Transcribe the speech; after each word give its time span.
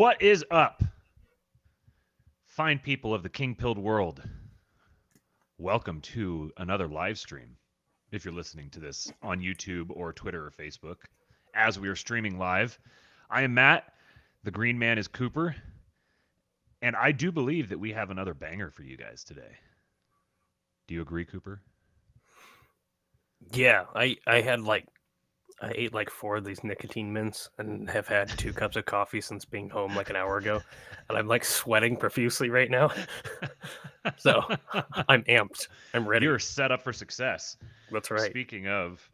What 0.00 0.22
is 0.22 0.42
up? 0.50 0.82
Fine 2.46 2.78
people 2.78 3.12
of 3.12 3.22
the 3.22 3.28
King 3.28 3.54
Pilled 3.54 3.76
world. 3.76 4.22
Welcome 5.58 6.00
to 6.00 6.50
another 6.56 6.88
live 6.88 7.18
stream. 7.18 7.54
If 8.10 8.24
you're 8.24 8.32
listening 8.32 8.70
to 8.70 8.80
this 8.80 9.12
on 9.22 9.40
YouTube 9.40 9.90
or 9.90 10.14
Twitter 10.14 10.46
or 10.46 10.52
Facebook, 10.52 10.96
as 11.52 11.78
we 11.78 11.86
are 11.86 11.94
streaming 11.94 12.38
live, 12.38 12.78
I 13.28 13.42
am 13.42 13.52
Matt. 13.52 13.92
The 14.42 14.50
green 14.50 14.78
man 14.78 14.96
is 14.96 15.06
Cooper. 15.06 15.54
And 16.80 16.96
I 16.96 17.12
do 17.12 17.30
believe 17.30 17.68
that 17.68 17.78
we 17.78 17.92
have 17.92 18.08
another 18.08 18.32
banger 18.32 18.70
for 18.70 18.82
you 18.84 18.96
guys 18.96 19.22
today. 19.22 19.58
Do 20.88 20.94
you 20.94 21.02
agree, 21.02 21.26
Cooper? 21.26 21.60
Yeah, 23.52 23.84
I 23.94 24.16
I 24.26 24.40
had 24.40 24.60
like 24.62 24.86
I 25.62 25.72
ate 25.74 25.92
like 25.92 26.08
four 26.08 26.36
of 26.36 26.44
these 26.44 26.64
nicotine 26.64 27.12
mints 27.12 27.50
and 27.58 27.88
have 27.90 28.08
had 28.08 28.28
two 28.30 28.52
cups 28.52 28.76
of 28.76 28.86
coffee 28.86 29.20
since 29.20 29.44
being 29.44 29.68
home 29.68 29.94
like 29.94 30.08
an 30.08 30.16
hour 30.16 30.38
ago, 30.38 30.62
and 31.08 31.18
I'm 31.18 31.28
like 31.28 31.44
sweating 31.44 31.96
profusely 31.96 32.48
right 32.48 32.70
now. 32.70 32.90
so 34.16 34.42
I'm 35.08 35.22
amped. 35.24 35.68
I'm 35.92 36.08
ready. 36.08 36.24
You're 36.24 36.38
set 36.38 36.72
up 36.72 36.82
for 36.82 36.92
success. 36.92 37.58
That's 37.92 38.10
right. 38.10 38.30
Speaking 38.30 38.68
of 38.68 39.06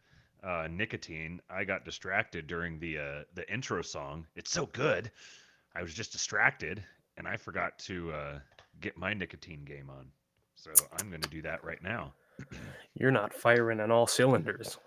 uh, 0.44 0.68
nicotine, 0.70 1.40
I 1.50 1.64
got 1.64 1.84
distracted 1.84 2.46
during 2.46 2.78
the 2.78 2.98
uh, 2.98 3.22
the 3.34 3.50
intro 3.52 3.82
song. 3.82 4.26
It's 4.36 4.52
so 4.52 4.66
good. 4.66 5.10
I 5.74 5.82
was 5.82 5.94
just 5.94 6.12
distracted, 6.12 6.82
and 7.16 7.26
I 7.26 7.36
forgot 7.36 7.76
to 7.80 8.12
uh, 8.12 8.38
get 8.80 8.96
my 8.96 9.12
nicotine 9.14 9.64
game 9.64 9.90
on. 9.90 10.06
So 10.54 10.70
I'm 11.00 11.08
going 11.08 11.22
to 11.22 11.28
do 11.28 11.42
that 11.42 11.64
right 11.64 11.82
now. 11.82 12.14
You're 12.94 13.10
not 13.10 13.34
firing 13.34 13.80
on 13.80 13.90
all 13.90 14.06
cylinders. 14.06 14.78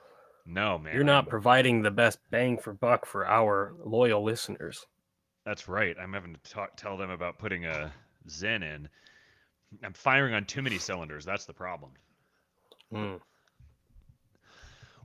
No, 0.52 0.80
man. 0.80 0.96
You're 0.96 1.04
not 1.04 1.26
I'm- 1.26 1.30
providing 1.30 1.82
the 1.84 1.92
best 1.92 2.20
bang 2.32 2.58
for 2.58 2.74
buck 2.74 3.06
for 3.06 3.28
our 3.28 3.74
loyal 3.84 4.24
listeners. 4.24 4.86
That's 5.46 5.68
right. 5.68 5.96
I'm 6.02 6.12
having 6.14 6.34
to 6.36 6.52
talk, 6.52 6.76
tell 6.76 6.98
them 6.98 7.10
about 7.12 7.38
putting 7.40 7.66
a 7.66 7.94
Zyn 8.28 8.64
in. 8.64 8.90
I'm 9.84 9.94
firing 9.94 10.34
on 10.34 10.46
too 10.46 10.62
many 10.62 10.78
cylinders. 10.80 11.24
That's 11.26 11.46
the 11.46 11.54
problem. 11.54 11.92
Mm. 12.94 13.20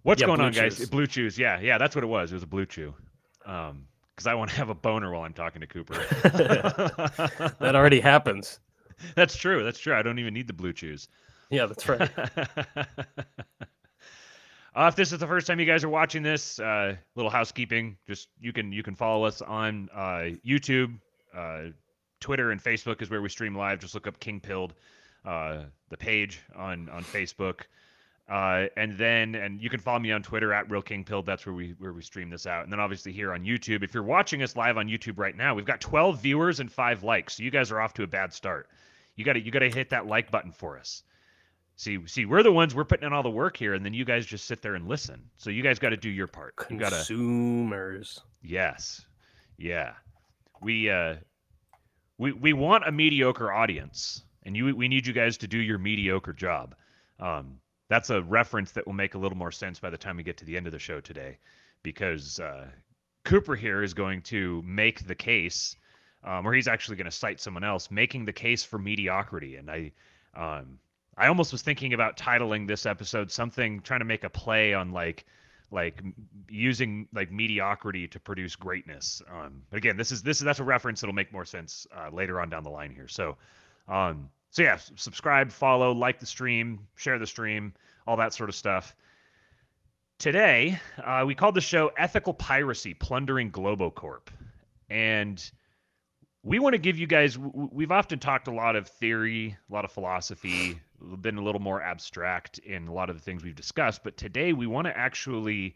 What's 0.02 0.20
Yeah, 0.20 0.26
going 0.28 0.40
on, 0.40 0.52
guys? 0.52 0.76
Chews. 0.78 0.88
Blue 0.88 1.06
Chews. 1.06 1.38
Yeah, 1.38 1.60
yeah, 1.60 1.78
that's 1.78 1.94
what 1.94 2.04
it 2.04 2.08
was. 2.08 2.32
It 2.32 2.34
was 2.34 2.42
a 2.42 2.46
Blue 2.46 2.66
Chew. 2.66 2.94
Um, 3.46 3.86
because 4.14 4.26
I 4.26 4.34
want 4.34 4.50
to 4.50 4.56
have 4.56 4.68
a 4.70 4.74
boner 4.74 5.10
while 5.12 5.22
I'm 5.22 5.32
talking 5.34 5.60
to 5.60 5.66
Cooper. 5.66 5.94
That 7.58 7.72
already 7.74 8.00
happens. 8.00 8.60
that's 9.16 9.36
true. 9.36 9.64
That's 9.64 9.78
true. 9.78 9.94
I 9.94 10.02
don't 10.02 10.18
even 10.18 10.32
need 10.34 10.46
the 10.46 10.52
Blue 10.52 10.72
Chews. 10.72 11.08
Yeah, 11.50 11.66
that's 11.66 11.88
right. 11.88 12.10
Uh, 14.74 14.88
if 14.88 14.96
this 14.96 15.12
is 15.12 15.20
the 15.20 15.26
first 15.26 15.46
time 15.46 15.60
you 15.60 15.66
guys 15.66 15.84
are 15.84 15.88
watching 15.88 16.22
this, 16.22 16.58
uh, 16.58 16.96
little 17.14 17.30
housekeeping. 17.30 17.96
Just 18.08 18.28
you 18.40 18.52
can 18.52 18.72
you 18.72 18.82
can 18.82 18.96
follow 18.96 19.24
us 19.24 19.40
on 19.40 19.88
uh, 19.94 20.30
YouTube, 20.44 20.98
uh, 21.32 21.66
Twitter, 22.20 22.50
and 22.50 22.62
Facebook 22.62 23.00
is 23.00 23.08
where 23.08 23.22
we 23.22 23.28
stream 23.28 23.56
live. 23.56 23.78
Just 23.78 23.94
look 23.94 24.08
up 24.08 24.18
King 24.18 24.40
Pilled, 24.40 24.74
uh, 25.24 25.62
the 25.90 25.96
page 25.96 26.40
on 26.56 26.88
on 26.88 27.04
Facebook, 27.04 27.60
uh, 28.28 28.66
and 28.76 28.98
then 28.98 29.36
and 29.36 29.60
you 29.60 29.70
can 29.70 29.78
follow 29.78 30.00
me 30.00 30.10
on 30.10 30.24
Twitter 30.24 30.52
at 30.52 30.68
Real 30.68 30.82
King 30.82 31.04
Pilled. 31.04 31.24
That's 31.24 31.46
where 31.46 31.54
we 31.54 31.76
where 31.78 31.92
we 31.92 32.02
stream 32.02 32.28
this 32.28 32.44
out. 32.44 32.64
And 32.64 32.72
then 32.72 32.80
obviously 32.80 33.12
here 33.12 33.32
on 33.32 33.44
YouTube. 33.44 33.84
If 33.84 33.94
you're 33.94 34.02
watching 34.02 34.42
us 34.42 34.56
live 34.56 34.76
on 34.76 34.88
YouTube 34.88 35.18
right 35.18 35.36
now, 35.36 35.54
we've 35.54 35.64
got 35.64 35.80
12 35.80 36.20
viewers 36.20 36.58
and 36.58 36.70
five 36.70 37.04
likes. 37.04 37.36
So 37.36 37.44
you 37.44 37.52
guys 37.52 37.70
are 37.70 37.80
off 37.80 37.94
to 37.94 38.02
a 38.02 38.08
bad 38.08 38.32
start. 38.32 38.68
You 39.14 39.24
got 39.24 39.34
to 39.34 39.40
you 39.40 39.52
got 39.52 39.60
to 39.60 39.70
hit 39.70 39.90
that 39.90 40.08
like 40.08 40.32
button 40.32 40.50
for 40.50 40.76
us. 40.80 41.04
See, 41.76 41.98
see, 42.06 42.24
we're 42.24 42.44
the 42.44 42.52
ones 42.52 42.74
we're 42.74 42.84
putting 42.84 43.06
in 43.06 43.12
all 43.12 43.24
the 43.24 43.30
work 43.30 43.56
here, 43.56 43.74
and 43.74 43.84
then 43.84 43.94
you 43.94 44.04
guys 44.04 44.24
just 44.26 44.44
sit 44.44 44.62
there 44.62 44.76
and 44.76 44.86
listen. 44.86 45.28
So 45.38 45.50
you 45.50 45.62
guys 45.62 45.78
got 45.80 45.90
to 45.90 45.96
do 45.96 46.08
your 46.08 46.28
part. 46.28 46.54
You 46.70 46.78
got 46.78 46.90
to, 46.90 46.96
Consumers. 46.96 48.20
yes, 48.42 49.04
yeah. 49.58 49.94
We 50.62 50.88
uh, 50.88 51.16
we 52.18 52.32
we 52.32 52.52
want 52.52 52.86
a 52.86 52.92
mediocre 52.92 53.52
audience, 53.52 54.22
and 54.44 54.56
you 54.56 54.74
we 54.76 54.86
need 54.86 55.06
you 55.06 55.12
guys 55.12 55.36
to 55.38 55.48
do 55.48 55.58
your 55.58 55.78
mediocre 55.78 56.32
job. 56.32 56.76
Um, 57.18 57.58
that's 57.88 58.10
a 58.10 58.22
reference 58.22 58.70
that 58.72 58.86
will 58.86 58.94
make 58.94 59.14
a 59.14 59.18
little 59.18 59.36
more 59.36 59.52
sense 59.52 59.80
by 59.80 59.90
the 59.90 59.98
time 59.98 60.16
we 60.16 60.22
get 60.22 60.36
to 60.38 60.44
the 60.44 60.56
end 60.56 60.66
of 60.66 60.72
the 60.72 60.78
show 60.78 61.00
today, 61.00 61.38
because 61.82 62.38
uh, 62.38 62.66
Cooper 63.24 63.56
here 63.56 63.82
is 63.82 63.94
going 63.94 64.22
to 64.22 64.62
make 64.64 65.06
the 65.06 65.14
case, 65.14 65.74
um, 66.22 66.46
or 66.46 66.54
he's 66.54 66.68
actually 66.68 66.96
going 66.96 67.10
to 67.10 67.10
cite 67.10 67.40
someone 67.40 67.64
else 67.64 67.90
making 67.90 68.24
the 68.24 68.32
case 68.32 68.62
for 68.62 68.78
mediocrity, 68.78 69.56
and 69.56 69.68
I. 69.68 69.92
Um, 70.36 70.78
I 71.16 71.28
almost 71.28 71.52
was 71.52 71.62
thinking 71.62 71.92
about 71.92 72.16
titling 72.16 72.66
this 72.66 72.86
episode 72.86 73.30
something 73.30 73.80
trying 73.80 74.00
to 74.00 74.06
make 74.06 74.24
a 74.24 74.30
play 74.30 74.74
on 74.74 74.92
like 74.92 75.24
like 75.70 76.02
using 76.48 77.08
like 77.12 77.30
mediocrity 77.30 78.06
to 78.08 78.20
produce 78.20 78.56
greatness. 78.56 79.22
Um, 79.30 79.62
but 79.70 79.76
again, 79.76 79.96
this 79.96 80.12
is 80.12 80.22
this 80.22 80.38
is 80.38 80.44
that's 80.44 80.60
a 80.60 80.64
reference 80.64 81.00
that'll 81.00 81.14
make 81.14 81.32
more 81.32 81.44
sense 81.44 81.86
uh, 81.94 82.10
later 82.12 82.40
on 82.40 82.48
down 82.48 82.64
the 82.64 82.70
line 82.70 82.92
here. 82.94 83.08
So, 83.08 83.36
um, 83.88 84.30
so 84.50 84.62
yeah, 84.62 84.78
subscribe, 84.96 85.50
follow, 85.50 85.92
like 85.92 86.20
the 86.20 86.26
stream, 86.26 86.86
share 86.94 87.18
the 87.18 87.26
stream, 87.26 87.74
all 88.06 88.16
that 88.16 88.32
sort 88.32 88.48
of 88.48 88.54
stuff. 88.54 88.94
Today, 90.18 90.78
uh, 91.04 91.24
we 91.26 91.34
called 91.34 91.56
the 91.56 91.60
show 91.60 91.90
"Ethical 91.98 92.34
Piracy: 92.34 92.94
Plundering 92.94 93.50
Globocorp," 93.50 94.28
and 94.88 95.50
we 96.44 96.58
want 96.58 96.74
to 96.74 96.78
give 96.78 96.98
you 96.98 97.06
guys 97.06 97.36
we've 97.38 97.90
often 97.90 98.18
talked 98.18 98.46
a 98.46 98.52
lot 98.52 98.76
of 98.76 98.86
theory 98.86 99.56
a 99.68 99.72
lot 99.72 99.84
of 99.84 99.90
philosophy 99.90 100.78
been 101.20 101.38
a 101.38 101.42
little 101.42 101.60
more 101.60 101.82
abstract 101.82 102.58
in 102.58 102.88
a 102.88 102.92
lot 102.92 103.10
of 103.10 103.16
the 103.16 103.22
things 103.22 103.42
we've 103.42 103.54
discussed 103.54 104.02
but 104.04 104.16
today 104.16 104.52
we 104.52 104.66
want 104.66 104.86
to 104.86 104.96
actually 104.96 105.74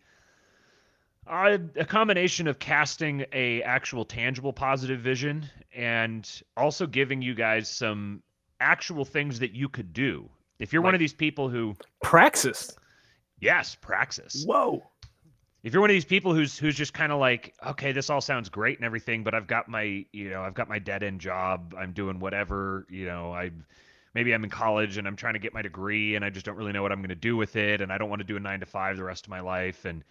uh, 1.29 1.59
a 1.77 1.85
combination 1.85 2.47
of 2.47 2.59
casting 2.59 3.25
a 3.33 3.63
actual 3.63 4.05
tangible 4.05 4.53
positive 4.53 5.01
vision 5.01 5.49
and 5.75 6.43
also 6.57 6.87
giving 6.87 7.21
you 7.21 7.35
guys 7.35 7.69
some 7.69 8.23
actual 8.61 9.05
things 9.05 9.39
that 9.39 9.53
you 9.53 9.69
could 9.69 9.93
do 9.93 10.29
if 10.59 10.73
you're 10.73 10.83
one 10.83 10.95
of 10.95 11.01
these 11.01 11.13
people 11.13 11.49
who 11.49 11.75
Praxis. 12.03 12.77
yes 13.41 13.77
praxis 13.81 14.45
Whoa. 14.47 14.83
if 15.63 15.73
you're 15.73 15.81
one 15.81 15.91
of 15.91 15.95
these 15.95 16.05
people 16.05 16.35
who's 16.35 16.59
who's 16.59 16.75
just 16.75 16.95
kind 16.95 17.13
of 17.13 17.21
like 17.21 17.55
okay 17.65 17.93
this 17.93 18.11
all 18.11 18.21
sounds 18.21 18.49
great 18.49 18.79
and 18.79 18.85
everything 18.85 19.23
but 19.23 19.35
i've 19.35 19.47
got 19.47 19.69
my 19.69 20.05
you 20.13 20.31
know 20.31 20.43
i've 20.43 20.55
got 20.55 20.69
my 20.69 20.79
dead 20.79 21.03
end 21.03 21.21
job 21.21 21.75
i'm 21.79 21.93
doing 21.93 22.19
whatever 22.19 22.87
you 22.91 23.07
know 23.07 23.33
i 23.33 23.51
maybe 24.15 24.33
i'm 24.33 24.45
in 24.45 24.51
college 24.51 24.97
and 24.99 25.07
i'm 25.07 25.17
trying 25.17 25.35
to 25.35 25.41
get 25.41 25.55
my 25.55 25.63
degree 25.63 26.15
and 26.17 26.25
i 26.25 26.31
just 26.31 26.45
don't 26.45 26.57
really 26.57 26.73
know 26.73 26.83
what 26.83 26.93
i'm 26.93 27.01
going 27.01 27.09
to 27.09 27.15
do 27.15 27.37
with 27.37 27.57
it 27.57 27.81
and 27.81 27.93
i 27.93 27.99
don't 27.99 28.09
want 28.09 28.21
to 28.21 28.27
do 28.27 28.37
a 28.37 28.41
nine 28.41 28.61
to 28.61 28.67
five 28.67 28.97
the 28.97 29.05
rest 29.05 29.27
of 29.27 29.31
my 29.31 29.41
life. 29.41 29.85
And 29.85 30.05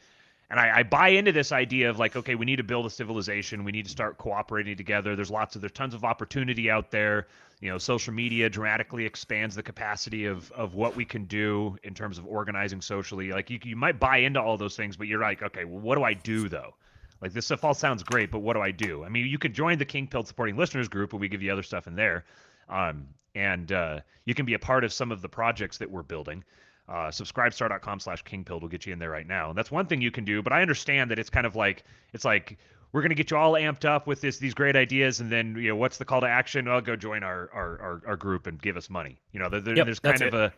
and 0.50 0.62
I, 0.62 0.78
I 0.78 0.84
buy 0.84 1.10
into 1.10 1.34
this 1.34 1.52
idea 1.52 1.90
of 1.90 2.00
like 2.00 2.16
okay 2.16 2.36
we 2.36 2.46
need 2.46 2.56
to 2.56 2.64
build 2.64 2.86
a 2.86 2.90
civilization. 2.90 3.64
We 3.64 3.72
need 3.72 3.86
to 3.86 3.92
start 3.92 4.18
cooperating 4.18 4.78
together. 4.78 5.16
There's 5.16 5.32
lots 5.32 5.56
of 5.56 5.62
there's 5.62 5.74
tons 5.74 5.94
of 5.94 6.04
opportunity 6.04 6.70
out 6.72 6.92
there. 6.92 7.28
You 7.60 7.70
know 7.72 7.78
social 7.78 8.14
media 8.14 8.50
dramatically 8.50 9.06
expands 9.06 9.56
the 9.56 9.64
capacity 9.64 10.26
of 10.26 10.52
of 10.54 10.74
what 10.74 10.96
we 10.96 11.06
can 11.06 11.26
do 11.26 11.78
in 11.84 11.94
terms 11.94 12.18
of 12.18 12.26
organizing 12.26 12.82
socially. 12.82 13.32
Like 13.32 13.50
you, 13.50 13.60
you 13.64 13.76
might 13.76 14.00
buy 14.00 14.18
into 14.18 14.42
all 14.42 14.58
those 14.58 14.76
things 14.76 14.96
but 14.96 15.08
you're 15.08 15.22
like 15.22 15.44
okay 15.44 15.66
well 15.66 15.82
what 15.82 15.96
do 15.96 16.04
i 16.04 16.14
do 16.14 16.50
though? 16.50 16.74
Like 17.20 17.34
this 17.34 17.46
stuff 17.46 17.64
all 17.64 17.74
sounds 17.74 18.04
great 18.04 18.32
but 18.32 18.40
what 18.40 18.54
do 18.54 18.62
i 18.62 18.72
do? 18.72 19.04
I 19.04 19.10
mean 19.10 19.28
you 19.28 19.38
could 19.38 19.54
join 19.54 19.78
the 19.78 19.86
king 19.86 20.08
pilled 20.08 20.28
supporting 20.28 20.56
listeners 20.56 20.88
group 20.88 21.12
and 21.12 21.20
we 21.20 21.28
give 21.28 21.42
you 21.42 21.52
other 21.52 21.64
stuff 21.64 21.88
in 21.88 21.96
there. 21.96 22.26
Um, 22.70 23.08
and 23.38 23.72
uh, 23.72 24.00
you 24.26 24.34
can 24.34 24.46
be 24.46 24.56
a 24.56 24.60
part 24.60 24.84
of 24.84 24.92
some 24.92 25.12
of 25.12 25.22
the 25.22 25.30
projects 25.30 25.78
that 25.78 25.90
we're 25.92 26.04
building. 26.04 26.44
Uh, 26.90 27.10
subscribestar.com 27.10 28.00
slash 28.00 28.24
kingpilled 28.24 28.62
will 28.62 28.70
get 28.70 28.86
you 28.86 28.94
in 28.94 29.00
there 29.00 29.10
right 29.10 29.28
now. 29.28 29.50
And 29.50 29.58
that's 29.58 29.70
one 29.70 29.86
thing 29.88 30.02
you 30.02 30.10
can 30.12 30.24
do 30.26 30.42
but 30.42 30.54
i 30.54 30.62
understand 30.62 31.12
that 31.12 31.20
it's 31.20 31.30
kind 31.30 31.46
of 31.46 31.56
like 31.56 31.84
it's 32.14 32.24
like 32.26 32.58
we're 32.94 33.02
going 33.02 33.10
to 33.10 33.16
get 33.16 33.30
you 33.30 33.36
all 33.38 33.54
amped 33.54 33.84
up 33.84 34.08
with 34.08 34.22
this 34.22 34.38
these 34.38 34.54
great 34.54 34.76
ideas 34.78 35.20
and 35.20 35.30
then 35.30 35.56
you 35.58 35.70
know 35.70 35.76
what's 35.76 35.98
the 35.98 36.06
call 36.06 36.22
to 36.22 36.28
action? 36.28 36.66
Well 36.66 36.80
go 36.82 36.96
join 36.96 37.24
our 37.24 37.50
our, 37.54 37.82
our, 37.82 38.02
our 38.08 38.16
group 38.16 38.48
and 38.48 38.60
give 38.62 38.78
us 38.78 38.90
money. 38.90 39.18
You 39.34 39.40
know 39.42 39.50
there, 39.50 39.60
there- 39.60 39.76
Yep, 39.76 39.86
there's 39.86 40.00
kind 40.00 40.22
of 40.22 40.34
a 40.34 40.54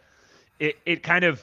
it, 0.60 0.78
it 0.86 1.04
kind 1.04 1.26
of 1.26 1.42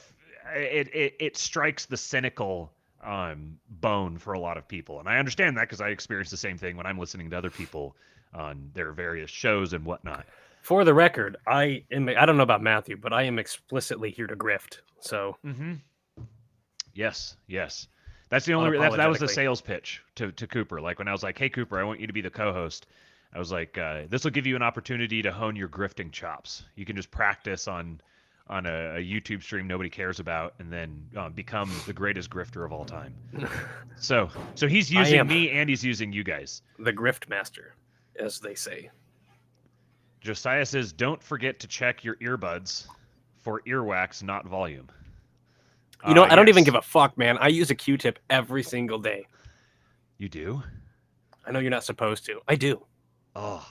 it, 0.55 0.95
it 0.95 1.15
it 1.19 1.37
strikes 1.37 1.87
the 1.87 1.97
cynical 1.97 2.71
um 3.05 3.59
bone 3.69 4.19
for 4.19 4.33
a 4.35 4.39
lot 4.41 4.57
of 4.57 4.67
people. 4.69 5.01
And 5.01 5.09
i 5.09 5.19
understand 5.19 5.57
that 5.57 5.63
because 5.63 5.81
i 5.81 5.89
experience 5.89 6.31
the 6.31 6.37
same 6.37 6.59
thing 6.59 6.77
when 6.77 6.87
i'm 6.87 6.99
listening 6.99 7.29
to 7.31 7.37
other 7.39 7.51
people 7.51 7.97
on 8.33 8.71
their 8.75 8.93
various 8.93 9.31
shows 9.31 9.73
and 9.73 9.85
whatnot 9.85 10.27
For 10.67 10.83
the 10.85 10.93
record, 10.95 11.37
I 11.47 11.85
am 11.93 12.09
I 12.09 12.27
don't 12.27 12.37
know 12.37 12.43
about 12.43 12.61
Matthew, 12.61 12.97
but 12.97 13.13
I 13.13 13.23
am 13.23 13.39
explicitly 13.39 14.11
here 14.11 14.27
to 14.27 14.35
grift. 14.35 14.79
So 14.99 15.37
Mm-hmm. 15.47 15.75
Yes, 16.93 17.37
yes. 17.47 17.87
That's 18.31 18.47
the 18.47 18.55
only. 18.55 18.77
That, 18.77 18.97
that 18.97 19.09
was 19.09 19.21
the 19.21 19.29
sales 19.29 19.61
pitch 19.61 20.03
to 20.17 20.33
to 20.33 20.49
Cooper. 20.49 20.81
Like 20.81 20.99
when 20.99 21.07
I 21.07 21.13
was 21.13 21.23
like, 21.23 21.39
"Hey 21.39 21.49
Cooper, 21.51 21.79
I 21.79 21.85
want 21.85 22.01
you 22.01 22.09
to 22.09 22.13
be 22.13 22.21
the 22.21 22.31
co-host." 22.31 22.89
I 23.33 23.39
was 23.39 23.53
like, 23.53 23.79
uh, 23.79 24.07
"This 24.09 24.25
will 24.25 24.33
give 24.33 24.45
you 24.45 24.57
an 24.57 24.63
opportunity 24.63 25.23
to 25.23 25.31
hone 25.31 25.55
your 25.55 25.69
grifting 25.69 26.11
chops. 26.11 26.65
You 26.75 26.85
can 26.85 26.97
just 26.97 27.13
practice 27.13 27.69
on 27.69 28.01
on 28.49 28.67
a, 28.67 28.97
a 28.97 28.99
YouTube 28.99 29.45
stream 29.45 29.69
nobody 29.69 29.89
cares 29.89 30.19
about, 30.19 30.55
and 30.59 30.73
then 30.73 31.01
uh, 31.17 31.29
become 31.29 31.71
the 31.87 31.93
greatest 31.93 32.29
grifter 32.29 32.65
of 32.65 32.73
all 32.73 32.85
time." 32.85 33.15
So, 33.99 34.29
so 34.57 34.67
he's 34.67 34.91
using 34.91 35.27
me 35.29 35.49
and 35.51 35.71
he's 35.71 35.83
using 35.85 36.13
you 36.13 36.25
guys. 36.25 36.61
the 36.81 36.93
grift 36.93 37.29
master, 37.31 37.77
as 38.19 38.41
they 38.41 38.55
say. 38.57 38.91
Josiah 40.27 40.67
says, 40.67 40.93
"Don't 40.93 41.23
forget 41.23 41.59
to 41.61 41.67
check 41.69 42.05
your 42.05 42.17
earbuds 42.17 42.89
for 43.39 43.61
earwax, 43.63 44.23
not 44.23 44.45
volume." 44.47 44.89
You 46.07 46.15
know, 46.15 46.25
Uh, 46.25 46.29
I 46.31 46.35
don't 46.37 46.49
even 46.49 46.65
give 46.65 46.75
a 46.75 46.83
fuck, 46.83 47.17
man. 47.17 47.39
I 47.39 47.49
use 47.49 47.71
a 47.71 47.75
Q-tip 47.75 48.19
every 48.29 48.63
single 48.63 48.99
day. 48.99 49.27
You 50.19 50.29
do? 50.29 50.63
I 51.47 51.53
know 51.53 51.59
you're 51.61 51.71
not 51.71 51.85
supposed 51.85 52.27
to. 52.27 52.41
I 52.49 52.57
do. 52.57 52.85
oh, 53.37 53.67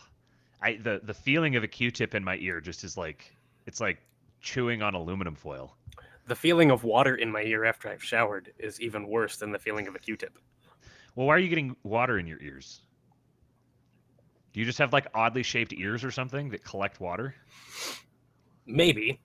I 0.61 0.75
the 0.77 1.01
the 1.03 1.13
feeling 1.13 1.55
of 1.55 1.63
a 1.63 1.67
Q-tip 1.67 2.15
in 2.15 2.23
my 2.23 2.37
ear 2.37 2.61
just 2.61 2.83
is 2.83 2.97
like 2.97 3.35
it's 3.65 3.81
like 3.81 3.99
chewing 4.41 4.81
on 4.81 4.93
aluminum 4.95 5.35
foil. 5.35 5.75
The 6.27 6.35
feeling 6.35 6.71
of 6.71 6.83
water 6.83 7.15
in 7.15 7.31
my 7.31 7.41
ear 7.43 7.65
after 7.65 7.89
I've 7.89 8.03
showered 8.03 8.51
is 8.57 8.79
even 8.81 9.07
worse 9.07 9.37
than 9.37 9.51
the 9.51 9.59
feeling 9.59 9.87
of 9.87 9.95
a 9.95 9.99
Q-tip. 9.99 10.39
Well, 11.15 11.27
why 11.27 11.35
are 11.35 11.39
you 11.39 11.49
getting 11.49 11.75
water 11.83 12.17
in 12.17 12.25
your 12.27 12.41
ears? 12.41 12.81
Do 14.55 14.61
you 14.61 14.65
just 14.65 14.79
have 14.79 14.93
like 14.93 15.05
oddly 15.13 15.43
shaped 15.43 15.73
ears 15.73 16.05
or 16.05 16.11
something 16.11 16.47
that 16.51 16.63
collect 16.63 17.01
water? 17.01 17.35
Maybe. 18.65 19.19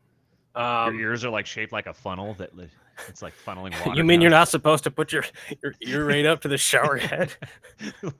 Um, 0.56 0.98
your 0.98 1.10
ears 1.12 1.24
are 1.24 1.30
like 1.30 1.46
shaped 1.46 1.72
like 1.72 1.86
a 1.86 1.94
funnel 1.94 2.34
that 2.34 2.56
li- 2.56 2.66
it's 3.06 3.22
like 3.22 3.32
funneling 3.46 3.70
water. 3.86 3.96
you 3.96 4.02
mean 4.02 4.16
down. 4.18 4.22
you're 4.22 4.30
not 4.32 4.48
supposed 4.48 4.82
to 4.82 4.90
put 4.90 5.12
your 5.12 5.24
your 5.62 5.72
ear 5.82 6.04
right 6.04 6.26
up 6.26 6.40
to 6.40 6.48
the 6.48 6.58
shower 6.58 6.96
head? 6.96 7.32
the 8.02 8.12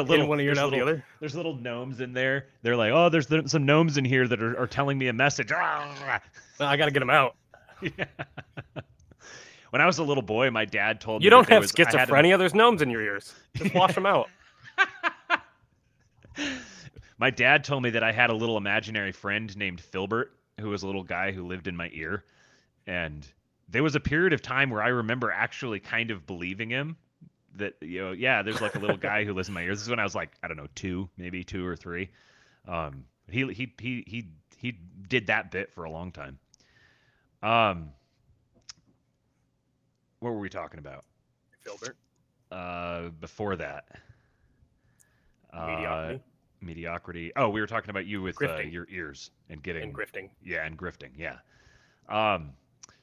In 0.00 0.06
little 0.06 0.26
one 0.26 0.40
ear, 0.40 0.46
there's 0.54 0.58
out 0.58 0.70
the 0.72 0.80
other. 0.80 1.04
there's 1.20 1.34
little 1.34 1.54
gnomes 1.56 2.00
in 2.00 2.14
there. 2.14 2.46
They're 2.62 2.74
like, 2.76 2.92
oh, 2.92 3.10
there's 3.10 3.26
th- 3.26 3.48
some 3.48 3.66
gnomes 3.66 3.98
in 3.98 4.06
here 4.06 4.26
that 4.26 4.42
are, 4.42 4.58
are 4.58 4.66
telling 4.66 4.96
me 4.96 5.08
a 5.08 5.12
message. 5.12 5.52
I 5.52 6.18
got 6.58 6.86
to 6.86 6.90
get 6.90 7.00
them 7.00 7.10
out. 7.10 7.36
Yeah. 7.82 8.06
When 9.68 9.82
I 9.82 9.86
was 9.86 9.98
a 9.98 10.02
little 10.04 10.22
boy, 10.22 10.50
my 10.50 10.64
dad 10.64 10.98
told 11.02 11.20
me 11.20 11.24
You 11.24 11.30
don't 11.30 11.46
have 11.50 11.60
was- 11.60 11.74
I 11.78 11.82
had 11.84 11.94
an- 11.94 12.06
schizophrenia. 12.08 12.38
There's 12.38 12.54
gnomes 12.54 12.80
in 12.80 12.88
your 12.88 13.02
ears. 13.02 13.34
Just 13.54 13.74
wash 13.74 13.94
them 13.94 14.06
out. 14.06 14.30
My 17.18 17.30
dad 17.30 17.64
told 17.64 17.82
me 17.82 17.90
that 17.90 18.02
I 18.02 18.12
had 18.12 18.30
a 18.30 18.34
little 18.34 18.56
imaginary 18.56 19.12
friend 19.12 19.56
named 19.56 19.80
Filbert, 19.80 20.32
who 20.60 20.70
was 20.70 20.82
a 20.82 20.86
little 20.86 21.04
guy 21.04 21.32
who 21.32 21.46
lived 21.46 21.68
in 21.68 21.76
my 21.76 21.90
ear. 21.92 22.24
And 22.86 23.26
there 23.68 23.82
was 23.82 23.94
a 23.94 24.00
period 24.00 24.32
of 24.32 24.42
time 24.42 24.70
where 24.70 24.82
I 24.82 24.88
remember 24.88 25.30
actually 25.30 25.80
kind 25.80 26.10
of 26.10 26.26
believing 26.26 26.70
him 26.70 26.96
that, 27.56 27.74
you 27.80 28.02
know, 28.02 28.12
yeah, 28.12 28.42
there's 28.42 28.60
like 28.60 28.74
a 28.74 28.78
little 28.80 28.96
guy 28.96 29.24
who 29.24 29.32
lives 29.32 29.48
in 29.48 29.54
my 29.54 29.62
ear. 29.62 29.70
This 29.70 29.82
is 29.82 29.88
when 29.88 30.00
I 30.00 30.04
was 30.04 30.14
like, 30.14 30.32
I 30.42 30.48
don't 30.48 30.56
know, 30.56 30.68
two, 30.74 31.08
maybe 31.16 31.44
two 31.44 31.64
or 31.64 31.76
three. 31.76 32.10
Um, 32.66 33.04
he, 33.30 33.46
he, 33.52 33.72
he, 33.80 34.04
he, 34.06 34.28
he 34.56 34.78
did 35.08 35.28
that 35.28 35.50
bit 35.50 35.72
for 35.72 35.84
a 35.84 35.90
long 35.90 36.10
time. 36.10 36.38
Um, 37.42 37.90
what 40.18 40.30
were 40.30 40.40
we 40.40 40.48
talking 40.48 40.78
about? 40.78 41.04
Filbert. 41.60 41.96
Uh, 42.50 43.10
before 43.20 43.56
that, 43.56 43.84
uh, 45.52 45.66
Mediocrity 45.66 46.20
mediocrity. 46.64 47.32
Oh, 47.36 47.48
we 47.48 47.60
were 47.60 47.66
talking 47.66 47.90
about 47.90 48.06
you 48.06 48.22
with 48.22 48.40
uh, 48.42 48.58
your 48.58 48.86
ears 48.90 49.30
and 49.48 49.62
getting 49.62 49.82
and 49.84 49.94
grifting. 49.94 50.30
yeah, 50.42 50.64
and 50.64 50.78
grifting. 50.78 51.10
Yeah. 51.16 51.36
Um. 52.08 52.52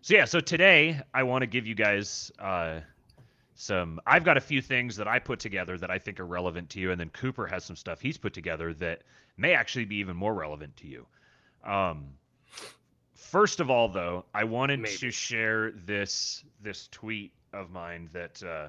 So 0.01 0.15
yeah. 0.15 0.25
So 0.25 0.39
today 0.39 0.99
I 1.13 1.23
want 1.23 1.41
to 1.43 1.47
give 1.47 1.65
you 1.65 1.75
guys 1.75 2.31
uh, 2.39 2.79
some. 3.55 3.99
I've 4.05 4.23
got 4.23 4.37
a 4.37 4.41
few 4.41 4.61
things 4.61 4.95
that 4.97 5.07
I 5.07 5.19
put 5.19 5.39
together 5.39 5.77
that 5.77 5.91
I 5.91 5.99
think 5.99 6.19
are 6.19 6.25
relevant 6.25 6.69
to 6.71 6.79
you, 6.79 6.91
and 6.91 6.99
then 6.99 7.09
Cooper 7.09 7.47
has 7.47 7.63
some 7.63 7.75
stuff 7.75 8.01
he's 8.01 8.17
put 8.17 8.33
together 8.33 8.73
that 8.75 9.03
may 9.37 9.53
actually 9.53 9.85
be 9.85 9.97
even 9.97 10.15
more 10.15 10.33
relevant 10.33 10.75
to 10.77 10.87
you. 10.87 11.05
Um. 11.63 12.09
First 13.15 13.61
of 13.61 13.69
all, 13.69 13.87
though, 13.87 14.25
I 14.33 14.43
wanted 14.43 14.81
Maybe. 14.81 14.97
to 14.97 15.09
share 15.09 15.71
this 15.71 16.43
this 16.61 16.89
tweet 16.91 17.31
of 17.53 17.71
mine 17.71 18.09
that 18.11 18.43
uh, 18.43 18.67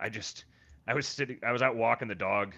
I 0.00 0.08
just 0.08 0.46
I 0.88 0.94
was 0.94 1.06
sitting 1.06 1.38
I 1.46 1.52
was 1.52 1.62
out 1.62 1.76
walking 1.76 2.08
the 2.08 2.14
dog 2.16 2.54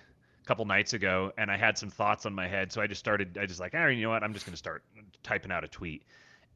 couple 0.47 0.65
nights 0.65 0.93
ago 0.93 1.33
and 1.37 1.51
I 1.51 1.57
had 1.57 1.77
some 1.77 1.91
thoughts 1.91 2.25
on 2.25 2.35
my 2.35 2.49
head, 2.49 2.73
so 2.73 2.81
I 2.81 2.87
just 2.87 3.01
started 3.01 3.37
I 3.39 3.47
just 3.47 3.61
like, 3.61 3.75
oh, 3.75 3.87
you 3.89 4.03
know 4.03 4.11
what? 4.11 4.23
I'm 4.23 4.33
just 4.33 4.47
gonna 4.47 4.57
start 4.57 4.85
typing 5.23 5.53
out 5.53 5.65
a 5.65 5.69
tweet, 5.69 6.05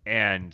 and 0.07 0.53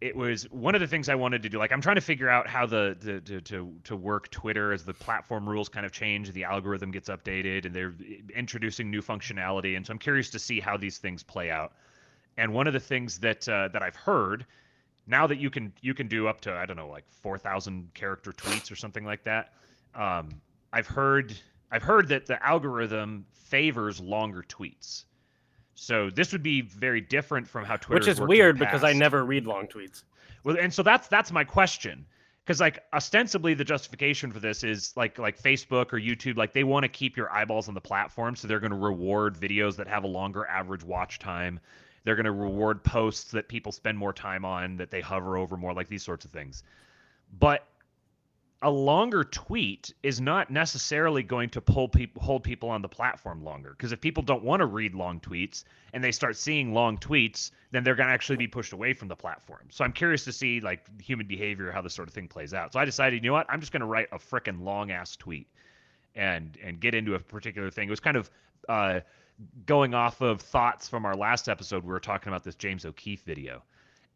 it 0.00 0.16
was 0.16 0.50
one 0.50 0.74
of 0.74 0.80
the 0.80 0.86
things 0.88 1.08
I 1.08 1.14
wanted 1.14 1.44
to 1.44 1.48
do. 1.48 1.58
Like 1.58 1.70
I'm 1.72 1.80
trying 1.80 1.94
to 1.94 2.02
figure 2.02 2.28
out 2.28 2.48
how 2.48 2.66
the, 2.66 2.96
the 3.00 3.20
to, 3.20 3.40
to 3.40 3.74
to 3.84 3.96
work 3.96 4.30
Twitter 4.30 4.72
as 4.72 4.84
the 4.84 4.92
platform 4.92 5.48
rules 5.48 5.68
kind 5.68 5.86
of 5.86 5.92
change, 5.92 6.30
the 6.32 6.44
algorithm 6.44 6.90
gets 6.90 7.08
updated, 7.08 7.64
and 7.64 7.74
they're 7.74 7.94
introducing 8.34 8.90
new 8.90 9.00
functionality, 9.00 9.76
and 9.76 9.86
so 9.86 9.92
I'm 9.92 9.98
curious 9.98 10.30
to 10.30 10.40
see 10.40 10.58
how 10.58 10.76
these 10.76 10.98
things 10.98 11.22
play 11.22 11.50
out. 11.50 11.72
And 12.36 12.52
one 12.52 12.66
of 12.66 12.72
the 12.72 12.80
things 12.80 13.20
that 13.20 13.48
uh, 13.48 13.68
that 13.68 13.82
I've 13.82 13.94
heard 13.96 14.44
now 15.06 15.26
that 15.28 15.38
you 15.38 15.50
can 15.50 15.72
you 15.80 15.94
can 15.94 16.08
do 16.08 16.26
up 16.26 16.40
to 16.42 16.52
I 16.52 16.66
don't 16.66 16.76
know 16.76 16.88
like 16.88 17.04
four 17.22 17.38
thousand 17.38 17.94
character 17.94 18.32
tweets 18.32 18.72
or 18.72 18.76
something 18.76 19.04
like 19.04 19.22
that. 19.24 19.52
Um, 19.94 20.40
I've 20.72 20.86
heard 20.86 21.38
I've 21.72 21.82
heard 21.82 22.08
that 22.08 22.26
the 22.26 22.44
algorithm 22.46 23.24
favors 23.32 23.98
longer 23.98 24.44
tweets. 24.46 25.04
So 25.74 26.10
this 26.10 26.30
would 26.32 26.42
be 26.42 26.60
very 26.60 27.00
different 27.00 27.48
from 27.48 27.64
how 27.64 27.76
Twitter 27.76 27.98
Which 27.98 28.08
is 28.08 28.20
weird 28.20 28.58
because 28.58 28.84
I 28.84 28.92
never 28.92 29.24
read 29.24 29.46
long 29.46 29.66
tweets. 29.66 30.04
well, 30.44 30.56
and 30.58 30.72
so 30.72 30.82
that's 30.82 31.08
that's 31.08 31.32
my 31.32 31.44
question. 31.44 32.06
Because 32.44 32.60
like 32.60 32.80
ostensibly 32.92 33.54
the 33.54 33.64
justification 33.64 34.32
for 34.32 34.38
this 34.38 34.64
is 34.64 34.92
like 34.96 35.18
like 35.18 35.40
Facebook 35.40 35.92
or 35.92 35.98
YouTube, 35.98 36.36
like 36.36 36.52
they 36.52 36.64
want 36.64 36.84
to 36.84 36.88
keep 36.88 37.16
your 37.16 37.32
eyeballs 37.32 37.68
on 37.68 37.74
the 37.74 37.80
platform, 37.80 38.36
so 38.36 38.46
they're 38.46 38.60
going 38.60 38.72
to 38.72 38.76
reward 38.76 39.34
videos 39.34 39.76
that 39.76 39.88
have 39.88 40.04
a 40.04 40.08
longer 40.08 40.46
average 40.46 40.84
watch 40.84 41.18
time. 41.18 41.58
They're 42.04 42.16
going 42.16 42.26
to 42.26 42.32
reward 42.32 42.84
posts 42.84 43.30
that 43.30 43.48
people 43.48 43.72
spend 43.72 43.96
more 43.96 44.12
time 44.12 44.44
on, 44.44 44.76
that 44.76 44.90
they 44.90 45.00
hover 45.00 45.36
over 45.36 45.56
more, 45.56 45.72
like 45.72 45.88
these 45.88 46.02
sorts 46.02 46.24
of 46.24 46.32
things. 46.32 46.64
But 47.38 47.66
a 48.62 48.70
longer 48.70 49.24
tweet 49.24 49.92
is 50.02 50.20
not 50.20 50.50
necessarily 50.50 51.22
going 51.22 51.50
to 51.50 51.60
pull 51.60 51.88
people 51.88 52.22
hold 52.22 52.44
people 52.44 52.70
on 52.70 52.80
the 52.80 52.88
platform 52.88 53.44
longer. 53.44 53.70
Because 53.70 53.92
if 53.92 54.00
people 54.00 54.22
don't 54.22 54.44
want 54.44 54.60
to 54.60 54.66
read 54.66 54.94
long 54.94 55.20
tweets 55.20 55.64
and 55.92 56.02
they 56.02 56.12
start 56.12 56.36
seeing 56.36 56.72
long 56.72 56.96
tweets 56.96 57.50
then 57.72 57.82
they're 57.82 57.94
going 57.94 58.06
to 58.06 58.12
actually 58.12 58.36
be 58.36 58.46
pushed 58.46 58.72
away 58.72 58.92
from 58.92 59.08
the 59.08 59.16
platform. 59.16 59.66
So 59.70 59.84
i'm 59.84 59.92
curious 59.92 60.24
to 60.24 60.32
see 60.32 60.60
like 60.60 60.86
human 61.00 61.26
behavior 61.26 61.72
how 61.72 61.82
this 61.82 61.94
sort 61.94 62.08
of 62.08 62.14
thing 62.14 62.28
plays 62.28 62.54
out. 62.54 62.72
So 62.72 62.80
i 62.80 62.84
decided 62.84 63.24
you 63.24 63.30
know 63.30 63.34
what? 63.34 63.46
I'm 63.48 63.60
just 63.60 63.72
going 63.72 63.80
to 63.80 63.86
write 63.86 64.08
a 64.12 64.18
frickin' 64.18 64.62
long 64.62 64.90
ass 64.90 65.16
tweet 65.16 65.48
and 66.14 66.56
and 66.62 66.78
get 66.78 66.94
into 66.94 67.14
a 67.14 67.18
particular 67.18 67.70
thing. 67.70 67.88
It 67.88 67.90
was 67.90 68.00
kind 68.00 68.16
of 68.16 68.30
uh 68.68 69.00
going 69.66 69.92
off 69.92 70.20
of 70.20 70.40
thoughts 70.40 70.88
from 70.88 71.04
our 71.04 71.16
last 71.16 71.48
episode 71.48 71.82
we 71.82 71.90
were 71.90 71.98
talking 71.98 72.28
about 72.28 72.44
this 72.44 72.54
james 72.54 72.84
o'keefe 72.86 73.22
video. 73.22 73.62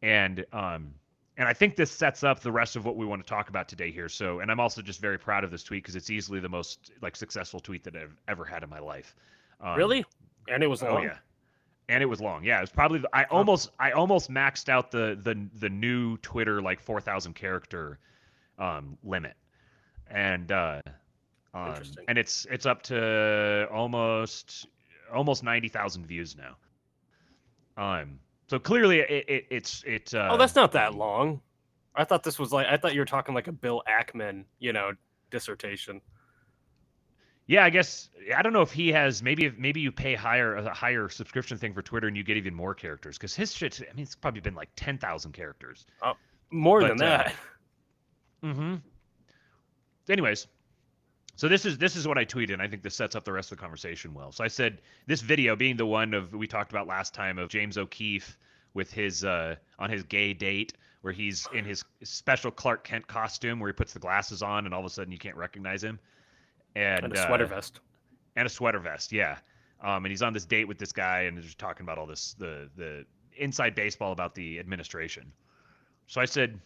And 0.03 0.47
um 0.53 0.95
and 1.37 1.49
I 1.49 1.53
think 1.53 1.77
this 1.77 1.91
sets 1.91 2.25
up 2.25 2.41
the 2.41 2.53
rest 2.53 2.77
of 2.77 2.85
what 2.85 2.97
we 2.97 3.05
want 3.07 3.23
to 3.25 3.29
talk 3.29 3.49
about 3.49 3.69
today 3.69 3.91
here. 3.91 4.09
So, 4.09 4.41
and 4.41 4.51
I'm 4.51 4.61
also 4.61 4.81
just 4.83 5.01
very 5.01 5.19
proud 5.19 5.45
of 5.45 5.51
this 5.51 5.63
tweet 5.63 5.83
because 5.83 5.97
it's 5.97 6.11
easily 6.11 6.41
the 6.41 6.49
most 6.49 6.93
like 7.03 7.15
successful 7.17 7.61
tweet 7.61 7.85
that 7.85 7.95
I've 7.97 8.17
ever 8.29 8.45
had 8.45 8.63
in 8.63 8.71
my 8.71 8.79
life. 8.81 9.15
Um, 9.61 9.77
really? 9.77 10.05
And 10.49 10.63
it 10.63 10.67
was 10.69 10.83
Oh 10.83 10.95
long. 10.95 11.03
yeah, 11.03 11.19
and 11.89 12.03
it 12.03 12.07
was 12.07 12.21
long. 12.21 12.45
Yeah, 12.45 12.59
it 12.59 12.63
was 12.63 12.71
probably 12.71 13.03
I 13.13 13.25
almost 13.25 13.71
I 13.79 13.91
almost 13.93 14.31
maxed 14.31 14.69
out 14.69 14.91
the 14.91 15.19
the 15.21 15.47
the 15.59 15.69
new 15.69 16.17
Twitter 16.19 16.63
like 16.63 16.81
4,000 16.81 17.35
character 17.35 17.99
um, 18.59 18.97
limit, 19.05 19.35
and 20.09 20.51
uh, 20.53 20.81
um, 21.53 21.69
Interesting. 21.69 22.05
and 22.09 22.17
it's 22.19 22.47
it's 22.51 22.65
up 22.67 22.83
to 22.83 23.67
almost 23.73 24.67
almost 25.13 25.43
90,000 25.45 26.07
views 26.07 26.37
now. 26.37 26.57
Um, 27.77 28.19
so 28.49 28.59
clearly 28.59 29.01
it, 29.01 29.25
it 29.29 29.47
it's 29.51 29.83
it. 29.87 30.15
Uh, 30.15 30.29
oh, 30.33 30.37
that's 30.37 30.55
not 30.55 30.73
that 30.73 30.95
long. 30.95 31.41
I 31.95 32.05
thought 32.05 32.23
this 32.23 32.39
was 32.39 32.53
like 32.53 32.67
I 32.67 32.77
thought 32.77 32.95
you 32.95 33.01
were 33.01 33.07
talking 33.07 33.35
like 33.35 33.49
a 33.49 33.53
Bill 33.53 33.83
Ackman, 33.89 34.45
you 34.59 34.73
know, 34.73 34.93
dissertation. 35.31 36.01
Yeah, 37.49 37.65
I 37.65 37.71
guess 37.71 38.11
I 38.37 38.43
don't 38.43 38.53
know 38.53 38.63
if 38.63 38.73
he 38.73 38.91
has 38.93 39.23
maybe 39.23 39.47
if 39.47 39.57
maybe 39.57 39.81
you 39.81 39.93
pay 39.93 40.15
higher 40.15 40.57
a 40.57 40.75
higher 40.75 41.09
subscription 41.09 41.59
thing 41.59 41.73
for 41.73 41.83
Twitter 41.83 42.09
and 42.09 42.17
you 42.17 42.25
get 42.25 42.37
even 42.37 42.55
more 42.55 42.75
characters 42.75 43.17
because 43.17 43.35
his 43.35 43.53
shit. 43.53 43.81
I 43.81 43.95
mean, 43.95 44.03
it's 44.03 44.17
probably 44.17 44.41
been 44.41 44.55
like 44.55 44.71
ten 44.77 44.99
thousand 44.99 45.33
characters. 45.33 45.87
More 46.51 46.81
But, 46.81 46.89
than 46.99 47.03
uh, 47.03 47.05
that. 47.07 47.35
Mm-hmm. 48.45 48.75
Anyways, 50.09 50.47
so 51.37 51.49
this 51.49 51.65
is 51.65 51.79
this 51.79 51.97
is 51.97 52.09
what 52.09 52.19
I 52.19 52.25
tweeted. 52.25 52.55
and 52.55 52.63
I 52.63 52.69
think 52.69 52.83
this 52.83 52.95
sets 52.95 53.15
up 53.15 53.25
the 53.25 53.33
rest 53.33 53.53
of 53.53 53.59
the 53.59 53.63
conversation 53.63 54.15
well. 54.15 54.33
So 54.33 54.43
I 54.43 54.49
said 54.49 54.81
this 55.07 55.21
video 55.21 55.55
being 55.55 55.77
the 55.77 55.87
one 55.87 56.15
of 56.15 56.33
we 56.33 56.47
talked 56.47 56.73
about 56.73 56.87
last 56.87 57.15
time 57.15 57.39
of 57.39 57.49
James 57.51 57.79
O'Keefe 57.79 58.39
with 58.75 58.93
his 58.93 59.25
uh, 59.25 59.57
on 59.79 59.91
his 59.91 60.03
gay 60.03 60.33
date 60.33 60.73
where 61.03 61.13
he's 61.13 61.47
in 61.53 61.65
his 61.65 61.85
special 62.03 62.51
Clark 62.51 62.83
Kent 62.85 63.07
costume 63.07 63.61
where 63.61 63.69
he 63.69 63.73
puts 63.73 63.93
the 63.93 63.99
glasses 64.01 64.43
on 64.43 64.65
and 64.65 64.75
all 64.75 64.81
of 64.81 64.87
a 64.87 64.91
sudden 64.91 65.13
you 65.13 65.19
can't 65.19 65.37
recognize 65.37 65.85
him. 65.85 66.01
And, 66.75 67.05
And, 67.05 67.13
a 67.13 67.27
sweater 67.27 67.45
uh, 67.45 67.49
vest. 67.49 67.81
and 68.35 68.47
a 68.47 68.51
sweater 68.51 68.81
vest. 68.81 69.13
Yeah. 69.13 69.39
Um, 69.83 70.05
and 70.05 70.09
he's 70.09 70.23
on 70.23 70.33
this 70.33 70.45
date 70.45 70.67
with 70.67 70.79
this 70.79 70.93
guy, 70.93 71.23
and 71.23 71.37
they're 71.37 71.45
just 71.45 71.59
talking 71.59 71.85
about 71.85 71.99
all 71.99 72.07
this 72.07 72.35
the 72.39 72.71
the 72.77 73.05
inside 73.37 73.75
baseball 73.75 74.13
about 74.13 74.35
the 74.35 74.59
administration. 74.59 75.31
So 76.07 76.21
I 76.21 76.25
said, 76.25 76.59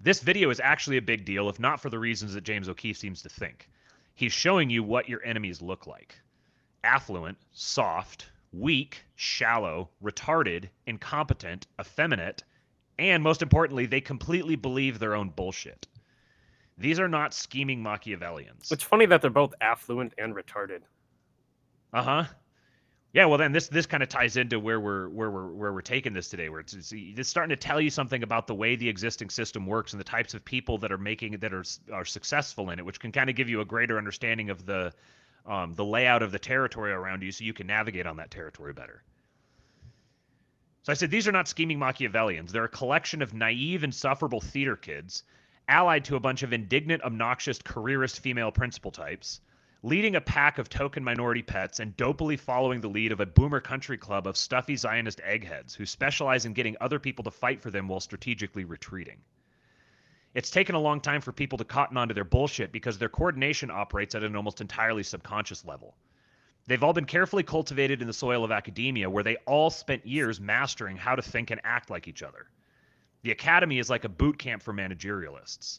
this 0.00 0.20
video 0.20 0.50
is 0.50 0.60
actually 0.60 0.96
a 0.96 1.02
big 1.02 1.24
deal, 1.24 1.48
if 1.48 1.58
not 1.58 1.80
for 1.80 1.90
the 1.90 1.98
reasons 1.98 2.34
that 2.34 2.44
James 2.44 2.68
O'Keefe 2.68 2.96
seems 2.96 3.22
to 3.22 3.28
think. 3.28 3.68
He's 4.14 4.32
showing 4.32 4.70
you 4.70 4.82
what 4.82 5.08
your 5.08 5.24
enemies 5.24 5.60
look 5.60 5.86
like: 5.86 6.18
affluent, 6.84 7.38
soft, 7.52 8.26
weak, 8.52 9.04
shallow, 9.14 9.90
retarded, 10.02 10.68
incompetent, 10.86 11.66
effeminate, 11.80 12.42
and 12.98 13.22
most 13.22 13.42
importantly, 13.42 13.86
they 13.86 14.00
completely 14.00 14.56
believe 14.56 14.98
their 14.98 15.14
own 15.14 15.28
bullshit. 15.30 15.86
These 16.78 17.00
are 17.00 17.08
not 17.08 17.34
scheming 17.34 17.82
Machiavellians. 17.82 18.70
It's 18.70 18.82
funny 18.82 19.06
that 19.06 19.22
they're 19.22 19.30
both 19.30 19.54
affluent 19.60 20.14
and 20.18 20.34
retarded. 20.34 20.80
Uh 21.92 22.02
huh. 22.02 22.24
Yeah, 23.16 23.24
well, 23.24 23.38
then 23.38 23.52
this 23.52 23.68
this 23.68 23.86
kind 23.86 24.02
of 24.02 24.10
ties 24.10 24.36
into 24.36 24.60
where 24.60 24.78
we're 24.78 25.08
where 25.08 25.30
we're 25.30 25.46
where 25.46 25.72
we're 25.72 25.80
taking 25.80 26.12
this 26.12 26.28
today, 26.28 26.50
where 26.50 26.60
it's, 26.60 26.74
it's 26.74 26.92
it's 26.92 27.30
starting 27.30 27.48
to 27.48 27.56
tell 27.56 27.80
you 27.80 27.88
something 27.88 28.22
about 28.22 28.46
the 28.46 28.54
way 28.54 28.76
the 28.76 28.90
existing 28.90 29.30
system 29.30 29.64
works 29.64 29.94
and 29.94 30.00
the 30.00 30.04
types 30.04 30.34
of 30.34 30.44
people 30.44 30.76
that 30.76 30.92
are 30.92 30.98
making 30.98 31.38
that 31.38 31.54
are 31.54 31.64
are 31.90 32.04
successful 32.04 32.68
in 32.68 32.78
it, 32.78 32.84
which 32.84 33.00
can 33.00 33.12
kind 33.12 33.30
of 33.30 33.34
give 33.34 33.48
you 33.48 33.62
a 33.62 33.64
greater 33.64 33.96
understanding 33.96 34.50
of 34.50 34.66
the 34.66 34.92
um, 35.46 35.72
the 35.72 35.82
layout 35.82 36.22
of 36.22 36.30
the 36.30 36.38
territory 36.38 36.92
around 36.92 37.22
you, 37.22 37.32
so 37.32 37.42
you 37.42 37.54
can 37.54 37.66
navigate 37.66 38.06
on 38.06 38.18
that 38.18 38.30
territory 38.30 38.74
better. 38.74 39.02
So 40.82 40.92
I 40.92 40.94
said 40.94 41.10
these 41.10 41.26
are 41.26 41.32
not 41.32 41.48
scheming 41.48 41.78
Machiavellians; 41.78 42.52
they're 42.52 42.64
a 42.64 42.68
collection 42.68 43.22
of 43.22 43.32
naive, 43.32 43.82
insufferable 43.82 44.42
theater 44.42 44.76
kids, 44.76 45.22
allied 45.68 46.04
to 46.04 46.16
a 46.16 46.20
bunch 46.20 46.42
of 46.42 46.52
indignant, 46.52 47.02
obnoxious, 47.02 47.62
careerist 47.62 48.20
female 48.20 48.52
principal 48.52 48.90
types 48.90 49.40
leading 49.86 50.16
a 50.16 50.20
pack 50.20 50.58
of 50.58 50.68
token 50.68 51.04
minority 51.04 51.42
pets 51.42 51.78
and 51.78 51.96
dopily 51.96 52.36
following 52.36 52.80
the 52.80 52.88
lead 52.88 53.12
of 53.12 53.20
a 53.20 53.26
boomer 53.26 53.60
country 53.60 53.96
club 53.96 54.26
of 54.26 54.36
stuffy 54.36 54.74
Zionist 54.74 55.20
eggheads 55.22 55.76
who 55.76 55.86
specialize 55.86 56.44
in 56.44 56.54
getting 56.54 56.76
other 56.80 56.98
people 56.98 57.22
to 57.22 57.30
fight 57.30 57.62
for 57.62 57.70
them 57.70 57.86
while 57.86 58.00
strategically 58.00 58.64
retreating. 58.64 59.18
It's 60.34 60.50
taken 60.50 60.74
a 60.74 60.80
long 60.80 61.00
time 61.00 61.20
for 61.20 61.30
people 61.30 61.56
to 61.58 61.64
cotton 61.64 61.96
onto 61.96 62.14
their 62.14 62.24
bullshit 62.24 62.72
because 62.72 62.98
their 62.98 63.08
coordination 63.08 63.70
operates 63.70 64.16
at 64.16 64.24
an 64.24 64.34
almost 64.34 64.60
entirely 64.60 65.04
subconscious 65.04 65.64
level. 65.64 65.94
They've 66.66 66.82
all 66.82 66.92
been 66.92 67.04
carefully 67.04 67.44
cultivated 67.44 68.00
in 68.00 68.08
the 68.08 68.12
soil 68.12 68.42
of 68.42 68.50
academia 68.50 69.08
where 69.08 69.22
they 69.22 69.36
all 69.46 69.70
spent 69.70 70.04
years 70.04 70.40
mastering 70.40 70.96
how 70.96 71.14
to 71.14 71.22
think 71.22 71.52
and 71.52 71.60
act 71.62 71.90
like 71.90 72.08
each 72.08 72.24
other. 72.24 72.48
The 73.22 73.30
academy 73.30 73.78
is 73.78 73.88
like 73.88 74.02
a 74.02 74.08
boot 74.08 74.36
camp 74.36 74.64
for 74.64 74.74
managerialists. 74.74 75.78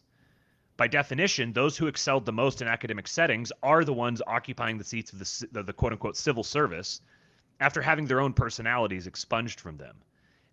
By 0.78 0.88
definition, 0.88 1.54
those 1.54 1.76
who 1.76 1.88
excelled 1.88 2.26
the 2.26 2.32
most 2.32 2.62
in 2.62 2.68
academic 2.68 3.08
settings 3.08 3.52
are 3.64 3.84
the 3.84 3.94
ones 3.94 4.22
occupying 4.26 4.78
the 4.78 4.84
seats 4.84 5.12
of 5.12 5.18
the, 5.18 5.48
the, 5.52 5.64
the 5.64 5.74
quote 5.74 5.92
unquote 5.92 6.16
civil 6.16 6.44
service 6.44 7.02
after 7.60 7.82
having 7.82 8.06
their 8.06 8.22
own 8.22 8.34
personalities 8.34 9.08
expunged 9.08 9.60
from 9.60 9.78
them. 9.78 9.98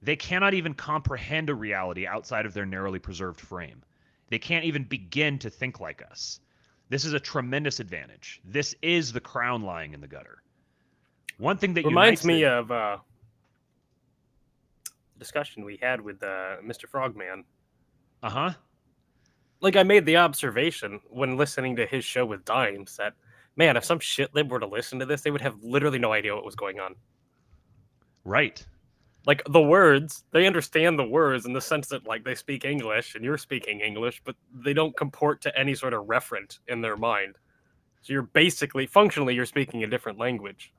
They 0.01 0.17
cannot 0.17 0.55
even 0.55 0.73
comprehend 0.73 1.51
a 1.51 1.55
reality 1.55 2.07
outside 2.07 2.47
of 2.47 2.55
their 2.55 2.65
narrowly 2.65 2.99
preserved 2.99 3.39
frame. 3.39 3.83
They 4.31 4.39
can't 4.39 4.65
even 4.65 4.85
begin 4.85 5.39
to 5.41 5.51
think 5.51 5.79
like 5.79 6.03
us. 6.11 6.41
This 6.89 7.05
is 7.05 7.13
a 7.13 7.21
tremendous 7.21 7.79
advantage. 7.79 8.41
This 8.45 8.75
is 8.81 9.13
the 9.13 9.21
crown 9.21 9.63
lying 9.63 9.93
in 9.93 10.01
the 10.01 10.09
gutter. 10.09 10.43
One 11.37 11.59
thing 11.59 11.75
that 11.75 11.85
reminds 11.85 12.25
me 12.25 12.43
them, 12.43 12.59
of 12.59 12.71
uh, 12.71 12.97
discussion 15.19 15.65
we 15.65 15.79
had 15.83 16.01
with 16.01 16.23
uh, 16.23 16.57
Mr. 16.65 16.89
Frogman. 16.89 17.45
Uh 18.23 18.31
huh 18.31 18.53
like 19.61 19.77
I 19.77 19.83
made 19.83 20.07
the 20.07 20.17
observation 20.17 21.01
when 21.09 21.37
listening 21.37 21.77
to 21.77 21.87
his 21.87 22.05
show 22.05 22.27
with 22.27 22.45
Dimes 22.45 22.97
that 22.97 23.15
man, 23.57 23.77
if 23.77 23.85
some 23.85 24.01
shit 24.01 24.35
lib 24.35 24.51
were 24.51 24.61
to 24.61 24.67
listen 24.67 24.99
to 24.99 25.07
this, 25.07 25.23
they 25.23 25.31
would 25.31 25.41
have 25.41 25.63
literally 25.63 25.99
no 25.99 26.13
idea 26.13 26.35
what 26.35 26.45
was 26.45 26.57
going 26.57 26.81
on. 26.81 26.95
Right. 28.25 28.65
Like 29.27 29.43
the 29.49 29.63
words, 29.63 30.25
they 30.33 30.47
understand 30.47 30.99
the 30.99 31.05
words 31.05 31.47
in 31.47 31.53
the 31.53 31.61
sense 31.61 31.89
that 31.89 32.07
like 32.07 32.25
they 32.25 32.35
speak 32.35 32.65
English 32.65 33.15
and 33.15 33.25
you're 33.25 33.39
speaking 33.39 33.81
English, 33.81 34.21
but 34.25 34.37
they 34.53 34.75
don't 34.75 34.97
comport 34.97 35.41
to 35.43 35.59
any 35.59 35.75
sort 35.75 35.95
of 35.95 36.05
referent 36.05 36.59
in 36.69 36.81
their 36.81 36.97
mind. 36.97 37.37
So 38.03 38.13
you're 38.13 38.23
basically 38.23 38.87
functionally 38.87 39.35
you're 39.35 39.47
speaking 39.47 39.83
a 39.83 39.87
different 39.87 40.19
language. 40.19 40.73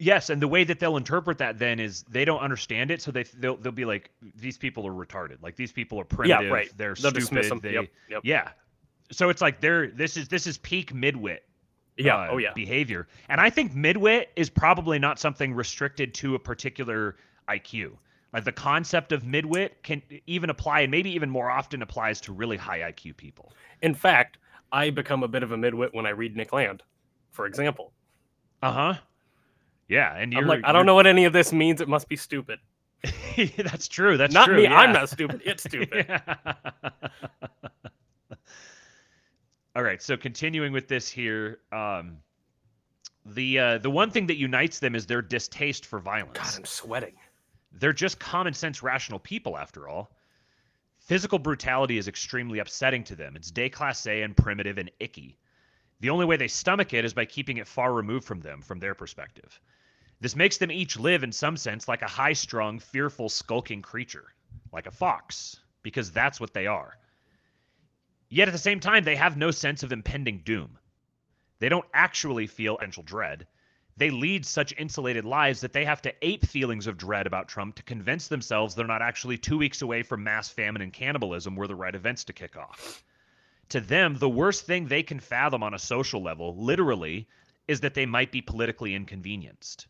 Yes, 0.00 0.30
and 0.30 0.40
the 0.40 0.46
way 0.46 0.62
that 0.62 0.78
they'll 0.78 0.96
interpret 0.96 1.38
that 1.38 1.58
then 1.58 1.80
is 1.80 2.04
they 2.08 2.24
don't 2.24 2.40
understand 2.40 2.92
it, 2.92 3.02
so 3.02 3.10
they 3.10 3.24
they'll, 3.24 3.56
they'll 3.56 3.72
be 3.72 3.84
like 3.84 4.10
these 4.36 4.56
people 4.56 4.86
are 4.86 4.92
retarded, 4.92 5.42
like 5.42 5.56
these 5.56 5.72
people 5.72 5.98
are 5.98 6.04
primitive, 6.04 6.46
yeah, 6.46 6.48
right. 6.48 6.70
they're 6.76 6.94
they'll 6.94 7.10
stupid, 7.10 7.62
they, 7.62 7.72
yep, 7.72 7.88
yep. 8.08 8.20
yeah. 8.22 8.50
So 9.10 9.28
it's 9.28 9.42
like 9.42 9.60
they're 9.60 9.88
this 9.88 10.16
is 10.16 10.28
this 10.28 10.46
is 10.46 10.56
peak 10.58 10.94
midwit, 10.94 11.38
yeah, 11.96 12.16
uh, 12.16 12.28
oh 12.30 12.38
yeah, 12.38 12.52
behavior, 12.54 13.08
and 13.28 13.40
I 13.40 13.50
think 13.50 13.72
midwit 13.72 14.26
is 14.36 14.48
probably 14.48 15.00
not 15.00 15.18
something 15.18 15.52
restricted 15.52 16.14
to 16.14 16.36
a 16.36 16.38
particular 16.38 17.16
IQ. 17.48 17.90
Like 18.32 18.44
the 18.44 18.52
concept 18.52 19.10
of 19.10 19.24
midwit 19.24 19.70
can 19.82 20.00
even 20.28 20.50
apply, 20.50 20.80
and 20.82 20.92
maybe 20.92 21.10
even 21.10 21.28
more 21.28 21.50
often 21.50 21.82
applies 21.82 22.20
to 22.20 22.32
really 22.32 22.56
high 22.56 22.80
IQ 22.92 23.16
people. 23.16 23.52
In 23.82 23.94
fact, 23.94 24.38
I 24.70 24.90
become 24.90 25.24
a 25.24 25.28
bit 25.28 25.42
of 25.42 25.50
a 25.50 25.56
midwit 25.56 25.92
when 25.92 26.06
I 26.06 26.10
read 26.10 26.36
Nick 26.36 26.52
Land, 26.52 26.84
for 27.32 27.46
example. 27.46 27.92
Uh 28.62 28.72
huh. 28.72 28.94
Yeah, 29.88 30.14
and 30.16 30.36
I'm 30.36 30.46
like, 30.46 30.60
I 30.64 30.72
don't 30.72 30.86
know 30.86 30.94
what 30.94 31.06
any 31.06 31.24
of 31.24 31.32
this 31.32 31.52
means. 31.52 31.80
It 31.80 31.88
must 31.88 32.08
be 32.08 32.16
stupid. 32.16 32.58
that's 33.56 33.88
true. 33.88 34.16
That's 34.16 34.34
not 34.34 34.46
true. 34.46 34.56
me. 34.56 34.64
Yeah. 34.64 34.76
I'm 34.76 34.92
not 34.92 35.08
stupid. 35.08 35.40
It's 35.44 35.62
stupid. 35.62 36.06
All 39.76 39.82
right. 39.82 40.02
So 40.02 40.16
continuing 40.16 40.72
with 40.72 40.88
this 40.88 41.08
here, 41.08 41.60
um, 41.72 42.18
the 43.24 43.58
uh, 43.58 43.78
the 43.78 43.90
one 43.90 44.10
thing 44.10 44.26
that 44.26 44.36
unites 44.36 44.78
them 44.78 44.94
is 44.94 45.06
their 45.06 45.22
distaste 45.22 45.86
for 45.86 46.00
violence. 46.00 46.38
God, 46.38 46.54
I'm 46.56 46.64
sweating. 46.64 47.14
They're 47.72 47.92
just 47.92 48.18
common 48.18 48.54
sense, 48.54 48.82
rational 48.82 49.18
people, 49.20 49.56
after 49.56 49.88
all. 49.88 50.10
Physical 50.98 51.38
brutality 51.38 51.96
is 51.98 52.08
extremely 52.08 52.58
upsetting 52.58 53.04
to 53.04 53.14
them. 53.16 53.36
It's 53.36 53.52
déclassé 53.52 54.24
and 54.24 54.36
primitive 54.36 54.78
and 54.78 54.90
icky. 55.00 55.38
The 56.00 56.10
only 56.10 56.26
way 56.26 56.36
they 56.36 56.48
stomach 56.48 56.92
it 56.92 57.04
is 57.04 57.14
by 57.14 57.24
keeping 57.24 57.56
it 57.58 57.66
far 57.66 57.92
removed 57.92 58.26
from 58.26 58.40
them, 58.40 58.60
from 58.62 58.78
their 58.78 58.94
perspective. 58.94 59.60
This 60.20 60.34
makes 60.34 60.56
them 60.58 60.72
each 60.72 60.98
live, 60.98 61.22
in 61.22 61.30
some 61.30 61.56
sense, 61.56 61.86
like 61.86 62.02
a 62.02 62.08
high 62.08 62.32
strung, 62.32 62.80
fearful, 62.80 63.28
skulking 63.28 63.82
creature, 63.82 64.32
like 64.72 64.86
a 64.86 64.90
fox, 64.90 65.60
because 65.82 66.10
that's 66.10 66.40
what 66.40 66.52
they 66.54 66.66
are. 66.66 66.98
Yet 68.28 68.48
at 68.48 68.52
the 68.52 68.58
same 68.58 68.80
time, 68.80 69.04
they 69.04 69.16
have 69.16 69.36
no 69.36 69.52
sense 69.52 69.82
of 69.82 69.92
impending 69.92 70.38
doom. 70.38 70.78
They 71.60 71.68
don't 71.68 71.86
actually 71.94 72.46
feel 72.46 72.76
potential 72.76 73.04
dread. 73.04 73.46
They 73.96 74.10
lead 74.10 74.44
such 74.44 74.74
insulated 74.76 75.24
lives 75.24 75.60
that 75.60 75.72
they 75.72 75.84
have 75.84 76.02
to 76.02 76.14
ape 76.22 76.44
feelings 76.46 76.86
of 76.86 76.98
dread 76.98 77.26
about 77.26 77.48
Trump 77.48 77.76
to 77.76 77.82
convince 77.82 78.28
themselves 78.28 78.74
they're 78.74 78.86
not 78.86 79.02
actually 79.02 79.38
two 79.38 79.58
weeks 79.58 79.82
away 79.82 80.02
from 80.02 80.22
mass 80.24 80.48
famine 80.48 80.82
and 80.82 80.92
cannibalism 80.92 81.56
were 81.56 81.66
the 81.66 81.74
right 81.74 81.94
events 81.94 82.24
to 82.24 82.32
kick 82.32 82.56
off. 82.56 83.02
To 83.70 83.80
them, 83.80 84.16
the 84.16 84.28
worst 84.28 84.66
thing 84.66 84.86
they 84.86 85.02
can 85.02 85.20
fathom 85.20 85.62
on 85.62 85.74
a 85.74 85.78
social 85.78 86.22
level, 86.22 86.56
literally, 86.56 87.28
is 87.66 87.80
that 87.80 87.94
they 87.94 88.06
might 88.06 88.30
be 88.30 88.40
politically 88.40 88.94
inconvenienced. 88.94 89.86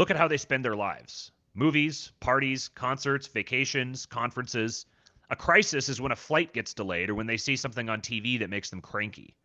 Look 0.00 0.10
at 0.10 0.16
how 0.16 0.28
they 0.28 0.38
spend 0.38 0.64
their 0.64 0.76
lives 0.76 1.30
movies, 1.52 2.10
parties, 2.20 2.68
concerts, 2.68 3.26
vacations, 3.26 4.06
conferences. 4.06 4.86
A 5.28 5.36
crisis 5.36 5.90
is 5.90 6.00
when 6.00 6.10
a 6.10 6.16
flight 6.16 6.54
gets 6.54 6.72
delayed 6.72 7.10
or 7.10 7.14
when 7.14 7.26
they 7.26 7.36
see 7.36 7.54
something 7.54 7.90
on 7.90 8.00
TV 8.00 8.38
that 8.38 8.48
makes 8.48 8.70
them 8.70 8.80
cranky. 8.80 9.36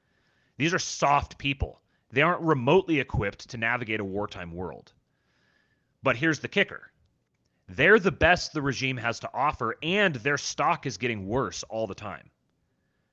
These 0.55 0.73
are 0.73 0.79
soft 0.79 1.37
people. 1.37 1.81
They 2.11 2.21
aren't 2.21 2.39
remotely 2.39 3.01
equipped 3.01 3.49
to 3.49 3.57
navigate 3.57 3.99
a 3.99 4.05
wartime 4.05 4.53
world. 4.53 4.93
But 6.01 6.15
here's 6.15 6.39
the 6.39 6.47
kicker 6.47 6.89
they're 7.67 7.99
the 7.99 8.13
best 8.13 8.53
the 8.53 8.61
regime 8.61 8.95
has 8.95 9.19
to 9.19 9.29
offer, 9.33 9.75
and 9.83 10.15
their 10.15 10.37
stock 10.37 10.85
is 10.85 10.95
getting 10.95 11.27
worse 11.27 11.63
all 11.63 11.85
the 11.85 11.95
time. 11.95 12.29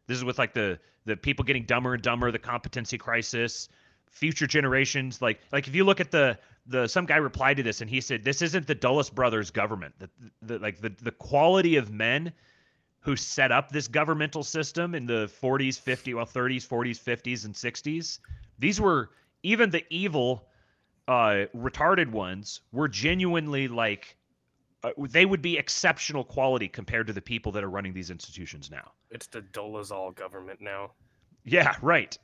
This 0.07 0.17
is 0.17 0.25
with 0.25 0.39
like 0.39 0.53
the 0.53 0.79
the 1.07 1.17
people 1.17 1.45
getting 1.45 1.65
dumber 1.65 1.95
and 1.95 2.03
dumber, 2.05 2.31
the 2.31 2.39
competency 2.39 2.99
crisis, 2.99 3.69
future 4.13 4.47
generations. 4.47 5.21
Like 5.21 5.41
like 5.51 5.67
if 5.67 5.75
you 5.75 5.83
look 5.83 5.99
at 5.99 6.13
the 6.13 6.39
the 6.67 6.87
some 6.87 7.07
guy 7.07 7.17
replied 7.17 7.57
to 7.57 7.63
this 7.63 7.81
and 7.81 7.91
he 7.91 8.01
said 8.01 8.25
this 8.25 8.43
isn't 8.43 8.67
the 8.67 8.75
Dulles 8.75 9.11
brothers 9.11 9.51
government. 9.51 9.95
The, 9.99 10.11
the 10.43 10.59
like 10.59 10.81
the 10.81 10.91
the 11.03 11.13
quality 11.13 11.77
of 11.77 11.91
men 11.91 12.33
who 13.01 13.17
set 13.17 13.51
up 13.51 13.71
this 13.71 13.89
governmental 13.89 14.45
system 14.45 14.95
in 14.95 15.07
the 15.07 15.29
40s, 15.43 15.81
50s, 15.81 16.15
well 16.15 16.27
30s, 16.27 16.67
40s, 16.67 17.03
50s 17.03 17.45
and 17.45 17.55
60s. 17.55 18.21
These 18.59 18.81
were 18.81 19.11
even 19.43 19.71
the 19.71 19.85
evil 19.91 20.49
uh 21.09 21.47
retarded 21.57 22.11
ones 22.11 22.61
were 22.71 22.87
genuinely 22.87 23.67
like 23.67 24.17
uh, 24.85 24.91
they 25.09 25.27
would 25.27 25.43
be 25.43 25.59
exceptional 25.59 26.25
quality 26.25 26.69
compared 26.69 27.07
to 27.09 27.13
the 27.13 27.21
people 27.21 27.51
that 27.53 27.65
are 27.65 27.71
running 27.71 27.93
these 27.93 28.11
institutions 28.11 28.71
now. 28.71 28.93
It's 29.11 29.27
the 29.27 29.43
Dolezal 29.43 30.15
government 30.15 30.61
now. 30.61 30.93
Yeah, 31.45 31.75
right 31.83 32.17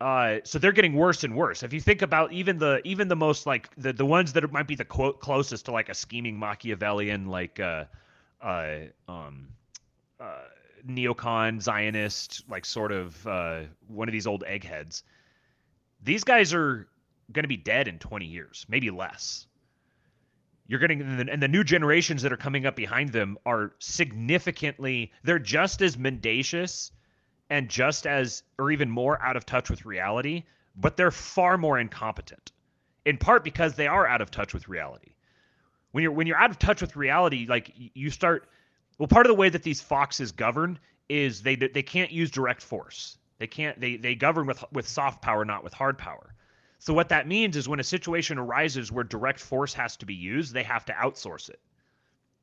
uh, 0.00 0.38
so 0.44 0.58
they're 0.58 0.72
getting 0.72 0.94
worse 0.94 1.24
and 1.24 1.34
worse. 1.34 1.62
If 1.62 1.72
you 1.72 1.80
think 1.80 2.02
about 2.02 2.32
even 2.32 2.58
the 2.58 2.80
even 2.84 3.08
the 3.08 3.16
most 3.16 3.46
like 3.46 3.70
the 3.76 3.92
the 3.92 4.04
ones 4.04 4.34
that 4.34 4.50
might 4.52 4.66
be 4.66 4.74
the 4.74 4.84
quote 4.84 5.20
closest 5.20 5.66
to 5.66 5.72
like 5.72 5.88
a 5.88 5.94
scheming 5.94 6.38
Machiavellian 6.38 7.26
like 7.26 7.58
uh, 7.60 7.84
uh, 8.42 8.76
um, 9.08 9.48
uh, 10.20 10.42
neocon 10.86 11.62
Zionist 11.62 12.44
like 12.48 12.66
sort 12.66 12.92
of 12.92 13.26
uh, 13.26 13.62
one 13.88 14.06
of 14.08 14.12
these 14.12 14.26
old 14.26 14.44
eggheads. 14.46 15.02
These 16.02 16.24
guys 16.24 16.52
are 16.52 16.86
going 17.32 17.44
to 17.44 17.48
be 17.48 17.56
dead 17.56 17.88
in 17.88 17.98
20 17.98 18.26
years, 18.26 18.66
maybe 18.68 18.90
less. 18.90 19.46
You're 20.68 20.80
getting 20.80 21.00
and 21.00 21.42
the 21.42 21.48
new 21.48 21.64
generations 21.64 22.20
that 22.22 22.32
are 22.32 22.36
coming 22.36 22.66
up 22.66 22.76
behind 22.76 23.12
them 23.12 23.38
are 23.46 23.72
significantly 23.78 25.12
they're 25.22 25.38
just 25.38 25.80
as 25.80 25.96
mendacious 25.96 26.90
and 27.50 27.68
just 27.68 28.06
as 28.06 28.42
or 28.58 28.70
even 28.70 28.90
more 28.90 29.20
out 29.22 29.36
of 29.36 29.46
touch 29.46 29.70
with 29.70 29.84
reality, 29.84 30.44
but 30.76 30.96
they're 30.96 31.10
far 31.10 31.56
more 31.56 31.78
incompetent. 31.78 32.52
In 33.04 33.18
part 33.18 33.44
because 33.44 33.74
they 33.74 33.86
are 33.86 34.06
out 34.06 34.20
of 34.20 34.30
touch 34.30 34.52
with 34.52 34.68
reality. 34.68 35.14
When 35.92 36.02
you're 36.02 36.12
when 36.12 36.26
you're 36.26 36.36
out 36.36 36.50
of 36.50 36.58
touch 36.58 36.80
with 36.80 36.96
reality, 36.96 37.46
like 37.48 37.72
you 37.76 38.10
start 38.10 38.48
well 38.98 39.06
part 39.06 39.26
of 39.26 39.30
the 39.30 39.34
way 39.34 39.48
that 39.48 39.62
these 39.62 39.80
foxes 39.80 40.32
govern 40.32 40.78
is 41.08 41.42
they 41.42 41.54
they 41.54 41.82
can't 41.82 42.10
use 42.10 42.30
direct 42.30 42.62
force. 42.62 43.16
They 43.38 43.46
can't 43.46 43.80
they 43.80 43.96
they 43.96 44.14
govern 44.14 44.46
with 44.46 44.64
with 44.72 44.88
soft 44.88 45.22
power 45.22 45.44
not 45.44 45.62
with 45.62 45.72
hard 45.72 45.98
power. 45.98 46.34
So 46.78 46.92
what 46.92 47.08
that 47.08 47.26
means 47.26 47.56
is 47.56 47.68
when 47.68 47.80
a 47.80 47.84
situation 47.84 48.38
arises 48.38 48.92
where 48.92 49.04
direct 49.04 49.40
force 49.40 49.72
has 49.74 49.96
to 49.98 50.06
be 50.06 50.14
used, 50.14 50.52
they 50.52 50.62
have 50.64 50.84
to 50.86 50.92
outsource 50.92 51.48
it. 51.48 51.60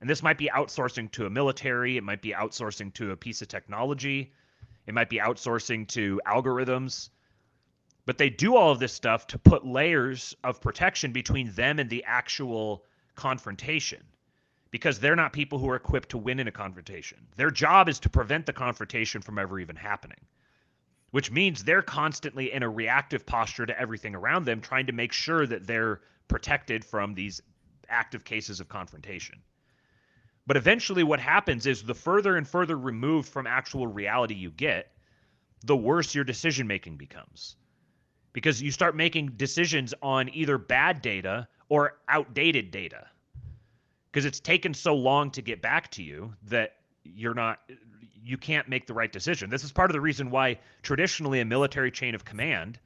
And 0.02 0.10
this 0.10 0.24
might 0.24 0.38
be 0.38 0.50
outsourcing 0.54 1.12
to 1.12 1.26
a 1.26 1.30
military, 1.30 1.98
it 1.98 2.04
might 2.04 2.22
be 2.22 2.32
outsourcing 2.32 2.94
to 2.96 3.12
a 3.12 3.18
piece 3.18 3.42
of 3.42 3.48
technology, 3.48 4.34
it 4.88 4.94
might 4.94 5.10
be 5.10 5.18
outsourcing 5.18 5.88
to 5.90 6.22
algorithms. 6.26 7.10
But 8.06 8.18
they 8.18 8.30
do 8.30 8.56
all 8.56 8.72
of 8.72 8.80
this 8.80 8.94
stuff 8.94 9.28
to 9.28 9.40
put 9.40 9.66
layers 9.66 10.36
of 10.44 10.60
protection 10.60 11.12
between 11.14 11.52
them 11.54 11.80
and 11.80 11.90
the 11.90 12.04
actual 12.04 12.84
confrontation 13.16 14.04
because 14.72 15.00
they're 15.00 15.16
not 15.16 15.32
people 15.34 15.60
who 15.60 15.70
are 15.70 15.76
equipped 15.76 16.10
to 16.10 16.18
win 16.18 16.40
in 16.40 16.48
a 16.48 16.52
confrontation. 16.52 17.20
Their 17.36 17.52
job 17.52 17.88
is 17.88 18.00
to 18.00 18.10
prevent 18.10 18.48
the 18.48 18.54
confrontation 18.54 19.22
from 19.22 19.38
ever 19.38 19.60
even 19.60 19.76
happening, 19.76 20.18
which 21.12 21.30
means 21.30 21.64
they're 21.64 21.84
constantly 21.84 22.52
in 22.52 22.64
a 22.64 22.70
reactive 22.70 23.24
posture 23.24 23.68
to 23.68 23.80
everything 23.80 24.16
around 24.16 24.46
them, 24.46 24.62
trying 24.62 24.88
to 24.88 24.92
make 24.92 25.14
sure 25.14 25.46
that 25.46 25.68
they're 25.68 26.02
protected 26.28 26.84
from 26.84 27.14
these 27.14 27.40
active 27.88 28.26
cases 28.26 28.60
of 28.60 28.68
confrontation. 28.68 29.40
But 30.46 30.58
eventually, 30.58 31.04
what 31.04 31.20
happens 31.20 31.66
is 31.66 31.84
the 31.84 31.94
further 31.94 32.36
and 32.36 32.48
further 32.48 32.78
removed 32.78 33.30
from 33.30 33.48
actual 33.48 33.88
reality 33.88 34.34
you 34.34 34.52
get, 34.52 34.92
the 35.64 35.76
worse 35.76 36.14
your 36.14 36.26
decision 36.26 36.68
making 36.68 36.98
becomes. 36.98 37.56
Because 38.34 38.62
you 38.62 38.72
start 38.72 38.96
making 38.96 39.28
decisions 39.38 39.94
on 40.02 40.30
either 40.34 40.58
bad 40.58 41.02
data 41.02 41.48
or 41.70 42.00
outdated 42.10 42.72
data. 42.72 43.08
Because 44.12 44.26
it's 44.26 44.40
taken 44.40 44.74
so 44.74 44.96
long 44.96 45.32
to 45.32 45.42
get 45.42 45.62
back 45.62 45.90
to 45.92 46.04
you 46.04 46.34
that 46.44 46.76
you're 47.04 47.34
not, 47.34 47.60
you 48.24 48.38
can't 48.38 48.68
make 48.68 48.86
the 48.86 48.94
right 48.94 49.12
decision. 49.12 49.50
This 49.50 49.64
is 49.64 49.72
part 49.72 49.90
of 49.90 49.94
the 49.94 50.02
reason 50.02 50.30
why 50.30 50.60
traditionally 50.82 51.40
a 51.40 51.46
military 51.46 51.92
chain 51.92 52.16
of 52.16 52.26
command 52.26 52.80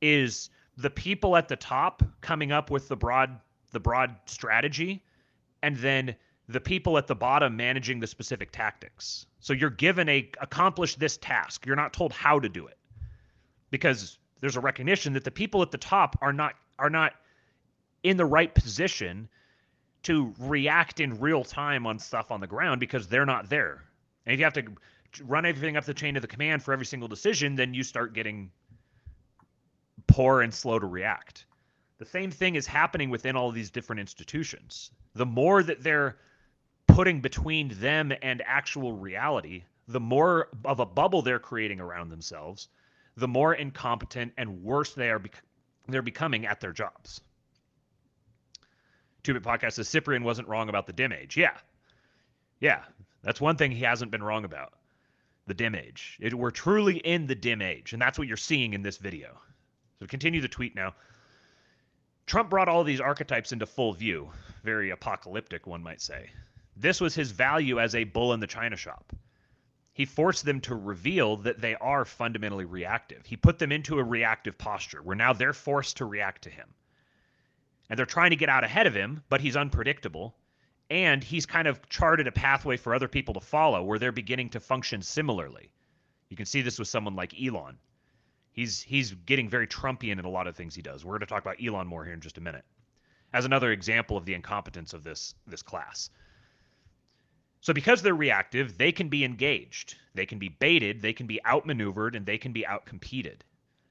is 0.00 0.50
the 0.76 0.90
people 0.90 1.36
at 1.36 1.48
the 1.48 1.56
top 1.56 2.02
coming 2.20 2.52
up 2.52 2.70
with 2.70 2.88
the 2.88 2.96
broad 2.96 3.38
the 3.72 3.80
broad 3.80 4.16
strategy 4.24 5.04
and 5.62 5.76
then 5.76 6.14
the 6.48 6.60
people 6.60 6.96
at 6.96 7.06
the 7.06 7.14
bottom 7.14 7.56
managing 7.56 8.00
the 8.00 8.06
specific 8.06 8.50
tactics. 8.50 9.26
So 9.40 9.52
you're 9.52 9.70
given 9.70 10.08
a 10.08 10.30
accomplish 10.40 10.94
this 10.96 11.16
task. 11.18 11.66
You're 11.66 11.76
not 11.76 11.92
told 11.92 12.12
how 12.12 12.40
to 12.40 12.48
do 12.48 12.66
it. 12.66 12.78
Because 13.70 14.18
there's 14.40 14.56
a 14.56 14.60
recognition 14.60 15.12
that 15.12 15.24
the 15.24 15.30
people 15.30 15.60
at 15.62 15.70
the 15.70 15.78
top 15.78 16.18
are 16.22 16.32
not 16.32 16.54
are 16.78 16.90
not 16.90 17.12
in 18.02 18.16
the 18.16 18.24
right 18.24 18.54
position 18.54 19.28
to 20.04 20.32
react 20.38 21.00
in 21.00 21.20
real 21.20 21.44
time 21.44 21.86
on 21.86 21.98
stuff 21.98 22.30
on 22.30 22.40
the 22.40 22.46
ground 22.46 22.80
because 22.80 23.08
they're 23.08 23.26
not 23.26 23.50
there. 23.50 23.84
And 24.24 24.32
if 24.32 24.38
you 24.38 24.44
have 24.44 24.54
to 24.54 24.64
run 25.24 25.44
everything 25.44 25.76
up 25.76 25.84
the 25.84 25.94
chain 25.94 26.16
of 26.16 26.22
the 26.22 26.28
command 26.28 26.62
for 26.62 26.72
every 26.72 26.86
single 26.86 27.08
decision, 27.08 27.56
then 27.56 27.74
you 27.74 27.82
start 27.82 28.14
getting 28.14 28.50
poor 30.06 30.40
and 30.40 30.54
slow 30.54 30.78
to 30.78 30.86
react. 30.86 31.44
The 31.98 32.06
same 32.06 32.30
thing 32.30 32.54
is 32.54 32.66
happening 32.66 33.10
within 33.10 33.34
all 33.36 33.50
these 33.50 33.70
different 33.70 34.00
institutions. 34.00 34.92
The 35.14 35.26
more 35.26 35.62
that 35.64 35.82
they're 35.82 36.16
putting 36.88 37.20
between 37.20 37.68
them 37.80 38.12
and 38.22 38.42
actual 38.44 38.92
reality, 38.92 39.62
the 39.86 40.00
more 40.00 40.48
of 40.64 40.80
a 40.80 40.86
bubble 40.86 41.22
they're 41.22 41.38
creating 41.38 41.80
around 41.80 42.08
themselves, 42.08 42.68
the 43.16 43.28
more 43.28 43.54
incompetent 43.54 44.32
and 44.36 44.62
worse 44.62 44.94
they 44.94 45.10
are 45.10 45.22
they're 45.88 46.02
becoming 46.02 46.46
at 46.46 46.60
their 46.60 46.72
jobs. 46.72 47.20
Two 49.22 49.34
Bit 49.34 49.42
Podcast 49.42 49.74
says 49.74 49.88
Cyprian 49.88 50.22
wasn't 50.24 50.48
wrong 50.48 50.68
about 50.68 50.86
the 50.86 50.92
dim 50.92 51.12
age. 51.12 51.36
Yeah. 51.36 51.56
Yeah. 52.60 52.82
That's 53.22 53.40
one 53.40 53.56
thing 53.56 53.70
he 53.70 53.84
hasn't 53.84 54.10
been 54.10 54.22
wrong 54.22 54.44
about. 54.44 54.74
The 55.46 55.54
dim 55.54 55.74
age. 55.74 56.18
It, 56.20 56.34
we're 56.34 56.50
truly 56.50 56.98
in 56.98 57.26
the 57.26 57.34
dim 57.34 57.62
age, 57.62 57.94
and 57.94 58.02
that's 58.02 58.18
what 58.18 58.28
you're 58.28 58.36
seeing 58.36 58.74
in 58.74 58.82
this 58.82 58.98
video. 58.98 59.38
So 59.98 60.06
continue 60.06 60.40
the 60.40 60.48
tweet 60.48 60.74
now. 60.74 60.94
Trump 62.26 62.50
brought 62.50 62.68
all 62.68 62.84
these 62.84 63.00
archetypes 63.00 63.52
into 63.52 63.64
full 63.64 63.94
view. 63.94 64.30
Very 64.62 64.90
apocalyptic, 64.90 65.66
one 65.66 65.82
might 65.82 66.02
say. 66.02 66.30
This 66.80 67.00
was 67.00 67.14
his 67.14 67.32
value 67.32 67.80
as 67.80 67.94
a 67.96 68.04
bull 68.04 68.32
in 68.32 68.40
the 68.40 68.46
china 68.46 68.76
shop. 68.76 69.12
He 69.92 70.04
forced 70.04 70.44
them 70.44 70.60
to 70.60 70.76
reveal 70.76 71.38
that 71.38 71.60
they 71.60 71.74
are 71.74 72.04
fundamentally 72.04 72.64
reactive. 72.64 73.26
He 73.26 73.36
put 73.36 73.58
them 73.58 73.72
into 73.72 73.98
a 73.98 74.04
reactive 74.04 74.56
posture 74.56 75.02
where 75.02 75.16
now 75.16 75.32
they're 75.32 75.52
forced 75.52 75.96
to 75.96 76.04
react 76.04 76.42
to 76.42 76.50
him. 76.50 76.72
And 77.90 77.98
they're 77.98 78.06
trying 78.06 78.30
to 78.30 78.36
get 78.36 78.48
out 78.48 78.62
ahead 78.62 78.86
of 78.86 78.94
him, 78.94 79.24
but 79.28 79.40
he's 79.40 79.56
unpredictable. 79.56 80.36
And 80.88 81.24
he's 81.24 81.46
kind 81.46 81.66
of 81.66 81.88
charted 81.88 82.28
a 82.28 82.32
pathway 82.32 82.76
for 82.76 82.94
other 82.94 83.08
people 83.08 83.34
to 83.34 83.40
follow 83.40 83.82
where 83.82 83.98
they're 83.98 84.12
beginning 84.12 84.50
to 84.50 84.60
function 84.60 85.02
similarly. 85.02 85.70
You 86.28 86.36
can 86.36 86.46
see 86.46 86.62
this 86.62 86.78
with 86.78 86.86
someone 86.86 87.16
like 87.16 87.34
Elon. 87.40 87.76
He's 88.52 88.80
he's 88.80 89.14
getting 89.26 89.48
very 89.48 89.66
Trumpian 89.66 90.20
in 90.20 90.24
a 90.24 90.30
lot 90.30 90.46
of 90.46 90.54
things 90.54 90.76
he 90.76 90.82
does. 90.82 91.04
We're 91.04 91.12
going 91.12 91.20
to 91.20 91.26
talk 91.26 91.42
about 91.42 91.62
Elon 91.62 91.88
more 91.88 92.04
here 92.04 92.14
in 92.14 92.20
just 92.20 92.38
a 92.38 92.40
minute. 92.40 92.64
As 93.32 93.44
another 93.44 93.72
example 93.72 94.16
of 94.16 94.24
the 94.24 94.34
incompetence 94.34 94.94
of 94.94 95.02
this 95.02 95.34
this 95.46 95.62
class. 95.62 96.10
So 97.60 97.72
because 97.72 98.02
they're 98.02 98.14
reactive, 98.14 98.78
they 98.78 98.92
can 98.92 99.08
be 99.08 99.24
engaged, 99.24 99.96
they 100.14 100.26
can 100.26 100.38
be 100.38 100.48
baited, 100.48 101.02
they 101.02 101.12
can 101.12 101.26
be 101.26 101.44
outmaneuvered, 101.44 102.14
and 102.14 102.24
they 102.24 102.38
can 102.38 102.52
be 102.52 102.64
outcompeted. 102.64 103.40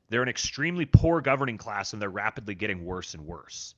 They're 0.10 0.24
an 0.24 0.30
extremely 0.30 0.86
poor 0.86 1.20
governing 1.20 1.58
class 1.58 1.92
and 1.92 2.02
they're 2.02 2.10
rapidly 2.10 2.56
getting 2.56 2.86
worse 2.86 3.14
and 3.14 3.26
worse. 3.26 3.76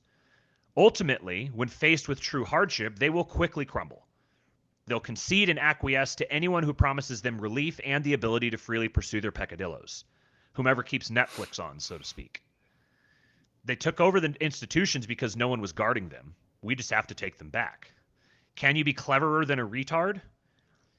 Ultimately, 0.76 1.46
when 1.46 1.68
faced 1.68 2.08
with 2.08 2.20
true 2.20 2.44
hardship, 2.44 2.98
they 2.98 3.10
will 3.10 3.24
quickly 3.24 3.64
crumble. 3.64 4.06
They'll 4.86 5.00
concede 5.00 5.48
and 5.48 5.58
acquiesce 5.58 6.14
to 6.16 6.32
anyone 6.32 6.62
who 6.62 6.72
promises 6.72 7.22
them 7.22 7.40
relief 7.40 7.80
and 7.84 8.04
the 8.04 8.12
ability 8.12 8.50
to 8.50 8.58
freely 8.58 8.88
pursue 8.88 9.20
their 9.20 9.32
peccadillos, 9.32 10.04
whomever 10.52 10.82
keeps 10.84 11.10
Netflix 11.10 11.62
on, 11.62 11.80
so 11.80 11.98
to 11.98 12.04
speak. 12.04 12.42
They 13.64 13.76
took 13.76 14.00
over 14.00 14.20
the 14.20 14.34
institutions 14.40 15.06
because 15.06 15.36
no 15.36 15.48
one 15.48 15.60
was 15.60 15.72
guarding 15.72 16.08
them. 16.08 16.34
We 16.62 16.76
just 16.76 16.90
have 16.90 17.08
to 17.08 17.14
take 17.14 17.38
them 17.38 17.50
back. 17.50 17.92
Can 18.56 18.76
you 18.76 18.84
be 18.84 18.92
cleverer 18.92 19.44
than 19.44 19.58
a 19.58 19.66
retard? 19.66 20.20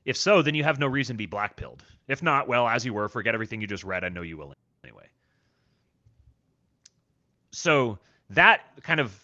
If 0.05 0.17
so, 0.17 0.41
then 0.41 0.55
you 0.55 0.63
have 0.63 0.79
no 0.79 0.87
reason 0.87 1.15
to 1.15 1.17
be 1.17 1.27
blackpilled. 1.27 1.81
If 2.07 2.23
not, 2.23 2.47
well, 2.47 2.67
as 2.67 2.85
you 2.85 2.93
were, 2.93 3.07
forget 3.07 3.33
everything 3.33 3.61
you 3.61 3.67
just 3.67 3.83
read. 3.83 4.03
I 4.03 4.09
know 4.09 4.23
you 4.23 4.37
will 4.37 4.53
anyway. 4.83 5.07
So 7.51 7.99
that 8.31 8.61
kind 8.83 8.99
of 8.99 9.17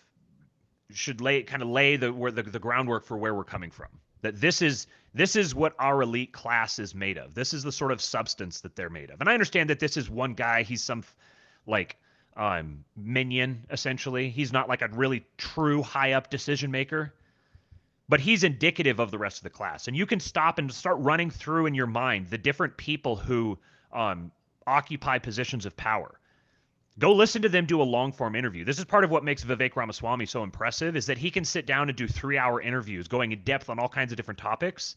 should 0.92 1.20
lay 1.20 1.44
kind 1.44 1.62
of 1.62 1.70
lay 1.70 1.98
the 1.98 2.14
where 2.14 2.32
the, 2.32 2.44
the 2.44 2.60
groundwork 2.60 3.06
for 3.06 3.18
where 3.18 3.34
we're 3.34 3.44
coming 3.44 3.72
from. 3.72 3.88
That 4.22 4.40
this 4.40 4.62
is 4.62 4.88
this 5.14 5.36
is 5.36 5.56
what 5.56 5.74
our 5.80 6.02
elite 6.02 6.32
class 6.32 6.80
is 6.80 6.94
made 6.94 7.18
of. 7.18 7.34
This 7.34 7.54
is 7.54 7.64
the 7.64 7.72
sort 7.72 7.92
of 7.92 8.02
substance 8.02 8.62
that 8.62 8.76
they're 8.76 8.90
made 8.90 9.10
of. 9.10 9.20
And 9.20 9.30
I 9.30 9.34
understand 9.34 9.70
that 9.70 9.80
this 9.80 9.98
is 9.98 10.10
one 10.10 10.34
guy. 10.34 10.64
He's 10.64 10.84
some 10.84 11.04
like 11.66 11.98
um, 12.36 12.84
minion 12.96 13.66
essentially. 13.72 14.30
He's 14.30 14.54
not 14.54 14.70
like 14.70 14.82
a 14.82 14.90
really 14.90 15.26
true 15.38 15.82
high 15.82 16.14
up 16.14 16.30
decision 16.30 16.70
maker 16.70 17.14
but 18.10 18.20
he's 18.20 18.44
indicative 18.44 19.00
of 19.00 19.12
the 19.12 19.18
rest 19.18 19.38
of 19.38 19.44
the 19.44 19.50
class. 19.50 19.88
And 19.88 19.98
you 19.98 20.06
can 20.06 20.20
stop 20.20 20.60
and 20.60 20.72
start 20.72 20.98
running 21.00 21.30
through 21.30 21.66
in 21.66 21.74
your 21.74 21.88
mind 21.88 22.28
the 22.30 22.38
different 22.38 22.78
people 22.78 23.16
who 23.16 23.58
um, 23.92 24.32
occupy 24.66 25.20
positions 25.20 25.66
of 25.66 25.76
power. 25.76 26.20
Go 27.00 27.14
listen 27.14 27.44
to 27.44 27.50
them 27.50 27.66
do 27.66 27.82
a 27.82 27.84
long 27.84 28.12
form 28.12 28.36
interview. 28.36 28.66
This 28.66 28.80
is 28.80 28.86
part 28.86 29.04
of 29.04 29.12
what 29.12 29.24
makes 29.24 29.44
Vivek 29.44 29.76
Ramaswamy 29.76 30.26
so 30.26 30.44
impressive 30.44 30.96
is 30.96 31.06
that 31.06 31.18
he 31.18 31.30
can 31.30 31.46
sit 31.46 31.68
down 31.68 31.90
and 31.90 31.98
do 31.98 32.08
three 32.08 32.38
hour 32.38 32.60
interviews 32.60 33.08
going 33.08 33.32
in 33.32 33.42
depth 33.42 33.70
on 33.70 33.78
all 33.78 33.90
kinds 33.90 34.12
of 34.12 34.18
different 34.18 34.40
topics. 34.40 34.96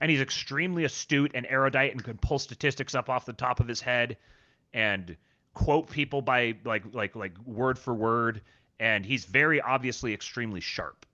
And 0.00 0.10
he's 0.10 0.20
extremely 0.20 0.84
astute 0.84 1.32
and 1.34 1.46
erudite 1.46 1.92
and 1.92 2.02
can 2.02 2.18
pull 2.18 2.38
statistics 2.38 2.94
up 2.94 3.10
off 3.10 3.26
the 3.26 3.32
top 3.32 3.60
of 3.60 3.68
his 3.68 3.80
head 3.80 4.16
and 4.72 5.16
quote 5.52 5.90
people 5.90 6.22
by 6.22 6.54
like 6.64 6.84
like 6.92 7.16
like 7.16 7.36
word 7.44 7.78
for 7.78 7.94
word. 7.94 8.42
And 8.78 9.04
he's 9.04 9.24
very 9.24 9.60
obviously 9.60 10.14
extremely 10.14 10.60
sharp. 10.60 11.04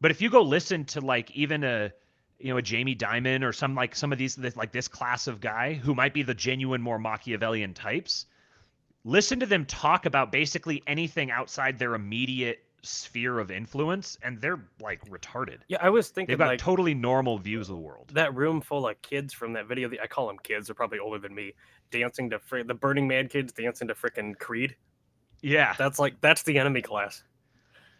But 0.00 0.10
if 0.10 0.20
you 0.20 0.30
go 0.30 0.42
listen 0.42 0.84
to 0.86 1.00
like 1.00 1.30
even 1.32 1.64
a 1.64 1.92
you 2.38 2.50
know 2.50 2.56
a 2.58 2.62
Jamie 2.62 2.96
Dimon 2.96 3.42
or 3.42 3.52
some 3.52 3.74
like 3.74 3.94
some 3.94 4.12
of 4.12 4.18
these 4.18 4.36
like 4.56 4.72
this 4.72 4.88
class 4.88 5.26
of 5.26 5.40
guy 5.40 5.74
who 5.74 5.94
might 5.94 6.14
be 6.14 6.22
the 6.22 6.34
genuine 6.34 6.82
more 6.82 6.98
Machiavellian 6.98 7.74
types, 7.74 8.26
listen 9.04 9.40
to 9.40 9.46
them 9.46 9.64
talk 9.66 10.06
about 10.06 10.32
basically 10.32 10.82
anything 10.86 11.30
outside 11.30 11.78
their 11.78 11.94
immediate 11.94 12.58
sphere 12.82 13.38
of 13.38 13.50
influence 13.50 14.18
and 14.22 14.38
they're 14.42 14.60
like 14.78 15.02
retarded. 15.08 15.60
Yeah, 15.68 15.78
I 15.80 15.88
was 15.88 16.08
thinking 16.08 16.32
They've 16.32 16.38
got 16.38 16.48
like 16.48 16.58
totally 16.58 16.92
normal 16.92 17.38
views 17.38 17.70
of 17.70 17.76
the 17.76 17.80
world. 17.80 18.10
that 18.12 18.34
room 18.34 18.60
full 18.60 18.86
of 18.86 19.00
kids 19.00 19.32
from 19.32 19.54
that 19.54 19.66
video. 19.66 19.90
I 20.02 20.06
call 20.06 20.26
them 20.26 20.36
kids; 20.42 20.66
they're 20.66 20.74
probably 20.74 20.98
older 20.98 21.18
than 21.18 21.34
me. 21.34 21.54
Dancing 21.90 22.28
to 22.30 22.38
fr- 22.40 22.62
the 22.66 22.74
Burning 22.74 23.08
Man 23.08 23.28
kids 23.28 23.52
dancing 23.52 23.88
to 23.88 23.94
freaking 23.94 24.38
Creed. 24.38 24.76
Yeah. 25.40 25.74
That's 25.78 25.98
like 25.98 26.20
that's 26.20 26.42
the 26.42 26.58
enemy 26.58 26.82
class. 26.82 27.22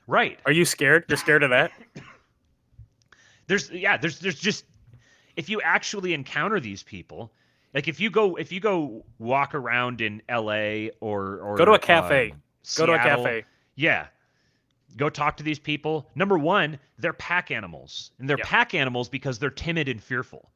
Right. 0.06 0.38
Are 0.46 0.52
you 0.52 0.64
scared? 0.64 1.04
You're 1.08 1.16
scared 1.16 1.42
of 1.42 1.50
that? 1.50 1.72
there's 3.46 3.70
yeah 3.70 3.96
there's 3.96 4.18
there's 4.20 4.38
just 4.38 4.64
if 5.36 5.48
you 5.48 5.60
actually 5.62 6.14
encounter 6.14 6.60
these 6.60 6.82
people 6.82 7.32
like 7.74 7.88
if 7.88 8.00
you 8.00 8.08
go 8.10 8.36
if 8.36 8.50
you 8.52 8.60
go 8.60 9.04
walk 9.18 9.54
around 9.54 10.00
in 10.00 10.22
LA 10.30 10.88
or 11.00 11.38
or 11.40 11.56
Go 11.56 11.64
to 11.64 11.72
a 11.72 11.78
cafe. 11.78 12.30
um, 12.30 12.42
Go 12.76 12.86
to 12.86 12.92
a 12.94 12.98
cafe. 12.98 13.44
yeah 13.74 14.06
go 14.96 15.10
talk 15.10 15.36
to 15.36 15.42
these 15.42 15.58
people 15.58 16.08
number 16.14 16.38
one 16.38 16.78
they're 16.98 17.12
pack 17.12 17.50
animals 17.50 18.12
and 18.18 18.28
they're 18.30 18.38
Yep. 18.38 18.46
pack 18.46 18.74
animals 18.74 19.08
because 19.08 19.38
they're 19.38 19.50
timid 19.50 19.88
and 19.88 20.02
fearful 20.02 20.50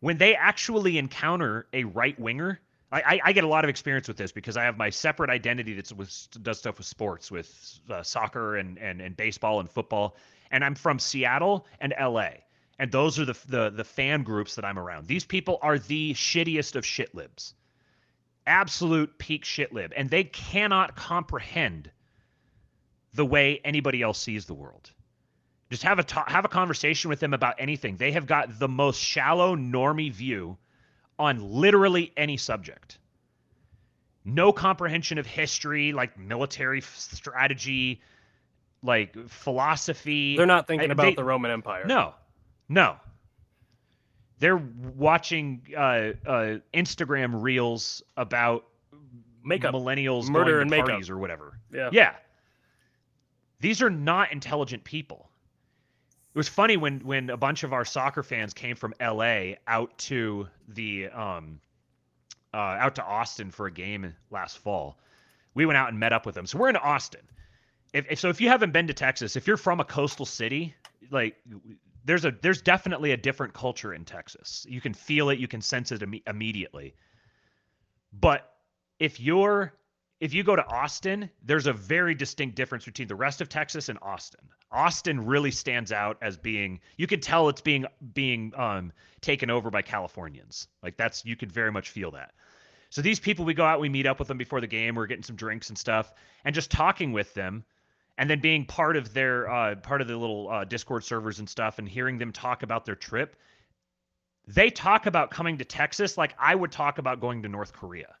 when 0.00 0.18
they 0.18 0.34
actually 0.34 0.98
encounter 0.98 1.66
a 1.72 1.84
right 1.84 2.18
winger 2.18 2.60
I, 2.92 3.20
I 3.24 3.32
get 3.32 3.44
a 3.44 3.48
lot 3.48 3.64
of 3.64 3.70
experience 3.70 4.06
with 4.06 4.18
this 4.18 4.32
because 4.32 4.58
I 4.58 4.64
have 4.64 4.76
my 4.76 4.90
separate 4.90 5.30
identity 5.30 5.72
that 5.74 5.90
does 6.42 6.58
stuff 6.58 6.76
with 6.76 6.86
sports, 6.86 7.30
with 7.30 7.80
uh, 7.88 8.02
soccer 8.02 8.56
and, 8.56 8.78
and 8.78 9.00
and 9.00 9.16
baseball 9.16 9.60
and 9.60 9.70
football, 9.70 10.16
and 10.50 10.62
I'm 10.62 10.74
from 10.74 10.98
Seattle 10.98 11.66
and 11.80 11.94
L.A. 11.96 12.44
And 12.78 12.92
those 12.92 13.18
are 13.18 13.24
the, 13.24 13.36
the 13.48 13.70
the 13.70 13.84
fan 13.84 14.24
groups 14.24 14.56
that 14.56 14.64
I'm 14.66 14.78
around. 14.78 15.06
These 15.06 15.24
people 15.24 15.58
are 15.62 15.78
the 15.78 16.12
shittiest 16.12 16.76
of 16.76 16.84
shit 16.84 17.14
libs, 17.14 17.54
absolute 18.46 19.16
peak 19.18 19.46
shit 19.46 19.72
lib, 19.72 19.94
and 19.96 20.10
they 20.10 20.24
cannot 20.24 20.94
comprehend 20.94 21.90
the 23.14 23.24
way 23.24 23.60
anybody 23.64 24.02
else 24.02 24.18
sees 24.18 24.44
the 24.44 24.54
world. 24.54 24.90
Just 25.70 25.84
have 25.84 25.98
a 25.98 26.30
have 26.30 26.44
a 26.44 26.48
conversation 26.48 27.08
with 27.08 27.20
them 27.20 27.32
about 27.32 27.54
anything. 27.58 27.96
They 27.96 28.12
have 28.12 28.26
got 28.26 28.58
the 28.58 28.68
most 28.68 29.00
shallow 29.00 29.56
normie 29.56 30.12
view 30.12 30.58
on 31.22 31.52
literally 31.52 32.12
any 32.16 32.36
subject. 32.36 32.98
No 34.24 34.52
comprehension 34.52 35.18
of 35.18 35.26
history, 35.26 35.92
like 35.92 36.18
military 36.18 36.80
strategy, 36.80 38.00
like 38.82 39.16
philosophy. 39.28 40.36
They're 40.36 40.46
not 40.46 40.66
thinking 40.66 40.90
about 40.90 41.02
they, 41.02 41.14
the 41.14 41.24
Roman 41.24 41.52
Empire. 41.52 41.84
No, 41.86 42.14
no. 42.68 42.96
They're 44.40 44.56
watching 44.96 45.62
uh, 45.76 45.80
uh, 45.80 46.58
Instagram 46.74 47.40
reels 47.40 48.02
about 48.16 48.64
makeup, 49.44 49.74
millennials 49.74 50.28
murder 50.28 50.60
and 50.60 50.70
parties 50.70 50.88
makeup. 50.88 51.10
or 51.10 51.18
whatever. 51.18 51.58
Yeah, 51.72 51.90
yeah. 51.92 52.14
These 53.60 53.80
are 53.80 53.90
not 53.90 54.32
intelligent 54.32 54.82
people 54.82 55.30
it 56.34 56.38
was 56.38 56.48
funny 56.48 56.76
when 56.76 57.00
when 57.00 57.30
a 57.30 57.36
bunch 57.36 57.62
of 57.62 57.72
our 57.72 57.84
soccer 57.84 58.22
fans 58.22 58.54
came 58.54 58.76
from 58.76 58.94
LA 59.00 59.54
out 59.66 59.96
to 59.98 60.48
the 60.68 61.08
um 61.08 61.60
uh, 62.54 62.56
out 62.56 62.94
to 62.96 63.04
Austin 63.04 63.50
for 63.50 63.66
a 63.66 63.70
game 63.70 64.14
last 64.30 64.58
fall. 64.58 64.98
We 65.54 65.66
went 65.66 65.76
out 65.76 65.88
and 65.88 65.98
met 65.98 66.12
up 66.12 66.26
with 66.26 66.34
them. 66.34 66.46
So 66.46 66.58
we're 66.58 66.68
in 66.68 66.76
Austin. 66.76 67.22
If, 67.92 68.06
if 68.10 68.20
so, 68.20 68.28
if 68.28 68.40
you 68.40 68.48
haven't 68.48 68.72
been 68.72 68.86
to 68.86 68.94
Texas, 68.94 69.36
if 69.36 69.46
you're 69.46 69.56
from 69.56 69.80
a 69.80 69.84
coastal 69.84 70.26
city, 70.26 70.74
like 71.10 71.36
there's 72.04 72.24
a 72.24 72.34
there's 72.42 72.62
definitely 72.62 73.12
a 73.12 73.16
different 73.16 73.52
culture 73.52 73.94
in 73.94 74.04
Texas. 74.04 74.66
You 74.68 74.80
can 74.80 74.94
feel 74.94 75.30
it, 75.30 75.38
you 75.38 75.48
can 75.48 75.60
sense 75.60 75.92
it 75.92 76.02
Im- 76.02 76.22
immediately. 76.26 76.94
But 78.12 78.54
if 78.98 79.20
you're 79.20 79.72
if 80.22 80.32
you 80.32 80.44
go 80.44 80.54
to 80.54 80.64
Austin, 80.68 81.28
there's 81.44 81.66
a 81.66 81.72
very 81.72 82.14
distinct 82.14 82.54
difference 82.54 82.84
between 82.84 83.08
the 83.08 83.14
rest 83.16 83.40
of 83.40 83.48
Texas 83.48 83.88
and 83.88 83.98
Austin. 84.02 84.40
Austin 84.70 85.26
really 85.26 85.50
stands 85.50 85.90
out 85.90 86.16
as 86.22 86.36
being 86.36 86.78
you 86.96 87.08
can 87.08 87.18
tell 87.18 87.48
it's 87.48 87.60
being 87.60 87.86
being 88.14 88.52
um, 88.56 88.92
taken 89.20 89.50
over 89.50 89.68
by 89.68 89.82
Californians. 89.82 90.68
Like 90.80 90.96
that's 90.96 91.24
you 91.24 91.34
could 91.34 91.50
very 91.50 91.72
much 91.72 91.90
feel 91.90 92.12
that. 92.12 92.34
So 92.88 93.02
these 93.02 93.18
people 93.18 93.44
we 93.44 93.52
go 93.52 93.64
out, 93.64 93.80
we 93.80 93.88
meet 93.88 94.06
up 94.06 94.20
with 94.20 94.28
them 94.28 94.38
before 94.38 94.60
the 94.60 94.68
game, 94.68 94.94
we're 94.94 95.08
getting 95.08 95.24
some 95.24 95.34
drinks 95.34 95.70
and 95.70 95.76
stuff, 95.76 96.12
and 96.44 96.54
just 96.54 96.70
talking 96.70 97.10
with 97.10 97.34
them, 97.34 97.64
and 98.16 98.30
then 98.30 98.38
being 98.38 98.64
part 98.64 98.96
of 98.96 99.12
their 99.12 99.50
uh, 99.50 99.74
part 99.74 100.02
of 100.02 100.06
the 100.06 100.16
little 100.16 100.48
uh, 100.48 100.64
Discord 100.64 101.02
servers 101.02 101.40
and 101.40 101.50
stuff, 101.50 101.80
and 101.80 101.88
hearing 101.88 102.18
them 102.18 102.30
talk 102.30 102.62
about 102.62 102.84
their 102.84 102.94
trip. 102.94 103.34
They 104.46 104.70
talk 104.70 105.06
about 105.06 105.32
coming 105.32 105.58
to 105.58 105.64
Texas 105.64 106.16
like 106.16 106.32
I 106.38 106.54
would 106.54 106.70
talk 106.70 106.98
about 106.98 107.18
going 107.18 107.42
to 107.42 107.48
North 107.48 107.72
Korea 107.72 108.14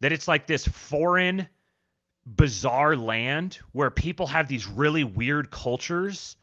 that 0.00 0.12
it's 0.12 0.28
like 0.28 0.46
this 0.46 0.66
foreign 0.66 1.48
bizarre 2.26 2.96
land 2.96 3.58
where 3.72 3.90
people 3.90 4.26
have 4.26 4.48
these 4.48 4.66
really 4.66 5.04
weird 5.04 5.50
cultures 5.50 6.36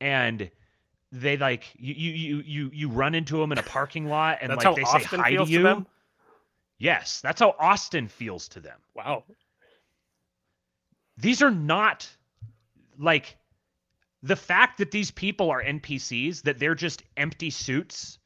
and 0.00 0.50
they 1.12 1.36
like 1.36 1.64
you 1.78 1.94
you 1.94 2.42
you 2.44 2.70
you 2.72 2.88
run 2.88 3.14
into 3.14 3.38
them 3.38 3.52
in 3.52 3.58
a 3.58 3.62
parking 3.62 4.06
lot 4.06 4.38
and 4.40 4.54
like 4.54 4.74
they 4.74 4.82
Austin 4.82 5.00
say 5.02 5.16
hi 5.16 5.36
to 5.36 5.44
you. 5.44 5.62
To 5.62 5.86
yes, 6.78 7.20
that's 7.20 7.40
how 7.40 7.54
Austin 7.58 8.08
feels 8.08 8.48
to 8.48 8.60
them. 8.60 8.78
Wow. 8.94 9.24
These 11.16 11.42
are 11.42 11.50
not 11.50 12.08
like 12.98 13.36
the 14.22 14.36
fact 14.36 14.78
that 14.78 14.90
these 14.90 15.10
people 15.10 15.50
are 15.50 15.62
NPCs, 15.62 16.42
that 16.42 16.58
they're 16.58 16.74
just 16.74 17.02
empty 17.16 17.50
suits, 17.50 18.18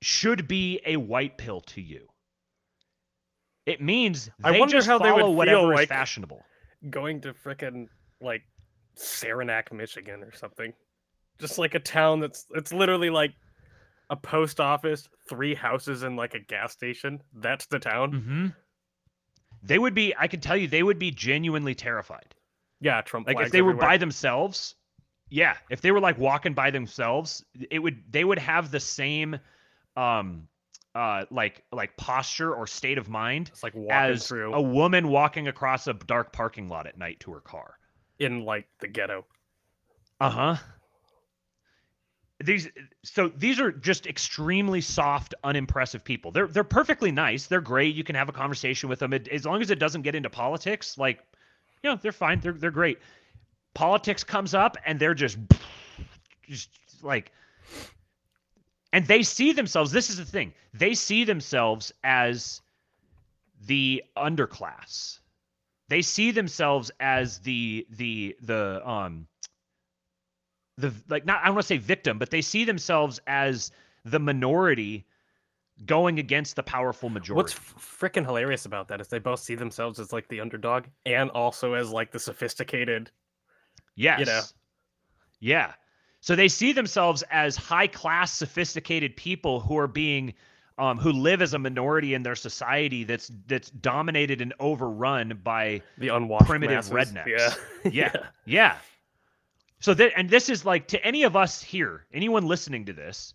should 0.00 0.48
be 0.48 0.80
a 0.84 0.96
white 0.96 1.38
pill 1.38 1.60
to 1.60 1.80
you. 1.80 2.08
It 3.66 3.80
means 3.80 4.30
they 4.40 4.56
I 4.56 4.58
wonder 4.58 4.76
just 4.76 4.88
how 4.88 4.98
follow 4.98 5.16
they 5.16 5.22
would 5.22 5.36
whatever 5.36 5.60
feel 5.60 5.70
is 5.70 5.76
like 5.76 5.88
fashionable. 5.88 6.42
Going 6.90 7.20
to 7.20 7.32
frickin' 7.32 7.86
like 8.20 8.42
Saranac, 8.96 9.72
Michigan 9.72 10.22
or 10.22 10.32
something. 10.32 10.72
Just 11.38 11.58
like 11.58 11.74
a 11.74 11.80
town 11.80 12.20
that's 12.20 12.46
it's 12.54 12.72
literally 12.72 13.10
like 13.10 13.32
a 14.10 14.16
post 14.16 14.60
office, 14.60 15.08
three 15.28 15.54
houses 15.54 16.02
and 16.02 16.16
like 16.16 16.34
a 16.34 16.40
gas 16.40 16.72
station. 16.72 17.22
That's 17.34 17.66
the 17.66 17.78
town. 17.78 18.12
Mm-hmm. 18.12 18.46
They 19.62 19.78
would 19.78 19.94
be 19.94 20.14
I 20.18 20.26
can 20.26 20.40
tell 20.40 20.56
you 20.56 20.66
they 20.66 20.82
would 20.82 20.98
be 20.98 21.10
genuinely 21.10 21.74
terrified. 21.74 22.34
Yeah, 22.80 23.00
Trump. 23.02 23.28
Like 23.28 23.38
if 23.38 23.52
they 23.52 23.58
everywhere. 23.58 23.76
were 23.76 23.80
by 23.80 23.96
themselves, 23.96 24.74
yeah, 25.30 25.56
if 25.70 25.80
they 25.80 25.92
were 25.92 26.00
like 26.00 26.18
walking 26.18 26.52
by 26.52 26.70
themselves, 26.70 27.44
it 27.70 27.78
would 27.78 28.02
they 28.10 28.24
would 28.24 28.40
have 28.40 28.70
the 28.70 28.80
same 28.80 29.38
um 29.96 30.48
uh 30.94 31.24
like 31.30 31.62
like 31.72 31.96
posture 31.96 32.54
or 32.54 32.66
state 32.66 32.98
of 32.98 33.08
mind 33.08 33.48
it's 33.52 33.62
like 33.62 33.74
walking 33.74 34.12
as 34.12 34.28
through 34.28 34.52
a 34.52 34.60
woman 34.60 35.08
walking 35.08 35.48
across 35.48 35.86
a 35.86 35.94
dark 35.94 36.32
parking 36.32 36.68
lot 36.68 36.86
at 36.86 36.98
night 36.98 37.18
to 37.20 37.32
her 37.32 37.40
car. 37.40 37.78
in 38.18 38.44
like 38.44 38.66
the 38.80 38.88
ghetto. 38.88 39.24
Uh-huh. 40.20 40.56
These 42.44 42.68
so 43.02 43.28
these 43.28 43.60
are 43.60 43.70
just 43.70 44.06
extremely 44.06 44.80
soft, 44.80 45.34
unimpressive 45.44 46.04
people. 46.04 46.30
They're 46.30 46.46
they're 46.46 46.64
perfectly 46.64 47.12
nice. 47.12 47.46
They're 47.46 47.60
great. 47.60 47.94
You 47.94 48.04
can 48.04 48.16
have 48.16 48.28
a 48.28 48.32
conversation 48.32 48.88
with 48.88 48.98
them 48.98 49.12
it, 49.12 49.28
as 49.28 49.44
long 49.44 49.62
as 49.62 49.70
it 49.70 49.78
doesn't 49.78 50.02
get 50.02 50.14
into 50.14 50.30
politics. 50.30 50.98
Like, 50.98 51.20
you 51.82 51.90
know, 51.90 51.96
they're 51.96 52.12
fine. 52.12 52.40
They're 52.40 52.52
they're 52.52 52.70
great. 52.70 52.98
Politics 53.74 54.24
comes 54.24 54.54
up 54.54 54.76
and 54.84 54.98
they're 54.98 55.14
just 55.14 55.38
just 56.48 56.68
like 57.02 57.32
and 58.92 59.06
they 59.06 59.22
see 59.22 59.52
themselves 59.52 59.90
this 59.90 60.10
is 60.10 60.16
the 60.16 60.24
thing 60.24 60.52
they 60.74 60.94
see 60.94 61.24
themselves 61.24 61.92
as 62.04 62.60
the 63.66 64.02
underclass 64.16 65.18
they 65.88 66.02
see 66.02 66.30
themselves 66.30 66.90
as 67.00 67.38
the 67.40 67.86
the 67.90 68.36
the 68.42 68.88
um 68.88 69.26
the 70.78 70.92
like 71.08 71.24
not 71.26 71.40
i 71.42 71.46
don't 71.46 71.54
want 71.54 71.64
to 71.64 71.68
say 71.68 71.78
victim 71.78 72.18
but 72.18 72.30
they 72.30 72.42
see 72.42 72.64
themselves 72.64 73.20
as 73.26 73.70
the 74.04 74.18
minority 74.18 75.06
going 75.86 76.18
against 76.18 76.56
the 76.56 76.62
powerful 76.62 77.08
majority 77.08 77.36
What's 77.36 77.54
freaking 77.54 78.24
hilarious 78.24 78.66
about 78.66 78.88
that 78.88 79.00
is 79.00 79.08
they 79.08 79.18
both 79.18 79.40
see 79.40 79.54
themselves 79.54 79.98
as 79.98 80.12
like 80.12 80.28
the 80.28 80.40
underdog 80.40 80.84
and 81.06 81.30
also 81.30 81.74
as 81.74 81.90
like 81.90 82.10
the 82.12 82.20
sophisticated. 82.20 83.10
yes 83.96 84.26
know. 84.26 84.42
yeah 85.40 85.72
so 86.22 86.36
they 86.36 86.46
see 86.46 86.72
themselves 86.72 87.24
as 87.32 87.56
high 87.56 87.88
class, 87.88 88.32
sophisticated 88.32 89.16
people 89.16 89.58
who 89.58 89.76
are 89.76 89.88
being 89.88 90.34
um, 90.78 90.96
who 90.96 91.10
live 91.10 91.42
as 91.42 91.52
a 91.52 91.58
minority 91.58 92.14
in 92.14 92.22
their 92.22 92.36
society 92.36 93.02
that's 93.02 93.30
that's 93.48 93.70
dominated 93.70 94.40
and 94.40 94.54
overrun 94.60 95.40
by 95.42 95.82
the 95.98 96.08
unwashed 96.08 96.46
primitive 96.46 96.90
masses. 96.92 97.12
rednecks. 97.12 97.58
Yeah. 97.84 97.90
yeah, 97.92 98.26
yeah. 98.46 98.76
So 99.80 99.94
that 99.94 100.12
and 100.16 100.30
this 100.30 100.48
is 100.48 100.64
like 100.64 100.86
to 100.88 101.04
any 101.04 101.24
of 101.24 101.34
us 101.34 101.60
here, 101.60 102.06
anyone 102.14 102.46
listening 102.46 102.86
to 102.86 102.92
this, 102.92 103.34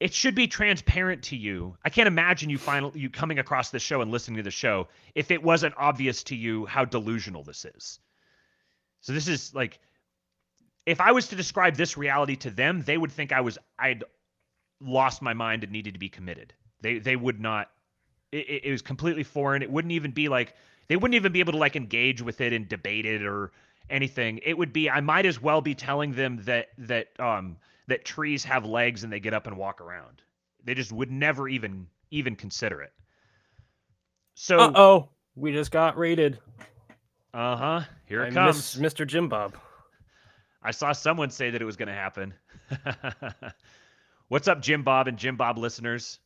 it 0.00 0.14
should 0.14 0.34
be 0.34 0.48
transparent 0.48 1.24
to 1.24 1.36
you. 1.36 1.76
I 1.84 1.90
can't 1.90 2.08
imagine 2.08 2.48
you 2.48 2.56
finally 2.56 2.98
you 2.98 3.10
coming 3.10 3.38
across 3.38 3.68
this 3.68 3.82
show 3.82 4.00
and 4.00 4.10
listening 4.10 4.38
to 4.38 4.42
the 4.42 4.50
show 4.50 4.88
if 5.14 5.30
it 5.30 5.42
wasn't 5.42 5.74
obvious 5.76 6.22
to 6.24 6.34
you 6.34 6.64
how 6.64 6.86
delusional 6.86 7.44
this 7.44 7.66
is. 7.66 8.00
So 9.02 9.12
this 9.12 9.28
is 9.28 9.54
like 9.54 9.78
if 10.88 11.02
I 11.02 11.12
was 11.12 11.28
to 11.28 11.36
describe 11.36 11.76
this 11.76 11.98
reality 11.98 12.34
to 12.36 12.50
them, 12.50 12.82
they 12.82 12.96
would 12.96 13.12
think 13.12 13.30
I 13.30 13.42
was 13.42 13.58
I'd 13.78 14.04
lost 14.80 15.20
my 15.20 15.34
mind 15.34 15.62
and 15.62 15.70
needed 15.70 15.92
to 15.92 16.00
be 16.00 16.08
committed. 16.08 16.54
They 16.80 16.98
they 16.98 17.14
would 17.14 17.40
not. 17.40 17.70
It, 18.32 18.64
it 18.64 18.70
was 18.70 18.80
completely 18.80 19.22
foreign. 19.22 19.62
It 19.62 19.70
wouldn't 19.70 19.92
even 19.92 20.12
be 20.12 20.28
like 20.28 20.54
they 20.88 20.96
wouldn't 20.96 21.14
even 21.14 21.30
be 21.30 21.40
able 21.40 21.52
to 21.52 21.58
like 21.58 21.76
engage 21.76 22.22
with 22.22 22.40
it 22.40 22.54
and 22.54 22.66
debate 22.66 23.04
it 23.04 23.22
or 23.22 23.52
anything. 23.90 24.40
It 24.42 24.56
would 24.56 24.72
be 24.72 24.88
I 24.88 25.00
might 25.00 25.26
as 25.26 25.42
well 25.42 25.60
be 25.60 25.74
telling 25.74 26.14
them 26.14 26.40
that 26.44 26.68
that 26.78 27.08
um 27.20 27.58
that 27.86 28.06
trees 28.06 28.42
have 28.44 28.64
legs 28.64 29.04
and 29.04 29.12
they 29.12 29.20
get 29.20 29.34
up 29.34 29.46
and 29.46 29.58
walk 29.58 29.82
around. 29.82 30.22
They 30.64 30.72
just 30.72 30.90
would 30.92 31.10
never 31.10 31.48
even 31.48 31.86
even 32.10 32.34
consider 32.34 32.80
it. 32.80 32.94
So 34.34 34.72
oh, 34.74 35.08
we 35.36 35.52
just 35.52 35.70
got 35.70 35.98
raided. 35.98 36.38
Uh 37.34 37.56
huh. 37.56 37.80
Here 38.06 38.24
it 38.24 38.32
comes. 38.32 38.76
Mr. 38.76 39.06
Jim 39.06 39.28
Bob. 39.28 39.54
I 40.68 40.70
saw 40.70 40.92
someone 40.92 41.30
say 41.30 41.48
that 41.48 41.62
it 41.62 41.64
was 41.64 41.76
going 41.76 41.88
to 41.88 41.94
happen. 41.94 42.34
What's 44.28 44.48
up, 44.48 44.60
Jim 44.60 44.82
Bob 44.82 45.08
and 45.08 45.16
Jim 45.16 45.34
Bob 45.34 45.56
listeners? 45.56 46.18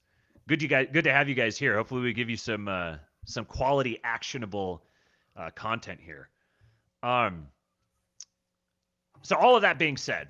Good 0.49 0.63
you 0.63 0.67
guys. 0.67 0.89
Good 0.93 1.05
to 1.05 1.13
have 1.13 1.29
you 1.29 1.37
guys 1.37 1.57
here. 1.57 1.77
Hopefully, 1.77 2.01
we 2.01 2.13
give 2.13 2.29
you 2.29 2.37
some 2.37 2.67
uh, 2.67 2.97
some 3.25 3.45
quality, 3.45 4.01
actionable 4.03 4.83
uh, 5.37 5.51
content 5.55 6.01
here. 6.05 6.29
Um. 7.05 7.47
So 9.23 9.37
all 9.37 9.55
of 9.55 9.63
that 9.63 9.79
being 9.79 9.97
said, 9.97 10.27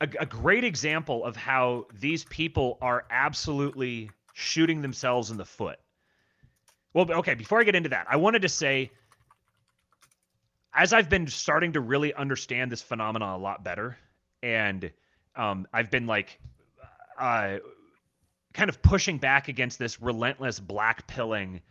a, 0.00 0.08
a 0.20 0.24
great 0.24 0.64
example 0.64 1.26
of 1.26 1.36
how 1.36 1.88
these 2.00 2.24
people 2.24 2.78
are 2.80 3.04
absolutely 3.10 4.10
shooting 4.32 4.80
themselves 4.80 5.30
in 5.30 5.36
the 5.36 5.44
foot. 5.44 5.78
Well, 6.94 7.12
okay, 7.18 7.34
before 7.34 7.60
I 7.60 7.64
get 7.64 7.74
into 7.74 7.90
that, 7.90 8.06
I 8.08 8.16
wanted 8.16 8.40
to 8.40 8.48
say 8.48 8.92
as 10.76 10.92
I've 10.92 11.08
been 11.08 11.26
starting 11.26 11.72
to 11.72 11.80
really 11.80 12.12
understand 12.12 12.70
this 12.70 12.82
phenomenon 12.82 13.34
a 13.34 13.42
lot 13.42 13.64
better, 13.64 13.96
and 14.42 14.92
um, 15.34 15.66
I've 15.72 15.90
been 15.90 16.06
like, 16.06 16.38
uh, 17.18 17.56
kind 18.52 18.68
of 18.68 18.82
pushing 18.82 19.16
back 19.16 19.48
against 19.48 19.78
this 19.78 20.00
relentless 20.00 20.60
black 20.60 21.06
pilling, 21.06 21.62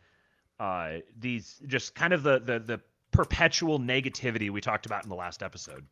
uh, 0.60 0.98
these 1.20 1.62
just 1.68 1.94
kind 1.94 2.14
of 2.14 2.24
the 2.24 2.40
the 2.40 2.60
the 2.60 2.82
perpetual 3.12 3.80
negativity 3.80 4.50
we 4.50 4.60
talked 4.60 4.88
about 4.88 5.04
in 5.04 5.10
the 5.10 5.16
last 5.16 5.44
episode. 5.44 5.86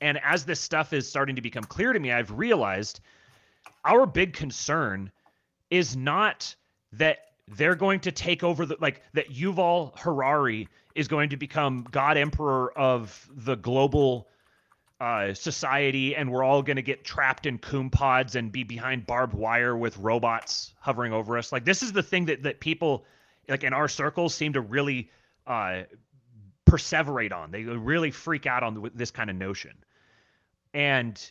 And 0.00 0.18
as 0.22 0.44
this 0.44 0.60
stuff 0.60 0.92
is 0.92 1.08
starting 1.08 1.36
to 1.36 1.42
become 1.42 1.64
clear 1.64 1.92
to 1.92 1.98
me, 1.98 2.12
I've 2.12 2.32
realized 2.32 3.00
our 3.84 4.04
big 4.04 4.34
concern 4.34 5.10
is 5.70 5.96
not 5.96 6.54
that 6.92 7.18
they're 7.48 7.76
going 7.76 8.00
to 8.00 8.12
take 8.12 8.42
over 8.42 8.66
the 8.66 8.76
like 8.80 9.00
that 9.14 9.30
Yuval 9.30 9.96
Harari 9.98 10.68
is 10.96 11.08
going 11.08 11.28
to 11.28 11.36
become 11.36 11.86
God 11.90 12.16
Emperor 12.16 12.76
of 12.76 13.28
the 13.30 13.54
global 13.54 14.28
uh, 14.98 15.34
society, 15.34 16.16
and 16.16 16.32
we're 16.32 16.42
all 16.42 16.62
going 16.62 16.76
to 16.76 16.82
get 16.82 17.04
trapped 17.04 17.44
in 17.44 17.58
coom 17.58 17.90
pods 17.90 18.34
and 18.34 18.50
be 18.50 18.64
behind 18.64 19.06
barbed 19.06 19.34
wire 19.34 19.76
with 19.76 19.96
robots 19.98 20.72
hovering 20.80 21.12
over 21.12 21.36
us. 21.36 21.52
Like 21.52 21.66
this 21.66 21.82
is 21.82 21.92
the 21.92 22.02
thing 22.02 22.24
that 22.24 22.42
that 22.44 22.60
people 22.60 23.04
like 23.46 23.62
in 23.62 23.74
our 23.74 23.88
circles 23.88 24.34
seem 24.34 24.54
to 24.54 24.62
really 24.62 25.10
uh, 25.46 25.82
perseverate 26.66 27.32
on. 27.32 27.50
They 27.50 27.64
really 27.64 28.10
freak 28.10 28.46
out 28.46 28.62
on 28.62 28.90
this 28.94 29.10
kind 29.10 29.28
of 29.28 29.36
notion, 29.36 29.76
and 30.72 31.30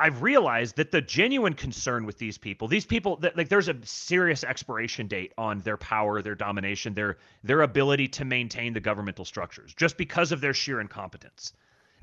I've 0.00 0.22
realized 0.22 0.76
that 0.76 0.90
the 0.90 1.02
genuine 1.02 1.52
concern 1.52 2.06
with 2.06 2.16
these 2.16 2.38
people, 2.38 2.68
these 2.68 2.86
people 2.86 3.16
that 3.16 3.36
like 3.36 3.50
there's 3.50 3.68
a 3.68 3.76
serious 3.84 4.42
expiration 4.42 5.06
date 5.08 5.34
on 5.36 5.60
their 5.60 5.76
power, 5.76 6.22
their 6.22 6.34
domination, 6.34 6.94
their 6.94 7.18
their 7.44 7.60
ability 7.60 8.08
to 8.08 8.24
maintain 8.24 8.72
the 8.72 8.80
governmental 8.80 9.26
structures 9.26 9.74
just 9.74 9.98
because 9.98 10.32
of 10.32 10.40
their 10.40 10.54
sheer 10.54 10.80
incompetence. 10.80 11.52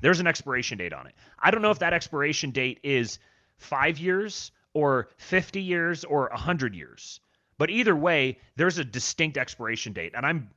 There's 0.00 0.20
an 0.20 0.28
expiration 0.28 0.78
date 0.78 0.92
on 0.92 1.08
it. 1.08 1.14
I 1.40 1.50
don't 1.50 1.60
know 1.60 1.72
if 1.72 1.80
that 1.80 1.92
expiration 1.92 2.52
date 2.52 2.78
is 2.84 3.18
5 3.56 3.98
years 3.98 4.52
or 4.74 5.08
50 5.16 5.60
years 5.60 6.04
or 6.04 6.28
100 6.28 6.76
years. 6.76 7.18
But 7.58 7.70
either 7.70 7.96
way, 7.96 8.38
there's 8.54 8.78
a 8.78 8.84
distinct 8.84 9.36
expiration 9.36 9.92
date 9.92 10.12
and 10.14 10.24
I'm 10.24 10.50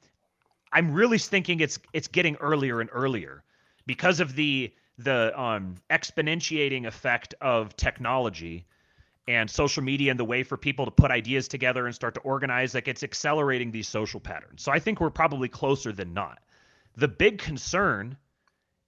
I'm 0.71 0.93
really 0.93 1.17
thinking 1.17 1.59
it's 1.59 1.79
it's 1.91 2.07
getting 2.07 2.35
earlier 2.35 2.81
and 2.81 2.89
earlier 2.93 3.43
because 3.87 4.19
of 4.19 4.35
the 4.35 4.71
the 5.03 5.39
um, 5.39 5.75
exponentiating 5.89 6.85
effect 6.85 7.33
of 7.41 7.75
technology 7.75 8.65
and 9.27 9.49
social 9.49 9.83
media 9.83 10.11
and 10.11 10.19
the 10.19 10.25
way 10.25 10.43
for 10.43 10.57
people 10.57 10.85
to 10.85 10.91
put 10.91 11.11
ideas 11.11 11.47
together 11.47 11.85
and 11.85 11.95
start 11.95 12.13
to 12.15 12.19
organize 12.21 12.73
like 12.73 12.87
it's 12.87 13.03
accelerating 13.03 13.71
these 13.71 13.87
social 13.87 14.19
patterns. 14.19 14.61
So 14.63 14.71
i 14.71 14.79
think 14.79 14.99
we're 14.99 15.09
probably 15.09 15.47
closer 15.47 15.91
than 15.91 16.13
not. 16.13 16.39
The 16.95 17.07
big 17.07 17.37
concern 17.37 18.17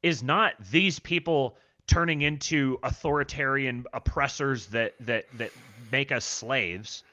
is 0.01 0.21
not 0.21 0.53
these 0.71 0.99
people 0.99 1.57
turning 1.87 2.21
into 2.21 2.79
authoritarian 2.83 3.85
oppressors 3.93 4.67
that 4.67 4.95
that 5.01 5.25
that 5.37 5.51
make 5.91 6.11
us 6.11 6.25
slaves. 6.25 7.03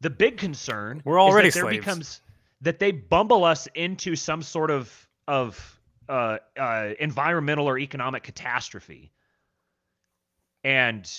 The 0.00 0.10
big 0.10 0.38
concern 0.38 1.02
we're 1.04 1.20
already 1.20 1.48
is 1.48 1.54
that 1.54 1.60
there 1.60 1.70
slaves. 1.70 1.84
becomes 1.84 2.20
that 2.62 2.78
they 2.78 2.92
bumble 2.92 3.44
us 3.44 3.68
into 3.74 4.16
some 4.16 4.42
sort 4.42 4.70
of 4.70 5.08
of 5.28 5.75
uh, 6.08 6.38
uh, 6.58 6.90
environmental 6.98 7.68
or 7.68 7.78
economic 7.78 8.22
catastrophe, 8.22 9.12
and 10.64 11.10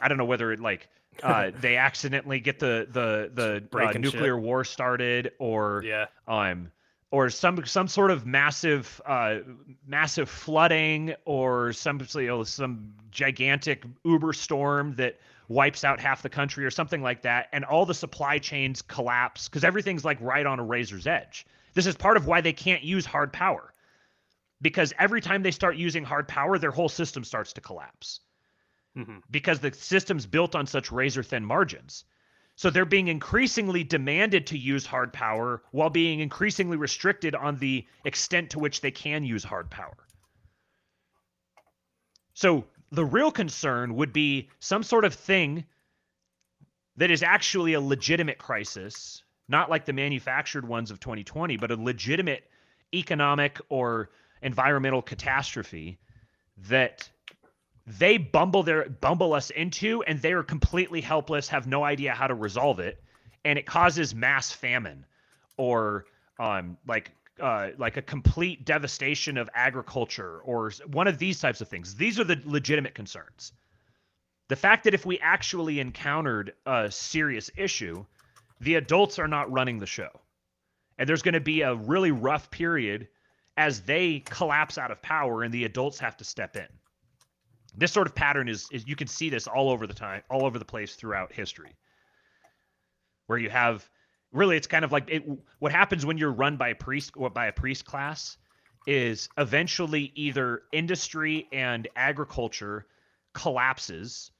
I 0.00 0.08
don't 0.08 0.18
know 0.18 0.24
whether 0.24 0.52
it 0.52 0.60
like 0.60 0.88
uh, 1.22 1.50
they 1.60 1.76
accidentally 1.76 2.40
get 2.40 2.58
the 2.58 2.86
the 2.90 3.30
the 3.70 3.78
uh, 3.78 3.92
nuclear 3.92 4.36
shit. 4.36 4.42
war 4.42 4.64
started, 4.64 5.32
or 5.38 5.82
Yeah. 5.84 6.06
um, 6.28 6.70
or 7.10 7.30
some 7.30 7.64
some 7.66 7.88
sort 7.88 8.10
of 8.10 8.26
massive 8.26 9.00
uh, 9.06 9.38
massive 9.86 10.28
flooding, 10.28 11.14
or 11.24 11.72
some 11.72 12.00
you 12.14 12.26
know, 12.26 12.44
some 12.44 12.92
gigantic 13.10 13.84
uber 14.04 14.32
storm 14.32 14.94
that 14.96 15.18
wipes 15.48 15.84
out 15.84 16.00
half 16.00 16.22
the 16.22 16.28
country, 16.28 16.64
or 16.64 16.70
something 16.70 17.02
like 17.02 17.22
that, 17.22 17.48
and 17.52 17.64
all 17.64 17.86
the 17.86 17.94
supply 17.94 18.38
chains 18.38 18.82
collapse 18.82 19.48
because 19.48 19.64
everything's 19.64 20.04
like 20.04 20.18
right 20.20 20.46
on 20.46 20.58
a 20.58 20.64
razor's 20.64 21.06
edge. 21.06 21.46
This 21.74 21.86
is 21.86 21.94
part 21.94 22.16
of 22.16 22.26
why 22.26 22.40
they 22.40 22.52
can't 22.52 22.82
use 22.82 23.04
hard 23.06 23.32
power 23.32 23.72
because 24.60 24.92
every 24.98 25.20
time 25.20 25.42
they 25.42 25.50
start 25.50 25.76
using 25.76 26.04
hard 26.04 26.28
power, 26.28 26.58
their 26.58 26.70
whole 26.70 26.88
system 26.88 27.24
starts 27.24 27.52
to 27.54 27.60
collapse 27.60 28.20
Mhm. 28.96 29.22
because 29.30 29.60
the 29.60 29.72
system's 29.72 30.26
built 30.26 30.54
on 30.54 30.66
such 30.66 30.90
razor 30.90 31.22
thin 31.22 31.44
margins. 31.44 32.04
So 32.54 32.70
they're 32.70 32.86
being 32.86 33.08
increasingly 33.08 33.84
demanded 33.84 34.46
to 34.46 34.58
use 34.58 34.86
hard 34.86 35.12
power 35.12 35.62
while 35.72 35.90
being 35.90 36.20
increasingly 36.20 36.78
restricted 36.78 37.34
on 37.34 37.58
the 37.58 37.86
extent 38.04 38.50
to 38.50 38.58
which 38.58 38.80
they 38.80 38.90
can 38.90 39.24
use 39.24 39.44
hard 39.44 39.70
power. 39.70 40.06
So 42.32 42.66
the 42.90 43.04
real 43.04 43.30
concern 43.30 43.94
would 43.96 44.12
be 44.12 44.48
some 44.58 44.82
sort 44.82 45.04
of 45.04 45.12
thing 45.12 45.66
that 46.96 47.10
is 47.10 47.22
actually 47.22 47.74
a 47.74 47.80
legitimate 47.80 48.38
crisis, 48.38 49.22
not 49.48 49.68
like 49.68 49.84
the 49.84 49.92
manufactured 49.92 50.66
ones 50.66 50.90
of 50.90 50.98
2020, 50.98 51.58
but 51.58 51.70
a 51.70 51.76
legitimate 51.76 52.50
economic 52.94 53.60
or 53.68 54.10
environmental 54.42 55.02
catastrophe 55.02 55.98
that 56.68 57.08
they 57.86 58.18
bumble 58.18 58.62
their 58.62 58.88
bumble 58.88 59.32
us 59.32 59.50
into 59.50 60.02
and 60.02 60.20
they 60.20 60.32
are 60.32 60.42
completely 60.42 61.00
helpless 61.00 61.48
have 61.48 61.66
no 61.66 61.84
idea 61.84 62.12
how 62.12 62.26
to 62.26 62.34
resolve 62.34 62.80
it 62.80 63.02
and 63.44 63.58
it 63.58 63.66
causes 63.66 64.14
mass 64.14 64.50
famine 64.52 65.04
or 65.56 66.06
um 66.38 66.76
like 66.86 67.12
uh, 67.38 67.68
like 67.76 67.98
a 67.98 68.02
complete 68.02 68.64
devastation 68.64 69.36
of 69.36 69.50
agriculture 69.54 70.40
or 70.42 70.72
one 70.90 71.06
of 71.06 71.18
these 71.18 71.38
types 71.38 71.60
of 71.60 71.68
things. 71.68 71.94
These 71.94 72.18
are 72.18 72.24
the 72.24 72.40
legitimate 72.46 72.94
concerns. 72.94 73.52
The 74.48 74.56
fact 74.56 74.84
that 74.84 74.94
if 74.94 75.04
we 75.04 75.18
actually 75.18 75.78
encountered 75.78 76.54
a 76.64 76.90
serious 76.90 77.50
issue 77.54 78.06
the 78.60 78.76
adults 78.76 79.18
are 79.18 79.28
not 79.28 79.50
running 79.52 79.78
the 79.78 79.86
show. 79.86 80.08
And 80.98 81.08
there's 81.08 81.22
going 81.22 81.34
to 81.34 81.40
be 81.40 81.62
a 81.62 81.74
really 81.74 82.10
rough 82.10 82.50
period 82.50 83.08
as 83.56 83.80
they 83.82 84.20
collapse 84.20 84.78
out 84.78 84.90
of 84.90 85.00
power 85.02 85.42
and 85.42 85.52
the 85.52 85.64
adults 85.64 85.98
have 85.98 86.16
to 86.18 86.24
step 86.24 86.56
in. 86.56 86.66
This 87.76 87.92
sort 87.92 88.06
of 88.06 88.14
pattern 88.14 88.48
is, 88.48 88.68
is 88.70 88.86
you 88.86 88.96
can 88.96 89.06
see 89.06 89.30
this 89.30 89.46
all 89.46 89.70
over 89.70 89.86
the 89.86 89.94
time 89.94 90.22
all 90.30 90.44
over 90.44 90.58
the 90.58 90.64
place 90.64 90.94
throughout 90.94 91.32
history. 91.32 91.76
Where 93.26 93.38
you 93.38 93.50
have 93.50 93.88
really 94.32 94.56
it's 94.56 94.66
kind 94.66 94.84
of 94.84 94.92
like 94.92 95.08
it, 95.08 95.24
what 95.58 95.72
happens 95.72 96.04
when 96.04 96.18
you're 96.18 96.32
run 96.32 96.56
by 96.56 96.70
a 96.70 96.74
priest 96.74 97.12
or 97.16 97.30
by 97.30 97.46
a 97.46 97.52
priest 97.52 97.84
class 97.84 98.36
is 98.86 99.28
eventually 99.36 100.12
either 100.14 100.62
industry 100.72 101.48
and 101.52 101.88
agriculture 101.96 102.86
collapses 103.34 104.30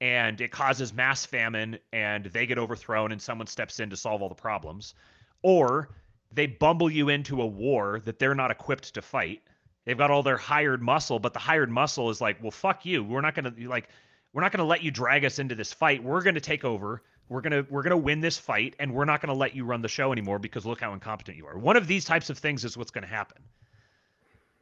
and 0.00 0.40
it 0.40 0.50
causes 0.50 0.92
mass 0.92 1.26
famine 1.26 1.78
and 1.92 2.26
they 2.26 2.46
get 2.46 2.58
overthrown 2.58 3.12
and 3.12 3.20
someone 3.20 3.46
steps 3.46 3.80
in 3.80 3.90
to 3.90 3.96
solve 3.96 4.22
all 4.22 4.28
the 4.28 4.34
problems 4.34 4.94
or 5.42 5.90
they 6.34 6.46
bumble 6.46 6.90
you 6.90 7.08
into 7.08 7.42
a 7.42 7.46
war 7.46 8.00
that 8.04 8.18
they're 8.18 8.34
not 8.34 8.50
equipped 8.50 8.94
to 8.94 9.02
fight. 9.02 9.42
They've 9.84 9.98
got 9.98 10.10
all 10.10 10.22
their 10.22 10.36
hired 10.36 10.82
muscle 10.82 11.18
but 11.18 11.32
the 11.32 11.38
hired 11.38 11.70
muscle 11.70 12.10
is 12.10 12.20
like 12.20 12.42
well 12.42 12.50
fuck 12.50 12.84
you. 12.84 13.04
We're 13.04 13.20
not 13.20 13.34
to 13.56 13.68
like 13.68 13.88
we're 14.32 14.42
not 14.42 14.52
to 14.60 14.64
let 14.64 14.82
you 14.82 14.90
drag 14.90 15.24
us 15.24 15.38
into 15.38 15.54
this 15.54 15.72
fight. 15.72 16.02
We're 16.02 16.22
to 16.34 16.40
take 16.40 16.64
over. 16.64 17.02
We're 17.28 17.42
to 17.42 17.66
we're 17.70 17.82
to 17.82 17.96
win 17.96 18.20
this 18.20 18.38
fight 18.38 18.74
and 18.78 18.92
we're 18.94 19.04
not 19.04 19.20
to 19.32 19.38
let 19.38 19.54
you 19.54 19.64
run 19.64 19.82
the 19.82 19.88
show 19.88 20.12
anymore 20.12 20.38
because 20.38 20.66
look 20.66 20.80
how 20.80 20.92
incompetent 20.92 21.36
you 21.36 21.46
are. 21.46 21.58
One 21.58 21.76
of 21.76 21.86
these 21.86 22.04
types 22.04 22.30
of 22.30 22.38
things 22.38 22.64
is 22.64 22.76
what's 22.76 22.90
to 23.02 23.08
happen. 23.08 23.42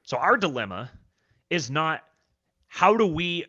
So 0.04 0.16
our 0.16 0.36
dilemma 0.36 0.90
is 1.50 1.70
not 1.70 2.04
how 2.66 2.96
do 2.96 3.06
we 3.06 3.46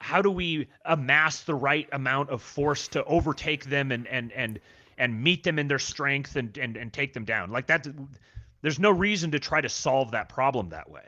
how 0.00 0.22
do 0.22 0.30
we 0.30 0.68
amass 0.84 1.42
the 1.42 1.54
right 1.54 1.88
amount 1.92 2.30
of 2.30 2.42
force 2.42 2.88
to 2.88 3.04
overtake 3.04 3.64
them 3.64 3.90
and 3.92 4.06
and 4.06 4.32
and 4.32 4.60
and 4.98 5.22
meet 5.22 5.44
them 5.44 5.58
in 5.58 5.68
their 5.68 5.78
strength 5.78 6.36
and 6.36 6.58
and 6.58 6.76
and 6.76 6.92
take 6.92 7.14
them 7.14 7.24
down 7.24 7.50
like 7.50 7.66
that 7.66 7.86
there's 8.60 8.78
no 8.78 8.90
reason 8.90 9.30
to 9.30 9.38
try 9.38 9.60
to 9.60 9.68
solve 9.68 10.10
that 10.10 10.28
problem 10.28 10.68
that 10.68 10.90
way 10.90 11.06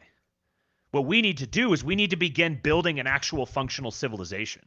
what 0.92 1.04
we 1.04 1.20
need 1.20 1.38
to 1.38 1.46
do 1.46 1.72
is 1.72 1.84
we 1.84 1.96
need 1.96 2.10
to 2.10 2.16
begin 2.16 2.58
building 2.62 2.98
an 2.98 3.06
actual 3.06 3.46
functional 3.46 3.90
civilization 3.90 4.64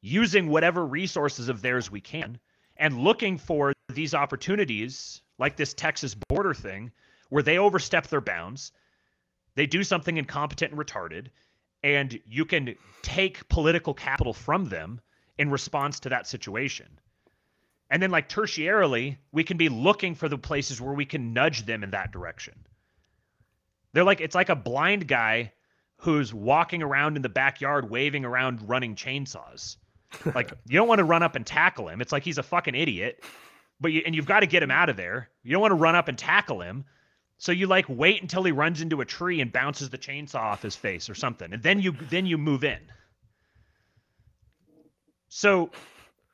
using 0.00 0.48
whatever 0.48 0.84
resources 0.84 1.48
of 1.48 1.62
theirs 1.62 1.90
we 1.90 2.00
can 2.00 2.38
and 2.76 2.98
looking 2.98 3.38
for 3.38 3.72
these 3.92 4.14
opportunities 4.14 5.22
like 5.38 5.56
this 5.56 5.72
Texas 5.72 6.14
border 6.28 6.52
thing 6.54 6.92
where 7.30 7.42
they 7.42 7.58
overstep 7.58 8.08
their 8.08 8.20
bounds 8.20 8.72
they 9.54 9.66
do 9.66 9.82
something 9.82 10.16
incompetent 10.16 10.72
and 10.72 10.80
retarded 10.80 11.28
and 11.84 12.18
you 12.26 12.46
can 12.46 12.74
take 13.02 13.46
political 13.48 13.92
capital 13.92 14.32
from 14.32 14.64
them 14.64 15.00
in 15.38 15.50
response 15.50 16.00
to 16.00 16.08
that 16.08 16.26
situation. 16.26 16.98
And 17.90 18.02
then, 18.02 18.10
like 18.10 18.28
tertiarily, 18.28 19.18
we 19.30 19.44
can 19.44 19.56
be 19.56 19.68
looking 19.68 20.14
for 20.14 20.28
the 20.28 20.38
places 20.38 20.80
where 20.80 20.94
we 20.94 21.04
can 21.04 21.32
nudge 21.32 21.66
them 21.66 21.84
in 21.84 21.90
that 21.90 22.12
direction. 22.12 22.54
They're 23.92 24.04
like, 24.04 24.20
it's 24.20 24.34
like 24.34 24.48
a 24.48 24.56
blind 24.56 25.06
guy 25.06 25.52
who's 25.98 26.34
walking 26.34 26.82
around 26.82 27.16
in 27.16 27.22
the 27.22 27.28
backyard 27.28 27.88
waving 27.88 28.24
around 28.24 28.68
running 28.68 28.94
chainsaws. 28.94 29.76
Like 30.32 30.52
you 30.68 30.78
don't 30.78 30.86
want 30.86 31.00
to 31.00 31.04
run 31.04 31.24
up 31.24 31.34
and 31.34 31.44
tackle 31.44 31.88
him. 31.88 32.00
It's 32.00 32.12
like 32.12 32.22
he's 32.22 32.38
a 32.38 32.42
fucking 32.44 32.76
idiot. 32.76 33.24
But 33.80 33.90
you, 33.90 34.02
and 34.06 34.14
you've 34.14 34.26
got 34.26 34.40
to 34.40 34.46
get 34.46 34.62
him 34.62 34.70
out 34.70 34.88
of 34.88 34.96
there. 34.96 35.28
You 35.42 35.50
don't 35.50 35.60
want 35.60 35.72
to 35.72 35.76
run 35.76 35.96
up 35.96 36.06
and 36.06 36.16
tackle 36.16 36.60
him. 36.60 36.84
So 37.38 37.50
you 37.50 37.66
like 37.66 37.86
wait 37.88 38.22
until 38.22 38.44
he 38.44 38.52
runs 38.52 38.80
into 38.80 39.00
a 39.00 39.04
tree 39.04 39.40
and 39.40 39.52
bounces 39.52 39.90
the 39.90 39.98
chainsaw 39.98 40.36
off 40.36 40.62
his 40.62 40.76
face 40.76 41.10
or 41.10 41.16
something. 41.16 41.52
And 41.52 41.62
then 41.64 41.80
you 41.80 41.96
then 42.10 42.26
you 42.26 42.38
move 42.38 42.62
in. 42.62 42.78
So 45.28 45.70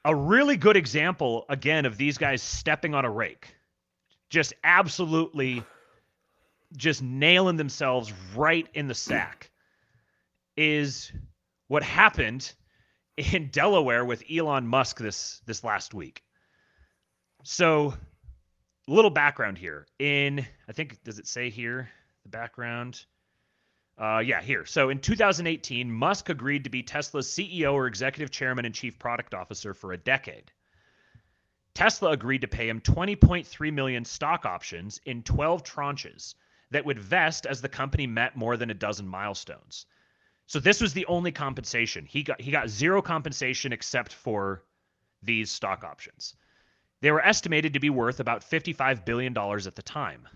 a 0.05 0.15
really 0.15 0.57
good 0.57 0.77
example 0.77 1.45
again 1.49 1.87
of 1.87 1.97
these 1.97 2.19
guys 2.19 2.43
stepping 2.43 2.95
on 2.95 3.05
a 3.05 3.11
rake. 3.11 3.55
Just 4.31 4.55
absolutely 4.65 5.63
just 6.77 7.03
nailing 7.03 7.57
themselves 7.57 8.13
right 8.37 8.69
in 8.75 8.87
the 8.87 8.95
sack 8.95 9.51
is 10.57 11.13
what 11.69 11.83
happened 11.83 12.53
in 13.17 13.49
Delaware 13.53 14.05
with 14.05 14.23
Elon 14.31 14.67
Musk 14.67 14.99
this 14.99 15.41
this 15.47 15.65
last 15.65 15.95
week. 15.95 16.23
So, 17.43 17.95
a 18.89 18.93
little 18.93 19.11
background 19.11 19.59
here. 19.59 19.87
In 19.99 20.47
I 20.69 20.73
think 20.73 21.03
does 21.03 21.19
it 21.19 21.27
say 21.27 21.51
here 21.51 21.91
the 22.23 22.29
background? 22.29 23.05
Uh, 24.01 24.21
yeah, 24.21 24.41
here. 24.41 24.65
So 24.65 24.89
in 24.89 24.99
2018, 24.99 25.93
Musk 25.93 26.31
agreed 26.31 26.65
to 26.65 26.71
be 26.71 26.83
Tesla's 26.83 27.29
CEO 27.29 27.75
or 27.75 27.87
executive 27.87 28.31
chairman 28.31 28.65
and 28.65 28.75
chief 28.75 28.99
product 28.99 29.35
officer 29.35 29.75
for 29.75 29.93
a 29.93 29.99
decade. 29.99 30.51
Tesla 31.75 32.11
agreed 32.11 32.41
to 32.41 32.49
pay 32.49 32.69
him 32.69 32.81
20.3 32.81 33.73
million 33.73 34.05
stock 34.05 34.47
options 34.47 35.01
in 35.05 35.23
12 35.23 35.65
tranches 35.65 36.35
that 36.71 36.85
would 36.85 36.99
vest 36.99 37.45
as 37.47 37.61
the 37.61 37.69
company 37.69 38.07
met 38.07 38.37
more 38.37 38.57
than 38.57 38.71
a 38.71 38.75
dozen 38.75 39.07
milestones. 39.07 39.85
So 40.47 40.61
this 40.61 40.81
was 40.81 40.95
the 40.95 41.07
only 41.07 41.31
compensation. 41.31 42.07
He 42.07 42.23
got 42.23 42.41
he 42.41 42.51
got 42.51 42.71
zero 42.71 43.03
compensation 43.03 43.73
except 43.73 44.13
for 44.13 44.65
these 45.23 45.51
stock 45.51 45.85
options. 45.85 46.35
They 47.03 47.11
were 47.11 47.25
estimated 47.25 47.75
to 47.75 47.81
be 47.81 47.91
worth 47.91 48.19
about 48.19 48.45
55 48.45 49.05
billion 49.05 49.33
dollars 49.33 49.67
at 49.67 49.77
the 49.77 49.83
time. 49.83 50.27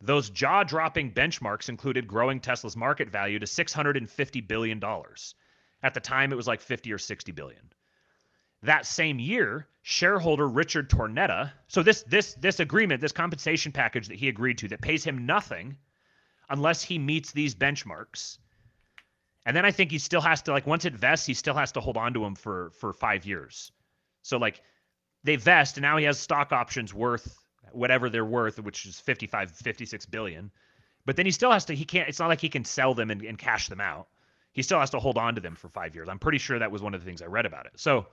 Those 0.00 0.30
jaw-dropping 0.30 1.12
benchmarks 1.12 1.68
included 1.68 2.06
growing 2.06 2.40
Tesla's 2.40 2.76
market 2.76 3.10
value 3.10 3.38
to 3.38 3.46
650 3.46 4.40
billion 4.40 4.80
dollars. 4.80 5.34
At 5.82 5.94
the 5.94 6.00
time 6.00 6.32
it 6.32 6.36
was 6.36 6.46
like 6.46 6.60
50 6.60 6.92
or 6.92 6.98
60 6.98 7.32
billion. 7.32 7.72
That 8.62 8.86
same 8.86 9.18
year, 9.18 9.66
shareholder 9.82 10.46
Richard 10.46 10.90
Tornetta, 10.90 11.52
so 11.68 11.82
this 11.82 12.02
this 12.02 12.34
this 12.34 12.60
agreement, 12.60 13.00
this 13.00 13.12
compensation 13.12 13.72
package 13.72 14.08
that 14.08 14.18
he 14.18 14.28
agreed 14.28 14.58
to 14.58 14.68
that 14.68 14.82
pays 14.82 15.04
him 15.04 15.26
nothing 15.26 15.76
unless 16.48 16.82
he 16.82 16.98
meets 16.98 17.32
these 17.32 17.54
benchmarks 17.54 18.38
and 19.46 19.56
then 19.56 19.64
I 19.64 19.70
think 19.70 19.90
he 19.90 19.98
still 19.98 20.20
has 20.20 20.42
to 20.42 20.52
like 20.52 20.66
once 20.66 20.84
it 20.84 20.94
vests, 20.94 21.26
he 21.26 21.34
still 21.34 21.54
has 21.54 21.72
to 21.72 21.80
hold 21.80 21.96
on 21.96 22.14
to 22.14 22.24
him 22.24 22.34
for 22.34 22.70
for 22.78 22.92
five 22.92 23.24
years. 23.24 23.72
So 24.22 24.36
like 24.36 24.60
they 25.24 25.36
vest 25.36 25.76
and 25.76 25.82
now 25.82 25.96
he 25.96 26.04
has 26.04 26.18
stock 26.18 26.52
options 26.52 26.92
worth 26.92 27.36
whatever 27.72 28.10
they're 28.10 28.24
worth, 28.24 28.58
which 28.60 28.86
is 28.86 28.98
55, 29.00 29.50
56 29.50 30.06
billion. 30.06 30.50
But 31.06 31.16
then 31.16 31.26
he 31.26 31.32
still 31.32 31.50
has 31.50 31.64
to 31.66 31.74
he 31.74 31.84
can't 31.84 32.08
it's 32.08 32.18
not 32.18 32.28
like 32.28 32.40
he 32.40 32.48
can 32.48 32.64
sell 32.64 32.94
them 32.94 33.10
and, 33.10 33.22
and 33.22 33.38
cash 33.38 33.68
them 33.68 33.80
out. 33.80 34.08
He 34.52 34.62
still 34.62 34.80
has 34.80 34.90
to 34.90 34.98
hold 34.98 35.16
on 35.16 35.36
to 35.36 35.40
them 35.40 35.54
for 35.54 35.68
five 35.68 35.94
years. 35.94 36.08
I'm 36.08 36.18
pretty 36.18 36.38
sure 36.38 36.58
that 36.58 36.72
was 36.72 36.82
one 36.82 36.94
of 36.94 37.00
the 37.00 37.06
things 37.06 37.22
I 37.22 37.26
read 37.26 37.46
about 37.46 37.66
it. 37.66 37.72
So 37.76 38.06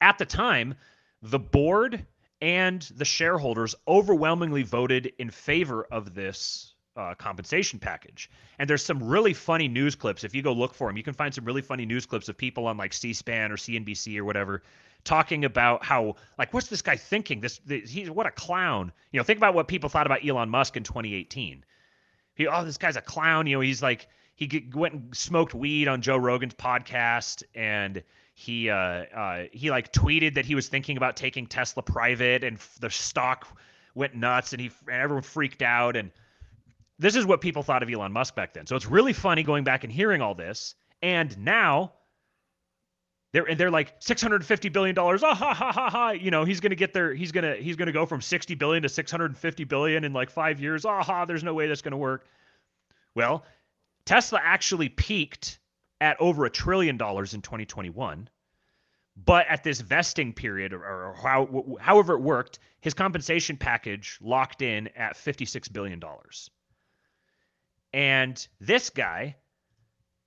at 0.00 0.18
the 0.18 0.26
time, 0.26 0.74
the 1.22 1.38
board 1.38 2.06
and 2.40 2.82
the 2.96 3.04
shareholders 3.04 3.74
overwhelmingly 3.88 4.62
voted 4.62 5.12
in 5.18 5.30
favor 5.30 5.84
of 5.84 6.14
this 6.14 6.74
uh, 6.96 7.14
compensation 7.14 7.78
package. 7.78 8.30
And 8.58 8.70
there's 8.70 8.84
some 8.84 9.02
really 9.02 9.34
funny 9.34 9.66
news 9.66 9.94
clips. 9.94 10.24
If 10.24 10.34
you 10.34 10.42
go 10.42 10.52
look 10.52 10.74
for 10.74 10.88
them, 10.88 10.96
you 10.96 11.02
can 11.02 11.14
find 11.14 11.34
some 11.34 11.44
really 11.44 11.62
funny 11.62 11.86
news 11.86 12.06
clips 12.06 12.28
of 12.28 12.36
people 12.36 12.66
on 12.66 12.76
like 12.76 12.92
C-SPAN 12.92 13.50
or 13.50 13.56
CNBC 13.56 14.18
or 14.18 14.24
whatever 14.24 14.62
talking 15.04 15.44
about 15.44 15.84
how 15.84 16.16
like 16.38 16.52
what's 16.52 16.68
this 16.68 16.82
guy 16.82 16.96
thinking? 16.96 17.40
This, 17.40 17.60
this 17.66 17.90
he's 17.90 18.10
what 18.10 18.26
a 18.26 18.30
clown. 18.30 18.92
You 19.12 19.20
know, 19.20 19.24
think 19.24 19.38
about 19.38 19.54
what 19.54 19.68
people 19.68 19.88
thought 19.88 20.06
about 20.06 20.26
Elon 20.26 20.48
Musk 20.48 20.76
in 20.76 20.82
2018. 20.82 21.64
He, 22.34 22.46
oh, 22.48 22.64
this 22.64 22.78
guy's 22.78 22.96
a 22.96 23.00
clown. 23.02 23.46
You 23.46 23.56
know, 23.56 23.60
he's 23.60 23.82
like 23.82 24.08
he 24.34 24.46
get, 24.46 24.74
went 24.74 24.94
and 24.94 25.16
smoked 25.16 25.54
weed 25.54 25.88
on 25.88 26.02
Joe 26.02 26.16
Rogan's 26.16 26.54
podcast 26.54 27.42
and 27.54 28.02
he 28.34 28.68
uh, 28.68 28.74
uh, 28.76 29.44
he 29.52 29.70
like 29.70 29.92
tweeted 29.92 30.34
that 30.34 30.44
he 30.44 30.54
was 30.54 30.68
thinking 30.68 30.96
about 30.96 31.16
taking 31.16 31.46
Tesla 31.46 31.82
private 31.82 32.42
and 32.42 32.58
the 32.80 32.90
stock 32.90 33.46
went 33.94 34.14
nuts 34.14 34.52
and 34.52 34.60
he 34.60 34.70
and 34.88 35.00
everyone 35.00 35.22
freaked 35.22 35.62
out 35.62 35.96
and 35.96 36.10
this 36.98 37.16
is 37.16 37.26
what 37.26 37.40
people 37.40 37.62
thought 37.62 37.82
of 37.82 37.90
Elon 37.90 38.12
Musk 38.12 38.34
back 38.34 38.54
then. 38.54 38.66
So 38.66 38.76
it's 38.76 38.86
really 38.86 39.12
funny 39.12 39.42
going 39.42 39.64
back 39.64 39.84
and 39.84 39.92
hearing 39.92 40.20
all 40.20 40.34
this. 40.34 40.74
And 41.02 41.36
now 41.38 41.92
they're 43.34 43.44
and 43.46 43.58
they're 43.58 43.70
like 43.70 43.92
650 43.98 44.68
billion 44.68 44.94
dollars. 44.94 45.24
Ah 45.24 45.34
ha 45.34 45.52
ha 45.52 45.72
ha 45.72 45.90
ha. 45.90 46.10
You 46.12 46.30
know, 46.30 46.44
he's 46.44 46.60
gonna 46.60 46.76
get 46.76 46.94
there. 46.94 47.12
He's 47.12 47.32
gonna 47.32 47.56
he's 47.56 47.74
gonna 47.74 47.90
go 47.90 48.06
from 48.06 48.20
60 48.20 48.54
billion 48.54 48.84
to 48.84 48.88
650 48.88 49.64
billion 49.64 50.04
in 50.04 50.12
like 50.12 50.30
five 50.30 50.60
years. 50.60 50.84
Ah 50.84 51.02
ha. 51.02 51.24
There's 51.24 51.42
no 51.42 51.52
way 51.52 51.66
that's 51.66 51.82
gonna 51.82 51.96
work. 51.96 52.24
Well, 53.16 53.44
Tesla 54.06 54.40
actually 54.40 54.88
peaked 54.88 55.58
at 56.00 56.16
over 56.20 56.44
a 56.44 56.50
trillion 56.50 56.96
dollars 56.96 57.34
in 57.34 57.42
2021. 57.42 58.28
But 59.16 59.46
at 59.48 59.64
this 59.64 59.80
vesting 59.80 60.32
period, 60.32 60.72
or, 60.72 60.84
or 60.84 61.14
how, 61.14 61.76
however 61.80 62.14
it 62.14 62.20
worked, 62.20 62.60
his 62.80 62.94
compensation 62.94 63.56
package 63.56 64.18
locked 64.20 64.60
in 64.60 64.88
at 64.96 65.14
$56 65.14 65.72
billion. 65.72 66.02
And 67.92 68.48
this 68.60 68.90
guy, 68.90 69.36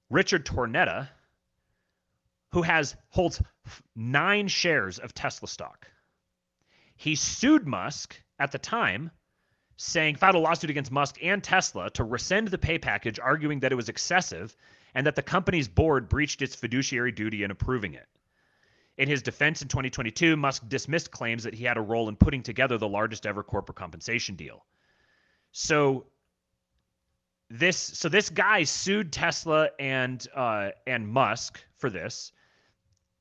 Richard 0.09 0.45
Tornetta, 0.45 1.09
who 2.51 2.61
has 2.61 2.95
holds 3.09 3.41
nine 3.95 4.47
shares 4.47 4.99
of 4.99 5.13
Tesla 5.13 5.47
stock, 5.47 5.87
he 6.95 7.15
sued 7.15 7.67
Musk 7.67 8.19
at 8.39 8.51
the 8.51 8.57
time, 8.57 9.11
saying 9.77 10.15
filed 10.15 10.35
a 10.35 10.39
lawsuit 10.39 10.69
against 10.69 10.91
Musk 10.91 11.17
and 11.21 11.43
Tesla 11.43 11.89
to 11.91 12.03
rescind 12.03 12.47
the 12.47 12.57
pay 12.57 12.79
package, 12.79 13.19
arguing 13.19 13.59
that 13.59 13.71
it 13.71 13.75
was 13.75 13.89
excessive 13.89 14.55
and 14.95 15.05
that 15.05 15.15
the 15.15 15.21
company's 15.21 15.67
board 15.67 16.09
breached 16.09 16.41
its 16.41 16.55
fiduciary 16.55 17.11
duty 17.11 17.43
in 17.43 17.51
approving 17.51 17.93
it. 17.93 18.07
In 18.97 19.07
his 19.07 19.21
defense 19.21 19.61
in 19.61 19.67
2022, 19.67 20.35
Musk 20.35 20.67
dismissed 20.67 21.11
claims 21.11 21.43
that 21.43 21.53
he 21.53 21.63
had 21.63 21.77
a 21.77 21.81
role 21.81 22.09
in 22.09 22.15
putting 22.15 22.41
together 22.41 22.79
the 22.79 22.87
largest 22.87 23.27
ever 23.27 23.43
corporate 23.43 23.77
compensation 23.77 24.35
deal. 24.35 24.65
So 25.51 26.07
this 27.49 27.77
so 27.77 28.09
this 28.09 28.29
guy 28.29 28.63
sued 28.63 29.13
Tesla 29.13 29.69
and 29.79 30.25
uh, 30.35 30.71
and 30.87 31.07
Musk 31.07 31.59
for 31.77 31.89
this, 31.89 32.31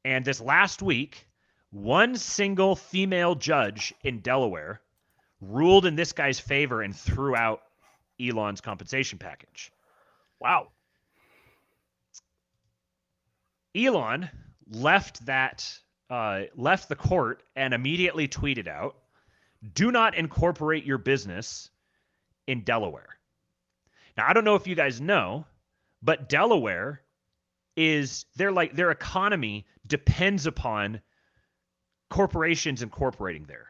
and 0.06 0.24
this 0.24 0.40
last 0.40 0.82
week, 0.82 1.26
one 1.70 2.14
single 2.14 2.76
female 2.76 3.34
judge 3.34 3.92
in 4.04 4.20
Delaware 4.20 4.80
ruled 5.40 5.84
in 5.84 5.96
this 5.96 6.12
guy's 6.12 6.38
favor 6.38 6.80
and 6.80 6.94
threw 6.94 7.34
out 7.34 7.62
Elon's 8.20 8.60
compensation 8.60 9.18
package. 9.18 9.72
Wow. 10.40 10.68
Elon 13.74 14.30
left 14.70 15.26
that 15.26 15.76
uh, 16.08 16.42
left 16.54 16.88
the 16.88 16.94
court 16.94 17.42
and 17.56 17.74
immediately 17.74 18.28
tweeted 18.28 18.68
out, 18.68 18.94
"Do 19.74 19.90
not 19.90 20.14
incorporate 20.14 20.84
your 20.84 20.98
business 20.98 21.68
in 22.46 22.62
Delaware." 22.62 23.18
Now, 24.16 24.26
I 24.28 24.34
don't 24.34 24.44
know 24.44 24.54
if 24.54 24.68
you 24.68 24.76
guys 24.76 25.00
know, 25.00 25.46
but 26.00 26.28
Delaware 26.28 27.02
is 27.76 28.24
they're 28.36 28.52
like 28.52 28.74
their 28.76 28.92
economy 28.92 29.66
depends 29.86 30.46
upon 30.46 31.00
corporations 32.10 32.82
incorporating 32.82 33.44
there. 33.44 33.68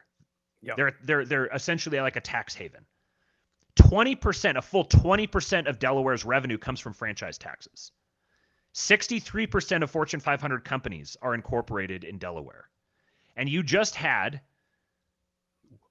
Yep. 0.61 0.77
They're 0.77 0.97
they're 1.03 1.25
they're 1.25 1.45
essentially 1.47 1.99
like 1.99 2.15
a 2.15 2.21
tax 2.21 2.53
haven. 2.53 2.85
20%, 3.77 4.57
a 4.57 4.61
full 4.61 4.85
20% 4.85 5.67
of 5.67 5.77
Delaware's 5.77 6.25
revenue 6.25 6.57
comes 6.57 6.79
from 6.79 6.93
franchise 6.93 7.37
taxes. 7.37 7.91
63% 8.73 9.83
of 9.83 9.91
Fortune 9.91 10.19
500 10.19 10.65
companies 10.65 11.15
are 11.21 11.35
incorporated 11.35 12.03
in 12.03 12.17
Delaware. 12.17 12.69
And 13.35 13.47
you 13.47 13.61
just 13.61 13.93
had 13.93 14.41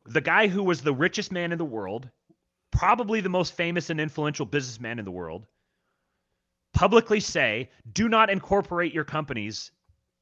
the 0.04 0.20
guy 0.20 0.48
who 0.48 0.64
was 0.64 0.82
the 0.82 0.92
richest 0.92 1.30
man 1.30 1.52
in 1.52 1.58
the 1.58 1.64
world 1.64 2.10
probably 2.76 3.20
the 3.20 3.28
most 3.28 3.54
famous 3.54 3.90
and 3.90 4.00
influential 4.00 4.44
businessman 4.44 4.98
in 4.98 5.04
the 5.04 5.10
world, 5.10 5.46
publicly 6.74 7.20
say, 7.20 7.70
do 7.92 8.08
not 8.08 8.28
incorporate 8.28 8.92
your 8.92 9.04
companies 9.04 9.70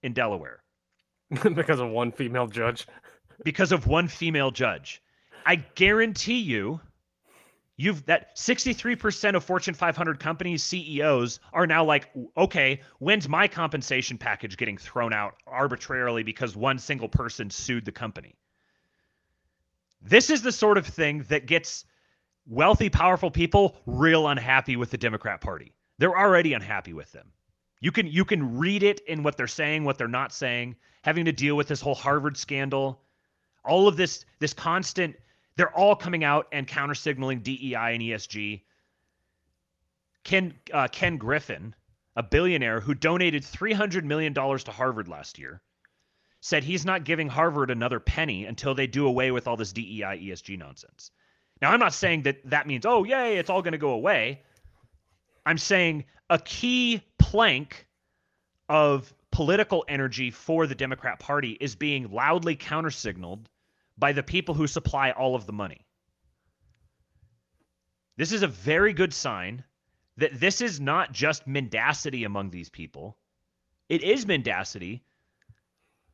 in 0.04 0.12
Delaware. 0.12 0.62
because 1.54 1.80
of 1.80 1.88
one 1.88 2.12
female 2.12 2.46
judge. 2.46 2.86
because 3.44 3.72
of 3.72 3.86
one 3.86 4.06
female 4.06 4.50
judge. 4.50 5.02
I 5.46 5.56
guarantee 5.56 6.40
you, 6.40 6.80
you've 7.76 8.04
that 8.06 8.36
63% 8.36 9.34
of 9.34 9.42
Fortune 9.42 9.74
500 9.74 10.20
companies 10.20 10.62
CEOs 10.62 11.40
are 11.52 11.66
now 11.66 11.84
like, 11.84 12.10
okay, 12.36 12.80
when's 12.98 13.28
my 13.28 13.48
compensation 13.48 14.16
package 14.16 14.56
getting 14.56 14.78
thrown 14.78 15.12
out 15.12 15.34
arbitrarily 15.46 16.22
because 16.22 16.54
one 16.54 16.78
single 16.78 17.08
person 17.08 17.50
sued 17.50 17.84
the 17.84 17.92
company? 17.92 18.36
This 20.00 20.30
is 20.30 20.42
the 20.42 20.52
sort 20.52 20.78
of 20.78 20.86
thing 20.86 21.24
that 21.28 21.46
gets 21.46 21.84
wealthy, 22.46 22.90
powerful 22.90 23.30
people 23.30 23.76
real 23.86 24.28
unhappy 24.28 24.76
with 24.76 24.90
the 24.90 24.98
Democrat 24.98 25.40
Party. 25.40 25.72
They're 25.98 26.16
already 26.16 26.52
unhappy 26.52 26.92
with 26.92 27.10
them. 27.12 27.32
You 27.84 27.92
can 27.92 28.06
you 28.06 28.24
can 28.24 28.56
read 28.56 28.82
it 28.82 29.00
in 29.00 29.22
what 29.22 29.36
they're 29.36 29.46
saying, 29.46 29.84
what 29.84 29.98
they're 29.98 30.08
not 30.08 30.32
saying, 30.32 30.76
having 31.02 31.26
to 31.26 31.32
deal 31.32 31.54
with 31.54 31.68
this 31.68 31.82
whole 31.82 31.94
Harvard 31.94 32.38
scandal, 32.38 33.02
all 33.62 33.86
of 33.88 33.98
this 33.98 34.24
this 34.38 34.54
constant 34.54 35.16
they're 35.56 35.76
all 35.76 35.94
coming 35.94 36.24
out 36.24 36.48
and 36.50 36.66
counter 36.66 36.94
signaling 36.94 37.40
DEI 37.40 37.92
and 37.92 38.02
ESG. 38.02 38.62
Ken 40.22 40.54
uh, 40.72 40.88
Ken 40.88 41.18
Griffin, 41.18 41.74
a 42.16 42.22
billionaire 42.22 42.80
who 42.80 42.94
donated 42.94 43.42
$300 43.42 44.02
million 44.04 44.32
to 44.32 44.70
Harvard 44.70 45.06
last 45.06 45.38
year, 45.38 45.60
said 46.40 46.64
he's 46.64 46.86
not 46.86 47.04
giving 47.04 47.28
Harvard 47.28 47.70
another 47.70 48.00
penny 48.00 48.46
until 48.46 48.74
they 48.74 48.86
do 48.86 49.06
away 49.06 49.30
with 49.30 49.46
all 49.46 49.58
this 49.58 49.74
DEI 49.74 50.22
ESG 50.22 50.58
nonsense. 50.58 51.10
Now, 51.60 51.70
I'm 51.70 51.80
not 51.80 51.92
saying 51.92 52.22
that 52.22 52.38
that 52.48 52.66
means, 52.66 52.86
oh, 52.86 53.04
yay, 53.04 53.36
it's 53.36 53.50
all 53.50 53.60
going 53.60 53.72
to 53.72 53.78
go 53.78 53.90
away. 53.90 54.40
I'm 55.46 55.58
saying 55.58 56.04
a 56.30 56.38
key 56.38 57.02
plank 57.18 57.86
of 58.68 59.12
political 59.30 59.84
energy 59.88 60.30
for 60.30 60.66
the 60.66 60.74
Democrat 60.74 61.18
Party 61.18 61.56
is 61.60 61.74
being 61.74 62.10
loudly 62.10 62.56
countersignaled 62.56 63.46
by 63.98 64.12
the 64.12 64.22
people 64.22 64.54
who 64.54 64.66
supply 64.66 65.10
all 65.10 65.34
of 65.34 65.46
the 65.46 65.52
money. 65.52 65.84
This 68.16 68.32
is 68.32 68.42
a 68.42 68.48
very 68.48 68.92
good 68.92 69.12
sign 69.12 69.64
that 70.16 70.38
this 70.38 70.60
is 70.60 70.80
not 70.80 71.12
just 71.12 71.46
mendacity 71.46 72.24
among 72.24 72.50
these 72.50 72.70
people. 72.70 73.18
It 73.88 74.02
is 74.02 74.26
mendacity, 74.26 75.04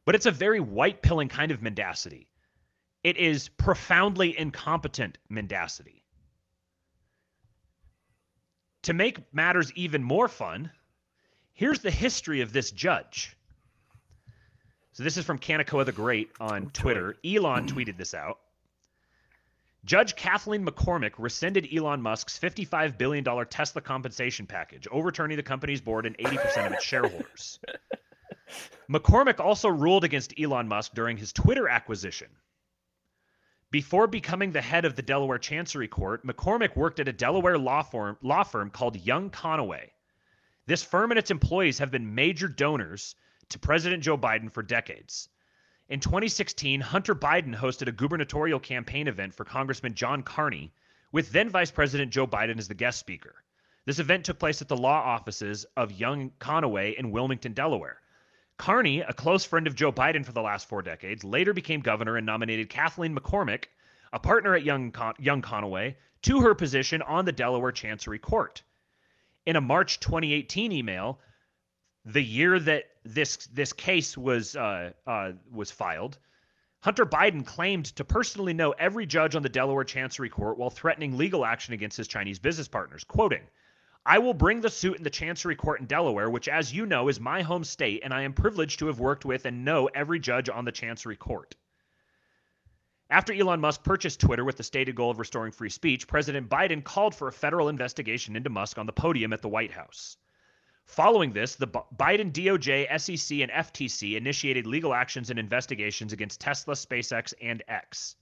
but 0.07 0.15
it's 0.15 0.27
a 0.27 0.31
very 0.31 0.61
white 0.61 1.03
pilling 1.03 1.29
kind 1.29 1.53
of 1.53 1.63
mendacity. 1.63 2.29
It 3.05 3.17
is 3.17 3.49
profoundly 3.49 4.37
incompetent 4.37 5.19
mendacity. 5.29 6.00
To 8.83 8.93
make 8.95 9.33
matters 9.35 9.73
even 9.75 10.03
more 10.03 10.29
fun, 10.29 10.71
here's 11.53 11.81
the 11.81 11.91
history 11.91 12.41
of 12.41 12.53
this 12.53 12.71
judge. 12.71 13.37
So 14.93 15.05
this 15.05 15.17
is 15.17 15.25
from 15.25 15.39
Kanekoa 15.39 15.85
the 15.85 15.93
Great 15.93 16.31
on 16.41 16.71
Twitter. 16.71 17.17
Elon 17.25 17.67
tweeted 17.67 17.97
this 17.97 18.15
out. 18.15 18.39
Judge 19.85 20.15
Kathaleen 20.15 20.67
McCormick 20.67 21.13
rescinded 21.17 21.69
Elon 21.75 22.03
Musk's 22.03 22.39
$55 22.39 22.99
billion 22.99 23.25
Tesla 23.47 23.81
compensation 23.81 24.47
package, 24.47 24.87
overturning 24.91 25.37
the 25.37 25.43
company's 25.43 25.81
board 25.81 26.05
and 26.05 26.19
80% 26.19 26.67
of 26.67 26.73
its 26.73 26.85
shareholders. 26.85 27.59
McCormick 28.91 29.41
also 29.41 29.69
ruled 29.69 30.05
against 30.05 30.35
Elon 30.39 30.69
Musk 30.69 30.93
during 30.95 31.17
his 31.17 31.33
Twitter 31.33 31.69
acquisition. 31.69 32.29
Before 33.71 34.09
becoming 34.09 34.51
the 34.51 34.61
head 34.61 34.85
of 34.85 34.97
the 34.97 35.03
Delaware 35.03 35.39
Chancery 35.39 35.87
Court, 35.87 36.27
McCormick 36.27 36.75
worked 36.75 36.99
at 36.99 37.07
a 37.07 37.13
Delaware 37.13 37.57
law 37.57 37.83
firm, 37.83 38.17
law 38.21 38.43
firm 38.43 38.69
called 38.69 38.97
Young 38.97 39.31
Conaway. 39.31 39.91
This 40.67 40.83
firm 40.83 41.13
and 41.13 41.19
its 41.19 41.31
employees 41.31 41.79
have 41.79 41.93
been 41.93 42.17
major 42.17 42.49
donors 42.49 43.15
to 43.49 43.61
President 43.61 44.03
Joe 44.03 44.19
Biden 44.19 44.51
for 44.51 44.65
decades. 44.65 45.29
In 45.89 46.01
2016, 46.01 46.81
Hunter 46.81 47.15
Biden 47.15 47.55
hosted 47.55 47.87
a 47.87 47.93
gubernatorial 47.93 48.59
campaign 48.59 49.07
event 49.07 49.35
for 49.35 49.45
Congressman 49.45 49.95
John 49.95 50.25
Carney, 50.25 50.73
with 51.13 51.31
then 51.31 51.49
Vice 51.49 51.71
President 51.71 52.11
Joe 52.11 52.27
Biden 52.27 52.59
as 52.59 52.67
the 52.67 52.75
guest 52.75 52.99
speaker. 52.99 53.37
This 53.85 54.01
event 54.01 54.25
took 54.25 54.41
place 54.41 54.61
at 54.61 54.67
the 54.67 54.77
law 54.77 55.01
offices 55.01 55.65
of 55.77 55.93
Young 55.93 56.33
Conaway 56.41 56.97
in 56.97 57.13
Wilmington, 57.13 57.53
Delaware. 57.53 58.01
Carney, 58.61 59.01
a 59.01 59.15
close 59.15 59.47
friend 59.47 59.67
of 59.67 59.75
Joe 59.75 59.91
Biden 59.91 60.23
for 60.23 60.33
the 60.33 60.43
last 60.43 60.69
four 60.69 60.83
decades, 60.83 61.25
later 61.25 61.55
became 61.55 61.81
governor 61.81 62.19
and 62.19 62.27
nominated 62.27 62.69
Kathaleen 62.69 63.19
McCormick, 63.19 63.65
a 64.13 64.19
partner 64.19 64.55
at 64.55 64.63
Young, 64.63 64.93
Con- 64.93 65.15
Young 65.19 65.41
Conaway, 65.41 65.97
to 66.21 66.43
her 66.43 66.55
position 66.55 67.01
on 67.01 67.25
the 67.25 67.33
Delaware 67.33 67.73
Chancery 67.73 68.19
Court. 68.19 68.63
In 69.47 69.57
a 69.57 69.63
March 69.63 69.99
2018 70.01 70.73
email, 70.73 71.21
the 72.05 72.23
year 72.23 72.61
that 72.61 72.85
this 73.03 73.39
this 73.47 73.73
case 73.73 74.15
was 74.19 74.55
uh, 74.55 74.91
uh, 75.07 75.33
was 75.51 75.71
filed, 75.71 76.19
Hunter 76.81 77.07
Biden 77.07 77.47
claimed 77.47 77.87
to 77.97 78.05
personally 78.05 78.53
know 78.53 78.73
every 78.73 79.07
judge 79.07 79.35
on 79.35 79.43
the 79.43 79.49
Delaware 79.49 79.85
Chancery 79.85 80.29
Court 80.29 80.59
while 80.59 80.69
threatening 80.69 81.17
legal 81.17 81.47
action 81.47 81.73
against 81.73 81.97
his 81.97 82.09
Chinese 82.09 82.39
business 82.39 82.69
partners. 82.69 83.05
Quoting, 83.05 83.47
I 84.07 84.19
will 84.19 84.35
bring 84.35 84.61
the 84.61 84.71
suit 84.71 84.97
in 84.97 85.03
the 85.03 85.11
Chancery 85.11 85.57
Court 85.57 85.81
in 85.81 85.87
Delaware, 85.87 86.31
which, 86.31 86.49
as 86.49 86.73
you 86.73 86.87
know, 86.87 87.09
is 87.09 87.21
my 87.21 87.43
home 87.43 87.65
state, 87.65 88.01
and 88.03 88.15
I 88.15 88.23
am 88.23 88.33
privileged 88.33 88.79
to 88.79 88.87
have 88.87 88.99
worked 88.99 89.25
with 89.25 89.45
and 89.45 89.65
know 89.65 89.89
every 89.95 90.19
judge 90.19 90.49
on 90.49 90.65
the 90.65 90.73
Chancery 90.73 91.17
Court. 91.17 91.55
After 93.11 93.33
Elon 93.33 93.61
Musk 93.61 93.83
purchased 93.83 94.21
Twitter 94.21 94.45
with 94.45 94.57
the 94.57 94.63
stated 94.63 94.95
goal 94.95 95.11
of 95.11 95.19
restoring 95.19 95.53
free 95.53 95.69
speech, 95.69 96.07
President 96.07 96.49
Biden 96.49 96.83
called 96.83 97.15
for 97.15 97.29
a 97.29 97.33
federal 97.33 97.69
investigation 97.69 98.37
into 98.37 98.49
Musk 98.49 98.79
on 98.79 98.87
the 98.87 98.93
podium 98.93 99.33
at 99.33 99.43
the 99.43 99.49
White 99.49 99.73
House. 99.73 100.17
Following 100.87 101.33
this, 101.33 101.57
the 101.57 101.69
Biden 101.69 102.33
DOJ, 102.33 102.87
SEC, 103.01 103.41
and 103.41 103.51
FTC 103.51 104.17
initiated 104.17 104.67
legal 104.67 104.95
actions 104.95 105.31
and 105.31 105.39
investigations 105.39 106.13
against 106.13 106.41
Tesla, 106.41 106.75
SpaceX, 106.75 107.35
and 107.43 107.63
X. 107.69 108.17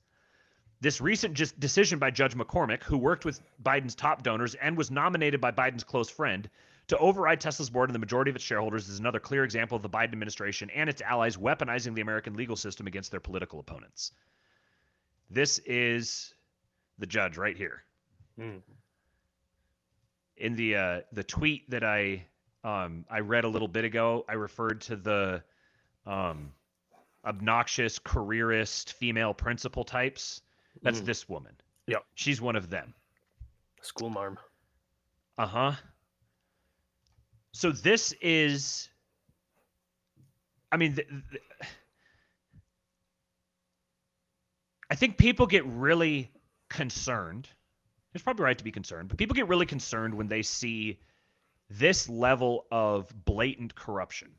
This 0.81 1.01
recent 1.01 1.35
just 1.35 1.59
decision 1.59 1.99
by 1.99 2.11
Judge 2.11 2.35
McCormick, 2.35 2.85
who 2.85 2.99
worked 2.99 3.24
with 3.24 3.41
Biden's 3.62 3.97
top 3.97 4.22
donors 4.22 4.55
and 4.55 4.76
was 4.76 4.91
nominated 4.91 5.41
by 5.41 5.51
Biden's 5.51 5.83
close 5.83 6.09
friend 6.09 6.49
to 6.87 6.97
override 6.99 7.41
Tesla's 7.41 7.68
board 7.68 7.89
and 7.91 7.95
the 7.95 7.99
majority 7.99 8.31
of 8.31 8.37
its 8.37 8.45
shareholders, 8.45 8.89
is 8.89 9.01
another 9.01 9.18
clear 9.18 9.43
example 9.45 9.76
of 9.76 9.83
the 9.83 9.91
Biden 9.91 10.12
administration 10.12 10.70
and 10.70 10.89
its 10.89 11.03
allies 11.03 11.37
weaponizing 11.37 11.95
the 11.95 12.01
American 12.01 12.35
legal 12.35 12.55
system 12.55 12.87
against 12.87 13.11
their 13.11 13.20
political 13.20 13.59
opponents. 13.59 14.12
This 15.31 15.59
is 15.66 16.33
the 16.99 17.07
judge 17.07 17.37
right 17.37 17.57
here. 17.57 17.83
Mm. 18.39 18.62
In 20.37 20.55
the 20.55 20.76
uh, 20.76 21.01
the 21.12 21.24
tweet 21.24 21.68
that 21.70 21.83
I 21.83 22.24
um, 22.62 23.05
I 23.11 23.20
read 23.20 23.45
a 23.45 23.49
little 23.49 23.68
bit 23.68 23.85
ago, 23.85 24.24
I 24.29 24.35
referred 24.35 24.81
to 24.83 24.97
the 24.97 25.43
um, 26.07 26.53
obnoxious 27.24 27.99
careerist 27.99 28.93
female 28.93 29.35
principal 29.35 29.85
types. 29.85 30.41
That's 30.83 31.01
mm. 31.01 31.07
this 31.07 31.29
woman. 31.29 31.55
Yep. 31.87 32.05
She's 32.14 32.41
one 32.41 32.57
of 32.57 32.70
them. 32.70 32.95
School 33.83 34.11
marm. 34.11 34.39
Uh 35.37 35.47
huh. 35.47 35.72
So 37.53 37.72
this 37.72 38.12
is, 38.20 38.89
I 40.70 40.76
mean, 40.76 40.95
th- 40.95 41.09
th- 41.09 41.43
I 44.91 44.95
think 44.95 45.16
people 45.16 45.47
get 45.47 45.64
really 45.66 46.31
concerned. 46.68 47.49
It's 48.14 48.24
probably 48.24 48.45
right 48.45 48.59
to 48.59 48.64
be 48.64 48.70
concerned, 48.70 49.09
but 49.09 49.18
people 49.18 49.35
get 49.35 49.49
really 49.49 49.66
concerned 49.66 50.14
when 50.14 50.29
they 50.29 50.43
see 50.43 50.99
this 51.70 52.09
level 52.09 52.66
of 52.70 53.12
blatant 53.24 53.74
corruption. 53.74 54.31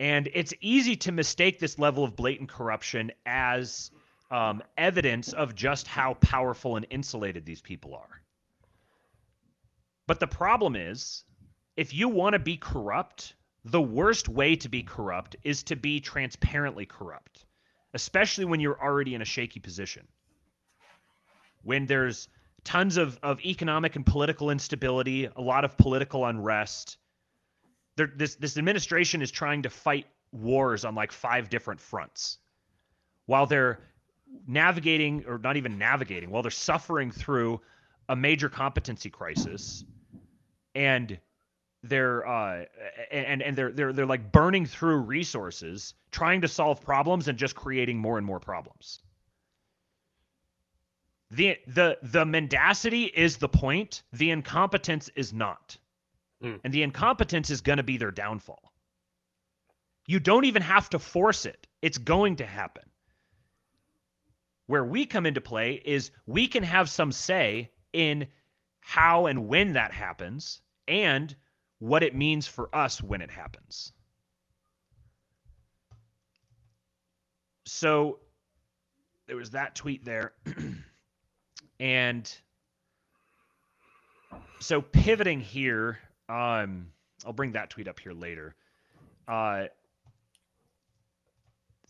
And 0.00 0.28
it's 0.32 0.54
easy 0.60 0.96
to 0.96 1.12
mistake 1.12 1.58
this 1.58 1.78
level 1.78 2.04
of 2.04 2.16
blatant 2.16 2.48
corruption 2.48 3.12
as 3.26 3.90
um, 4.32 4.62
evidence 4.78 5.34
of 5.34 5.54
just 5.54 5.86
how 5.86 6.14
powerful 6.14 6.76
and 6.76 6.86
insulated 6.90 7.44
these 7.44 7.60
people 7.60 7.94
are. 7.94 8.22
But 10.06 10.20
the 10.20 10.26
problem 10.26 10.74
is, 10.74 11.22
if 11.76 11.94
you 11.94 12.08
want 12.08 12.32
to 12.32 12.38
be 12.38 12.56
corrupt, 12.56 13.34
the 13.64 13.80
worst 13.80 14.28
way 14.28 14.56
to 14.56 14.68
be 14.68 14.82
corrupt 14.82 15.36
is 15.44 15.62
to 15.64 15.76
be 15.76 16.00
transparently 16.00 16.86
corrupt, 16.86 17.44
especially 17.94 18.46
when 18.46 18.58
you're 18.58 18.82
already 18.82 19.14
in 19.14 19.22
a 19.22 19.26
shaky 19.26 19.60
position. 19.60 20.08
When 21.62 21.86
there's 21.86 22.28
tons 22.64 22.96
of, 22.96 23.18
of 23.22 23.40
economic 23.44 23.96
and 23.96 24.04
political 24.04 24.50
instability, 24.50 25.26
a 25.26 25.40
lot 25.40 25.64
of 25.64 25.76
political 25.76 26.24
unrest. 26.24 26.96
There, 27.96 28.10
this 28.16 28.36
this 28.36 28.56
administration 28.56 29.20
is 29.20 29.30
trying 29.30 29.62
to 29.62 29.70
fight 29.70 30.06
wars 30.32 30.84
on 30.84 30.94
like 30.94 31.12
five 31.12 31.50
different 31.50 31.80
fronts, 31.80 32.38
while 33.26 33.46
they're 33.46 33.80
navigating 34.46 35.24
or 35.26 35.38
not 35.38 35.56
even 35.56 35.78
navigating, 35.78 36.30
while 36.30 36.42
they're 36.42 36.50
suffering 36.50 37.10
through 37.10 37.60
a 38.08 38.16
major 38.16 38.48
competency 38.48 39.10
crisis, 39.10 39.84
and 40.74 41.18
they're 41.82 42.26
uh, 42.26 42.64
and 43.10 43.42
and 43.42 43.56
they're 43.56 43.72
they're 43.72 43.92
they're 43.92 44.06
like 44.06 44.32
burning 44.32 44.66
through 44.66 44.98
resources, 44.98 45.94
trying 46.10 46.40
to 46.42 46.48
solve 46.48 46.80
problems 46.80 47.28
and 47.28 47.38
just 47.38 47.54
creating 47.54 47.98
more 47.98 48.18
and 48.18 48.26
more 48.26 48.40
problems. 48.40 49.00
The 51.30 51.58
the 51.66 51.98
the 52.02 52.24
mendacity 52.24 53.04
is 53.04 53.38
the 53.38 53.48
point. 53.48 54.02
The 54.12 54.30
incompetence 54.30 55.10
is 55.14 55.32
not. 55.32 55.78
Mm. 56.42 56.58
and 56.64 56.74
the 56.74 56.82
incompetence 56.82 57.50
is 57.50 57.60
going 57.60 57.76
to 57.76 57.84
be 57.84 57.98
their 57.98 58.10
downfall. 58.10 58.72
You 60.08 60.18
don't 60.18 60.44
even 60.44 60.60
have 60.62 60.90
to 60.90 60.98
force 60.98 61.46
it. 61.46 61.68
It's 61.82 61.98
going 61.98 62.36
to 62.36 62.46
happen 62.46 62.82
where 64.72 64.84
we 64.84 65.04
come 65.04 65.26
into 65.26 65.40
play 65.40 65.80
is 65.84 66.10
we 66.26 66.48
can 66.48 66.62
have 66.62 66.88
some 66.88 67.12
say 67.12 67.70
in 67.92 68.26
how 68.80 69.26
and 69.26 69.46
when 69.46 69.74
that 69.74 69.92
happens 69.92 70.60
and 70.88 71.36
what 71.78 72.02
it 72.02 72.14
means 72.14 72.46
for 72.46 72.74
us 72.74 73.02
when 73.02 73.20
it 73.20 73.30
happens 73.30 73.92
so 77.66 78.18
there 79.26 79.36
was 79.36 79.50
that 79.50 79.74
tweet 79.74 80.04
there 80.04 80.32
And 81.82 82.32
so 84.60 84.80
pivoting 84.80 85.40
here, 85.40 85.98
um, 86.28 86.86
I'll 87.26 87.32
bring 87.32 87.52
that 87.52 87.70
tweet 87.70 87.88
up 87.88 87.98
here 87.98 88.12
later. 88.12 88.54
Uh, 89.26 89.64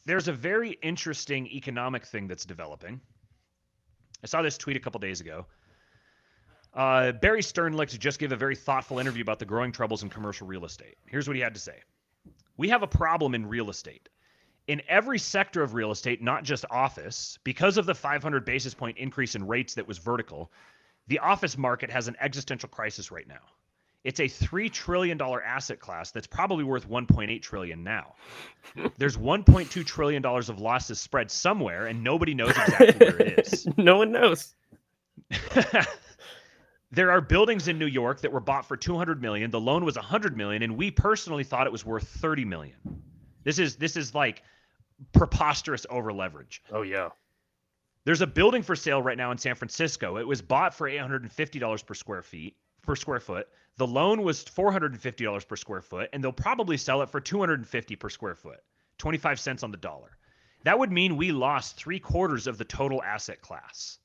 there's 0.04 0.28
a 0.28 0.32
very 0.32 0.70
interesting 0.82 1.46
economic 1.46 2.04
thing 2.06 2.26
that's 2.26 2.44
developing. 2.44 3.00
I 4.22 4.26
saw 4.26 4.42
this 4.42 4.58
tweet 4.58 4.76
a 4.76 4.80
couple 4.80 5.00
days 5.00 5.20
ago. 5.20 5.46
Uh, 6.74 7.12
Barry 7.12 7.42
Sternlicht 7.42 7.98
just 7.98 8.18
gave 8.18 8.32
a 8.32 8.36
very 8.36 8.56
thoughtful 8.56 8.98
interview 8.98 9.22
about 9.22 9.38
the 9.38 9.44
growing 9.44 9.72
troubles 9.72 10.02
in 10.02 10.08
commercial 10.08 10.46
real 10.46 10.64
estate. 10.64 10.96
Here's 11.06 11.28
what 11.28 11.36
he 11.36 11.42
had 11.42 11.54
to 11.54 11.60
say 11.60 11.80
We 12.56 12.68
have 12.70 12.82
a 12.82 12.86
problem 12.86 13.34
in 13.34 13.46
real 13.46 13.70
estate. 13.70 14.08
In 14.68 14.80
every 14.88 15.18
sector 15.18 15.62
of 15.62 15.74
real 15.74 15.90
estate, 15.90 16.22
not 16.22 16.44
just 16.44 16.64
office, 16.70 17.36
because 17.42 17.78
of 17.78 17.84
the 17.84 17.94
500 17.94 18.44
basis 18.44 18.74
point 18.74 18.96
increase 18.96 19.34
in 19.34 19.46
rates 19.46 19.74
that 19.74 19.88
was 19.88 19.98
vertical, 19.98 20.52
the 21.08 21.18
office 21.18 21.58
market 21.58 21.90
has 21.90 22.06
an 22.06 22.16
existential 22.20 22.68
crisis 22.68 23.10
right 23.10 23.26
now. 23.26 23.40
It's 24.04 24.18
a 24.18 24.24
$3 24.24 24.70
trillion 24.72 25.20
asset 25.20 25.78
class 25.78 26.10
that's 26.10 26.26
probably 26.26 26.64
worth 26.64 26.88
1.8 26.88 27.40
trillion 27.40 27.84
now. 27.84 28.14
There's 28.98 29.16
1.2 29.16 29.86
trillion 29.86 30.22
dollars 30.22 30.48
of 30.48 30.60
losses 30.60 30.98
spread 31.00 31.30
somewhere 31.30 31.86
and 31.86 32.02
nobody 32.02 32.34
knows 32.34 32.50
exactly 32.50 33.06
where 33.06 33.22
it 33.22 33.38
is. 33.46 33.68
no 33.76 33.98
one 33.98 34.10
knows. 34.10 34.54
there 36.90 37.12
are 37.12 37.20
buildings 37.20 37.68
in 37.68 37.78
New 37.78 37.86
York 37.86 38.20
that 38.22 38.32
were 38.32 38.40
bought 38.40 38.66
for 38.66 38.76
200 38.76 39.22
million. 39.22 39.50
The 39.50 39.60
loan 39.60 39.84
was 39.84 39.94
100 39.94 40.36
million 40.36 40.62
and 40.64 40.76
we 40.76 40.90
personally 40.90 41.44
thought 41.44 41.66
it 41.66 41.72
was 41.72 41.86
worth 41.86 42.08
30 42.08 42.44
million. 42.44 42.76
This 43.44 43.58
is 43.60 43.76
this 43.76 43.96
is 43.96 44.14
like 44.14 44.42
preposterous 45.12 45.86
over 45.90 46.12
leverage. 46.12 46.62
Oh 46.72 46.82
yeah. 46.82 47.10
There's 48.04 48.20
a 48.20 48.26
building 48.26 48.64
for 48.64 48.74
sale 48.74 49.00
right 49.00 49.16
now 49.16 49.30
in 49.30 49.38
San 49.38 49.54
Francisco. 49.54 50.16
It 50.16 50.26
was 50.26 50.42
bought 50.42 50.74
for 50.74 50.90
$850 50.90 51.86
per 51.86 51.94
square 51.94 52.22
feet 52.22 52.56
per 52.82 52.96
square 52.96 53.20
foot. 53.20 53.48
The 53.76 53.86
loan 53.86 54.22
was 54.22 54.44
$450 54.44 55.48
per 55.48 55.56
square 55.56 55.80
foot, 55.80 56.10
and 56.12 56.22
they'll 56.22 56.32
probably 56.32 56.76
sell 56.76 57.02
it 57.02 57.10
for 57.10 57.20
250 57.20 57.96
per 57.96 58.10
square 58.10 58.34
foot, 58.34 58.60
25 58.98 59.40
cents 59.40 59.62
on 59.62 59.70
the 59.70 59.76
dollar. 59.76 60.18
That 60.64 60.78
would 60.78 60.92
mean 60.92 61.16
we 61.16 61.32
lost 61.32 61.76
three 61.76 61.98
quarters 61.98 62.46
of 62.46 62.58
the 62.58 62.64
total 62.64 63.02
asset 63.02 63.40
class. 63.40 63.98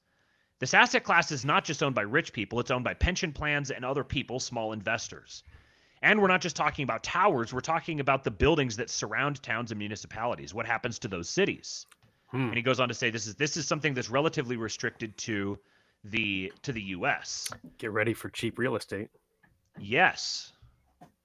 This 0.59 0.73
asset 0.73 1.03
class 1.03 1.32
is 1.32 1.45
not 1.45 1.65
just 1.65 1.84
owned 1.84 1.93
by 1.93 2.01
rich 2.01 2.34
people, 2.34 2.59
it's 2.59 2.71
owned 2.71 2.84
by 2.84 2.95
pension 2.95 3.32
plans 3.32 3.69
and 3.69 3.86
other 3.86 4.03
people, 4.03 4.39
small 4.39 4.73
investors. 4.73 5.43
And 6.01 6.21
we're 6.21 6.28
not 6.28 6.41
just 6.41 6.55
talking 6.55 6.84
about 6.84 7.03
towers, 7.03 7.53
we're 7.53 7.59
talking 7.59 7.99
about 7.99 8.23
the 8.23 8.32
buildings 8.32 8.78
that 8.78 8.89
surround 8.89 9.41
towns 9.43 9.71
and 9.71 9.80
municipalities. 9.80 10.53
What 10.53 10.65
happens 10.65 10.99
to 10.99 11.07
those 11.07 11.30
cities? 11.30 11.86
Hmm. 12.28 12.47
And 12.47 12.55
he 12.55 12.61
goes 12.61 12.80
on 12.80 12.88
to 12.88 12.93
say 12.93 13.09
this 13.09 13.28
is 13.28 13.36
this 13.36 13.57
is 13.57 13.67
something 13.67 13.93
that's 13.93 14.09
relatively 14.09 14.57
restricted 14.57 15.17
to 15.19 15.59
the 16.10 16.51
to 16.64 16.72
the 16.72 16.82
US. 16.82 17.49
Get 17.78 17.91
ready 17.91 18.14
for 18.14 18.30
cheap 18.30 18.58
real 18.58 18.76
estate. 18.76 19.10
Yes. 19.80 20.53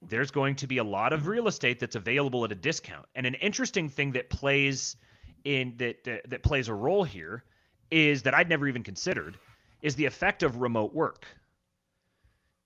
There's 0.01 0.31
going 0.31 0.55
to 0.57 0.67
be 0.67 0.79
a 0.79 0.83
lot 0.83 1.13
of 1.13 1.27
real 1.27 1.47
estate 1.47 1.79
that's 1.79 1.95
available 1.95 2.43
at 2.43 2.51
a 2.51 2.55
discount. 2.55 3.05
And 3.15 3.25
an 3.25 3.35
interesting 3.35 3.89
thing 3.89 4.11
that 4.13 4.29
plays 4.29 4.97
in 5.43 5.75
that 5.77 6.03
that, 6.03 6.29
that 6.29 6.43
plays 6.43 6.67
a 6.67 6.73
role 6.73 7.03
here 7.03 7.43
is 7.91 8.23
that 8.23 8.33
I'd 8.33 8.49
never 8.49 8.67
even 8.67 8.83
considered 8.83 9.37
is 9.81 9.95
the 9.95 10.05
effect 10.05 10.43
of 10.43 10.57
remote 10.57 10.93
work. 10.93 11.25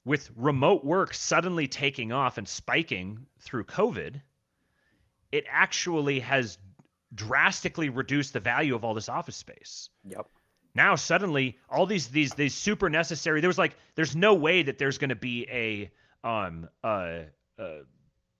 With 0.06 0.32
remote 0.38 0.86
work 0.86 1.14
suddenly 1.14 1.68
taking 1.68 2.12
off 2.14 2.38
and 2.38 2.48
spiking 2.48 3.26
through 3.42 3.66
COVID, 3.66 4.22
it 5.32 5.46
actually 5.50 6.22
has 6.22 6.58
drastically 7.14 7.90
reduced 7.90 8.34
the 8.34 8.40
value 8.40 8.76
of 8.76 8.84
all 8.84 8.94
this 8.94 9.10
office 9.10 9.36
space. 9.36 9.90
Yep. 10.06 10.28
Now 10.78 10.94
suddenly 10.94 11.58
all 11.72 11.88
these 11.88 12.10
these 12.10 12.36
these 12.36 12.54
super 12.54 12.88
necessary 12.88 13.42
there 13.42 13.50
was 13.50 13.58
like 13.58 13.76
there's 13.96 14.16
no 14.16 14.36
way 14.36 14.62
that 14.62 14.78
there's 14.78 15.00
going 15.00 15.10
to 15.10 15.16
be 15.16 15.48
a 15.50 15.92
um 16.24 16.70
uh 16.84 17.22
uh 17.58 17.80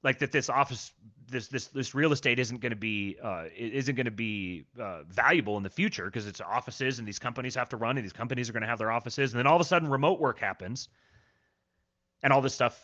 like 0.04 0.20
that 0.20 0.32
this 0.32 0.48
office 0.48 0.92
this 1.28 1.48
this 1.48 1.66
this 1.70 1.96
real 1.96 2.12
estate 2.12 2.38
isn't 2.38 2.62
going 2.62 2.70
to 2.70 2.76
be 2.76 3.18
uh 3.24 3.46
isn't 3.58 3.96
going 3.96 4.06
to 4.06 4.12
be 4.12 4.66
uh, 4.80 5.02
valuable 5.10 5.58
in 5.58 5.64
the 5.64 5.70
future 5.72 6.06
because 6.06 6.28
it's 6.28 6.40
offices 6.40 7.00
and 7.00 7.08
these 7.08 7.18
companies 7.18 7.56
have 7.56 7.70
to 7.70 7.78
run 7.78 7.98
and 7.98 8.06
these 8.06 8.14
companies 8.14 8.48
are 8.52 8.54
going 8.54 8.62
to 8.62 8.70
have 8.70 8.78
their 8.78 8.92
offices. 8.92 9.34
And 9.34 9.40
then 9.40 9.48
all 9.48 9.56
of 9.56 9.62
a 9.62 9.66
sudden 9.66 9.90
remote 9.90 10.20
work 10.20 10.38
happens. 10.38 10.90
And 12.22 12.32
all 12.32 12.42
this 12.42 12.54
stuff 12.54 12.80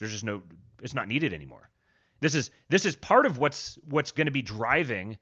there's 0.00 0.10
just 0.10 0.24
no 0.24 0.42
it's 0.82 0.94
not 0.94 1.06
needed 1.06 1.32
anymore. 1.32 1.70
This 2.18 2.34
is 2.34 2.50
this 2.68 2.84
is 2.84 2.96
part 2.96 3.26
of 3.26 3.38
what's 3.38 3.78
what's 3.88 4.10
going 4.10 4.26
to 4.26 4.32
be 4.32 4.42
driving 4.42 5.18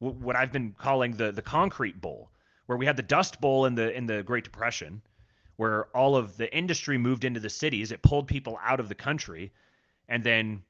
what 0.00 0.34
I've 0.34 0.50
been 0.50 0.72
calling 0.76 1.12
the 1.16 1.30
the 1.30 1.42
concrete 1.42 2.00
bowl 2.00 2.32
where 2.66 2.78
we 2.78 2.86
had 2.86 2.96
the 2.96 3.02
Dust 3.02 3.40
Bowl 3.40 3.66
in 3.66 3.74
the 3.74 3.94
in 3.96 4.06
the 4.06 4.22
Great 4.22 4.44
Depression, 4.44 5.02
where 5.56 5.84
all 5.96 6.16
of 6.16 6.36
the 6.36 6.54
industry 6.56 6.98
moved 6.98 7.24
into 7.24 7.40
the 7.40 7.50
cities. 7.50 7.92
It 7.92 8.02
pulled 8.02 8.26
people 8.26 8.58
out 8.62 8.80
of 8.80 8.88
the 8.88 8.94
country, 8.94 9.52
and 10.08 10.24
then 10.24 10.62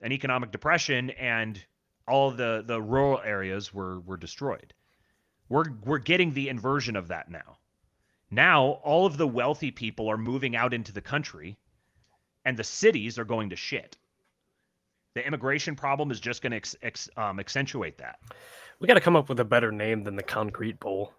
an 0.00 0.12
economic 0.12 0.50
depression, 0.50 1.10
and 1.10 1.62
all 2.06 2.30
the 2.30 2.62
the 2.66 2.80
rural 2.80 3.20
areas 3.24 3.72
were 3.72 4.00
were 4.00 4.16
destroyed. 4.16 4.74
We're 5.48 5.72
we're 5.84 5.98
getting 5.98 6.32
the 6.32 6.48
inversion 6.48 6.96
of 6.96 7.08
that 7.08 7.30
now. 7.30 7.58
Now 8.30 8.80
all 8.84 9.06
of 9.06 9.16
the 9.16 9.26
wealthy 9.26 9.70
people 9.70 10.08
are 10.08 10.18
moving 10.18 10.56
out 10.56 10.74
into 10.74 10.92
the 10.92 11.00
country, 11.00 11.56
and 12.44 12.56
the 12.56 12.64
cities 12.64 13.18
are 13.18 13.24
going 13.24 13.50
to 13.50 13.56
shit. 13.56 13.96
The 15.14 15.26
immigration 15.26 15.74
problem 15.74 16.12
is 16.12 16.20
just 16.20 16.40
going 16.40 16.52
to 16.52 16.56
ex, 16.56 16.76
ex, 16.82 17.08
um, 17.16 17.40
accentuate 17.40 17.98
that. 17.98 18.20
We 18.78 18.86
got 18.86 18.94
to 18.94 19.00
come 19.00 19.16
up 19.16 19.28
with 19.28 19.40
a 19.40 19.44
better 19.44 19.72
name 19.72 20.04
than 20.04 20.14
the 20.14 20.22
concrete 20.22 20.78
bowl. 20.78 21.12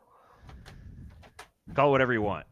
Call 1.73 1.89
it 1.89 1.91
whatever 1.91 2.13
you 2.13 2.21
want. 2.21 2.45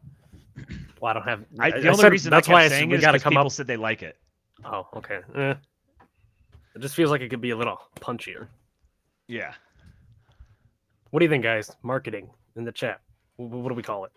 Well, 1.00 1.10
I 1.10 1.12
don't 1.14 1.24
have. 1.24 1.44
I, 1.58 1.70
the 1.70 1.76
I 1.76 1.90
only 1.90 2.02
said, 2.02 2.12
reason 2.12 2.30
that's 2.30 2.48
I 2.48 2.52
why 2.52 2.62
I 2.64 2.68
saying 2.68 2.90
is 2.92 3.00
because 3.00 3.22
people 3.22 3.46
up... 3.46 3.52
said 3.52 3.66
they 3.66 3.76
like 3.76 4.02
it. 4.02 4.16
Oh, 4.64 4.86
okay. 4.96 5.20
Eh. 5.34 5.54
It 6.74 6.80
just 6.80 6.94
feels 6.94 7.10
like 7.10 7.20
it 7.20 7.28
could 7.28 7.40
be 7.40 7.50
a 7.50 7.56
little 7.56 7.78
punchier. 7.96 8.48
Yeah. 9.26 9.52
What 11.10 11.20
do 11.20 11.24
you 11.24 11.30
think, 11.30 11.42
guys? 11.42 11.70
Marketing 11.82 12.30
in 12.56 12.64
the 12.64 12.72
chat. 12.72 13.00
What 13.36 13.68
do 13.68 13.74
we 13.74 13.82
call 13.82 14.04
it? 14.04 14.12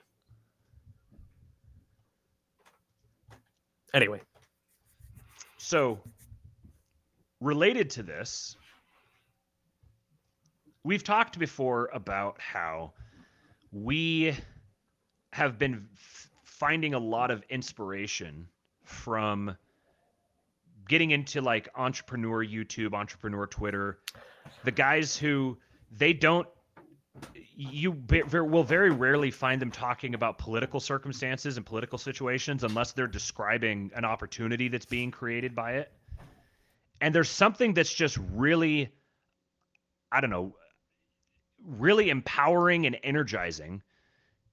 Anyway. 3.94 4.22
So, 5.58 6.00
related 7.40 7.90
to 7.92 8.04
this, 8.04 8.58
we've 10.84 11.04
talked 11.04 11.40
before 11.40 11.90
about 11.94 12.40
how 12.40 12.94
we 13.74 14.36
have 15.32 15.58
been 15.58 15.88
f- 15.96 16.30
finding 16.44 16.94
a 16.94 17.00
lot 17.00 17.32
of 17.32 17.44
inspiration 17.50 18.48
from 18.84 19.58
getting 20.88 21.12
into 21.12 21.42
like 21.42 21.68
entrepreneur 21.76 22.46
YouTube, 22.46 22.94
entrepreneur 22.94 23.48
Twitter, 23.48 24.00
the 24.64 24.72
guys 24.72 25.18
who 25.18 25.58
they 25.92 26.14
don't 26.14 26.48
you 27.56 27.92
will 27.92 28.64
very 28.64 28.90
rarely 28.90 29.30
find 29.30 29.62
them 29.62 29.70
talking 29.70 30.16
about 30.16 30.40
political 30.40 30.80
circumstances 30.80 31.58
and 31.58 31.66
political 31.66 32.00
situations 32.00 32.64
unless 32.64 32.92
they're 32.94 33.08
describing 33.08 33.92
an 33.96 34.04
opportunity 34.04 34.68
that's 34.68 34.86
being 34.88 35.12
created 35.12 35.54
by 35.54 35.74
it. 35.74 35.92
And 37.00 37.14
there's 37.14 37.30
something 37.30 37.74
that's 37.74 37.94
just 37.94 38.18
really 38.34 38.92
I 40.12 40.22
don't 40.22 40.30
know, 40.30 40.56
really 41.66 42.10
empowering 42.10 42.86
and 42.86 42.98
energizing 43.04 43.82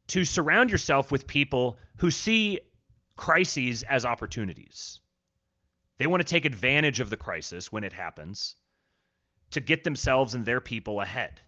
to 0.08 0.24
surround 0.24 0.70
yourself 0.70 1.12
with 1.12 1.26
people 1.26 1.78
who 1.96 2.10
see 2.10 2.60
crises 3.16 3.82
as 3.82 4.04
opportunities. 4.04 5.00
They 5.98 6.06
want 6.06 6.20
to 6.20 6.28
take 6.28 6.44
advantage 6.44 7.00
of 7.00 7.10
the 7.10 7.16
crisis 7.16 7.70
when 7.70 7.84
it 7.84 7.92
happens 7.92 8.56
to 9.50 9.60
get 9.60 9.84
themselves 9.84 10.34
and 10.34 10.44
their 10.44 10.60
people 10.60 11.00
ahead. 11.00 11.40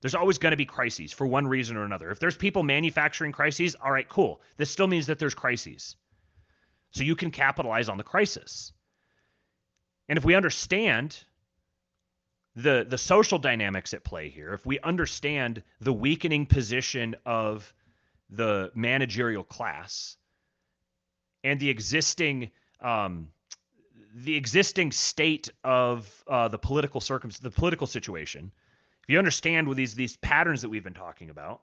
There's 0.00 0.14
always 0.14 0.38
going 0.38 0.52
to 0.52 0.56
be 0.56 0.66
crises 0.66 1.12
for 1.12 1.26
one 1.26 1.46
reason 1.46 1.76
or 1.76 1.84
another. 1.84 2.10
If 2.10 2.20
there's 2.20 2.36
people 2.36 2.62
manufacturing 2.62 3.32
crises, 3.32 3.74
all 3.74 3.90
right, 3.90 4.08
cool. 4.08 4.40
This 4.56 4.70
still 4.70 4.86
means 4.86 5.06
that 5.06 5.18
there's 5.18 5.34
crises. 5.34 5.96
So 6.92 7.02
you 7.02 7.16
can 7.16 7.30
capitalize 7.30 7.88
on 7.88 7.96
the 7.96 8.04
crisis. 8.04 8.72
And 10.08 10.16
if 10.16 10.24
we 10.24 10.34
understand 10.34 11.18
the 12.56 12.86
the 12.88 12.98
social 12.98 13.38
dynamics 13.38 13.92
at 13.92 14.02
play 14.02 14.30
here, 14.30 14.54
if 14.54 14.64
we 14.64 14.80
understand 14.80 15.62
the 15.80 15.92
weakening 15.92 16.46
position 16.46 17.14
of 17.26 17.72
the 18.30 18.72
managerial 18.74 19.44
class 19.44 20.16
and 21.44 21.60
the 21.60 21.68
existing 21.68 22.50
um, 22.80 23.28
the 24.14 24.34
existing 24.34 24.90
state 24.90 25.50
of 25.64 26.10
uh, 26.26 26.48
the 26.48 26.58
political 26.58 27.00
circum 27.00 27.30
the 27.42 27.50
political 27.50 27.86
situation, 27.86 28.50
if 29.02 29.10
you 29.10 29.18
understand 29.18 29.68
with 29.68 29.76
these 29.76 29.94
these 29.94 30.16
patterns 30.16 30.62
that 30.62 30.70
we've 30.70 30.84
been 30.84 30.94
talking 30.94 31.28
about, 31.28 31.60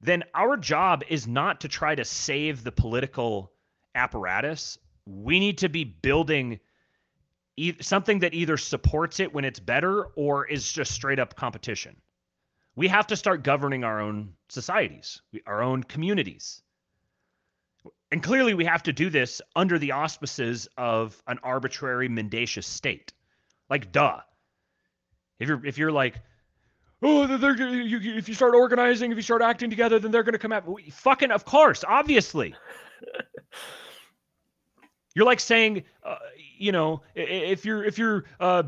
then 0.00 0.22
our 0.32 0.56
job 0.56 1.02
is 1.08 1.26
not 1.26 1.60
to 1.62 1.68
try 1.68 1.92
to 1.92 2.04
save 2.04 2.62
the 2.62 2.72
political 2.72 3.50
apparatus. 3.96 4.78
We 5.06 5.40
need 5.40 5.58
to 5.58 5.68
be 5.68 5.82
building 5.82 6.60
e- 7.56 7.74
something 7.80 8.20
that 8.20 8.34
either 8.34 8.56
supports 8.56 9.20
it 9.20 9.32
when 9.32 9.44
it's 9.44 9.60
better 9.60 10.04
or 10.16 10.46
is 10.46 10.70
just 10.70 10.92
straight 10.92 11.18
up 11.18 11.36
competition 11.36 11.96
we 12.76 12.88
have 12.88 13.06
to 13.08 13.16
start 13.16 13.44
governing 13.44 13.84
our 13.84 14.00
own 14.00 14.34
societies, 14.48 15.20
our 15.46 15.62
own 15.62 15.82
communities. 15.82 16.62
And 18.10 18.22
clearly, 18.22 18.54
we 18.54 18.64
have 18.64 18.82
to 18.84 18.92
do 18.92 19.10
this 19.10 19.40
under 19.56 19.78
the 19.78 19.92
auspices 19.92 20.68
of 20.76 21.20
an 21.26 21.38
arbitrary, 21.42 22.08
mendacious 22.08 22.66
state. 22.66 23.12
Like, 23.68 23.92
duh. 23.92 24.20
If 25.40 25.48
you're 25.48 25.66
if 25.66 25.78
you're 25.78 25.92
like, 25.92 26.20
oh, 27.02 27.26
they're, 27.26 27.38
they're 27.38 27.56
you, 27.56 28.16
if 28.16 28.28
you 28.28 28.34
start 28.34 28.54
organizing, 28.54 29.10
if 29.10 29.16
you 29.16 29.22
start 29.22 29.42
acting 29.42 29.68
together, 29.68 29.98
then 29.98 30.10
they're 30.10 30.22
going 30.22 30.34
to 30.34 30.38
come 30.38 30.52
out. 30.52 30.64
Fucking, 30.92 31.30
of 31.30 31.44
course, 31.44 31.84
obviously. 31.86 32.54
you're 35.14 35.26
like 35.26 35.40
saying, 35.40 35.82
uh, 36.04 36.16
you 36.56 36.72
know, 36.72 37.02
if 37.14 37.64
you're 37.64 37.84
if 37.84 37.98
you're 37.98 38.24
uh, 38.40 38.64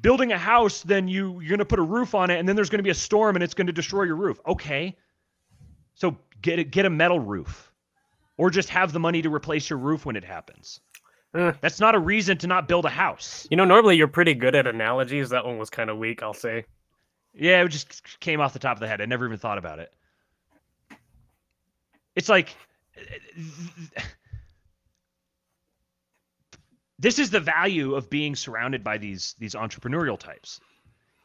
building 0.00 0.32
a 0.32 0.38
house, 0.38 0.82
then 0.82 1.08
you 1.08 1.40
you're 1.40 1.48
going 1.48 1.58
to 1.58 1.64
put 1.64 1.78
a 1.78 1.82
roof 1.82 2.14
on 2.14 2.30
it, 2.30 2.38
and 2.38 2.48
then 2.48 2.56
there's 2.56 2.70
going 2.70 2.78
to 2.78 2.84
be 2.84 2.90
a 2.90 2.94
storm, 2.94 3.36
and 3.36 3.42
it's 3.42 3.54
going 3.54 3.66
to 3.66 3.72
destroy 3.72 4.04
your 4.04 4.16
roof. 4.16 4.40
Okay, 4.46 4.96
so 5.94 6.16
get 6.42 6.58
a, 6.58 6.64
get 6.64 6.84
a 6.86 6.90
metal 6.90 7.18
roof 7.18 7.72
or 8.36 8.50
just 8.50 8.68
have 8.68 8.92
the 8.92 9.00
money 9.00 9.22
to 9.22 9.34
replace 9.34 9.68
your 9.70 9.78
roof 9.78 10.04
when 10.06 10.16
it 10.16 10.24
happens. 10.24 10.80
Eh. 11.34 11.52
That's 11.60 11.80
not 11.80 11.94
a 11.94 11.98
reason 11.98 12.38
to 12.38 12.46
not 12.46 12.68
build 12.68 12.84
a 12.84 12.90
house. 12.90 13.46
You 13.50 13.56
know, 13.56 13.64
normally 13.64 13.96
you're 13.96 14.08
pretty 14.08 14.34
good 14.34 14.54
at 14.54 14.66
analogies. 14.66 15.30
That 15.30 15.44
one 15.44 15.58
was 15.58 15.70
kind 15.70 15.90
of 15.90 15.98
weak, 15.98 16.22
I'll 16.22 16.34
say. 16.34 16.64
Yeah, 17.34 17.62
it 17.62 17.68
just 17.68 18.20
came 18.20 18.40
off 18.40 18.52
the 18.52 18.58
top 18.58 18.76
of 18.76 18.80
the 18.80 18.88
head. 18.88 19.00
I 19.00 19.06
never 19.06 19.26
even 19.26 19.38
thought 19.38 19.58
about 19.58 19.78
it. 19.78 19.92
It's 22.14 22.30
like 22.30 22.56
this 26.98 27.18
is 27.18 27.30
the 27.30 27.40
value 27.40 27.94
of 27.94 28.08
being 28.08 28.34
surrounded 28.34 28.82
by 28.82 28.98
these 28.98 29.34
these 29.38 29.54
entrepreneurial 29.54 30.18
types. 30.18 30.60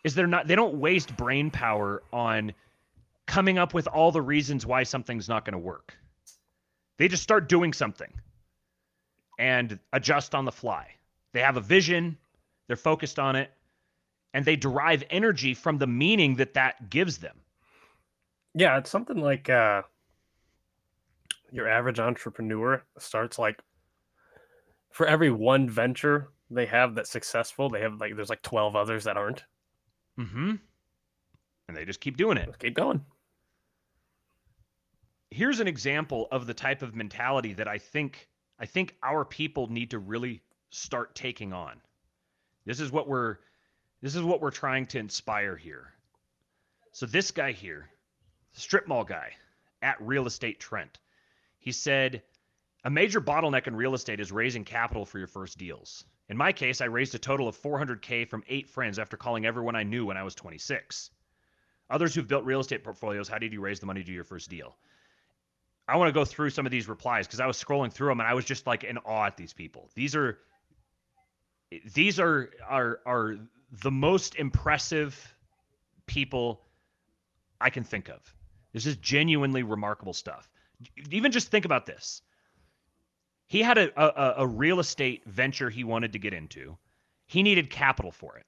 Is 0.04 0.16
they're 0.16 0.28
not 0.28 0.48
they 0.48 0.56
don't 0.56 0.76
waste 0.76 1.16
brain 1.16 1.52
power 1.52 2.04
on 2.12 2.54
coming 3.28 3.58
up 3.58 3.74
with 3.74 3.88
all 3.88 4.12
the 4.12 4.22
reasons 4.22 4.66
why 4.66 4.84
something's 4.84 5.30
not 5.30 5.46
going 5.46 5.54
to 5.54 5.60
work. 5.60 5.96
They 6.98 7.08
just 7.08 7.24
start 7.24 7.48
doing 7.48 7.74
something 7.74 8.12
and 9.40 9.80
adjust 9.94 10.36
on 10.36 10.46
the 10.46 10.52
fly. 10.52 10.88
They 11.34 11.40
have 11.40 11.58
a 11.58 11.62
vision, 11.62 12.18
they're 12.68 12.76
focused 12.76 13.20
on 13.20 13.36
it, 13.36 13.52
and 14.34 14.44
they 14.44 14.56
derive 14.56 15.04
energy 15.10 15.54
from 15.54 15.78
the 15.78 15.88
meaning 15.88 16.36
that 16.36 16.54
that 16.56 16.90
gives 16.90 17.18
them. 17.18 17.38
Yeah, 18.54 18.78
it's 18.78 18.90
something 18.90 19.18
like 19.18 19.50
uh, 19.50 19.84
your 21.52 21.68
average 21.70 22.00
entrepreneur 22.00 22.84
starts 22.98 23.40
like 23.40 23.62
for 24.92 25.08
every 25.08 25.32
one 25.32 25.70
venture 25.70 26.30
they 26.50 26.66
have 26.66 26.96
that's 26.96 27.10
successful, 27.10 27.70
they 27.70 27.82
have 27.82 28.00
like 28.00 28.16
there's 28.16 28.30
like 28.30 28.42
12 28.42 28.76
others 28.76 29.04
that 29.06 29.18
aren't. 29.18 29.44
Mm-hmm. 30.20 30.56
And 31.68 31.78
they 31.78 31.86
just 31.86 32.02
keep 32.02 32.18
doing 32.18 32.38
it. 32.38 32.48
Just 32.48 32.60
keep 32.60 32.76
going 32.76 33.06
here's 35.32 35.62
an 35.62 35.68
example 35.68 36.28
of 36.32 36.46
the 36.46 36.54
type 36.54 36.82
of 36.82 36.94
mentality 36.94 37.54
that 37.54 37.68
I 37.68 37.78
think 37.78 38.28
I 38.60 38.66
think 38.68 38.96
our 39.02 39.26
people 39.26 39.68
need 39.68 39.90
to 39.92 39.98
really 39.98 40.42
start 40.70 41.16
taking 41.16 41.52
on. 41.52 41.82
This 42.66 42.80
is 42.80 42.92
what 42.92 43.08
we're 43.08 43.38
this 44.02 44.16
is 44.16 44.22
what 44.22 44.42
we're 44.42 44.52
trying 44.52 44.86
to 44.88 45.00
inspire 45.00 45.56
here. 45.56 45.94
So 46.92 47.06
this 47.06 47.32
guy 47.32 47.54
here, 47.54 47.90
strip 48.54 48.88
mall 48.88 49.06
guy 49.06 49.32
at 49.82 50.02
Real 50.02 50.28
Estate 50.28 50.60
Trent, 50.60 51.00
he 51.58 51.72
said 51.72 52.22
a 52.84 52.90
major 52.90 53.22
bottleneck 53.22 53.68
in 53.68 53.76
real 53.76 53.94
estate 53.94 54.20
is 54.20 54.32
raising 54.32 54.64
capital 54.64 55.06
for 55.06 55.20
your 55.20 55.28
first 55.28 55.58
deals. 55.58 56.04
In 56.30 56.38
my 56.38 56.52
case, 56.52 56.82
I 56.82 56.86
raised 56.86 57.14
a 57.14 57.20
total 57.20 57.48
of 57.48 57.62
400k 57.62 58.28
from 58.28 58.44
eight 58.48 58.70
friends 58.70 58.98
after 58.98 59.18
calling 59.18 59.46
everyone 59.46 59.76
I 59.76 59.84
knew 59.84 60.06
when 60.06 60.18
I 60.18 60.24
was 60.24 60.34
26. 60.36 61.12
Others 61.90 62.16
who've 62.16 62.28
built 62.28 62.46
real 62.46 62.62
estate 62.62 62.84
portfolios, 62.84 63.28
how 63.28 63.38
did 63.38 63.54
you 63.54 63.62
raise 63.62 63.80
the 63.80 63.86
money 63.86 64.00
to 64.00 64.06
do 64.06 64.14
your 64.14 64.24
first 64.24 64.50
deal? 64.50 64.78
I 65.88 65.98
want 65.98 66.08
to 66.08 66.14
go 66.14 66.24
through 66.24 66.52
some 66.52 66.66
of 66.66 66.72
these 66.72 66.88
replies 66.88 67.28
because 67.28 67.42
I 67.42 67.48
was 67.48 67.62
scrolling 67.62 67.92
through 67.92 68.10
them 68.10 68.22
and 68.22 68.30
I 68.30 68.34
was 68.34 68.46
just 68.46 68.66
like 68.66 68.84
in 68.86 68.98
awe 69.00 69.26
at 69.26 69.36
these 69.36 69.52
people. 69.52 69.90
These 69.94 70.16
are 70.16 70.38
these 71.94 72.20
are 72.20 72.50
are 72.68 73.00
are 73.06 73.36
the 73.72 73.92
most 73.92 74.36
impressive 74.36 75.36
people 76.06 76.62
I 77.60 77.70
can 77.70 77.84
think 77.84 78.10
of. 78.10 78.22
This 78.74 78.86
is 78.86 78.96
genuinely 78.98 79.64
remarkable 79.64 80.14
stuff. 80.14 80.50
Even 81.10 81.32
just 81.32 81.50
think 81.50 81.66
about 81.66 81.86
this. 81.86 82.22
He 83.52 83.64
had 83.64 83.78
a, 83.78 83.92
a, 84.02 84.44
a 84.44 84.48
real 84.48 84.80
estate 84.80 85.24
venture 85.26 85.70
he 85.70 85.84
wanted 85.84 86.14
to 86.14 86.20
get 86.20 86.34
into. 86.34 86.78
He 87.28 87.44
needed 87.44 87.70
capital 87.70 88.10
for 88.10 88.38
it. 88.38 88.46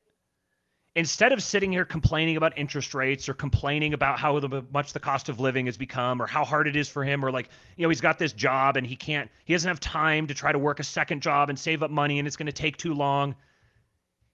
Instead 0.95 1.34
of 1.34 1.43
sitting 1.43 1.74
here 1.74 1.84
complaining 1.84 2.38
about 2.38 2.58
interest 2.58 2.93
rates 2.93 3.28
or 3.28 3.34
complaining 3.34 3.93
about 3.93 4.18
how 4.18 4.39
the, 4.39 4.64
much 4.72 4.93
the 4.93 5.01
cost 5.01 5.28
of 5.28 5.41
living 5.41 5.66
has 5.66 5.76
become 5.76 6.22
or 6.22 6.26
how 6.26 6.45
hard 6.45 6.70
it 6.70 6.78
is 6.78 6.88
for 6.88 7.04
him 7.04 7.26
or 7.26 7.32
like 7.32 7.49
you 7.76 7.84
know 7.84 7.89
he's 7.89 7.99
got 7.99 8.18
this 8.18 8.32
job 8.32 8.78
and 8.78 8.88
he 8.88 8.95
can't 8.95 9.30
he 9.43 9.51
doesn't 9.51 9.68
have 9.68 9.82
time 9.82 10.28
to 10.28 10.34
try 10.34 10.54
to 10.54 10.58
work 10.58 10.80
a 10.80 10.86
second 10.86 11.22
job 11.22 11.49
and 11.49 11.60
save 11.60 11.84
up 11.84 11.91
money 11.91 12.18
and 12.18 12.26
it's 12.26 12.38
going 12.38 12.45
to 12.45 12.54
take 12.54 12.78
too 12.78 12.93
long. 12.93 13.36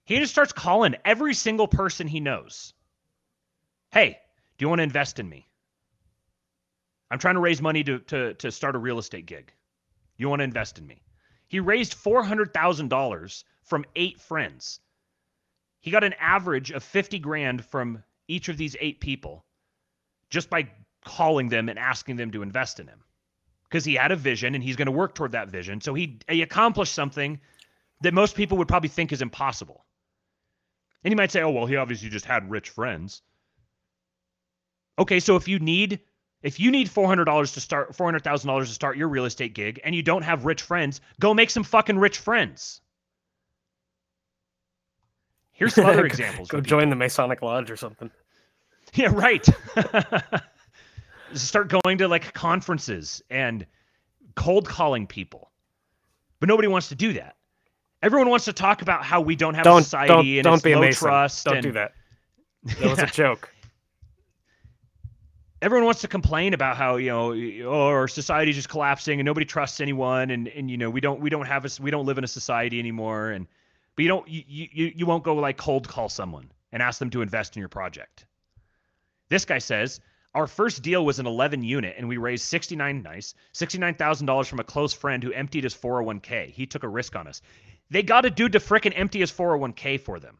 He 0.04 0.20
just 0.20 0.30
starts 0.32 0.52
calling 0.52 0.94
every 1.04 1.34
single 1.34 1.66
person 1.66 2.06
he 2.06 2.20
knows. 2.20 2.74
Hey 3.90 4.20
do 4.56 4.64
you 4.64 4.68
want 4.68 4.78
to 4.78 4.84
invest 4.84 5.18
in 5.18 5.28
me? 5.28 5.48
I'm 7.10 7.18
trying 7.18 7.34
to 7.34 7.40
raise 7.40 7.60
money 7.60 7.82
to, 7.82 7.98
to, 7.98 8.34
to 8.34 8.52
start 8.52 8.76
a 8.76 8.78
real 8.78 9.00
estate 9.00 9.26
gig 9.26 9.52
you 10.20 10.28
want 10.28 10.40
to 10.40 10.44
invest 10.44 10.78
in 10.78 10.86
me 10.86 11.02
he 11.48 11.60
raised 11.60 11.96
$400000 11.96 13.44
from 13.62 13.84
eight 13.96 14.20
friends 14.20 14.80
he 15.80 15.90
got 15.90 16.04
an 16.04 16.14
average 16.20 16.70
of 16.70 16.82
50 16.82 17.18
grand 17.18 17.64
from 17.64 18.02
each 18.28 18.48
of 18.48 18.56
these 18.56 18.76
eight 18.80 19.00
people 19.00 19.44
just 20.28 20.50
by 20.50 20.68
calling 21.04 21.48
them 21.48 21.68
and 21.68 21.78
asking 21.78 22.16
them 22.16 22.30
to 22.30 22.42
invest 22.42 22.80
in 22.80 22.86
him 22.86 23.02
because 23.70 23.84
he 23.84 23.94
had 23.94 24.12
a 24.12 24.16
vision 24.16 24.54
and 24.54 24.64
he's 24.64 24.76
going 24.76 24.86
to 24.86 24.92
work 24.92 25.14
toward 25.14 25.32
that 25.32 25.48
vision. 25.48 25.80
So 25.80 25.94
he, 25.94 26.18
he 26.28 26.42
accomplished 26.42 26.92
something 26.92 27.40
that 28.00 28.12
most 28.12 28.34
people 28.34 28.58
would 28.58 28.68
probably 28.68 28.88
think 28.88 29.12
is 29.12 29.22
impossible. 29.22 29.84
And 31.04 31.12
you 31.12 31.16
might 31.16 31.30
say, 31.30 31.42
oh, 31.42 31.50
well, 31.50 31.66
he 31.66 31.76
obviously 31.76 32.10
just 32.10 32.24
had 32.24 32.50
rich 32.50 32.70
friends. 32.70 33.22
Okay, 34.98 35.20
so 35.20 35.36
if 35.36 35.48
you 35.48 35.58
need 35.58 36.00
if 36.42 36.58
you 36.58 36.70
need 36.70 36.88
$400 36.88 37.54
to 37.54 37.60
start 37.60 37.96
$400,000 37.96 38.60
to 38.60 38.66
start 38.66 38.96
your 38.96 39.08
real 39.08 39.26
estate 39.26 39.54
gig 39.54 39.80
and 39.84 39.94
you 39.94 40.02
don't 40.02 40.22
have 40.22 40.44
rich 40.44 40.62
friends, 40.62 41.00
go 41.20 41.34
make 41.34 41.50
some 41.50 41.64
fucking 41.64 41.98
rich 41.98 42.18
friends. 42.18 42.80
Here's 45.52 45.74
some 45.74 45.84
other 45.86 46.06
examples. 46.06 46.48
Go 46.48 46.60
join 46.60 46.88
the 46.88 46.96
Masonic 46.96 47.42
Lodge 47.42 47.70
or 47.70 47.76
something. 47.76 48.10
Yeah, 48.94 49.12
right. 49.12 49.46
Start 51.34 51.68
going 51.68 51.98
to 51.98 52.08
like 52.08 52.32
conferences 52.32 53.22
and 53.30 53.66
cold 54.34 54.66
calling 54.66 55.06
people. 55.06 55.50
But 56.40 56.48
nobody 56.48 56.68
wants 56.68 56.88
to 56.88 56.94
do 56.94 57.12
that. 57.12 57.36
Everyone 58.02 58.30
wants 58.30 58.46
to 58.46 58.54
talk 58.54 58.80
about 58.80 59.04
how 59.04 59.20
we 59.20 59.36
don't 59.36 59.54
have 59.54 59.64
don't, 59.64 59.82
society 59.82 60.08
don't, 60.08 60.26
and 60.38 60.44
don't 60.44 60.62
be 60.62 60.74
low 60.74 60.82
a 60.82 60.92
trust. 60.92 61.44
Don't 61.44 61.56
and... 61.56 61.62
do 61.62 61.72
that. 61.72 61.92
That 62.80 62.90
was 62.90 62.98
a 62.98 63.06
joke. 63.06 63.50
Everyone 65.62 65.84
wants 65.84 66.00
to 66.00 66.08
complain 66.08 66.54
about 66.54 66.76
how 66.76 66.96
you 66.96 67.10
know 67.10 67.32
oh, 67.70 67.86
our 67.88 68.08
society 68.08 68.52
just 68.52 68.68
collapsing 68.68 69.20
and 69.20 69.26
nobody 69.26 69.44
trusts 69.44 69.80
anyone 69.80 70.30
and, 70.30 70.48
and 70.48 70.70
you 70.70 70.78
know 70.78 70.88
we 70.88 71.00
don't 71.00 71.20
we 71.20 71.28
don't 71.28 71.46
have 71.46 71.66
a 71.66 71.70
we 71.82 71.90
don't 71.90 72.06
live 72.06 72.16
in 72.16 72.24
a 72.24 72.28
society 72.28 72.78
anymore 72.78 73.30
and 73.30 73.46
but 73.94 74.02
you 74.02 74.08
don't 74.08 74.26
you, 74.26 74.42
you 74.48 74.92
you 74.96 75.06
won't 75.06 75.22
go 75.22 75.34
like 75.34 75.58
cold 75.58 75.86
call 75.86 76.08
someone 76.08 76.50
and 76.72 76.82
ask 76.82 76.98
them 76.98 77.10
to 77.10 77.22
invest 77.22 77.56
in 77.56 77.60
your 77.60 77.68
project. 77.68 78.24
This 79.28 79.44
guy 79.44 79.58
says, 79.58 80.00
our 80.34 80.46
first 80.46 80.82
deal 80.82 81.04
was 81.04 81.18
an 81.18 81.26
11 81.26 81.62
unit 81.62 81.96
and 81.98 82.08
we 82.08 82.16
raised 82.16 82.44
69 82.44 83.02
nice, 83.02 83.34
$69,000 83.54 84.46
from 84.46 84.60
a 84.60 84.64
close 84.64 84.92
friend 84.92 85.22
who 85.22 85.32
emptied 85.32 85.64
his 85.64 85.74
401k. 85.74 86.50
He 86.50 86.66
took 86.66 86.84
a 86.84 86.88
risk 86.88 87.16
on 87.16 87.26
us. 87.26 87.42
They 87.90 88.02
got 88.02 88.24
a 88.24 88.30
dude 88.30 88.52
to 88.52 88.60
frickin' 88.60 88.92
empty 88.96 89.20
his 89.20 89.32
401k 89.32 90.00
for 90.00 90.20
them. 90.20 90.38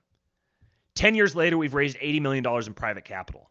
10 0.95 1.14
years 1.14 1.35
later, 1.35 1.59
we've 1.59 1.75
raised 1.75 1.99
$80 1.99 2.21
million 2.21 2.47
in 2.66 2.75
private 2.75 3.05
capital. 3.05 3.51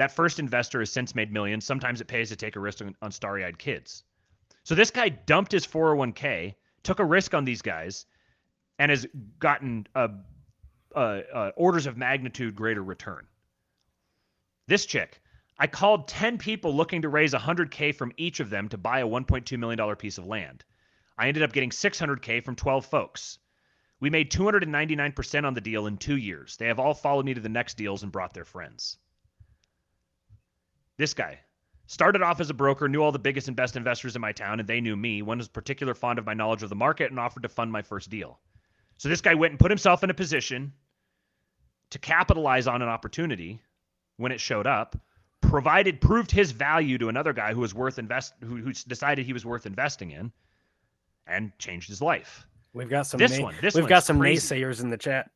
That 0.00 0.12
first 0.12 0.38
investor 0.38 0.78
has 0.78 0.90
since 0.90 1.14
made 1.14 1.30
millions. 1.30 1.66
Sometimes 1.66 2.00
it 2.00 2.06
pays 2.06 2.30
to 2.30 2.36
take 2.36 2.56
a 2.56 2.60
risk 2.60 2.80
on, 2.80 2.96
on 3.02 3.12
starry 3.12 3.44
eyed 3.44 3.58
kids. 3.58 4.02
So 4.64 4.74
this 4.74 4.90
guy 4.90 5.10
dumped 5.10 5.52
his 5.52 5.66
401k, 5.66 6.54
took 6.82 7.00
a 7.00 7.04
risk 7.04 7.34
on 7.34 7.44
these 7.44 7.60
guys, 7.60 8.06
and 8.78 8.90
has 8.90 9.06
gotten 9.38 9.86
a, 9.94 10.08
orders 11.54 11.84
of 11.84 11.98
magnitude 11.98 12.56
greater 12.56 12.82
return. 12.82 13.26
This 14.68 14.86
chick, 14.86 15.20
I 15.58 15.66
called 15.66 16.08
10 16.08 16.38
people 16.38 16.74
looking 16.74 17.02
to 17.02 17.10
raise 17.10 17.34
100K 17.34 17.94
from 17.94 18.12
each 18.16 18.40
of 18.40 18.48
them 18.48 18.70
to 18.70 18.78
buy 18.78 19.00
a 19.00 19.06
$1.2 19.06 19.58
million 19.58 19.96
piece 19.96 20.16
of 20.16 20.24
land. 20.24 20.64
I 21.18 21.28
ended 21.28 21.42
up 21.42 21.52
getting 21.52 21.68
600K 21.68 22.42
from 22.42 22.56
12 22.56 22.86
folks. 22.86 23.38
We 24.00 24.08
made 24.08 24.32
299% 24.32 25.44
on 25.44 25.52
the 25.52 25.60
deal 25.60 25.86
in 25.86 25.98
two 25.98 26.16
years. 26.16 26.56
They 26.56 26.68
have 26.68 26.78
all 26.78 26.94
followed 26.94 27.26
me 27.26 27.34
to 27.34 27.40
the 27.42 27.50
next 27.50 27.76
deals 27.76 28.02
and 28.02 28.10
brought 28.10 28.32
their 28.32 28.46
friends. 28.46 28.96
This 31.00 31.14
guy 31.14 31.38
started 31.86 32.20
off 32.20 32.40
as 32.40 32.50
a 32.50 32.54
broker, 32.54 32.86
knew 32.86 33.02
all 33.02 33.10
the 33.10 33.18
biggest 33.18 33.48
and 33.48 33.56
best 33.56 33.74
investors 33.74 34.16
in 34.16 34.20
my 34.20 34.32
town, 34.32 34.60
and 34.60 34.68
they 34.68 34.82
knew 34.82 34.94
me. 34.94 35.22
One 35.22 35.38
was 35.38 35.48
particular 35.48 35.94
fond 35.94 36.18
of 36.18 36.26
my 36.26 36.34
knowledge 36.34 36.62
of 36.62 36.68
the 36.68 36.76
market 36.76 37.10
and 37.10 37.18
offered 37.18 37.42
to 37.44 37.48
fund 37.48 37.72
my 37.72 37.80
first 37.80 38.10
deal. 38.10 38.38
So 38.98 39.08
this 39.08 39.22
guy 39.22 39.34
went 39.34 39.52
and 39.52 39.58
put 39.58 39.70
himself 39.70 40.04
in 40.04 40.10
a 40.10 40.14
position 40.14 40.74
to 41.88 41.98
capitalize 41.98 42.66
on 42.66 42.82
an 42.82 42.88
opportunity 42.90 43.62
when 44.18 44.30
it 44.30 44.40
showed 44.40 44.66
up, 44.66 44.94
provided 45.40 46.02
proved 46.02 46.30
his 46.30 46.50
value 46.52 46.98
to 46.98 47.08
another 47.08 47.32
guy 47.32 47.54
who 47.54 47.60
was 47.60 47.74
worth 47.74 47.98
invest 47.98 48.34
who, 48.40 48.56
who 48.58 48.74
decided 48.74 49.24
he 49.24 49.32
was 49.32 49.46
worth 49.46 49.64
investing 49.64 50.10
in 50.10 50.30
and 51.26 51.50
changed 51.58 51.88
his 51.88 52.02
life. 52.02 52.46
We've 52.74 52.90
got 52.90 53.06
some 53.06 53.16
This 53.16 53.38
na- 53.38 53.44
one, 53.44 53.54
this 53.62 53.74
we've 53.74 53.88
got 53.88 54.04
some 54.04 54.18
crazy. 54.20 54.54
naysayers 54.54 54.82
in 54.82 54.90
the 54.90 54.98
chat. 54.98 55.30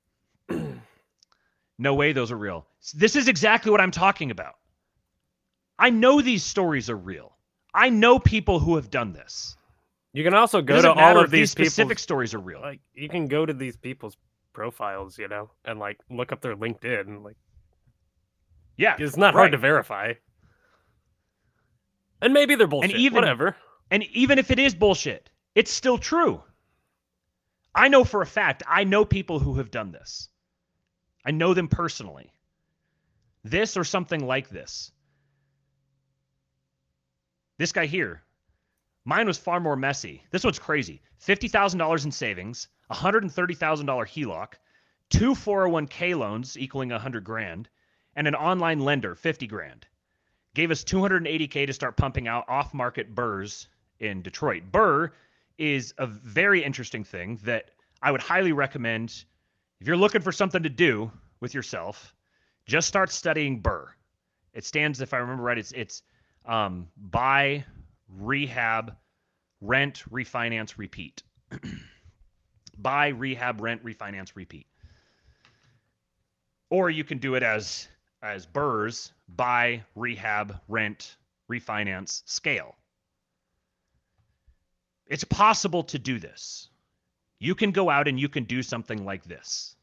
No 1.79 1.95
way 1.95 2.13
those 2.13 2.31
are 2.31 2.37
real. 2.37 2.67
This 2.93 3.17
is 3.17 3.29
exactly 3.29 3.71
what 3.71 3.81
I'm 3.81 3.91
talking 3.91 4.31
about. 4.31 4.57
I 5.79 5.91
know 5.91 6.21
these 6.21 6.43
stories 6.43 6.89
are 6.91 6.97
real. 6.97 7.37
I 7.75 7.91
know 7.91 8.19
people 8.19 8.61
who 8.61 8.77
have 8.77 8.91
done 8.91 9.13
this. 9.13 9.57
You 10.13 10.23
can 10.23 10.35
also 10.35 10.63
go 10.63 10.81
to 10.81 10.93
all 10.93 11.19
of 11.19 11.31
these 11.31 11.41
these 11.41 11.51
specific 11.51 11.99
stories 11.99 12.35
are 12.35 12.39
real. 12.39 12.61
like 12.61 12.81
you 12.95 13.09
can 13.09 13.27
go 13.27 13.45
to 13.45 13.53
these 13.53 13.77
people's 13.77 14.17
profiles, 14.53 15.19
you 15.19 15.27
know, 15.27 15.51
and 15.65 15.81
like 15.81 15.99
look 16.09 16.31
up 16.31 16.41
their 16.41 16.57
LinkedIn 16.57 17.01
and 17.01 17.25
like 17.25 17.37
yeah. 18.77 18.95
it's 18.99 19.17
not 19.17 19.35
hard 19.35 19.53
to 19.53 19.59
verify. 19.59 20.13
And 22.23 22.33
maybe 22.33 22.55
they're 22.55 22.67
bullshit. 22.67 22.93
even- 22.93 23.17
whatever. 23.17 23.57
And 23.91 24.03
even 24.05 24.39
if 24.39 24.51
it 24.51 24.59
is 24.59 24.75
bullshit, 24.75 25.29
it's 25.55 25.71
still 25.71 25.99
true. 25.99 26.43
I 27.75 27.89
know 27.89 28.05
for 28.05 28.23
a 28.23 28.27
fact, 28.27 28.63
I 28.67 28.85
know 28.85 29.05
people 29.05 29.41
who 29.41 29.55
have 29.57 29.71
done 29.71 29.93
this. 29.93 30.29
I 31.25 31.33
know 31.33 31.55
them 31.55 31.69
personally. 31.69 32.33
This 33.43 33.77
or 33.77 33.85
something 33.85 34.27
like 34.27 34.49
this. 34.49 34.93
This 37.59 37.73
guy 37.73 37.87
here, 37.87 38.23
mine 39.05 39.27
was 39.27 39.39
far 39.39 39.61
more 39.61 39.77
messy. 39.77 40.25
This 40.31 40.45
one's 40.45 40.59
crazy. 40.59 41.03
$50,000 41.25 42.05
in 42.05 42.11
savings, 42.11 42.69
$130,000 42.91 43.87
HELOC, 43.87 44.55
two 45.11 45.35
401k 45.35 46.19
loans 46.19 46.59
equaling 46.59 46.91
100 46.91 47.25
grand, 47.25 47.69
and 48.17 48.27
an 48.27 48.35
online 48.35 48.81
lender, 48.81 49.15
50 49.15 49.47
grand 49.47 49.87
gave 50.55 50.71
us 50.71 50.85
280k 50.85 51.67
to 51.67 51.73
start 51.73 51.97
pumping 51.97 52.29
out 52.29 52.49
off-market 52.49 53.15
burrs 53.15 53.69
in 53.99 54.23
Detroit. 54.23 54.63
Burr 54.71 55.13
is 55.59 55.95
a 55.99 56.07
very 56.07 56.65
interesting 56.65 57.05
thing 57.05 57.39
that 57.43 57.71
I 58.01 58.11
would 58.11 58.21
highly 58.21 58.53
recommend 58.53 59.25
if 59.81 59.87
you're 59.87 59.97
looking 59.97 60.21
for 60.23 60.33
something 60.33 60.63
to 60.63 60.71
do 60.71 61.11
with 61.41 61.55
yourself. 61.55 62.15
Just 62.67 62.89
start 62.89 63.11
studying 63.11 63.61
Burr. 63.61 63.89
It 64.53 64.65
stands, 64.65 65.01
if 65.01 65.13
I 65.13 65.19
remember 65.19 65.43
right, 65.43 65.59
it's 65.59 65.73
it's 65.73 66.03
um, 66.45 66.89
buy, 66.97 67.65
rehab, 68.09 68.97
rent, 69.61 70.05
refinance, 70.11 70.77
repeat. 70.77 71.23
buy, 72.79 73.09
rehab, 73.09 73.61
rent, 73.61 73.85
refinance, 73.85 74.33
repeat. 74.35 74.67
Or 76.71 76.91
you 76.91 77.05
can 77.05 77.19
do 77.19 77.35
it 77.35 77.43
as 77.43 77.89
as 78.23 78.47
Burrs 78.47 79.13
buy, 79.29 79.85
rehab, 79.95 80.61
rent, 80.67 81.17
refinance, 81.51 82.23
scale. 82.25 82.75
It's 85.07 85.25
possible 85.25 85.85
to 85.85 85.99
do 85.99 86.19
this. 86.19 86.71
You 87.39 87.55
can 87.55 87.73
go 87.73 87.91
out 87.91 88.09
and 88.09 88.19
you 88.19 88.31
can 88.31 88.45
do 88.45 88.63
something 88.63 89.05
like 89.05 89.25
this. 89.25 89.77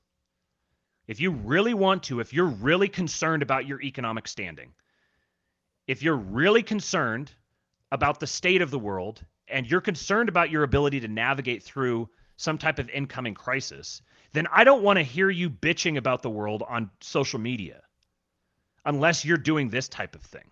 If 1.08 1.20
you 1.20 1.32
really 1.32 1.76
want 1.76 2.04
to, 2.04 2.20
if 2.20 2.34
you're 2.34 2.48
really 2.48 2.88
concerned 2.88 3.44
about 3.44 3.68
your 3.68 3.82
economic 3.82 4.28
standing, 4.28 4.74
if 5.88 6.04
you're 6.04 6.16
really 6.16 6.64
concerned 6.64 7.32
about 7.92 8.20
the 8.20 8.28
state 8.28 8.62
of 8.62 8.72
the 8.72 8.80
world 8.80 9.24
and 9.48 9.70
you're 9.70 9.82
concerned 9.82 10.30
about 10.30 10.50
your 10.50 10.64
ability 10.64 11.02
to 11.02 11.08
navigate 11.08 11.64
through 11.64 12.10
some 12.38 12.58
type 12.58 12.80
of 12.80 12.90
incoming 12.90 13.34
crisis, 13.34 14.02
then 14.34 14.48
I 14.52 14.64
don't 14.64 14.84
want 14.84 14.98
to 14.98 15.04
hear 15.04 15.30
you 15.30 15.50
bitching 15.50 15.98
about 15.98 16.22
the 16.22 16.30
world 16.30 16.64
on 16.68 16.90
social 17.02 17.40
media 17.40 17.82
unless 18.86 19.26
you're 19.26 19.38
doing 19.38 19.70
this 19.70 19.90
type 19.90 20.16
of 20.16 20.22
thing. 20.22 20.50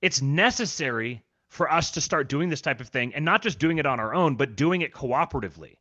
It's 0.00 0.22
necessary 0.22 1.22
for 1.48 1.70
us 1.70 1.92
to 1.92 2.00
start 2.00 2.28
doing 2.28 2.48
this 2.48 2.60
type 2.60 2.80
of 2.80 2.88
thing 2.88 3.14
and 3.14 3.24
not 3.24 3.42
just 3.42 3.58
doing 3.58 3.78
it 3.78 3.86
on 3.86 4.00
our 4.00 4.14
own, 4.14 4.36
but 4.36 4.56
doing 4.56 4.82
it 4.82 4.92
cooperatively. 4.92 5.76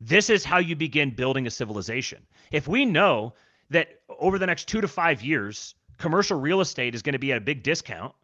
This 0.00 0.30
is 0.30 0.44
how 0.44 0.58
you 0.58 0.74
begin 0.74 1.10
building 1.10 1.46
a 1.46 1.50
civilization. 1.50 2.26
If 2.50 2.66
we 2.66 2.84
know 2.84 3.34
that 3.70 4.00
over 4.08 4.38
the 4.38 4.46
next 4.46 4.68
two 4.68 4.80
to 4.80 4.88
five 4.88 5.22
years, 5.22 5.74
commercial 6.02 6.38
real 6.38 6.60
estate 6.60 6.94
is 6.94 7.02
going 7.02 7.14
to 7.14 7.18
be 7.18 7.32
at 7.32 7.38
a 7.38 7.40
big 7.40 7.62
discount, 7.62 8.14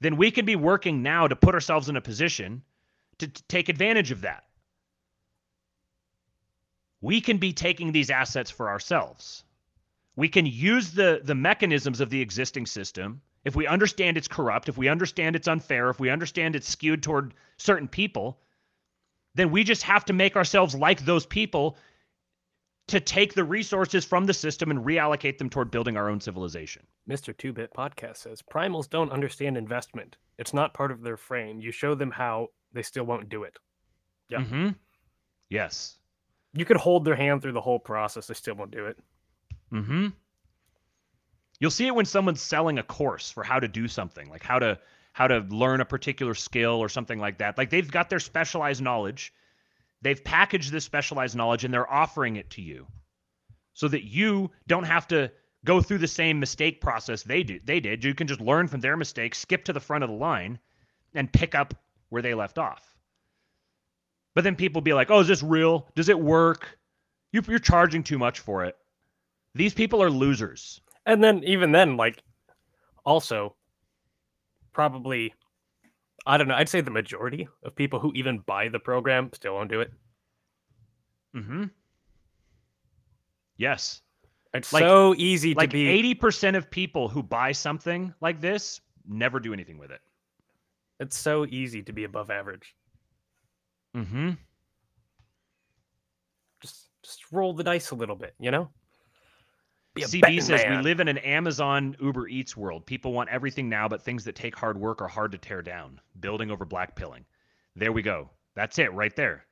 then 0.00 0.16
we 0.16 0.30
can 0.30 0.44
be 0.44 0.56
working 0.56 1.02
now 1.02 1.26
to 1.26 1.36
put 1.36 1.54
ourselves 1.54 1.88
in 1.88 1.96
a 1.96 2.00
position 2.00 2.62
to, 3.18 3.28
to 3.28 3.42
take 3.44 3.68
advantage 3.68 4.10
of 4.10 4.20
that. 4.20 4.44
We 7.00 7.20
can 7.20 7.38
be 7.38 7.52
taking 7.52 7.92
these 7.92 8.10
assets 8.10 8.50
for 8.50 8.68
ourselves 8.68 9.44
we 10.16 10.28
can 10.28 10.46
use 10.46 10.92
the 10.92 11.20
the 11.24 11.34
mechanisms 11.34 12.00
of 12.00 12.10
the 12.10 12.20
existing 12.20 12.66
system 12.66 13.20
if 13.44 13.56
we 13.56 13.66
understand 13.66 14.16
it's 14.16 14.28
corrupt 14.28 14.68
if 14.68 14.76
we 14.76 14.88
understand 14.88 15.36
it's 15.36 15.48
unfair 15.48 15.90
if 15.90 16.00
we 16.00 16.10
understand 16.10 16.56
it's 16.56 16.68
skewed 16.68 17.02
toward 17.02 17.34
certain 17.56 17.88
people 17.88 18.38
then 19.34 19.50
we 19.50 19.64
just 19.64 19.82
have 19.82 20.04
to 20.04 20.12
make 20.12 20.36
ourselves 20.36 20.74
like 20.74 21.04
those 21.04 21.26
people 21.26 21.76
to 22.86 23.00
take 23.00 23.34
the 23.34 23.44
resources 23.44 24.04
from 24.04 24.26
the 24.26 24.34
system 24.34 24.70
and 24.70 24.84
reallocate 24.84 25.38
them 25.38 25.48
toward 25.48 25.70
building 25.70 25.96
our 25.96 26.08
own 26.08 26.20
civilization 26.20 26.86
Mr. 27.08 27.36
Two 27.36 27.52
Bit 27.52 27.72
Podcast 27.74 28.18
says 28.18 28.42
primals 28.42 28.88
don't 28.88 29.12
understand 29.12 29.56
investment. 29.56 30.16
It's 30.38 30.54
not 30.54 30.74
part 30.74 30.90
of 30.90 31.02
their 31.02 31.16
frame. 31.16 31.60
You 31.60 31.70
show 31.70 31.94
them 31.94 32.10
how, 32.10 32.48
they 32.72 32.82
still 32.82 33.04
won't 33.04 33.28
do 33.28 33.44
it. 33.44 33.58
Yeah. 34.28 34.40
mm-hmm. 34.40 34.68
yes 35.48 35.98
You 36.52 36.64
could 36.64 36.78
hold 36.78 37.04
their 37.04 37.16
hand 37.16 37.42
through 37.42 37.52
the 37.52 37.60
whole 37.60 37.78
process, 37.78 38.26
they 38.26 38.34
still 38.34 38.54
won't 38.54 38.70
do 38.70 38.86
it. 38.86 38.98
Mm-hmm. 39.72 40.08
You'll 41.60 41.70
see 41.70 41.86
it 41.86 41.94
when 41.94 42.04
someone's 42.04 42.42
selling 42.42 42.78
a 42.78 42.82
course 42.82 43.30
for 43.30 43.44
how 43.44 43.60
to 43.60 43.68
do 43.68 43.88
something, 43.88 44.28
like 44.28 44.42
how 44.42 44.58
to 44.58 44.78
how 45.12 45.28
to 45.28 45.38
learn 45.48 45.80
a 45.80 45.84
particular 45.84 46.34
skill 46.34 46.80
or 46.80 46.88
something 46.88 47.20
like 47.20 47.38
that. 47.38 47.56
Like 47.56 47.70
they've 47.70 47.90
got 47.90 48.10
their 48.10 48.18
specialized 48.18 48.82
knowledge, 48.82 49.32
they've 50.04 50.22
packaged 50.22 50.70
this 50.70 50.84
specialized 50.84 51.34
knowledge 51.34 51.64
and 51.64 51.74
they're 51.74 51.90
offering 51.90 52.36
it 52.36 52.50
to 52.50 52.62
you, 52.62 52.86
so 53.72 53.88
that 53.88 54.04
you 54.04 54.50
don't 54.68 54.84
have 54.84 55.08
to 55.08 55.32
go 55.64 55.80
through 55.80 55.98
the 55.98 56.06
same 56.06 56.38
mistake 56.38 56.80
process 56.80 57.22
they 57.22 57.42
do. 57.42 57.58
They 57.64 57.80
did. 57.80 58.04
You 58.04 58.14
can 58.14 58.26
just 58.26 58.40
learn 58.40 58.68
from 58.68 58.80
their 58.80 58.96
mistakes, 58.96 59.38
skip 59.38 59.64
to 59.64 59.72
the 59.72 59.80
front 59.80 60.04
of 60.04 60.10
the 60.10 60.16
line, 60.16 60.58
and 61.14 61.32
pick 61.32 61.54
up 61.54 61.74
where 62.10 62.22
they 62.22 62.34
left 62.34 62.58
off. 62.58 62.94
But 64.34 64.44
then 64.44 64.56
people 64.56 64.82
be 64.82 64.92
like, 64.92 65.10
"Oh, 65.10 65.20
is 65.20 65.28
this 65.28 65.42
real? 65.42 65.88
Does 65.94 66.08
it 66.08 66.20
work? 66.20 66.78
You- 67.32 67.42
You're 67.48 67.58
charging 67.58 68.02
too 68.02 68.18
much 68.18 68.40
for 68.40 68.64
it." 68.64 68.76
These 69.54 69.74
people 69.74 70.02
are 70.02 70.10
losers. 70.10 70.80
And 71.06 71.22
then, 71.22 71.44
even 71.44 71.72
then, 71.72 71.96
like, 71.96 72.22
also, 73.04 73.56
probably, 74.72 75.32
I 76.26 76.38
don't 76.38 76.48
know, 76.48 76.54
I'd 76.54 76.68
say 76.68 76.80
the 76.80 76.90
majority 76.90 77.46
of 77.64 77.76
people 77.76 77.98
who 78.00 78.12
even 78.14 78.38
buy 78.40 78.68
the 78.68 78.78
program 78.78 79.30
still 79.34 79.54
won't 79.54 79.70
do 79.70 79.80
it. 79.80 79.92
Mm-hmm. 81.36 81.64
Yes. 83.56 84.00
It's 84.54 84.72
Like- 84.72 84.82
so 84.82 85.14
easy 85.16 85.52
Like 85.54 85.70
to 85.70 85.74
be. 85.74 85.88
eighty 85.88 86.14
percent 86.14 86.56
of 86.56 86.70
people 86.70 87.08
who 87.08 87.22
buy 87.22 87.52
something 87.52 88.14
like 88.20 88.40
this 88.40 88.80
never 89.06 89.38
do 89.40 89.52
anything 89.52 89.78
with 89.78 89.90
it. 89.90 90.00
It's 91.00 91.18
so 91.18 91.44
easy 91.46 91.82
to 91.82 91.92
be 91.92 92.04
above 92.04 92.30
average. 92.30 92.74
Mm-hmm. 93.96 94.30
Just, 96.62 96.88
just 97.02 97.32
roll 97.32 97.52
the 97.52 97.64
dice 97.64 97.90
a 97.90 97.94
little 97.96 98.16
bit, 98.16 98.34
you 98.38 98.50
know. 98.50 98.70
CB 99.96 100.42
says 100.42 100.64
we 100.68 100.76
live 100.78 101.00
in 101.00 101.08
an 101.08 101.18
Amazon 101.18 101.96
Uber 102.00 102.26
Eats 102.28 102.56
world. 102.56 102.84
People 102.84 103.12
want 103.12 103.28
everything 103.30 103.68
now, 103.68 103.88
but 103.88 104.02
things 104.02 104.24
that 104.24 104.34
take 104.34 104.56
hard 104.56 104.78
work 104.78 105.00
are 105.00 105.08
hard 105.08 105.32
to 105.32 105.38
tear 105.38 105.62
down. 105.62 106.00
Building 106.18 106.50
over 106.50 106.64
black 106.64 106.96
pilling. 106.96 107.24
There 107.76 107.92
we 107.92 108.02
go. 108.02 108.30
That's 108.54 108.78
it 108.78 108.92
right 108.92 109.14
there. 109.14 109.46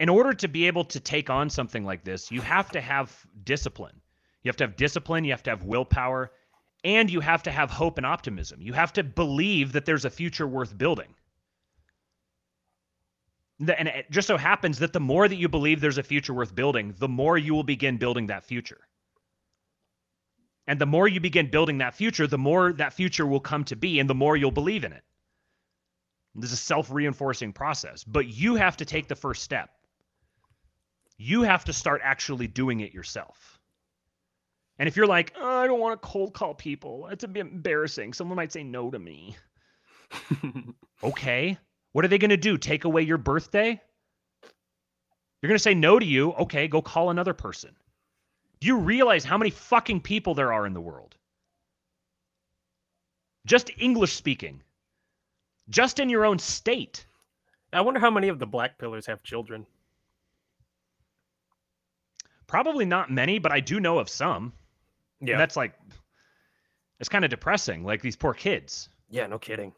In 0.00 0.08
order 0.08 0.32
to 0.34 0.48
be 0.48 0.66
able 0.66 0.84
to 0.84 1.00
take 1.00 1.28
on 1.30 1.50
something 1.50 1.84
like 1.84 2.04
this, 2.04 2.30
you 2.30 2.40
have 2.40 2.70
to 2.70 2.80
have 2.80 3.26
discipline. 3.44 4.00
You 4.42 4.48
have 4.48 4.56
to 4.56 4.64
have 4.64 4.76
discipline, 4.76 5.24
you 5.24 5.32
have 5.32 5.42
to 5.44 5.50
have 5.50 5.64
willpower, 5.64 6.30
and 6.84 7.10
you 7.10 7.20
have 7.20 7.42
to 7.42 7.50
have 7.50 7.70
hope 7.70 7.96
and 7.96 8.06
optimism. 8.06 8.60
You 8.60 8.72
have 8.74 8.92
to 8.92 9.02
believe 9.02 9.72
that 9.72 9.84
there's 9.84 10.04
a 10.04 10.10
future 10.10 10.46
worth 10.46 10.76
building. 10.78 11.14
And 13.60 13.88
it 13.88 14.10
just 14.10 14.28
so 14.28 14.36
happens 14.36 14.78
that 14.78 14.92
the 14.92 15.00
more 15.00 15.26
that 15.26 15.36
you 15.36 15.48
believe 15.48 15.80
there's 15.80 15.98
a 15.98 16.02
future 16.02 16.32
worth 16.32 16.54
building, 16.54 16.94
the 16.98 17.08
more 17.08 17.36
you 17.36 17.54
will 17.54 17.64
begin 17.64 17.96
building 17.96 18.28
that 18.28 18.44
future. 18.44 18.80
And 20.66 20.78
the 20.78 20.86
more 20.86 21.08
you 21.08 21.18
begin 21.18 21.50
building 21.50 21.78
that 21.78 21.94
future, 21.94 22.26
the 22.26 22.38
more 22.38 22.72
that 22.74 22.92
future 22.92 23.26
will 23.26 23.40
come 23.40 23.64
to 23.64 23.76
be 23.76 23.98
and 23.98 24.08
the 24.08 24.14
more 24.14 24.36
you'll 24.36 24.50
believe 24.50 24.84
in 24.84 24.92
it. 24.92 25.02
This 26.34 26.52
is 26.52 26.60
a 26.60 26.62
self 26.62 26.90
reinforcing 26.90 27.52
process, 27.52 28.04
but 28.04 28.28
you 28.28 28.54
have 28.54 28.76
to 28.76 28.84
take 28.84 29.08
the 29.08 29.16
first 29.16 29.42
step. 29.42 29.70
You 31.16 31.42
have 31.42 31.64
to 31.64 31.72
start 31.72 32.00
actually 32.04 32.46
doing 32.46 32.80
it 32.80 32.92
yourself. 32.92 33.58
And 34.78 34.86
if 34.88 34.96
you're 34.96 35.06
like, 35.06 35.32
oh, 35.36 35.56
I 35.58 35.66
don't 35.66 35.80
want 35.80 36.00
to 36.00 36.06
cold 36.06 36.32
call 36.32 36.54
people, 36.54 37.08
it's 37.08 37.24
a 37.24 37.28
bit 37.28 37.46
embarrassing. 37.46 38.12
Someone 38.12 38.36
might 38.36 38.52
say 38.52 38.62
no 38.62 38.90
to 38.90 38.98
me. 38.98 39.36
Okay. 41.02 41.56
What 41.92 42.04
are 42.04 42.08
they 42.08 42.18
going 42.18 42.30
to 42.30 42.36
do? 42.36 42.58
Take 42.58 42.84
away 42.84 43.02
your 43.02 43.18
birthday? 43.18 43.80
You're 45.40 45.48
going 45.48 45.58
to 45.58 45.62
say 45.62 45.74
no 45.74 45.98
to 45.98 46.04
you. 46.06 46.32
Okay, 46.32 46.68
go 46.68 46.82
call 46.82 47.10
another 47.10 47.34
person. 47.34 47.70
Do 48.60 48.66
you 48.66 48.78
realize 48.78 49.24
how 49.24 49.38
many 49.38 49.50
fucking 49.50 50.00
people 50.00 50.34
there 50.34 50.52
are 50.52 50.66
in 50.66 50.74
the 50.74 50.80
world? 50.80 51.14
Just 53.46 53.70
English 53.78 54.12
speaking. 54.12 54.62
Just 55.70 56.00
in 56.00 56.08
your 56.08 56.24
own 56.24 56.38
state. 56.38 57.06
I 57.72 57.80
wonder 57.82 58.00
how 58.00 58.10
many 58.10 58.28
of 58.28 58.38
the 58.38 58.46
black 58.46 58.78
pillars 58.78 59.06
have 59.06 59.22
children. 59.22 59.66
Probably 62.46 62.84
not 62.84 63.10
many, 63.10 63.38
but 63.38 63.52
I 63.52 63.60
do 63.60 63.78
know 63.78 63.98
of 63.98 64.08
some. 64.08 64.52
Yeah. 65.20 65.32
And 65.32 65.40
that's 65.40 65.56
like 65.56 65.74
it's 66.98 67.08
kind 67.08 67.24
of 67.24 67.30
depressing. 67.30 67.84
Like 67.84 68.02
these 68.02 68.16
poor 68.16 68.34
kids. 68.34 68.88
yeah, 69.10 69.26
no 69.26 69.38
kidding. 69.38 69.72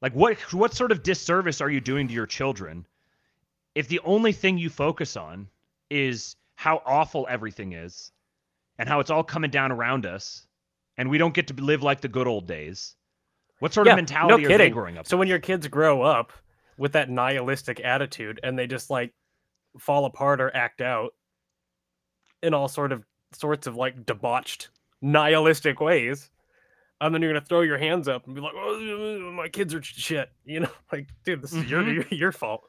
Like 0.00 0.12
what 0.14 0.38
what 0.52 0.74
sort 0.74 0.92
of 0.92 1.02
disservice 1.02 1.60
are 1.60 1.70
you 1.70 1.80
doing 1.80 2.08
to 2.08 2.14
your 2.14 2.26
children 2.26 2.86
if 3.74 3.88
the 3.88 4.00
only 4.00 4.32
thing 4.32 4.58
you 4.58 4.70
focus 4.70 5.16
on 5.16 5.48
is 5.90 6.36
how 6.56 6.82
awful 6.84 7.26
everything 7.28 7.72
is 7.72 8.12
and 8.78 8.88
how 8.88 9.00
it's 9.00 9.10
all 9.10 9.24
coming 9.24 9.50
down 9.50 9.72
around 9.72 10.06
us 10.06 10.46
and 10.96 11.08
we 11.08 11.18
don't 11.18 11.34
get 11.34 11.46
to 11.48 11.54
live 11.54 11.82
like 11.82 12.00
the 12.00 12.08
good 12.08 12.26
old 12.26 12.46
days? 12.46 12.94
What 13.60 13.72
sort 13.74 13.86
Yeah, 13.86 13.92
of 13.92 13.96
no 13.96 14.02
mentality 14.02 14.46
are 14.46 14.58
they 14.58 14.70
growing 14.70 14.98
up? 14.98 15.06
So 15.06 15.16
with? 15.16 15.20
when 15.20 15.28
your 15.28 15.38
kids 15.40 15.66
grow 15.66 16.02
up 16.02 16.32
with 16.76 16.92
that 16.92 17.10
nihilistic 17.10 17.80
attitude 17.80 18.38
and 18.42 18.56
they 18.58 18.66
just 18.66 18.90
like 18.90 19.12
fall 19.78 20.04
apart 20.04 20.40
or 20.40 20.54
act 20.54 20.80
out 20.80 21.12
in 22.42 22.54
all 22.54 22.68
sort 22.68 22.92
of 22.92 23.04
sorts 23.32 23.66
of 23.66 23.74
like 23.76 24.06
debauched 24.06 24.68
nihilistic 25.02 25.80
ways, 25.80 26.30
and 27.00 27.14
then 27.14 27.22
you're 27.22 27.32
gonna 27.32 27.44
throw 27.44 27.60
your 27.62 27.78
hands 27.78 28.08
up 28.08 28.26
and 28.26 28.34
be 28.34 28.40
like, 28.40 28.54
"Oh, 28.56 29.32
my 29.34 29.48
kids 29.48 29.74
are 29.74 29.82
shit," 29.82 30.30
you 30.44 30.60
know, 30.60 30.70
like, 30.92 31.08
dude, 31.24 31.42
this 31.42 31.52
is 31.52 31.70
your, 31.70 31.82
Mhm. 31.82 31.94
your 31.94 32.04
your 32.10 32.32
fault. 32.32 32.64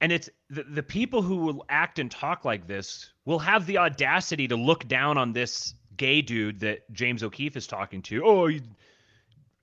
and 0.00 0.12
it's 0.12 0.28
the, 0.50 0.62
the 0.64 0.82
people 0.82 1.22
who 1.22 1.36
will 1.36 1.64
act 1.68 1.98
and 1.98 2.10
talk 2.10 2.44
like 2.44 2.66
this 2.66 3.12
will 3.24 3.38
have 3.38 3.64
the 3.66 3.78
audacity 3.78 4.46
to 4.48 4.56
look 4.56 4.86
down 4.88 5.16
on 5.16 5.32
this 5.32 5.74
gay 5.96 6.20
dude 6.20 6.60
that 6.60 6.90
James 6.92 7.22
O'Keefe 7.22 7.56
is 7.56 7.66
talking 7.66 8.02
to. 8.02 8.22
Oh, 8.24 8.46
you 8.48 8.60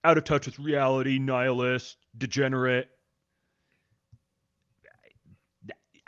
out 0.03 0.17
of 0.17 0.23
touch 0.23 0.47
with 0.47 0.57
reality, 0.57 1.19
nihilist, 1.19 1.97
degenerate. 2.17 2.89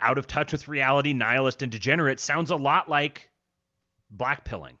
Out 0.00 0.18
of 0.18 0.26
touch 0.26 0.52
with 0.52 0.66
reality, 0.68 1.12
nihilist, 1.14 1.62
and 1.62 1.70
degenerate 1.72 2.18
sounds 2.20 2.50
a 2.50 2.56
lot 2.56 2.88
like 2.90 3.30
blackpilling. 4.14 4.76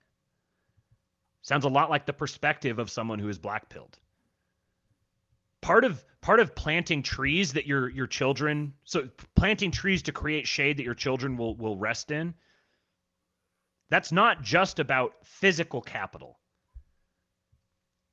Sounds 1.44 1.64
a 1.64 1.68
lot 1.68 1.90
like 1.90 2.06
the 2.06 2.12
perspective 2.12 2.78
of 2.80 2.90
someone 2.90 3.20
who 3.20 3.28
is 3.28 3.38
black 3.38 3.68
pilled. 3.68 3.98
part 5.64 5.84
of 5.84 6.04
part 6.20 6.40
of 6.40 6.54
planting 6.54 7.02
trees 7.02 7.54
that 7.54 7.66
your 7.66 7.88
your 7.88 8.06
children 8.06 8.74
so 8.84 9.08
planting 9.34 9.70
trees 9.70 10.02
to 10.02 10.12
create 10.12 10.46
shade 10.46 10.76
that 10.76 10.84
your 10.84 10.94
children 10.94 11.38
will 11.38 11.56
will 11.56 11.78
rest 11.78 12.10
in 12.10 12.34
that's 13.88 14.12
not 14.12 14.42
just 14.42 14.78
about 14.78 15.14
physical 15.24 15.80
capital 15.80 16.38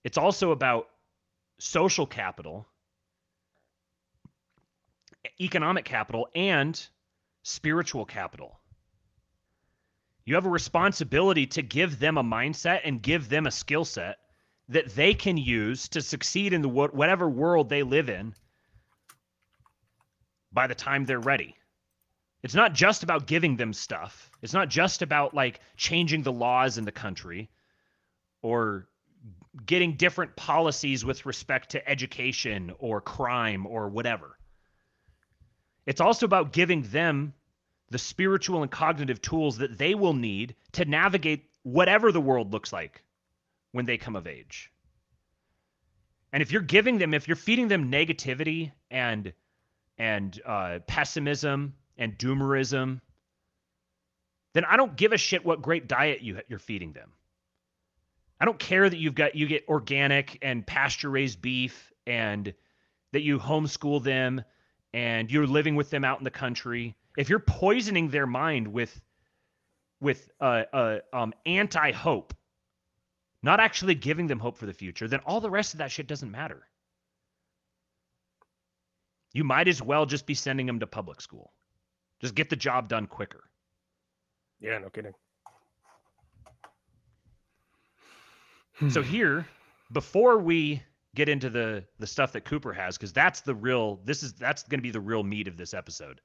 it's 0.06 0.18
also 0.18 0.52
about 0.52 0.88
social 1.60 2.06
capital 2.06 2.66
economic 5.42 5.84
capital 5.84 6.30
and 6.34 6.88
spiritual 7.44 8.06
capital 8.06 8.61
you 10.26 10.36
have 10.36 10.46
a 10.46 10.50
responsibility 10.50 11.48
to 11.48 11.62
give 11.62 12.00
them 12.00 12.18
a 12.18 12.24
mindset 12.24 12.82
and 12.84 13.02
give 13.02 13.30
them 13.30 13.48
a 13.48 13.52
skill 13.52 13.86
set 13.86 14.18
that 14.70 14.90
they 14.96 15.14
can 15.14 15.38
use 15.38 15.90
to 15.90 16.02
succeed 16.02 16.54
in 16.54 16.62
the 16.62 16.70
whatever 16.70 17.30
world 17.30 17.70
they 17.70 17.84
live 17.84 18.10
in 18.10 18.34
by 20.52 20.68
the 20.68 20.76
time 20.76 21.06
they're 21.06 21.20
ready. 21.20 21.56
It's 22.44 22.56
not 22.56 22.74
just 22.74 23.04
about 23.04 23.28
giving 23.28 23.56
them 23.56 23.74
stuff. 23.74 24.32
It's 24.42 24.54
not 24.54 24.70
just 24.70 25.02
about 25.02 25.34
like 25.34 25.60
changing 25.78 26.24
the 26.24 26.32
laws 26.32 26.78
in 26.78 26.86
the 26.86 26.92
country 26.92 27.50
or 28.42 28.88
getting 29.66 29.96
different 29.96 30.36
policies 30.36 31.06
with 31.06 31.26
respect 31.26 31.72
to 31.72 31.90
education 31.90 32.72
or 32.80 33.02
crime 33.02 33.68
or 33.68 33.90
whatever. 33.90 34.38
It's 35.86 36.02
also 36.02 36.26
about 36.26 36.54
giving 36.54 36.84
them 36.84 37.34
the 37.92 38.00
spiritual 38.00 38.64
and 38.64 38.72
cognitive 38.72 39.22
tools 39.22 39.58
that 39.58 39.78
they 39.78 39.94
will 39.94 40.14
need 40.14 40.56
to 40.72 40.86
navigate 40.86 41.46
whatever 41.64 42.12
the 42.12 42.22
world 42.22 42.52
looks 42.52 42.74
like 42.74 43.04
when 43.74 43.86
they 43.86 43.98
come 43.98 44.16
of 44.16 44.26
age. 44.26 44.72
And 46.34 46.42
if 46.42 46.52
you're 46.52 46.62
giving 46.62 46.98
them, 46.98 47.14
if 47.14 47.28
you're 47.28 47.36
feeding 47.36 47.68
them 47.68 47.92
negativity 47.92 48.72
and 48.89 49.34
and 49.98 50.42
uh, 50.46 50.80
pessimism 50.88 51.74
and 51.98 52.18
doomerism, 52.18 53.02
then 54.54 54.66
I 54.66 54.78
don't 54.78 54.96
give 54.96 55.12
a 55.12 55.18
shit 55.18 55.46
what 55.46 55.62
great 55.62 55.88
diet 55.88 56.22
you 56.22 56.39
you're 56.48 56.60
feeding 56.60 56.94
them. 56.94 57.12
I 58.39 58.46
don't 58.46 58.58
care 58.58 58.89
that 58.89 58.98
you've 58.98 59.16
got 59.16 59.36
you 59.36 59.48
get 59.48 59.66
organic 59.68 60.39
and 60.42 60.66
pasture 60.66 61.10
raised 61.10 61.42
beef 61.42 61.92
and 62.08 62.54
that 63.12 63.22
you 63.22 63.38
homeschool 63.38 64.02
them 64.02 64.44
and 64.94 65.30
you're 65.30 65.46
living 65.46 65.76
with 65.76 65.89
them 65.89 66.06
out 66.06 66.20
in 66.20 66.24
the 66.24 66.32
country. 66.32 66.96
If 67.18 67.30
you're 67.30 67.39
poisoning 67.39 68.09
their 68.09 68.28
mind 68.28 68.68
with 68.68 68.99
with 69.99 70.30
uh, 70.39 70.64
uh, 70.74 70.99
um, 71.14 71.34
anti 71.45 71.91
hope 71.91 72.34
not 73.43 73.59
actually 73.59 73.95
giving 73.95 74.28
them 74.28 74.39
hope 74.39 74.57
for 74.57 74.66
the 74.66 74.74
future, 74.74 75.07
then 75.07 75.20
all 75.26 75.41
the 75.41 75.49
rest 75.49 75.74
of 75.74 75.80
that 75.80 75.91
shit 75.91 76.07
doesn't 76.07 76.30
matter. 76.30 76.68
You 79.34 79.43
might 79.43 79.68
as 79.68 79.82
well 79.82 80.05
just 80.05 80.26
be 80.26 80.34
sending 80.36 80.66
them 80.66 80.80
to 80.80 80.88
public 80.88 81.22
school. 81.22 81.51
Just 82.20 82.36
get 82.36 82.49
the 82.49 82.55
job 82.55 82.88
done 82.88 83.07
quicker. 83.07 83.43
Yeah, 84.59 84.78
no 84.78 84.89
kidding. 84.89 85.14
So 88.89 89.03
here, 89.03 89.47
before 89.91 90.39
we 90.39 90.82
get 91.14 91.30
into 91.30 91.49
the 91.51 91.84
the 91.99 92.07
stuff 92.07 92.32
that 92.34 92.45
Cooper 92.45 92.74
has, 92.74 92.97
because 92.97 93.14
that's 93.14 93.41
the 93.41 93.53
real 93.53 93.99
this 94.05 94.24
is 94.24 94.34
that's 94.34 94.64
gonna 94.64 94.82
be 94.82 94.89
the 94.89 94.99
real 94.99 95.22
meat 95.24 95.47
of 95.47 95.55
this 95.55 95.76
episode. 95.76 96.20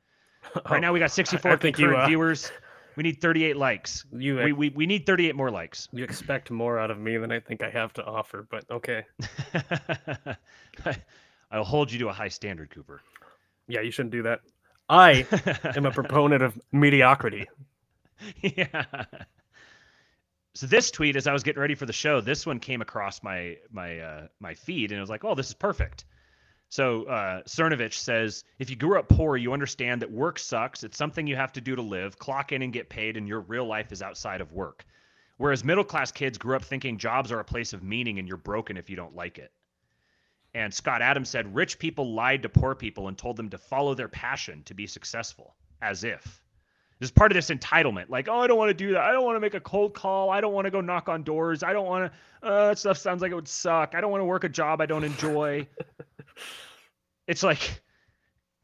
Right 0.70 0.80
now 0.80 0.92
we 0.92 0.98
got 1.00 1.10
64 1.10 1.50
I 1.50 1.56
think 1.56 1.78
you, 1.78 1.86
concurrent 1.86 2.04
uh, 2.04 2.08
viewers. 2.08 2.50
We 2.96 3.02
need 3.02 3.20
38 3.20 3.56
likes. 3.56 4.04
you 4.12 4.36
We, 4.36 4.52
we 4.52 4.68
we 4.70 4.86
need 4.86 5.04
38 5.04 5.36
more 5.36 5.50
likes. 5.50 5.88
you 5.92 6.02
expect 6.02 6.50
more 6.50 6.78
out 6.78 6.90
of 6.90 6.98
me 6.98 7.16
than 7.18 7.30
I 7.30 7.40
think 7.40 7.62
I 7.62 7.70
have 7.70 7.92
to 7.94 8.04
offer, 8.04 8.46
but 8.50 8.64
okay. 8.70 9.04
I'll 11.50 11.64
hold 11.64 11.92
you 11.92 11.98
to 12.00 12.08
a 12.08 12.12
high 12.12 12.28
standard, 12.28 12.70
Cooper. 12.70 13.02
Yeah, 13.68 13.82
you 13.82 13.90
shouldn't 13.90 14.12
do 14.12 14.22
that. 14.22 14.40
I 14.88 15.26
am 15.76 15.84
a 15.84 15.90
proponent 15.92 16.42
of 16.42 16.58
mediocrity. 16.72 17.46
yeah. 18.40 18.84
So 20.54 20.66
this 20.66 20.90
tweet, 20.90 21.16
as 21.16 21.26
I 21.26 21.32
was 21.34 21.42
getting 21.42 21.60
ready 21.60 21.74
for 21.74 21.84
the 21.84 21.92
show, 21.92 22.20
this 22.22 22.46
one 22.46 22.60
came 22.60 22.80
across 22.80 23.22
my 23.22 23.56
my 23.70 23.98
uh, 23.98 24.26
my 24.40 24.54
feed, 24.54 24.90
and 24.90 24.98
I 24.98 25.02
was 25.02 25.10
like, 25.10 25.22
"Oh, 25.24 25.34
this 25.34 25.48
is 25.48 25.54
perfect." 25.54 26.06
So 26.76 27.04
uh, 27.04 27.40
Cernovich 27.44 27.94
says, 27.94 28.44
"If 28.58 28.68
you 28.68 28.76
grew 28.76 28.98
up 28.98 29.08
poor, 29.08 29.38
you 29.38 29.54
understand 29.54 30.02
that 30.02 30.10
work 30.10 30.38
sucks. 30.38 30.84
It's 30.84 30.98
something 30.98 31.26
you 31.26 31.34
have 31.34 31.54
to 31.54 31.60
do 31.62 31.74
to 31.74 31.80
live. 31.80 32.18
Clock 32.18 32.52
in 32.52 32.60
and 32.60 32.70
get 32.70 32.90
paid, 32.90 33.16
and 33.16 33.26
your 33.26 33.40
real 33.40 33.64
life 33.64 33.92
is 33.92 34.02
outside 34.02 34.42
of 34.42 34.52
work. 34.52 34.84
Whereas 35.38 35.64
middle 35.64 35.84
class 35.84 36.12
kids 36.12 36.36
grew 36.36 36.54
up 36.54 36.62
thinking 36.62 36.98
jobs 36.98 37.32
are 37.32 37.40
a 37.40 37.44
place 37.46 37.72
of 37.72 37.82
meaning, 37.82 38.18
and 38.18 38.28
you're 38.28 38.36
broken 38.36 38.76
if 38.76 38.90
you 38.90 38.96
don't 38.96 39.16
like 39.16 39.38
it." 39.38 39.52
And 40.52 40.74
Scott 40.74 41.00
Adams 41.00 41.30
said, 41.30 41.54
"Rich 41.54 41.78
people 41.78 42.12
lied 42.12 42.42
to 42.42 42.50
poor 42.50 42.74
people 42.74 43.08
and 43.08 43.16
told 43.16 43.38
them 43.38 43.48
to 43.48 43.56
follow 43.56 43.94
their 43.94 44.10
passion 44.10 44.62
to 44.64 44.74
be 44.74 44.86
successful, 44.86 45.56
as 45.80 46.04
if." 46.04 46.42
This 47.00 47.06
is 47.06 47.10
part 47.10 47.32
of 47.32 47.36
this 47.36 47.48
entitlement. 47.48 48.10
Like, 48.10 48.28
oh, 48.28 48.40
I 48.40 48.46
don't 48.46 48.58
want 48.58 48.68
to 48.68 48.74
do 48.74 48.92
that. 48.92 49.00
I 49.00 49.12
don't 49.12 49.24
want 49.24 49.36
to 49.36 49.40
make 49.40 49.54
a 49.54 49.60
cold 49.60 49.94
call. 49.94 50.28
I 50.28 50.42
don't 50.42 50.52
want 50.52 50.66
to 50.66 50.70
go 50.70 50.82
knock 50.82 51.08
on 51.08 51.22
doors. 51.22 51.62
I 51.62 51.72
don't 51.72 51.86
want 51.86 52.12
to. 52.12 52.46
Uh, 52.46 52.68
that 52.68 52.78
stuff 52.78 52.98
sounds 52.98 53.22
like 53.22 53.32
it 53.32 53.34
would 53.34 53.48
suck. 53.48 53.94
I 53.94 54.02
don't 54.02 54.10
want 54.10 54.20
to 54.20 54.26
work 54.26 54.44
a 54.44 54.48
job 54.50 54.82
I 54.82 54.86
don't 54.86 55.04
enjoy. 55.04 55.66
It's 57.26 57.42
like, 57.42 57.82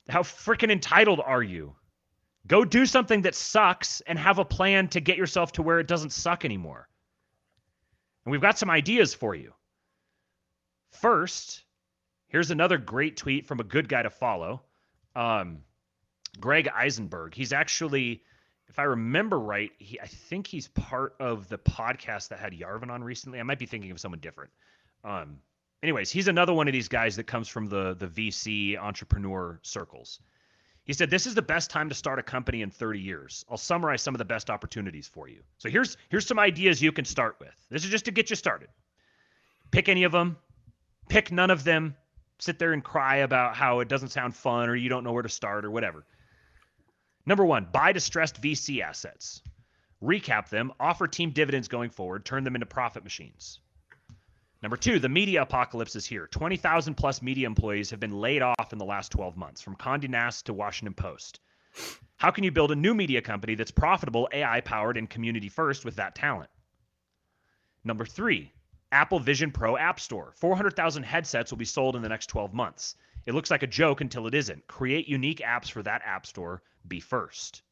how 0.08 0.22
freaking 0.22 0.70
entitled 0.70 1.20
are 1.24 1.42
you? 1.42 1.74
Go 2.46 2.64
do 2.64 2.86
something 2.86 3.22
that 3.22 3.34
sucks 3.34 4.00
and 4.02 4.18
have 4.18 4.38
a 4.38 4.44
plan 4.44 4.88
to 4.88 5.00
get 5.00 5.16
yourself 5.16 5.52
to 5.52 5.62
where 5.62 5.78
it 5.78 5.86
doesn't 5.86 6.10
suck 6.10 6.44
anymore. 6.44 6.88
And 8.24 8.32
we've 8.32 8.40
got 8.40 8.58
some 8.58 8.70
ideas 8.70 9.14
for 9.14 9.34
you. 9.34 9.52
First, 10.90 11.64
here's 12.28 12.50
another 12.50 12.78
great 12.78 13.16
tweet 13.16 13.46
from 13.46 13.60
a 13.60 13.64
good 13.64 13.88
guy 13.88 14.02
to 14.02 14.10
follow. 14.10 14.62
Um, 15.14 15.58
Greg 16.40 16.68
Isenberg. 16.68 17.34
He's 17.34 17.52
actually, 17.52 18.22
if 18.68 18.78
I 18.78 18.84
remember 18.84 19.38
right, 19.38 19.70
he 19.78 20.00
I 20.00 20.06
think 20.06 20.46
he's 20.46 20.68
part 20.68 21.14
of 21.20 21.48
the 21.48 21.58
podcast 21.58 22.28
that 22.28 22.38
had 22.38 22.52
Yarvin 22.52 22.90
on 22.90 23.04
recently. 23.04 23.38
I 23.38 23.42
might 23.42 23.58
be 23.58 23.66
thinking 23.66 23.90
of 23.90 24.00
someone 24.00 24.20
different. 24.20 24.50
Um, 25.04 25.38
anyways, 25.83 26.11
he's 26.11 26.28
another 26.28 26.53
one 26.53 26.68
of 26.68 26.72
these 26.72 26.89
guys 26.89 27.16
that 27.16 27.24
comes 27.24 27.49
from 27.49 27.66
the 27.66 27.95
the 27.95 28.07
VC 28.07 28.78
entrepreneur 28.78 29.59
circles. 29.62 30.20
He 30.85 30.93
said, 30.93 31.11
"This 31.11 31.26
is 31.26 31.35
the 31.35 31.43
best 31.43 31.70
time 31.70 31.89
to 31.91 31.95
start 31.95 32.18
a 32.18 32.22
company 32.22 32.62
in 32.62 32.70
30 32.70 33.01
years. 33.01 33.45
I'll 33.49 33.57
summarize 33.57 34.03
some 34.03 34.14
of 34.14 34.18
the 34.18 34.24
best 34.24 34.51
opportunities 34.51 35.09
for 35.09 35.28
you. 35.28 35.43
So 35.59 35.68
here's 35.70 35.97
here's 36.09 36.26
some 36.26 36.39
ideas 36.39 36.83
you 36.83 36.93
can 36.93 37.05
start 37.05 37.37
with. 37.41 37.55
This 37.70 37.85
is 37.85 37.91
just 37.91 38.07
to 38.07 38.11
get 38.11 38.30
you 38.30 38.37
started. 38.37 38.68
Pick 39.70 39.89
any 39.89 40.05
of 40.05 40.12
them. 40.12 40.37
Pick 41.09 41.33
none 41.33 41.51
of 41.51 41.64
them. 41.64 41.97
Sit 42.39 42.59
there 42.59 42.72
and 42.72 42.83
cry 42.83 43.16
about 43.18 43.55
how 43.57 43.80
it 43.80 43.89
doesn't 43.89 44.09
sound 44.09 44.35
fun 44.35 44.68
or 44.68 44.74
you 44.76 44.89
don't 44.89 45.05
know 45.05 45.12
where 45.12 45.22
to 45.22 45.28
start 45.28 45.64
or 45.64 45.70
whatever. 45.70 46.05
Number 47.26 47.45
one, 47.45 47.68
buy 47.72 47.93
distressed 47.93 48.43
VC 48.43 48.83
assets. 48.83 49.43
recap 50.03 50.49
them, 50.49 50.72
offer 50.80 51.07
team 51.07 51.30
dividends 51.30 51.68
going 51.68 51.91
forward, 51.91 52.24
turn 52.24 52.45
them 52.45 52.57
into 52.57 52.66
profit 52.66 53.05
machines. 53.05 53.61
Number 54.62 54.76
two, 54.76 55.00
the 55.00 55.08
media 55.08 55.42
apocalypse 55.42 55.96
is 55.96 56.06
here. 56.06 56.28
20,000 56.28 56.94
plus 56.94 57.20
media 57.20 57.46
employees 57.46 57.90
have 57.90 57.98
been 57.98 58.20
laid 58.20 58.42
off 58.42 58.72
in 58.72 58.78
the 58.78 58.84
last 58.84 59.10
12 59.10 59.36
months, 59.36 59.60
from 59.60 59.74
Condé 59.74 60.08
Nast 60.08 60.46
to 60.46 60.54
Washington 60.54 60.94
Post. 60.94 61.40
How 62.16 62.30
can 62.30 62.44
you 62.44 62.52
build 62.52 62.70
a 62.70 62.76
new 62.76 62.94
media 62.94 63.20
company 63.20 63.56
that's 63.56 63.72
profitable, 63.72 64.28
AI 64.32 64.60
powered, 64.60 64.96
and 64.96 65.10
community 65.10 65.48
first 65.48 65.84
with 65.84 65.96
that 65.96 66.14
talent? 66.14 66.50
Number 67.82 68.04
three, 68.04 68.52
Apple 68.92 69.18
Vision 69.18 69.50
Pro 69.50 69.76
App 69.76 69.98
Store. 69.98 70.32
400,000 70.36 71.02
headsets 71.02 71.50
will 71.50 71.58
be 71.58 71.64
sold 71.64 71.96
in 71.96 72.02
the 72.02 72.08
next 72.08 72.26
12 72.26 72.54
months. 72.54 72.94
It 73.26 73.34
looks 73.34 73.50
like 73.50 73.64
a 73.64 73.66
joke 73.66 74.00
until 74.00 74.28
it 74.28 74.34
isn't. 74.34 74.68
Create 74.68 75.08
unique 75.08 75.40
apps 75.40 75.70
for 75.70 75.82
that 75.82 76.02
app 76.04 76.24
store. 76.24 76.62
Be 76.86 77.00
first. 77.00 77.62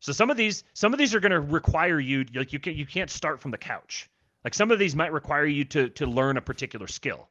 So 0.00 0.12
some 0.12 0.28
of 0.28 0.36
these, 0.36 0.64
some 0.74 0.92
of 0.92 0.98
these 0.98 1.14
are 1.14 1.20
going 1.20 1.32
to 1.32 1.40
require 1.40 1.98
you 1.98 2.26
like 2.34 2.52
you 2.52 2.58
can 2.58 2.76
you 2.76 2.84
can't 2.84 3.10
start 3.10 3.40
from 3.40 3.52
the 3.52 3.58
couch. 3.58 4.10
Like 4.44 4.54
some 4.54 4.70
of 4.70 4.78
these 4.78 4.94
might 4.94 5.12
require 5.12 5.46
you 5.46 5.64
to 5.66 5.88
to 5.90 6.06
learn 6.06 6.36
a 6.36 6.42
particular 6.42 6.86
skill. 6.86 7.28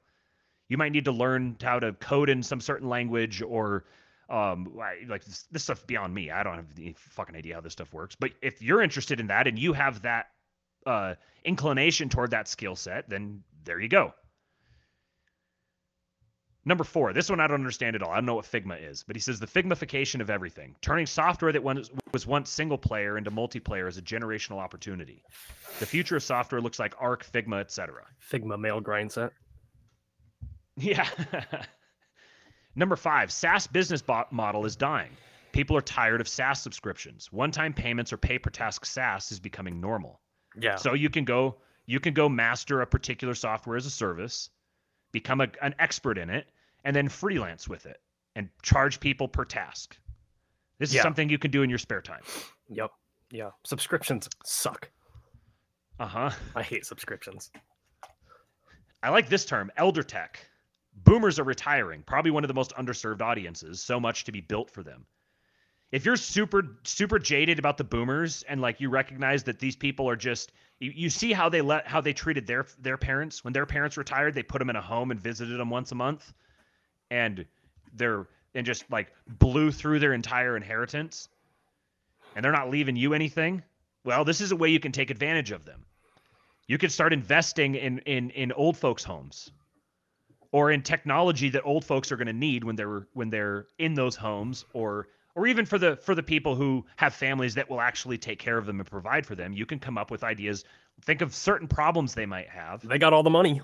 You 0.68 0.78
might 0.78 0.92
need 0.92 1.06
to 1.06 1.12
learn 1.12 1.58
how 1.62 1.80
to 1.80 1.94
code 1.94 2.30
in 2.30 2.42
some 2.42 2.60
certain 2.60 2.90
language 2.90 3.42
or 3.42 3.86
um 4.30 4.72
like 4.76 5.24
this, 5.24 5.46
this 5.52 5.64
stuff 5.64 5.86
beyond 5.86 6.14
me. 6.14 6.32
I 6.32 6.44
don't 6.44 6.56
have 6.56 6.66
any 6.78 6.96
fucking 6.98 7.36
idea 7.36 7.56
how 7.56 7.62
this 7.62 7.74
stuff 7.74 7.94
works. 7.94 8.16
But 8.16 8.32
if 8.42 8.62
you're 8.62 8.82
interested 8.82 9.20
in 9.20 9.28
that 9.28 9.48
and 9.48 9.60
you 9.60 9.74
have 9.74 10.02
that 10.02 10.28
uh, 10.86 11.16
inclination 11.44 12.10
toward 12.10 12.32
that 12.32 12.48
skill 12.48 12.76
set, 12.76 13.10
then 13.10 13.44
there 13.64 13.80
you 13.80 13.88
go. 13.88 14.14
Number 16.66 16.86
four, 16.86 17.12
this 17.12 17.30
one 17.30 17.42
I 17.42 17.48
don't 17.48 17.56
understand 17.56 17.96
at 17.96 18.02
all. 18.02 18.12
I 18.12 18.16
don't 18.16 18.26
know 18.26 18.36
what 18.36 18.46
Figma 18.46 18.90
is, 18.90 19.04
but 19.04 19.16
he 19.16 19.20
says 19.20 19.40
the 19.40 19.48
Figmification 19.48 20.22
of 20.22 20.30
everything, 20.30 20.76
turning 20.82 21.06
software 21.06 21.52
that 21.52 21.62
was, 21.62 21.92
was 22.14 22.26
once 22.26 22.50
single 22.50 22.78
player 22.78 23.18
into 23.18 23.32
multiplayer 23.32 23.88
is 23.88 23.98
a 23.98 24.02
generational 24.02 24.60
opportunity. 24.60 25.24
The 25.80 25.86
future 25.86 26.16
of 26.16 26.24
software 26.24 26.62
looks 26.62 26.80
like 26.80 26.96
Arc, 27.00 27.26
Figma, 27.26 27.60
etc. 27.60 28.06
Figma 28.32 28.58
mail 28.58 28.80
grind 28.80 29.12
set. 29.12 29.34
Yeah. 30.78 31.08
Number 32.76 32.96
five, 32.96 33.32
SaaS 33.32 33.68
business 33.68 34.02
model 34.32 34.66
is 34.66 34.76
dying. 34.76 35.12
People 35.52 35.78
are 35.78 35.82
tired 35.82 36.22
of 36.22 36.28
SaaS 36.28 36.62
subscriptions. 36.62 37.32
One-time 37.32 37.74
payments 37.74 38.12
or 38.12 38.18
pay-per-task 38.18 38.86
SaaS 38.86 39.32
is 39.32 39.40
becoming 39.40 39.80
normal. 39.80 40.22
Yeah. 40.60 40.78
So 40.78 40.94
you 40.94 41.10
can 41.10 41.26
go 41.26 41.58
you 41.86 42.00
can 42.00 42.14
go 42.14 42.30
master 42.30 42.82
a 42.82 42.88
particular 42.88 43.36
software 43.36 43.76
as 43.76 43.86
a 43.86 43.90
service, 43.90 44.50
become 45.14 45.40
a, 45.40 45.48
an 45.62 45.74
expert 45.80 46.18
in 46.18 46.30
it, 46.30 46.48
and 46.84 46.94
then 46.94 47.08
freelance 47.08 47.70
with 47.70 47.86
it 47.86 48.02
and 48.36 48.50
charge 48.62 49.00
people 49.00 49.28
per 49.28 49.46
task. 49.46 49.96
This 50.80 50.94
Yeah. 50.94 51.00
is 51.00 51.04
something 51.04 51.30
you 51.30 51.38
can 51.38 51.52
do 51.52 51.62
in 51.62 51.70
your 51.70 51.80
spare 51.80 52.02
time. 52.02 52.24
Yep. 52.70 52.92
Yeah. 53.32 53.52
Subscriptions 53.64 54.28
suck. 54.44 54.90
Uh-huh. 56.00 56.32
I 56.56 56.64
hate 56.64 56.86
subscriptions. 56.86 57.52
I 59.02 59.10
like 59.10 59.30
this 59.30 59.46
term, 59.46 59.72
elder 59.78 60.04
tech. 60.04 60.40
Boomers 61.06 61.40
are 61.40 61.44
retiring, 61.44 62.04
probably 62.06 62.32
one 62.32 62.44
of 62.44 62.48
the 62.48 62.54
most 62.54 62.74
underserved 62.76 63.22
audiences, 63.22 63.82
so 63.82 64.00
much 64.00 64.24
to 64.26 64.32
be 64.32 64.42
built 64.42 64.70
for 64.70 64.84
them. 64.84 65.06
If 65.94 66.06
you're 66.06 66.16
super 66.16 66.80
super 66.84 67.20
jaded 67.20 67.60
about 67.60 67.78
the 67.78 67.84
boomers 67.84 68.44
and 68.50 68.60
like 68.60 68.82
you 68.82 68.90
recognize 68.90 69.44
that 69.44 69.60
these 69.60 69.76
people 69.76 70.10
are 70.10 70.16
just 70.16 70.52
you, 70.80 70.92
you 70.94 71.10
see 71.12 71.32
how 71.32 71.50
they 71.50 71.62
let 71.62 71.86
how 71.86 72.02
they 72.02 72.14
treated 72.14 72.48
their 72.48 72.66
their 72.80 72.98
parents 72.98 73.44
when 73.44 73.54
their 73.54 73.68
parents 73.68 73.96
retired, 73.96 74.34
they 74.34 74.42
put 74.42 74.58
them 74.58 74.72
in 74.72 74.76
a 74.76 74.82
home 74.82 75.12
and 75.12 75.20
visited 75.20 75.60
them 75.60 75.70
once 75.70 75.92
a 75.92 75.96
month 75.96 76.34
and 77.12 77.46
they're 77.94 78.28
and 78.56 78.66
just 78.66 78.90
like 78.90 79.12
blew 79.28 79.72
through 79.72 80.00
their 80.00 80.14
entire 80.14 80.58
inheritance 80.58 81.30
and 82.36 82.44
they're 82.44 82.52
not 82.52 82.72
leaving 82.72 82.96
you 82.96 83.14
anything. 83.14 83.62
Well, 84.04 84.26
this 84.26 84.42
is 84.42 84.52
a 84.52 84.56
way 84.56 84.70
you 84.70 84.80
can 84.80 84.92
take 84.92 85.12
advantage 85.12 85.52
of 85.52 85.64
them. 85.64 85.86
You 86.66 86.80
could 86.80 86.92
start 86.92 87.14
investing 87.14 87.76
in 87.76 88.00
in 88.00 88.32
in 88.32 88.52
old 88.54 88.78
folks' 88.78 89.04
homes 89.04 89.52
or 90.52 90.72
in 90.72 90.82
technology 90.82 91.50
that 91.50 91.62
old 91.66 91.86
folks 91.86 92.12
are 92.12 92.18
going 92.18 92.26
to 92.26 92.34
need 92.34 92.64
when 92.64 92.76
they're 92.76 93.08
when 93.14 93.30
they're 93.30 93.68
in 93.78 93.94
those 93.94 94.16
homes 94.16 94.66
or 94.74 95.08
or 95.36 95.48
even 95.48 95.66
for 95.66 95.78
the 95.78 95.96
for 95.98 96.16
the 96.16 96.24
people 96.24 96.56
who 96.56 96.86
have 96.96 97.14
families 97.14 97.56
that 97.56 97.70
will 97.70 97.82
actually 97.82 98.18
take 98.18 98.40
care 98.40 98.58
of 98.58 98.66
them 98.66 98.80
and 98.80 98.90
provide 98.90 99.26
for 99.26 99.36
them 99.36 99.54
you 99.54 99.66
can 99.66 99.80
come 99.80 99.98
up 99.98 100.12
with 100.12 100.24
ideas. 100.24 100.64
Think 101.02 101.22
of 101.22 101.34
certain 101.34 101.68
problems 101.68 102.14
they 102.14 102.26
might 102.26 102.50
have. 102.50 102.88
They 102.88 103.00
got 103.00 103.14
all 103.14 103.24
the 103.24 103.30
money. 103.30 103.62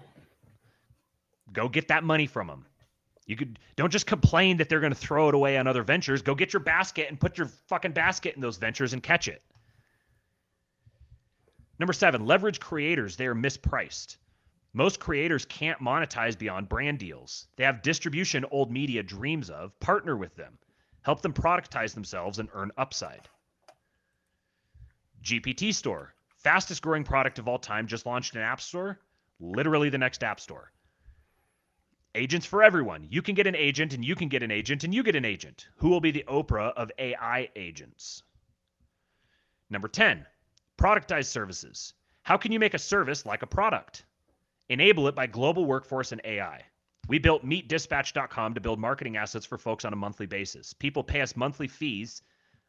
go 1.54 1.70
get 1.70 1.88
that 1.90 2.04
money 2.04 2.28
from 2.28 2.48
them 2.48 2.66
you 3.30 3.36
could 3.36 3.60
don't 3.76 3.92
just 3.92 4.08
complain 4.08 4.58
that 4.58 4.70
they're 4.70 4.80
going 4.80 4.92
to 4.92 4.98
throw 4.98 5.30
it 5.30 5.36
away 5.36 5.56
on 5.60 5.68
other 5.68 5.84
ventures. 5.84 6.24
Go 6.24 6.34
get 6.34 6.52
your 6.52 6.62
basket 6.62 7.10
and 7.10 7.20
put 7.20 7.38
your 7.38 7.46
fucking 7.68 7.92
basket 7.92 8.34
in 8.34 8.42
those 8.42 8.58
ventures 8.58 8.94
and 8.94 9.04
catch 9.04 9.28
it. 9.28 9.44
Number 11.78 11.94
seven 11.94 12.26
leverage 12.26 12.60
creators. 12.60 13.18
They 13.18 13.28
are 13.28 13.36
mispriced. 13.36 14.18
Most 14.74 15.00
creators 15.00 15.46
can't 15.46 15.80
monetize 15.80 16.36
beyond 16.36 16.70
brand 16.70 16.98
deals. 16.98 17.48
They 17.56 17.66
have 17.66 17.84
distribution 17.84 18.46
old 18.50 18.72
media 18.72 19.04
dreams 19.04 19.52
of. 19.52 19.80
Partner 19.80 20.18
with 20.18 20.36
them 20.36 20.58
help 21.02 21.22
them 21.22 21.34
productize 21.34 21.94
themselves 21.94 22.40
and 22.40 22.50
earn 22.54 22.72
upside 22.78 23.28
gpt 25.24 25.74
store 25.74 26.14
fastest 26.38 26.82
growing 26.82 27.04
product 27.04 27.40
of 27.40 27.48
all 27.48 27.60
time 27.60 27.88
just 27.88 28.06
launched 28.06 28.36
an 28.36 28.42
app 28.42 28.62
store 28.62 29.00
literally 29.40 29.90
the 29.90 29.98
next 29.98 30.24
app 30.24 30.40
store 30.40 30.72
agents 32.16 32.46
for 32.46 32.64
everyone. 32.64 33.08
You 33.10 33.22
can 33.22 33.36
get 33.36 33.48
an 33.48 33.56
agent, 33.56 33.94
and 33.94 34.04
you 34.04 34.16
can 34.16 34.30
get 34.30 34.44
an 34.44 34.52
agent, 34.52 34.84
and 34.84 34.94
you 34.94 35.04
get 35.04 35.16
an 35.16 35.26
agent. 35.26 35.68
Who 35.78 35.90
will 35.90 36.02
be 36.02 36.12
the 36.12 36.26
Oprah 36.28 36.74
of 36.74 36.92
AI 36.98 37.50
agents? 37.56 38.24
Number 39.70 39.88
10, 39.88 40.26
productized 40.78 41.28
services. 41.28 41.94
How 42.24 42.38
can 42.38 42.52
you 42.52 42.60
make 42.60 42.74
a 42.74 42.80
service 42.80 43.26
like 43.26 43.44
a 43.44 43.48
product? 43.48 44.06
Enable 44.70 45.08
it 45.08 45.16
by 45.16 45.28
global 45.28 45.66
workforce 45.66 46.12
and 46.12 46.22
AI. 46.24 46.64
We 47.08 47.18
built 47.18 47.46
meetdispatch.com 47.46 48.54
to 48.54 48.62
build 48.62 48.80
marketing 48.80 49.18
assets 49.18 49.46
for 49.46 49.58
folks 49.58 49.86
on 49.86 49.94
a 49.94 49.96
monthly 49.96 50.28
basis. 50.28 50.74
People 50.74 51.04
pay 51.04 51.22
us 51.22 51.36
monthly 51.36 51.68
fees, 51.68 52.22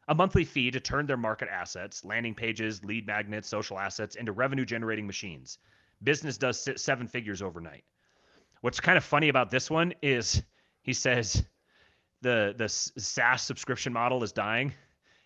a 0.07 0.15
monthly 0.15 0.45
fee 0.45 0.71
to 0.71 0.79
turn 0.79 1.05
their 1.05 1.17
market 1.17 1.49
assets, 1.51 2.03
landing 2.03 2.33
pages, 2.33 2.83
lead 2.83 3.05
magnets, 3.05 3.47
social 3.47 3.77
assets 3.77 4.15
into 4.15 4.31
revenue 4.31 4.65
generating 4.65 5.05
machines. 5.05 5.59
Business 6.03 6.37
does 6.37 6.67
seven 6.77 7.07
figures 7.07 7.41
overnight. 7.41 7.83
What's 8.61 8.79
kind 8.79 8.97
of 8.97 9.03
funny 9.03 9.29
about 9.29 9.51
this 9.51 9.69
one 9.69 9.93
is 10.01 10.41
he 10.81 10.93
says 10.93 11.43
the 12.21 12.55
the 12.57 12.69
SaaS 12.69 13.43
subscription 13.43 13.93
model 13.93 14.23
is 14.23 14.31
dying, 14.31 14.73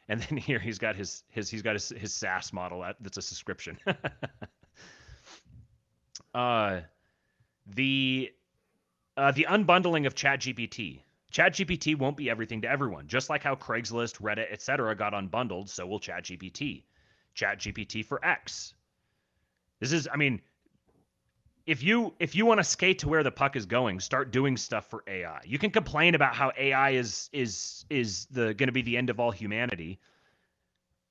and 0.10 0.22
then 0.22 0.38
here 0.38 0.60
he's 0.60 0.78
got 0.78 0.95
his 0.95 1.24
his 1.30 1.49
he's 1.49 1.62
got 1.62 1.74
his, 1.74 1.89
his 1.89 2.14
SaaS 2.14 2.51
model 2.51 2.82
that, 2.82 2.97
that's 2.99 3.18
a 3.18 3.22
subscription. 3.22 3.78
uh, 6.34 6.82
the 7.68 8.32
uh, 9.18 9.32
the 9.32 9.47
unbundling 9.49 10.05
of 10.05 10.16
ChatGPT. 10.16 11.01
ChatGPT 11.32 11.97
won't 11.97 12.18
be 12.18 12.30
everything 12.30 12.61
to 12.61 12.70
everyone. 12.70 13.07
Just 13.07 13.30
like 13.30 13.43
how 13.43 13.55
Craigslist, 13.55 14.22
Reddit, 14.22 14.51
etc. 14.51 14.95
got 14.95 15.13
unbundled, 15.13 15.70
so 15.70 15.86
will 15.86 15.99
ChatGPT. 15.99 16.84
ChatGPT 17.36 18.05
for 18.05 18.24
X. 18.24 18.74
This 19.80 19.91
is, 19.91 20.07
I 20.11 20.16
mean, 20.16 20.41
if 21.66 21.84
you 21.84 22.13
if 22.20 22.36
you 22.36 22.45
want 22.45 22.59
to 22.59 22.63
skate 22.63 22.99
to 22.99 23.09
where 23.09 23.24
the 23.24 23.32
puck 23.32 23.55
is 23.55 23.66
going, 23.66 23.99
start 23.99 24.32
doing 24.32 24.55
stuff 24.55 24.89
for 24.89 25.03
AI. 25.07 25.41
You 25.45 25.57
can 25.57 25.72
complain 25.72 26.16
about 26.16 26.36
how 26.36 26.51
AI 26.57 26.91
is 26.91 27.30
is 27.34 27.86
is 27.89 28.28
the 28.28 28.53
going 28.53 28.68
to 28.68 28.74
be 28.74 28.84
the 28.84 28.97
end 28.97 29.09
of 29.09 29.20
all 29.20 29.32
humanity, 29.32 29.99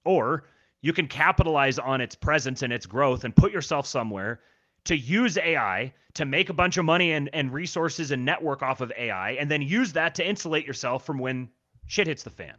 or 0.05 0.44
you 0.80 0.92
can 0.92 1.09
capitalize 1.09 1.78
on 1.78 2.00
its 2.00 2.14
presence 2.14 2.62
and 2.62 2.72
its 2.72 2.86
growth 2.86 3.24
and 3.24 3.34
put 3.34 3.52
yourself 3.52 3.86
somewhere 3.86 4.40
to 4.85 4.97
use 4.97 5.39
AI 5.39 5.93
to 6.14 6.24
make 6.24 6.49
a 6.49 6.55
bunch 6.55 6.76
of 6.76 6.85
money 6.85 7.12
and, 7.12 7.28
and 7.32 7.53
resources 7.53 8.11
and 8.11 8.24
network 8.24 8.62
off 8.62 8.80
of 8.80 8.93
AI, 8.97 9.32
and 9.32 9.51
then 9.51 9.62
use 9.62 9.93
that 9.95 10.14
to 10.16 10.26
insulate 10.26 10.66
yourself 10.66 11.05
from 11.05 11.18
when 11.18 11.49
shit 11.87 12.07
hits 12.07 12.22
the 12.22 12.30
fan. 12.30 12.55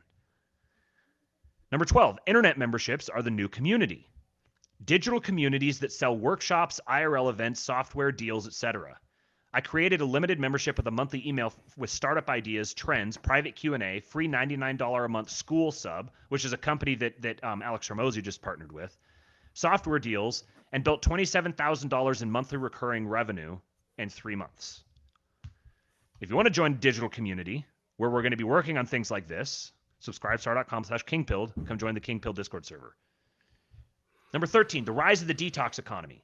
Number 1.71 1.86
12, 1.86 2.19
internet 2.28 2.57
memberships 2.57 3.09
are 3.09 3.21
the 3.21 3.32
new 3.32 3.47
community 3.47 4.07
digital 4.84 5.21
communities 5.21 5.80
that 5.80 5.91
sell 5.91 6.15
workshops, 6.15 6.82
IRL 6.88 7.30
events, 7.30 7.61
software 7.61 8.11
deals, 8.11 8.45
etc. 8.45 8.99
I 9.53 9.61
created 9.61 10.01
a 10.01 10.05
limited 10.05 10.38
membership 10.38 10.76
with 10.76 10.88
a 10.88 10.91
monthly 10.91 11.26
email 11.26 11.53
with 11.78 11.89
startup 11.89 12.30
ideas, 12.30 12.73
trends, 12.73 13.15
private 13.15 13.55
Q&A, 13.55 14.01
free 14.01 14.28
$99 14.28 15.05
a 15.05 15.07
month 15.07 15.30
Skool 15.30 15.73
sub, 15.73 16.11
which 16.28 16.43
is 16.43 16.51
a 16.51 16.57
company 16.57 16.95
that 16.95 17.21
that 17.21 17.41
um, 17.43 17.61
Alex 17.61 17.88
Hormozi 17.88 18.21
just 18.21 18.41
partnered 18.41 18.73
with, 18.73 18.97
software 19.53 19.99
deals, 19.99 20.43
and 20.72 20.84
built 20.84 21.01
$27,000 21.01 22.22
in 22.22 22.32
monthly 22.32 22.57
recurring 22.57 23.07
revenue 23.07 23.57
in 23.97 24.09
3 24.09 24.36
months. 24.36 24.84
If 26.22 26.30
you 26.30 26.36
want 26.36 26.47
to 26.47 26.51
join 26.51 26.74
a 26.74 26.76
digital 26.76 27.09
community 27.09 27.66
where 27.97 28.09
we're 28.09 28.22
going 28.22 28.32
to 28.32 28.38
be 28.38 28.43
working 28.43 28.78
on 28.78 28.86
things 28.86 29.11
like 29.11 29.28
this, 29.28 29.72
subscribe 29.99 30.39
subscribestar.com 30.39 30.84
slash 30.84 31.05
kingpilled. 31.05 31.51
Come 31.68 31.78
join 31.78 31.93
the 31.93 32.01
Kingpilled 32.01 32.36
Discord 32.36 32.66
server. 32.66 32.95
Number 34.34 34.47
13, 34.47 34.86
the 34.86 34.91
rise 34.91 35.22
of 35.22 35.28
the 35.28 35.34
detox 35.34 35.80
economy. 35.80 36.24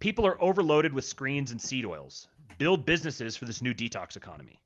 People 0.00 0.26
are 0.26 0.42
overloaded 0.42 0.92
with 0.92 1.04
screens 1.04 1.50
and 1.50 1.60
seed 1.60 1.84
oils. 1.84 2.28
Build 2.58 2.86
businesses 2.86 3.36
for 3.36 3.44
this 3.44 3.62
new 3.62 3.74
detox 3.74 4.16
economy. 4.16 4.60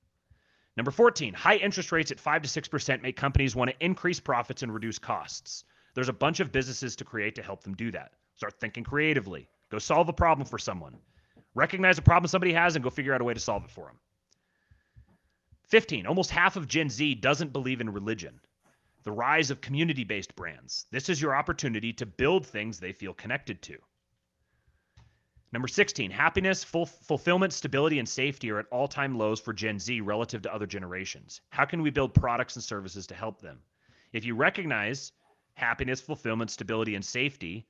Number 0.77 0.91
14, 0.91 1.35
high 1.35 1.57
interest 1.57 1.93
rates 1.93 2.11
at 2.11 2.19
5 2.19 2.43
to 2.43 2.61
6% 2.61 3.03
make 3.03 3.17
companies 3.17 3.55
want 3.55 3.71
to 3.71 3.85
increase 3.85 4.19
profits 4.19 4.63
and 4.63 4.73
reduce 4.73 4.99
costs. 4.99 5.65
There's 5.95 6.09
a 6.09 6.13
bunch 6.13 6.41
of 6.41 6.53
businesses 6.53 6.97
to 6.97 7.05
create 7.05 7.37
to 7.37 7.43
help 7.43 7.63
them 7.63 7.75
do 7.75 7.91
that. 7.93 8.13
Start 8.37 8.59
thinking 8.61 8.85
creatively. 8.85 9.49
Go 9.71 9.79
solve 9.79 10.09
a 10.09 10.13
problem 10.13 10.47
for 10.47 10.59
someone. 10.59 10.97
Recognize 11.55 11.99
a 11.99 12.03
problem 12.03 12.29
somebody 12.29 12.53
has 12.53 12.75
and 12.75 12.83
go 12.83 12.91
figure 12.91 13.15
out 13.15 13.21
a 13.21 13.25
way 13.25 13.35
to 13.35 13.41
solve 13.41 13.65
it 13.65 13.71
for 13.71 13.87
them. 13.87 13.99
15. 15.69 16.07
Almost 16.07 16.31
half 16.31 16.57
of 16.57 16.69
Gen 16.69 16.91
Z 16.91 17.17
doesn't 17.17 17.53
believe 17.53 17.81
in 17.81 17.93
religion. 17.93 18.41
The 19.05 19.13
rise 19.13 19.51
of 19.51 19.61
community 19.61 20.05
based 20.05 20.35
brands. 20.35 20.87
This 20.91 21.09
is 21.09 21.21
your 21.21 21.35
opportunity 21.35 21.93
to 21.95 22.07
build 22.07 22.47
things 22.47 22.79
they 22.79 22.93
feel 22.93 23.15
connected 23.15 23.63
to. 23.63 23.79
Number 25.53 25.69
16, 25.69 26.11
happiness, 26.11 26.65
full, 26.65 26.87
fulfillment, 26.87 27.53
stability, 27.53 28.01
and 28.01 28.09
safety 28.09 28.51
are 28.51 28.59
at 28.59 28.67
all 28.73 28.89
time 28.89 29.17
lows 29.17 29.41
for 29.41 29.53
Gen 29.53 29.79
Z 29.79 30.01
relative 30.01 30.43
to 30.43 30.53
other 30.53 30.67
generations. 30.67 31.41
How 31.51 31.65
can 31.65 31.81
we 31.81 31.91
build 31.91 32.13
products 32.13 32.57
and 32.57 32.65
services 32.65 33.07
to 33.07 33.15
help 33.15 33.41
them? 33.41 33.61
If 34.13 34.25
you 34.25 34.35
recognize 34.35 35.13
happiness, 35.55 36.01
fulfillment, 36.01 36.51
stability, 36.51 36.97
and 36.97 37.05
safety 37.05 37.67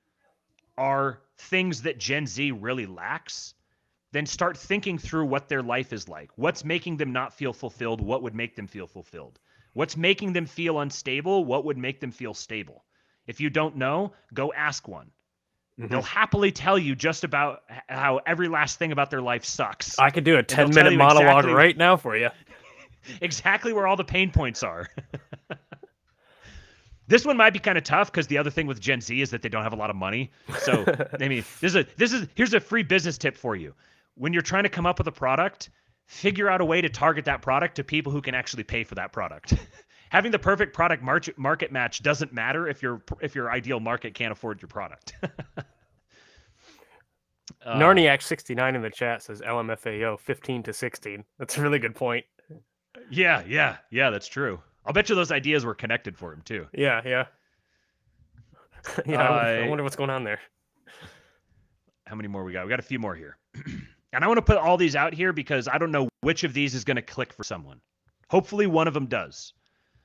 are 0.77 1.21
things 1.39 1.83
that 1.83 1.99
Gen 1.99 2.27
Z 2.27 2.53
really 2.53 2.87
lacks, 2.87 3.55
then 4.13 4.27
start 4.27 4.57
thinking 4.57 4.99
through 4.99 5.27
what 5.27 5.49
their 5.49 5.63
life 5.63 5.93
is 5.93 6.09
like. 6.09 6.31
What's 6.37 6.65
making 6.65 6.97
them 6.97 7.13
not 7.13 7.35
feel 7.35 7.53
fulfilled? 7.53 8.01
What 8.01 8.23
would 8.23 8.35
make 8.35 8.55
them 8.57 8.67
feel 8.67 8.87
fulfilled? 8.87 9.41
What's 9.73 9.97
making 9.97 10.33
them 10.33 10.47
feel 10.47 10.81
unstable? 10.81 11.45
What 11.45 11.65
would 11.65 11.77
make 11.77 12.01
them 12.01 12.13
feel 12.13 12.33
stable? 12.33 12.85
If 13.27 13.41
you 13.41 13.51
don't 13.51 13.77
know, 13.77 14.13
go 14.33 14.53
ask 14.53 14.87
one. 14.87 15.11
Mm-hmm. 15.79 15.91
They'll 15.91 16.03
happily 16.03 16.53
tell 16.53 16.79
you 16.79 16.95
just 16.95 17.25
about 17.25 17.63
how 17.89 18.21
every 18.27 18.49
last 18.49 18.79
thing 18.79 18.93
about 18.93 19.11
their 19.11 19.23
life 19.23 19.45
sucks. 19.45 19.99
I 19.99 20.11
could 20.11 20.23
do 20.23 20.37
a 20.37 20.43
10 20.43 20.73
minute 20.73 20.97
monologue 20.97 21.45
exactly, 21.45 21.53
right 21.53 21.77
now 21.77 21.97
for 21.97 22.17
you. 22.17 22.29
exactly 23.21 23.73
where 23.73 23.87
all 23.87 23.97
the 23.97 24.05
pain 24.05 24.31
points 24.31 24.63
are. 24.63 24.89
this 27.07 27.25
one 27.25 27.37
might 27.37 27.53
be 27.53 27.59
kind 27.59 27.77
of 27.77 27.85
tough 27.85 28.11
because 28.11 28.27
the 28.27 28.39
other 28.39 28.51
thing 28.51 28.67
with 28.67 28.81
Gen 28.81 29.01
Z 29.01 29.21
is 29.21 29.31
that 29.31 29.43
they 29.43 29.49
don't 29.49 29.63
have 29.63 29.73
a 29.73 29.77
lot 29.77 29.91
of 29.91 29.97
money. 29.97 30.31
So, 30.61 30.85
I 31.21 31.29
mean, 31.29 31.45
this 31.61 31.75
is 31.75 31.77
a, 31.77 31.87
this 31.97 32.13
is 32.13 32.27
here's 32.35 32.55
a 32.55 32.61
free 32.61 32.83
business 32.83 33.19
tip 33.19 33.37
for 33.37 33.57
you. 33.57 33.75
When 34.15 34.33
you're 34.33 34.43
trying 34.43 34.63
to 34.63 34.69
come 34.69 34.87
up 34.87 34.99
with 34.99 35.09
a 35.09 35.13
product, 35.13 35.71
figure 36.07 36.49
out 36.49 36.61
a 36.61 36.65
way 36.65 36.81
to 36.81 36.89
target 36.89 37.25
that 37.27 37.43
product 37.43 37.77
to 37.77 37.85
people 37.85 38.13
who 38.13 38.23
can 38.23 38.35
actually 38.35 38.63
pay 38.63 38.85
for 38.85 38.95
that 38.95 39.13
product. 39.13 39.55
having 40.15 40.31
the 40.31 40.39
perfect 40.39 40.73
product 40.73 41.03
market 41.03 41.37
market 41.37 41.73
match 41.73 42.01
doesn't 42.03 42.33
matter 42.33 42.69
if 42.69 42.81
your 42.83 43.03
if 43.21 43.35
your 43.35 43.51
ideal 43.51 43.81
market 43.81 44.15
can't 44.15 44.31
afford 44.33 44.63
your 44.63 44.69
product. 44.69 45.15
uh, 45.23 45.65
Narniac 47.67 48.23
sixty 48.23 48.55
nine 48.55 48.77
in 48.77 48.83
the 48.83 48.91
chat 48.91 49.23
says 49.23 49.41
LMFAO 49.41 50.19
fifteen 50.21 50.63
to 50.63 50.73
sixteen. 50.73 51.25
That's 51.39 51.59
a 51.59 51.63
really 51.63 51.81
good 51.81 51.95
point. 51.97 52.25
Yeah, 53.11 53.43
yeah, 53.47 53.79
yeah. 53.91 54.11
That's 54.11 54.29
true. 54.29 54.61
I'll 54.85 54.93
bet 54.93 55.09
you 55.09 55.15
those 55.15 55.33
ideas 55.33 55.65
were 55.65 55.75
connected 55.75 56.17
for 56.17 56.33
him 56.33 56.43
too. 56.45 56.67
Yeah, 56.73 57.01
yeah. 57.05 57.25
yeah, 59.07 59.29
uh, 59.29 59.65
I 59.65 59.69
wonder 59.69 59.83
what's 59.83 59.97
going 59.97 60.11
on 60.11 60.25
there. 60.25 60.41
How 62.07 62.15
many 62.15 62.29
more 62.29 62.45
we 62.45 62.53
got? 62.53 62.65
We 62.65 62.71
got 62.71 62.81
a 62.81 62.83
few 62.83 62.99
more 62.99 63.15
here. 63.15 63.39
and 64.13 64.25
I 64.25 64.27
want 64.27 64.39
to 64.39 64.43
put 64.43 64.59
all 64.59 64.77
these 64.77 64.95
out 64.95 65.15
here 65.15 65.33
because 65.33 65.69
I 65.69 65.79
don't 65.79 65.91
know 65.91 66.09
which 66.21 66.45
of 66.45 66.53
these 66.53 66.75
is 66.75 66.85
going 66.85 66.97
to 66.97 67.03
click 67.03 67.33
for 67.33 67.45
someone. 67.45 67.81
Hopefully, 68.29 68.67
one 68.67 68.89
of 68.89 68.95
them 68.95 69.07
does. 69.07 69.55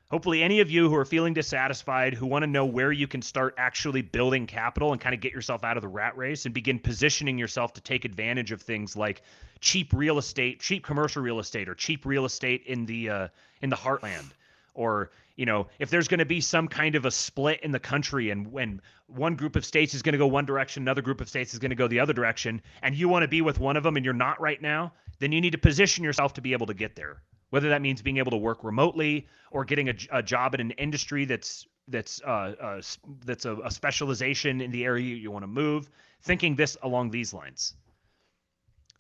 Hopefully, 0.10 0.42
any 0.42 0.60
of 0.60 0.72
you 0.72 0.90
who 0.90 0.96
are 0.96 1.06
feeling 1.06 1.36
dissatisfied, 1.36 2.16
who 2.16 2.26
want 2.26 2.42
to 2.42 2.48
know 2.48 2.66
where 2.66 2.92
you 2.92 3.08
can 3.08 3.22
start 3.22 3.54
actually 3.58 4.02
building 4.02 4.48
capital 4.48 4.92
and 4.92 5.00
kind 5.00 5.14
of 5.14 5.22
get 5.22 5.34
yourself 5.34 5.64
out 5.64 5.78
of 5.78 5.82
the 5.82 5.88
rat 5.88 6.18
race 6.18 6.46
and 6.46 6.54
begin 6.54 6.80
positioning 6.80 7.38
yourself 7.38 7.74
to 7.74 7.82
take 7.82 8.06
advantage 8.06 8.52
of 8.52 8.62
things 8.62 8.96
like 8.96 9.22
cheap 9.60 9.94
real 9.94 10.18
estate, 10.18 10.62
cheap 10.62 10.84
commercial 10.84 11.22
real 11.22 11.40
estate, 11.40 11.70
or 11.70 11.76
cheap 11.76 12.06
real 12.08 12.26
estate 12.26 12.64
in 12.66 12.88
the 12.88 13.10
uh, 13.10 13.28
in 13.62 13.70
the 13.70 13.76
heartland, 13.76 14.32
or 14.80 15.12
you 15.36 15.46
know, 15.46 15.68
if 15.78 15.90
there's 15.90 16.08
going 16.08 16.20
to 16.20 16.26
be 16.26 16.42
some 16.42 16.68
kind 16.68 16.96
of 16.96 17.06
a 17.06 17.12
split 17.12 17.62
in 17.64 17.72
the 17.72 17.80
country 17.80 18.30
and 18.30 18.52
when 18.52 18.82
one 19.08 19.36
group 19.36 19.56
of 19.56 19.64
states 19.64 19.94
is 19.94 20.02
going 20.02 20.14
to 20.14 20.18
go 20.18 20.28
one 20.28 20.46
direction, 20.46 20.84
another 20.84 21.02
group 21.02 21.22
of 21.22 21.30
states 21.30 21.54
is 21.54 21.60
going 21.60 21.70
to 21.70 21.76
go 21.76 21.88
the 21.88 22.00
other 22.00 22.12
direction, 22.14 22.62
and 22.82 22.96
you 22.96 23.08
want 23.08 23.24
to 23.24 23.28
be 23.28 23.42
with 23.42 23.60
one 23.60 23.78
of 23.78 23.84
them 23.84 23.96
and 23.96 24.04
you're 24.04 24.14
not 24.14 24.42
right 24.42 24.62
now, 24.62 24.92
then 25.20 25.32
you 25.32 25.40
need 25.40 25.52
to 25.52 25.58
position 25.58 26.04
yourself 26.04 26.34
to 26.34 26.42
be 26.42 26.52
able 26.52 26.68
to 26.68 26.74
get 26.74 26.96
there 26.96 27.22
whether 27.50 27.70
that 27.70 27.82
means 27.82 28.02
being 28.02 28.18
able 28.18 28.32
to 28.32 28.38
work 28.38 28.64
remotely 28.64 29.28
or 29.52 29.66
getting 29.66 29.90
a, 29.90 29.96
a 30.12 30.24
job 30.24 30.54
in 30.54 30.62
an 30.62 30.72
industry 30.72 31.26
that's 31.26 31.66
that's 31.88 32.22
uh, 32.22 32.54
uh, 32.62 32.82
that's 33.26 33.46
a, 33.46 33.56
a 33.64 33.72
specialization 33.72 34.62
in 34.62 34.72
the 34.72 34.86
area 34.86 35.16
you 35.16 35.32
want 35.32 35.44
to 35.44 35.48
move. 35.48 35.90
Thinking 36.22 36.56
this 36.56 36.78
along 36.84 37.10
these 37.12 37.34
lines. 37.34 37.74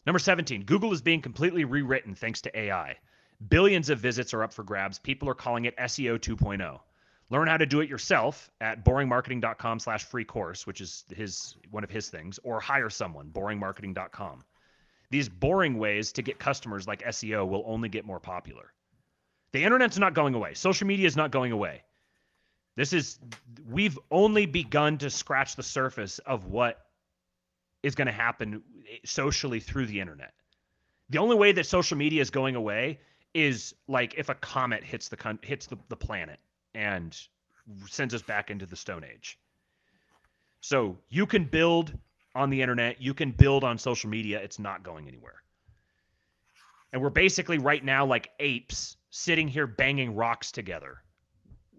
Number 0.05 0.19
17, 0.19 0.63
Google 0.63 0.93
is 0.93 1.01
being 1.01 1.21
completely 1.21 1.65
rewritten 1.65 2.15
thanks 2.15 2.41
to 2.41 2.57
AI. 2.57 2.95
Billions 3.47 3.89
of 3.89 3.99
visits 3.99 4.33
are 4.33 4.43
up 4.43 4.53
for 4.53 4.63
grabs. 4.63 4.99
People 4.99 5.29
are 5.29 5.33
calling 5.33 5.65
it 5.65 5.77
SEO 5.77 6.19
2.0. 6.19 6.79
Learn 7.29 7.47
how 7.47 7.57
to 7.57 7.65
do 7.65 7.79
it 7.79 7.89
yourself 7.89 8.49
at 8.59 8.83
boringmarketing.com 8.83 9.79
slash 9.79 10.03
free 10.03 10.25
course, 10.25 10.67
which 10.67 10.81
is 10.81 11.05
his 11.15 11.55
one 11.71 11.83
of 11.83 11.91
his 11.91 12.09
things, 12.09 12.39
or 12.43 12.59
hire 12.59 12.89
someone, 12.89 13.29
boringmarketing.com. 13.29 14.43
These 15.11 15.29
boring 15.29 15.77
ways 15.77 16.11
to 16.13 16.21
get 16.21 16.37
customers 16.37 16.87
like 16.87 17.03
SEO 17.03 17.47
will 17.47 17.63
only 17.65 17.87
get 17.87 18.05
more 18.05 18.19
popular. 18.19 18.73
The 19.51 19.63
internet's 19.63 19.97
not 19.97 20.13
going 20.13 20.35
away. 20.35 20.53
Social 20.53 20.87
media 20.87 21.07
is 21.07 21.15
not 21.15 21.31
going 21.31 21.51
away. 21.51 21.83
This 22.75 22.93
is 22.93 23.19
we've 23.67 23.97
only 24.11 24.45
begun 24.45 24.97
to 24.99 25.09
scratch 25.09 25.55
the 25.55 25.63
surface 25.63 26.19
of 26.19 26.45
what 26.45 26.85
is 27.83 27.95
going 27.95 28.07
to 28.07 28.11
happen 28.11 28.63
socially 29.05 29.59
through 29.59 29.85
the 29.85 29.99
internet. 29.99 30.33
The 31.09 31.17
only 31.17 31.35
way 31.35 31.51
that 31.53 31.65
social 31.65 31.97
media 31.97 32.21
is 32.21 32.29
going 32.29 32.55
away 32.55 32.99
is 33.33 33.75
like 33.87 34.15
if 34.17 34.29
a 34.29 34.35
comet 34.35 34.83
hits 34.83 35.09
the 35.09 35.17
con- 35.17 35.39
hits 35.41 35.67
the, 35.67 35.77
the 35.89 35.95
planet 35.95 36.39
and 36.73 37.17
sends 37.87 38.13
us 38.13 38.21
back 38.21 38.49
into 38.49 38.65
the 38.65 38.75
stone 38.75 39.03
age. 39.03 39.37
So 40.61 40.97
you 41.09 41.25
can 41.25 41.45
build 41.45 41.93
on 42.35 42.49
the 42.49 42.61
internet. 42.61 43.01
You 43.01 43.13
can 43.13 43.31
build 43.31 43.63
on 43.63 43.77
social 43.77 44.09
media. 44.09 44.39
It's 44.39 44.59
not 44.59 44.83
going 44.83 45.07
anywhere. 45.07 45.41
And 46.91 47.01
we're 47.01 47.09
basically 47.09 47.59
right 47.59 47.83
now 47.83 48.05
like 48.05 48.31
apes 48.39 48.97
sitting 49.09 49.47
here 49.47 49.67
banging 49.67 50.15
rocks 50.15 50.51
together 50.51 50.97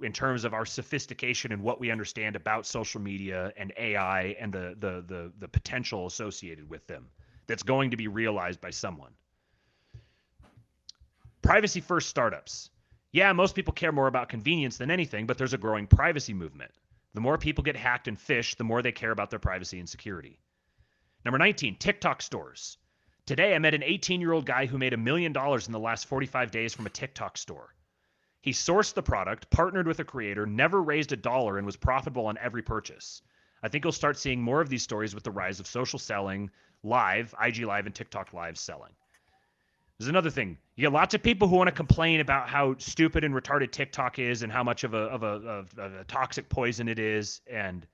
in 0.02 0.12
terms 0.12 0.44
of 0.44 0.54
our 0.54 0.64
sophistication 0.64 1.52
and 1.52 1.62
what 1.62 1.80
we 1.80 1.90
understand 1.90 2.36
about 2.36 2.64
social 2.64 3.00
media 3.00 3.52
and 3.56 3.72
AI 3.76 4.36
and 4.40 4.52
the 4.52 4.76
the 4.78 5.04
the, 5.06 5.32
the 5.40 5.48
potential 5.48 6.06
associated 6.06 6.68
with 6.70 6.86
them 6.86 7.08
that's 7.46 7.62
going 7.62 7.90
to 7.90 7.96
be 7.96 8.08
realized 8.08 8.60
by 8.60 8.70
someone. 8.70 9.12
Privacy 11.42 11.80
first 11.80 12.08
startups. 12.10 12.70
Yeah, 13.12 13.32
most 13.32 13.54
people 13.54 13.72
care 13.72 13.92
more 13.92 14.06
about 14.06 14.28
convenience 14.28 14.76
than 14.76 14.90
anything, 14.90 15.26
but 15.26 15.38
there's 15.38 15.54
a 15.54 15.58
growing 15.58 15.86
privacy 15.86 16.34
movement. 16.34 16.70
The 17.14 17.20
more 17.20 17.38
people 17.38 17.64
get 17.64 17.76
hacked 17.76 18.08
and 18.08 18.18
phished, 18.18 18.56
the 18.56 18.64
more 18.64 18.82
they 18.82 18.92
care 18.92 19.10
about 19.10 19.30
their 19.30 19.38
privacy 19.38 19.80
and 19.80 19.88
security. 19.88 20.38
Number 21.24 21.38
19, 21.38 21.76
TikTok 21.76 22.22
stores. 22.22 22.76
Today, 23.26 23.54
I 23.54 23.58
met 23.58 23.74
an 23.74 23.82
18 23.82 24.20
year 24.20 24.32
old 24.32 24.44
guy 24.44 24.66
who 24.66 24.76
made 24.76 24.92
a 24.92 24.98
million 24.98 25.32
dollars 25.32 25.66
in 25.66 25.72
the 25.72 25.78
last 25.78 26.06
45 26.06 26.50
days 26.50 26.74
from 26.74 26.86
a 26.86 26.90
TikTok 26.90 27.38
store. 27.38 27.74
He 28.42 28.52
sourced 28.52 28.94
the 28.94 29.02
product, 29.02 29.50
partnered 29.50 29.86
with 29.86 30.00
a 30.00 30.04
creator, 30.04 30.46
never 30.46 30.82
raised 30.82 31.12
a 31.12 31.16
dollar, 31.16 31.56
and 31.56 31.66
was 31.66 31.76
profitable 31.76 32.26
on 32.26 32.38
every 32.38 32.62
purchase. 32.62 33.22
I 33.62 33.68
think 33.68 33.84
you'll 33.84 33.92
start 33.92 34.18
seeing 34.18 34.42
more 34.42 34.60
of 34.60 34.68
these 34.68 34.82
stories 34.82 35.14
with 35.14 35.24
the 35.24 35.30
rise 35.30 35.58
of 35.58 35.66
social 35.66 35.98
selling, 35.98 36.50
live, 36.82 37.34
IG 37.42 37.64
Live, 37.64 37.86
and 37.86 37.94
TikTok 37.94 38.32
Live 38.32 38.58
selling. 38.58 38.92
There's 40.00 40.08
another 40.08 40.30
thing. 40.30 40.56
You 40.76 40.86
get 40.86 40.94
lots 40.94 41.12
of 41.12 41.22
people 41.22 41.46
who 41.46 41.56
want 41.56 41.68
to 41.68 41.72
complain 41.72 42.20
about 42.20 42.48
how 42.48 42.74
stupid 42.78 43.22
and 43.22 43.34
retarded 43.34 43.70
TikTok 43.70 44.18
is 44.18 44.42
and 44.42 44.50
how 44.50 44.64
much 44.64 44.82
of 44.82 44.94
a 44.94 44.96
of 44.96 45.22
a, 45.22 45.26
of, 45.26 45.78
of 45.78 45.92
a 45.92 46.04
toxic 46.04 46.48
poison 46.48 46.88
it 46.88 46.98
is, 46.98 47.42
and 47.46 47.86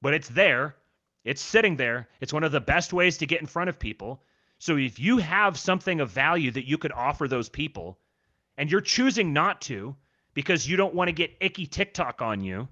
but 0.00 0.14
it's 0.14 0.30
there. 0.30 0.76
It's 1.22 1.42
sitting 1.42 1.76
there. 1.76 2.08
It's 2.22 2.32
one 2.32 2.44
of 2.44 2.52
the 2.52 2.62
best 2.62 2.94
ways 2.94 3.18
to 3.18 3.26
get 3.26 3.42
in 3.42 3.46
front 3.46 3.68
of 3.68 3.78
people. 3.78 4.22
So 4.58 4.78
if 4.78 4.98
you 4.98 5.18
have 5.18 5.58
something 5.58 6.00
of 6.00 6.08
value 6.08 6.50
that 6.50 6.66
you 6.66 6.78
could 6.78 6.92
offer 6.92 7.28
those 7.28 7.50
people, 7.50 7.98
and 8.56 8.70
you're 8.70 8.80
choosing 8.80 9.34
not 9.34 9.60
to 9.62 9.94
because 10.32 10.66
you 10.66 10.78
don't 10.78 10.94
want 10.94 11.08
to 11.08 11.12
get 11.12 11.36
icky 11.42 11.66
TikTok 11.66 12.22
on 12.22 12.42
you, 12.42 12.68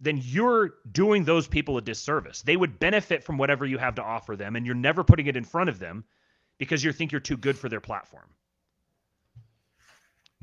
then 0.00 0.20
you're 0.20 0.74
doing 0.90 1.22
those 1.22 1.46
people 1.46 1.78
a 1.78 1.82
disservice. 1.82 2.42
They 2.42 2.56
would 2.56 2.80
benefit 2.80 3.22
from 3.22 3.38
whatever 3.38 3.64
you 3.64 3.78
have 3.78 3.94
to 3.94 4.02
offer 4.02 4.34
them, 4.34 4.56
and 4.56 4.66
you're 4.66 4.74
never 4.74 5.04
putting 5.04 5.28
it 5.28 5.36
in 5.36 5.44
front 5.44 5.70
of 5.70 5.78
them 5.78 6.02
because 6.58 6.84
you 6.84 6.92
think 6.92 7.12
you're 7.12 7.20
too 7.20 7.36
good 7.36 7.56
for 7.56 7.68
their 7.68 7.80
platform. 7.80 8.28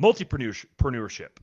Multipreneurship. 0.02 1.38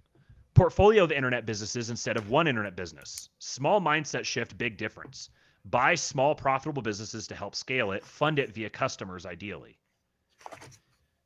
Portfolio 0.55 1.05
of 1.05 1.13
internet 1.13 1.47
businesses 1.47 1.89
instead 1.89 2.17
of 2.17 2.29
one 2.29 2.47
internet 2.47 2.77
business. 2.77 3.31
Small 3.39 3.81
mindset 3.81 4.25
shift, 4.25 4.59
big 4.59 4.77
difference. 4.77 5.31
Buy 5.65 5.95
small 5.95 6.35
profitable 6.35 6.83
businesses 6.83 7.27
to 7.29 7.35
help 7.35 7.55
scale 7.55 7.93
it, 7.93 8.05
fund 8.05 8.39
it 8.39 8.53
via 8.53 8.69
customers 8.69 9.25
ideally. 9.25 9.79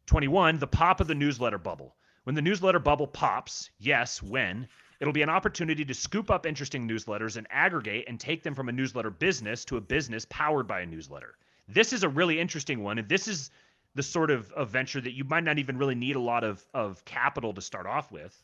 21, 0.06 0.58
the 0.58 0.66
pop 0.66 1.00
of 1.00 1.08
the 1.08 1.14
newsletter 1.14 1.58
bubble. 1.58 1.96
When 2.24 2.34
the 2.34 2.42
newsletter 2.42 2.78
bubble 2.78 3.06
pops, 3.06 3.70
yes, 3.78 4.22
when, 4.22 4.68
it'll 5.00 5.12
be 5.12 5.22
an 5.22 5.30
opportunity 5.30 5.84
to 5.84 5.94
scoop 5.94 6.30
up 6.30 6.46
interesting 6.46 6.86
newsletters 6.86 7.36
and 7.36 7.46
aggregate 7.50 8.04
and 8.08 8.20
take 8.20 8.42
them 8.42 8.54
from 8.54 8.68
a 8.68 8.72
newsletter 8.72 9.10
business 9.10 9.64
to 9.64 9.76
a 9.76 9.80
business 9.80 10.26
powered 10.28 10.68
by 10.68 10.80
a 10.80 10.86
newsletter. 10.86 11.36
This 11.68 11.92
is 11.92 12.02
a 12.02 12.08
really 12.08 12.38
interesting 12.38 12.82
one, 12.82 12.98
and 12.98 13.08
this 13.08 13.28
is 13.28 13.50
the 13.94 14.02
sort 14.02 14.30
of, 14.30 14.52
of 14.52 14.70
venture 14.70 15.00
that 15.00 15.12
you 15.12 15.24
might 15.24 15.42
not 15.42 15.58
even 15.58 15.78
really 15.78 15.94
need 15.94 16.16
a 16.16 16.20
lot 16.20 16.44
of, 16.44 16.64
of 16.74 17.04
capital 17.04 17.54
to 17.54 17.62
start 17.62 17.86
off 17.86 18.12
with. 18.12 18.36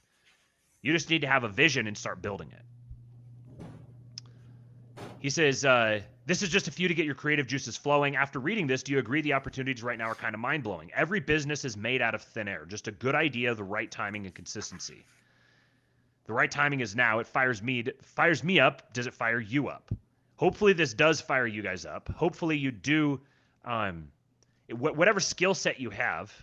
You 0.81 0.93
just 0.93 1.11
need 1.11 1.20
to 1.20 1.28
have 1.28 1.44
a 1.44 1.49
vision 1.49 1.86
and 1.86 1.97
start 1.97 2.20
building 2.23 2.51
it. 2.53 2.62
He 5.20 5.31
says, 5.31 5.65
uh, 5.65 6.01
"This 6.27 6.43
is 6.43 6.49
just 6.49 6.66
a 6.66 6.73
few 6.73 6.89
to 6.89 6.94
get 6.94 7.07
your 7.07 7.15
creative 7.15 7.47
juices 7.47 7.77
flowing. 7.77 8.16
After 8.16 8.40
reading 8.40 8.66
this, 8.66 8.82
do 8.82 8.90
you 8.90 8.99
agree 8.99 9.20
the 9.20 9.35
opportunities 9.35 9.85
right 9.85 9.97
now 9.97 10.07
are 10.07 10.16
kind 10.16 10.35
of 10.35 10.40
mind 10.40 10.65
blowing? 10.65 10.90
Every 10.93 11.20
business 11.20 11.65
is 11.65 11.77
made 11.77 12.03
out 12.03 12.16
of 12.16 12.23
thin 12.23 12.49
air. 12.49 12.65
Just 12.66 12.89
a 12.89 12.93
good 12.93 13.15
idea, 13.15 13.55
the 13.55 13.62
right 13.62 13.89
timing 13.89 14.27
and 14.27 14.35
consistency. 14.35 15.07
The 16.24 16.32
right 16.32 16.51
timing 16.51 16.81
is 16.81 16.97
now. 16.97 17.20
It 17.20 17.28
fires 17.28 17.62
me. 17.62 17.85
Fires 18.03 18.43
me 18.43 18.59
up. 18.59 18.93
Does 18.93 19.07
it 19.07 19.15
fire 19.15 19.40
you 19.40 19.69
up? 19.69 19.93
Hopefully, 20.43 20.73
this 20.73 20.93
does 20.93 21.20
fire 21.20 21.47
you 21.47 21.62
guys 21.62 21.86
up. 21.86 22.09
Hopefully, 22.16 22.59
you 22.59 22.73
do. 22.73 23.20
Um, 23.64 24.09
whatever 24.69 25.20
skill 25.20 25.55
set 25.55 25.78
you 25.78 25.90
have." 25.90 26.35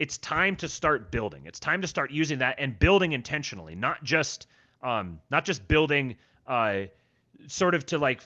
It's 0.00 0.18
time 0.18 0.56
to 0.56 0.68
start 0.68 1.12
building. 1.12 1.46
It's 1.46 1.60
time 1.60 1.82
to 1.82 1.86
start 1.86 2.10
using 2.10 2.40
that 2.40 2.56
and 2.58 2.76
building 2.76 3.12
intentionally, 3.12 3.76
not 3.76 4.02
just 4.02 4.48
um, 4.82 5.20
not 5.30 5.44
just 5.44 5.68
building 5.68 6.16
uh, 6.48 6.86
sort 7.46 7.76
of 7.76 7.86
to 7.86 7.98
like 7.98 8.20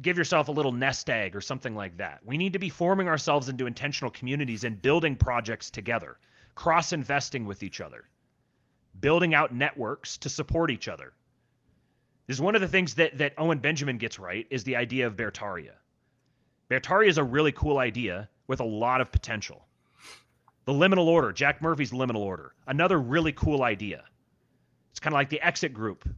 give 0.00 0.16
yourself 0.16 0.46
a 0.46 0.52
little 0.52 0.70
nest 0.70 1.10
egg 1.10 1.34
or 1.34 1.40
something 1.40 1.74
like 1.74 1.96
that. 1.96 2.20
We 2.24 2.38
need 2.38 2.52
to 2.52 2.60
be 2.60 2.68
forming 2.68 3.08
ourselves 3.08 3.48
into 3.48 3.66
intentional 3.66 4.12
communities 4.12 4.62
and 4.62 4.80
building 4.80 5.16
projects 5.16 5.68
together, 5.68 6.16
cross 6.54 6.92
investing 6.92 7.46
with 7.46 7.64
each 7.64 7.80
other, 7.80 8.04
building 9.00 9.34
out 9.34 9.52
networks 9.52 10.16
to 10.18 10.28
support 10.28 10.70
each 10.70 10.86
other. 10.86 11.12
This 12.26 12.36
is 12.36 12.40
one 12.40 12.54
of 12.54 12.60
the 12.60 12.68
things 12.68 12.94
that, 12.94 13.18
that 13.18 13.34
Owen 13.36 13.58
Benjamin 13.58 13.98
gets 13.98 14.18
right 14.18 14.46
is 14.50 14.64
the 14.64 14.76
idea 14.76 15.06
of 15.06 15.16
Beartaria. 15.16 15.74
Beartaria 16.70 17.08
is 17.08 17.18
a 17.18 17.24
really 17.24 17.52
cool 17.52 17.78
idea 17.78 18.28
with 18.46 18.60
a 18.60 18.64
lot 18.64 19.00
of 19.00 19.10
potential. 19.10 19.66
The 20.64 20.72
liminal 20.72 21.06
order, 21.06 21.32
Jack 21.32 21.60
Murphy's 21.60 21.90
liminal 21.90 22.20
order, 22.20 22.54
another 22.66 22.98
really 22.98 23.32
cool 23.32 23.64
idea. 23.64 24.04
It's 24.90 25.00
kind 25.00 25.12
of 25.12 25.18
like 25.18 25.30
the 25.30 25.40
exit 25.40 25.74
group 25.74 26.08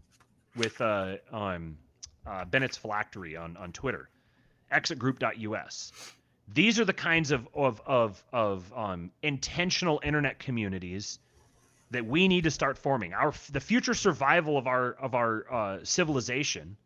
with 0.57 0.81
uh, 0.81 1.17
um, 1.33 1.79
uh, 2.27 2.45
Bennett's 2.45 2.77
Phylactery 2.77 3.37
on, 3.37 3.57
on 3.57 3.73
Twitter, 3.73 4.11
exitgroup.us. 4.73 5.93
These 6.53 6.79
are 6.79 6.85
the 6.85 6.93
kinds 6.93 7.31
of 7.31 7.49
of 7.55 7.81
of, 7.87 8.23
of 8.33 8.71
um, 8.77 9.11
intentional 9.23 10.01
internet 10.05 10.39
communities 10.39 11.19
that 11.95 12.07
we 12.07 12.29
need 12.29 12.45
to 12.45 12.51
start 12.51 12.79
forming. 12.79 13.15
Our 13.15 13.35
the 13.51 13.61
future 13.61 13.95
survival 13.95 14.57
of 14.57 14.67
our 14.67 14.93
of 14.93 15.15
our 15.15 15.53
uh, 15.53 15.79
civilization, 15.83 16.77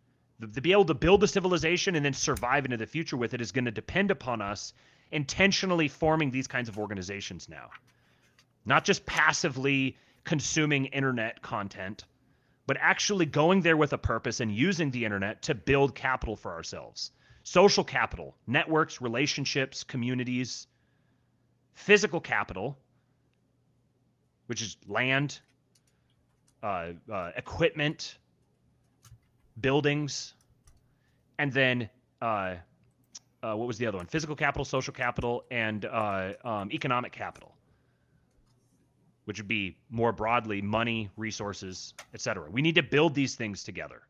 to 0.41 0.61
be 0.61 0.73
able 0.73 0.87
to 0.87 0.95
build 0.95 1.23
a 1.25 1.29
civilization 1.29 1.97
and 1.97 2.05
then 2.05 2.15
survive 2.15 2.65
into 2.65 2.77
the 2.77 2.87
future 2.87 3.17
with 3.17 3.35
it, 3.35 3.41
is 3.41 3.53
going 3.53 3.67
to 3.67 3.71
depend 3.71 4.11
upon 4.11 4.41
us 4.41 4.73
intentionally 5.11 5.89
forming 5.89 6.31
these 6.31 6.47
kinds 6.47 6.69
of 6.69 6.79
organizations 6.79 7.49
now, 7.49 7.71
not 8.65 8.85
just 8.85 9.05
passively 9.07 9.97
consuming 10.25 10.87
internet 10.87 11.43
content 11.43 12.05
but 12.69 12.77
actually 12.81 13.25
going 13.25 13.63
there 13.63 13.79
with 13.79 13.95
a 13.95 13.99
purpose 13.99 14.41
and 14.41 14.55
using 14.55 14.91
the 14.91 15.07
internet 15.07 15.41
to 15.41 15.55
build 15.55 15.95
capital 15.95 16.37
for 16.37 16.53
ourselves 16.53 17.11
social 17.43 17.83
capital, 17.83 18.37
networks, 18.47 19.01
relationships, 19.01 19.83
communities, 19.83 20.67
physical 21.73 22.21
capital, 22.21 22.79
which 24.49 24.61
is 24.61 24.77
land, 24.87 25.39
uh, 26.63 26.89
uh, 27.11 27.31
equipment, 27.37 28.19
buildings, 29.61 30.35
and 31.39 31.53
then 31.53 31.89
uh, 32.21 32.57
uh 33.43 33.55
what 33.55 33.69
was 33.69 33.79
the 33.79 33.87
other 33.87 33.99
one? 33.99 34.07
Physical 34.07 34.35
capital, 34.35 34.65
social 34.65 34.93
capital, 34.93 35.45
and 35.51 35.85
uh, 35.85 36.33
um, 36.45 36.73
economic 36.73 37.13
capital 37.13 37.55
which 39.29 39.39
would 39.39 39.47
be 39.47 39.77
more 39.91 40.11
broadly 40.11 40.63
money, 40.63 41.11
resources, 41.19 41.93
etc. 42.15 42.49
We 42.51 42.63
need 42.63 42.77
to 42.77 42.83
build 42.83 43.15
these 43.15 43.35
things 43.35 43.63
together. 43.63 44.01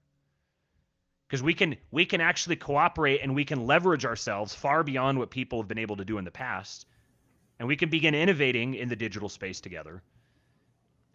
Because 1.27 1.43
we 1.43 1.55
can 1.55 1.77
we 1.91 2.07
can 2.07 2.21
actually 2.21 2.55
cooperate 2.55 3.19
and 3.21 3.35
we 3.35 3.45
can 3.45 3.67
leverage 3.67 4.05
ourselves 4.05 4.55
far 4.55 4.85
beyond 4.85 5.19
what 5.19 5.31
people 5.31 5.61
have 5.61 5.67
been 5.67 5.79
able 5.79 5.97
to 5.97 6.05
do 6.05 6.19
in 6.19 6.25
the 6.25 6.31
past. 6.31 6.87
And 7.59 7.67
we 7.67 7.75
can 7.75 7.91
begin 7.91 8.15
innovating 8.15 8.75
in 8.75 8.89
the 8.89 8.95
digital 8.95 9.29
space 9.29 9.61
together 9.61 10.05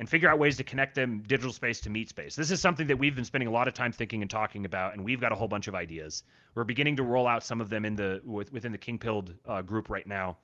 and 0.03 0.09
figure 0.09 0.29
out 0.29 0.37
ways 0.37 0.57
to 0.57 0.63
connect 0.63 0.95
them 0.95 1.23
digital 1.25 1.53
space 1.53 1.79
to 1.81 1.89
meat 1.89 2.09
space. 2.09 2.35
This 2.35 2.51
is 2.51 2.59
something 2.59 2.87
that 2.87 2.97
we've 2.97 3.15
been 3.15 3.23
spending 3.23 3.47
a 3.47 3.51
lot 3.51 3.69
of 3.69 3.73
time 3.73 3.93
thinking 3.93 4.21
and 4.21 4.29
talking 4.29 4.65
about, 4.65 4.93
and 4.93 5.03
we've 5.03 5.21
got 5.21 5.31
a 5.31 5.35
whole 5.35 5.47
bunch 5.47 5.67
of 5.67 5.75
ideas. 5.75 6.23
We're 6.55 6.65
beginning 6.65 6.97
to 6.97 7.03
roll 7.03 7.25
out 7.25 7.43
some 7.43 7.61
of 7.61 7.69
them 7.69 7.85
in 7.85 7.95
the 7.95 8.21
within 8.25 8.71
the 8.73 8.77
King 8.77 8.99
Pilled 8.99 9.33
uh, 9.47 9.61
group 9.61 9.89
right 9.89 10.05
now 10.05 10.37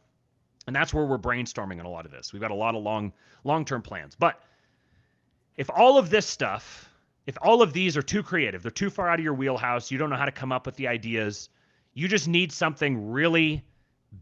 and 0.70 0.76
that's 0.76 0.94
where 0.94 1.04
we're 1.04 1.18
brainstorming 1.18 1.80
on 1.80 1.88
a 1.88 1.90
lot 1.90 2.06
of 2.06 2.12
this. 2.12 2.32
We've 2.32 2.42
got 2.42 2.52
a 2.52 2.56
lot 2.56 2.76
of 2.76 2.84
long 2.84 3.12
long-term 3.44 3.82
plans. 3.82 4.16
But 4.16 4.40
if 5.58 5.70
all 5.70 5.98
of 5.98 6.12
this 6.12 6.28
stuff, 6.28 6.88
if 7.26 7.38
all 7.42 7.64
of 7.64 7.74
these 7.74 7.98
are 7.98 8.04
too 8.04 8.22
creative, 8.22 8.62
they're 8.62 8.72
too 8.72 8.92
far 8.92 9.10
out 9.10 9.18
of 9.18 9.24
your 9.24 9.34
wheelhouse, 9.34 9.90
you 9.90 9.98
don't 9.98 10.12
know 10.12 10.16
how 10.16 10.26
to 10.26 10.32
come 10.32 10.52
up 10.52 10.68
with 10.68 10.76
the 10.76 10.88
ideas, 10.88 11.50
you 11.94 12.08
just 12.08 12.28
need 12.28 12.52
something 12.52 13.12
really 13.12 13.64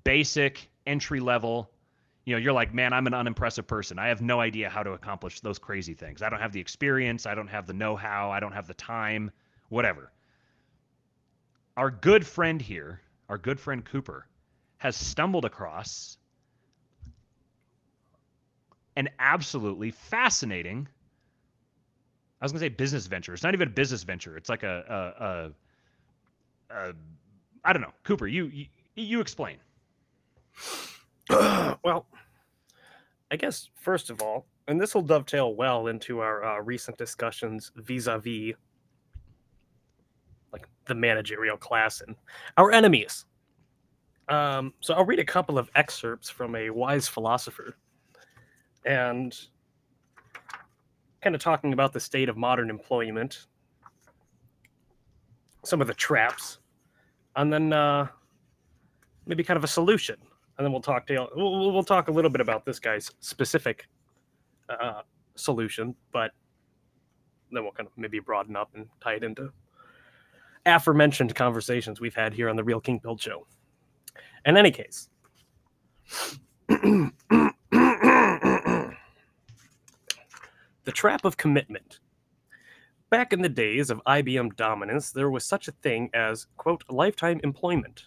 basic, 0.03 0.69
entry 0.85 1.19
level. 1.19 1.69
You 2.27 2.33
know, 2.33 2.39
you're 2.39 2.51
like, 2.51 2.73
man, 2.73 2.91
I'm 2.91 3.07
an 3.07 3.13
unimpressive 3.13 3.67
person. 3.67 3.97
I 3.97 4.09
have 4.09 4.21
no 4.21 4.41
idea 4.41 4.69
how 4.69 4.83
to 4.83 4.91
accomplish 4.91 5.39
those 5.39 5.57
crazy 5.57 5.93
things. 5.93 6.21
I 6.21 6.29
don't 6.29 6.41
have 6.41 6.51
the 6.51 6.59
experience. 6.59 7.25
I 7.25 7.33
don't 7.33 7.47
have 7.47 7.65
the 7.65 7.73
know 7.73 7.95
how. 7.95 8.31
I 8.31 8.41
don't 8.41 8.51
have 8.51 8.67
the 8.67 8.73
time, 8.73 9.31
whatever. 9.69 10.11
Our 11.77 11.89
good 11.89 12.27
friend 12.27 12.61
here, 12.61 12.99
our 13.29 13.37
good 13.37 13.61
friend 13.61 13.85
Cooper, 13.85 14.27
has 14.75 14.97
stumbled 14.97 15.45
across 15.45 16.17
an 18.97 19.07
absolutely 19.19 19.91
fascinating. 19.91 20.85
I 22.41 22.45
was 22.45 22.51
gonna 22.51 22.59
say 22.59 22.67
business 22.67 23.07
venture. 23.07 23.35
It's 23.35 23.43
not 23.43 23.53
even 23.53 23.69
a 23.69 23.71
business 23.71 24.03
venture. 24.03 24.35
It's 24.35 24.49
like 24.49 24.63
a, 24.63 25.53
a, 26.69 26.75
a, 26.75 26.89
a 26.89 26.93
I 27.63 27.71
don't 27.71 27.83
know. 27.83 27.93
Cooper, 28.03 28.27
you 28.27 28.47
you, 28.47 28.65
you 28.95 29.21
explain. 29.21 29.59
well, 31.83 32.05
I 33.31 33.35
guess 33.35 33.69
first 33.75 34.09
of 34.09 34.21
all, 34.21 34.45
and 34.67 34.79
this 34.79 34.93
will 34.93 35.01
dovetail 35.01 35.55
well 35.55 35.87
into 35.87 36.19
our 36.19 36.43
uh, 36.43 36.61
recent 36.61 36.97
discussions 36.97 37.71
vis-a-vis 37.75 38.53
like 40.51 40.67
the 40.85 40.95
managerial 40.95 41.57
class 41.57 42.01
and 42.01 42.15
our 42.57 42.71
enemies. 42.71 43.25
Um, 44.29 44.73
so 44.81 44.93
I'll 44.93 45.05
read 45.05 45.19
a 45.19 45.25
couple 45.25 45.57
of 45.57 45.69
excerpts 45.75 46.29
from 46.29 46.55
a 46.55 46.69
wise 46.69 47.07
philosopher 47.07 47.75
and 48.85 49.37
kind 51.21 51.35
of 51.35 51.41
talking 51.41 51.73
about 51.73 51.93
the 51.93 51.99
state 51.99 52.29
of 52.29 52.37
modern 52.37 52.69
employment, 52.69 53.47
some 55.63 55.81
of 55.81 55.87
the 55.87 55.93
traps, 55.93 56.59
and 57.35 57.51
then 57.51 57.71
uh, 57.73 58.07
maybe 59.25 59.43
kind 59.43 59.57
of 59.57 59.63
a 59.63 59.67
solution. 59.67 60.17
And 60.57 60.65
then 60.65 60.71
we'll 60.71 60.81
talk 60.81 61.05
to 61.07 61.27
we'll, 61.35 61.71
we'll 61.71 61.83
talk 61.83 62.07
a 62.07 62.11
little 62.11 62.31
bit 62.31 62.41
about 62.41 62.65
this 62.65 62.79
guy's 62.79 63.11
specific 63.19 63.87
uh, 64.69 65.01
solution, 65.35 65.95
but 66.11 66.31
then 67.51 67.63
we'll 67.63 67.71
kind 67.71 67.87
of 67.87 67.93
maybe 67.97 68.19
broaden 68.19 68.55
up 68.55 68.69
and 68.75 68.87
tie 69.01 69.13
it 69.13 69.23
into 69.23 69.51
aforementioned 70.65 71.33
conversations 71.35 72.01
we've 72.01 72.15
had 72.15 72.33
here 72.33 72.49
on 72.49 72.55
the 72.55 72.63
Real 72.63 72.81
King 72.81 72.99
Pilled 72.99 73.21
Show. 73.21 73.45
In 74.45 74.57
any 74.57 74.71
case, 74.71 75.09
The 80.87 80.93
trap 80.93 81.25
of 81.25 81.35
commitment. 81.35 81.99
Back 83.09 83.33
in 83.33 83.41
the 83.41 83.49
days 83.49 83.89
of 83.89 84.01
IBM 84.07 84.55
dominance, 84.55 85.11
there 85.11 85.29
was 85.29 85.43
such 85.43 85.67
a 85.67 85.73
thing 85.73 86.09
as, 86.13 86.47
quote, 86.55 86.81
lifetime 86.87 87.41
employment. 87.43 88.05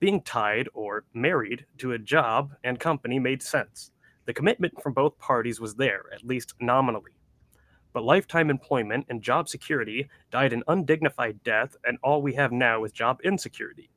Being 0.00 0.22
tied 0.22 0.68
or 0.74 1.04
married 1.12 1.66
to 1.78 1.92
a 1.92 1.98
job 1.98 2.54
and 2.62 2.78
company 2.78 3.18
made 3.18 3.42
sense. 3.42 3.90
The 4.26 4.32
commitment 4.32 4.80
from 4.80 4.92
both 4.92 5.18
parties 5.18 5.60
was 5.60 5.74
there, 5.74 6.04
at 6.12 6.24
least 6.24 6.54
nominally. 6.60 7.12
But 7.92 8.04
lifetime 8.04 8.48
employment 8.48 9.06
and 9.08 9.20
job 9.22 9.48
security 9.48 10.08
died 10.30 10.52
an 10.52 10.62
undignified 10.68 11.42
death, 11.42 11.76
and 11.84 11.98
all 12.02 12.22
we 12.22 12.34
have 12.34 12.52
now 12.52 12.84
is 12.84 12.92
job 12.92 13.18
insecurity. 13.24 13.90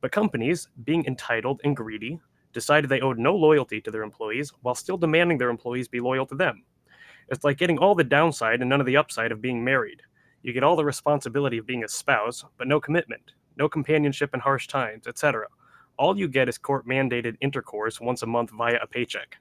But 0.00 0.12
companies, 0.12 0.68
being 0.84 1.04
entitled 1.04 1.60
and 1.64 1.76
greedy, 1.76 2.18
decided 2.54 2.88
they 2.88 3.02
owed 3.02 3.18
no 3.18 3.36
loyalty 3.36 3.82
to 3.82 3.90
their 3.90 4.04
employees 4.04 4.52
while 4.62 4.74
still 4.74 4.96
demanding 4.96 5.36
their 5.36 5.50
employees 5.50 5.88
be 5.88 6.00
loyal 6.00 6.24
to 6.26 6.34
them. 6.34 6.64
It's 7.28 7.44
like 7.44 7.58
getting 7.58 7.76
all 7.76 7.94
the 7.94 8.04
downside 8.04 8.60
and 8.60 8.70
none 8.70 8.80
of 8.80 8.86
the 8.86 8.96
upside 8.96 9.32
of 9.32 9.42
being 9.42 9.62
married. 9.62 10.00
You 10.42 10.54
get 10.54 10.62
all 10.62 10.76
the 10.76 10.84
responsibility 10.84 11.58
of 11.58 11.66
being 11.66 11.84
a 11.84 11.88
spouse, 11.88 12.44
but 12.56 12.68
no 12.68 12.80
commitment, 12.80 13.32
no 13.56 13.68
companionship 13.68 14.34
in 14.34 14.40
harsh 14.40 14.66
times, 14.68 15.06
etc. 15.06 15.46
All 15.98 16.18
you 16.18 16.28
get 16.28 16.48
is 16.48 16.58
court 16.58 16.86
mandated 16.86 17.36
intercourse 17.40 18.00
once 18.00 18.22
a 18.22 18.26
month 18.26 18.50
via 18.50 18.78
a 18.82 18.86
paycheck. 18.86 19.36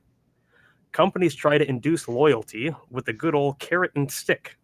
Companies 0.91 1.35
try 1.35 1.57
to 1.57 1.67
induce 1.67 2.07
loyalty 2.07 2.73
with 2.89 3.05
the 3.05 3.13
good 3.13 3.35
old 3.35 3.59
carrot 3.59 3.91
and 3.95 4.09
stick. 4.09 4.57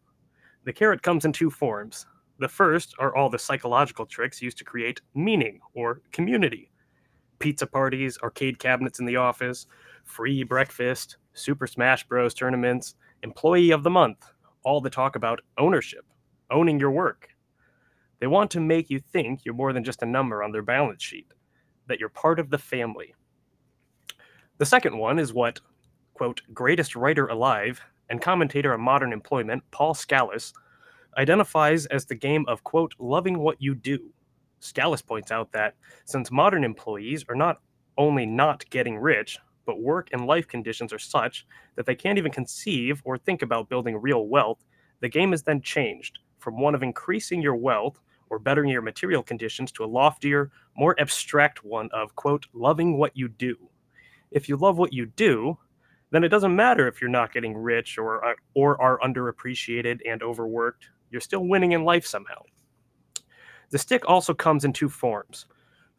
The 0.64 0.74
carrot 0.74 1.02
comes 1.02 1.26
in 1.26 1.34
two 1.34 1.50
forms. 1.50 2.06
The 2.40 2.48
first 2.48 2.96
are 3.00 3.16
all 3.16 3.30
the 3.30 3.38
psychological 3.38 4.06
tricks 4.06 4.42
used 4.42 4.58
to 4.60 4.64
create 4.64 5.02
meaning 5.14 5.60
or 5.74 6.02
community 6.12 6.72
pizza 7.42 7.68
parties, 7.68 8.18
arcade 8.24 8.60
cabinets 8.60 9.00
in 9.00 9.06
the 9.06 9.18
office, 9.18 9.66
free 10.06 10.44
breakfast, 10.44 11.18
Super 11.34 11.68
Smash 11.68 12.08
Bros. 12.08 12.34
tournaments, 12.34 12.96
employee 13.24 13.72
of 13.72 13.84
the 13.84 13.90
month, 13.90 14.32
all 14.64 14.80
the 14.80 14.90
talk 14.90 15.16
about 15.16 15.42
ownership, 15.58 16.06
owning 16.52 16.80
your 16.80 16.92
work. 16.92 17.30
They 18.22 18.28
want 18.28 18.52
to 18.52 18.60
make 18.60 18.92
you 18.92 19.00
think 19.00 19.42
you're 19.44 19.56
more 19.56 19.74
than 19.74 19.84
just 19.84 20.04
a 20.04 20.06
number 20.06 20.44
on 20.44 20.52
their 20.52 20.62
balance 20.62 21.02
sheet, 21.02 21.26
that 21.88 22.00
you're 22.00 22.08
part 22.08 22.40
of 22.40 22.52
the 22.52 22.58
family. 22.60 23.16
The 24.60 24.66
second 24.66 24.96
one 24.96 25.18
is 25.18 25.34
what, 25.34 25.60
quote, 26.14 26.40
greatest 26.54 26.96
writer 26.96 27.26
alive 27.28 27.82
and 28.12 28.22
commentator 28.22 28.76
on 28.76 28.82
modern 28.82 29.12
employment, 29.12 29.64
Paul 29.72 29.96
Skallas, 29.96 30.54
identifies 31.18 31.88
as 31.88 32.06
the 32.06 32.14
game 32.14 32.46
of, 32.48 32.64
quote, 32.64 32.94
loving 33.00 33.40
what 33.40 33.60
you 33.60 33.74
do. 33.74 34.14
Skallas 34.62 35.04
points 35.04 35.32
out 35.32 35.52
that 35.54 35.74
since 36.06 36.30
modern 36.30 36.64
employees 36.64 37.26
are 37.28 37.36
not 37.36 37.60
only 37.98 38.28
not 38.28 38.70
getting 38.70 39.00
rich, 39.00 39.40
but 39.66 39.82
work 39.82 40.10
and 40.14 40.28
life 40.28 40.48
conditions 40.48 40.94
are 40.94 41.00
such 41.00 41.48
that 41.76 41.88
they 41.88 41.96
can't 41.96 42.20
even 42.20 42.32
conceive 42.32 43.02
or 43.04 43.18
think 43.18 43.42
about 43.42 43.68
building 43.68 43.98
real 43.98 44.28
wealth, 44.28 44.64
the 45.00 45.10
game 45.10 45.34
is 45.34 45.42
then 45.42 45.60
changed 45.60 46.20
from 46.38 46.60
one 46.60 46.76
of 46.76 46.84
increasing 46.84 47.42
your 47.42 47.56
wealth 47.56 48.00
or 48.32 48.40
bettering 48.40 48.70
your 48.70 48.82
material 48.82 49.22
conditions 49.22 49.72
to 49.74 49.84
a 49.84 49.86
loftier, 49.86 50.50
more 50.78 50.96
abstract 51.00 51.66
one 51.66 51.90
of, 51.92 52.16
quote, 52.16 52.48
loving 52.54 52.98
what 52.98 53.16
you 53.16 53.28
do. 53.28 53.58
If 54.32 54.48
you 54.48 54.56
love 54.56 54.78
what 54.78 54.94
you 54.94 55.06
do, 55.06 55.58
then 56.12 56.24
it 56.24 56.30
doesn't 56.30 56.56
matter 56.56 56.88
if 56.88 57.02
you're 57.02 57.10
not 57.10 57.34
getting 57.34 57.56
rich 57.56 57.98
or, 57.98 58.26
uh, 58.26 58.34
or 58.54 58.82
are 58.82 59.00
underappreciated 59.00 60.00
and 60.08 60.24
overworked. 60.24 60.88
You're 61.12 61.20
still 61.20 61.46
winning 61.46 61.74
in 61.74 61.84
life 61.84 62.06
somehow. 62.06 62.42
The 63.70 63.78
stick 63.78 64.08
also 64.10 64.34
comes 64.34 64.64
in 64.64 64.72
two 64.72 64.90
forms. 64.90 65.46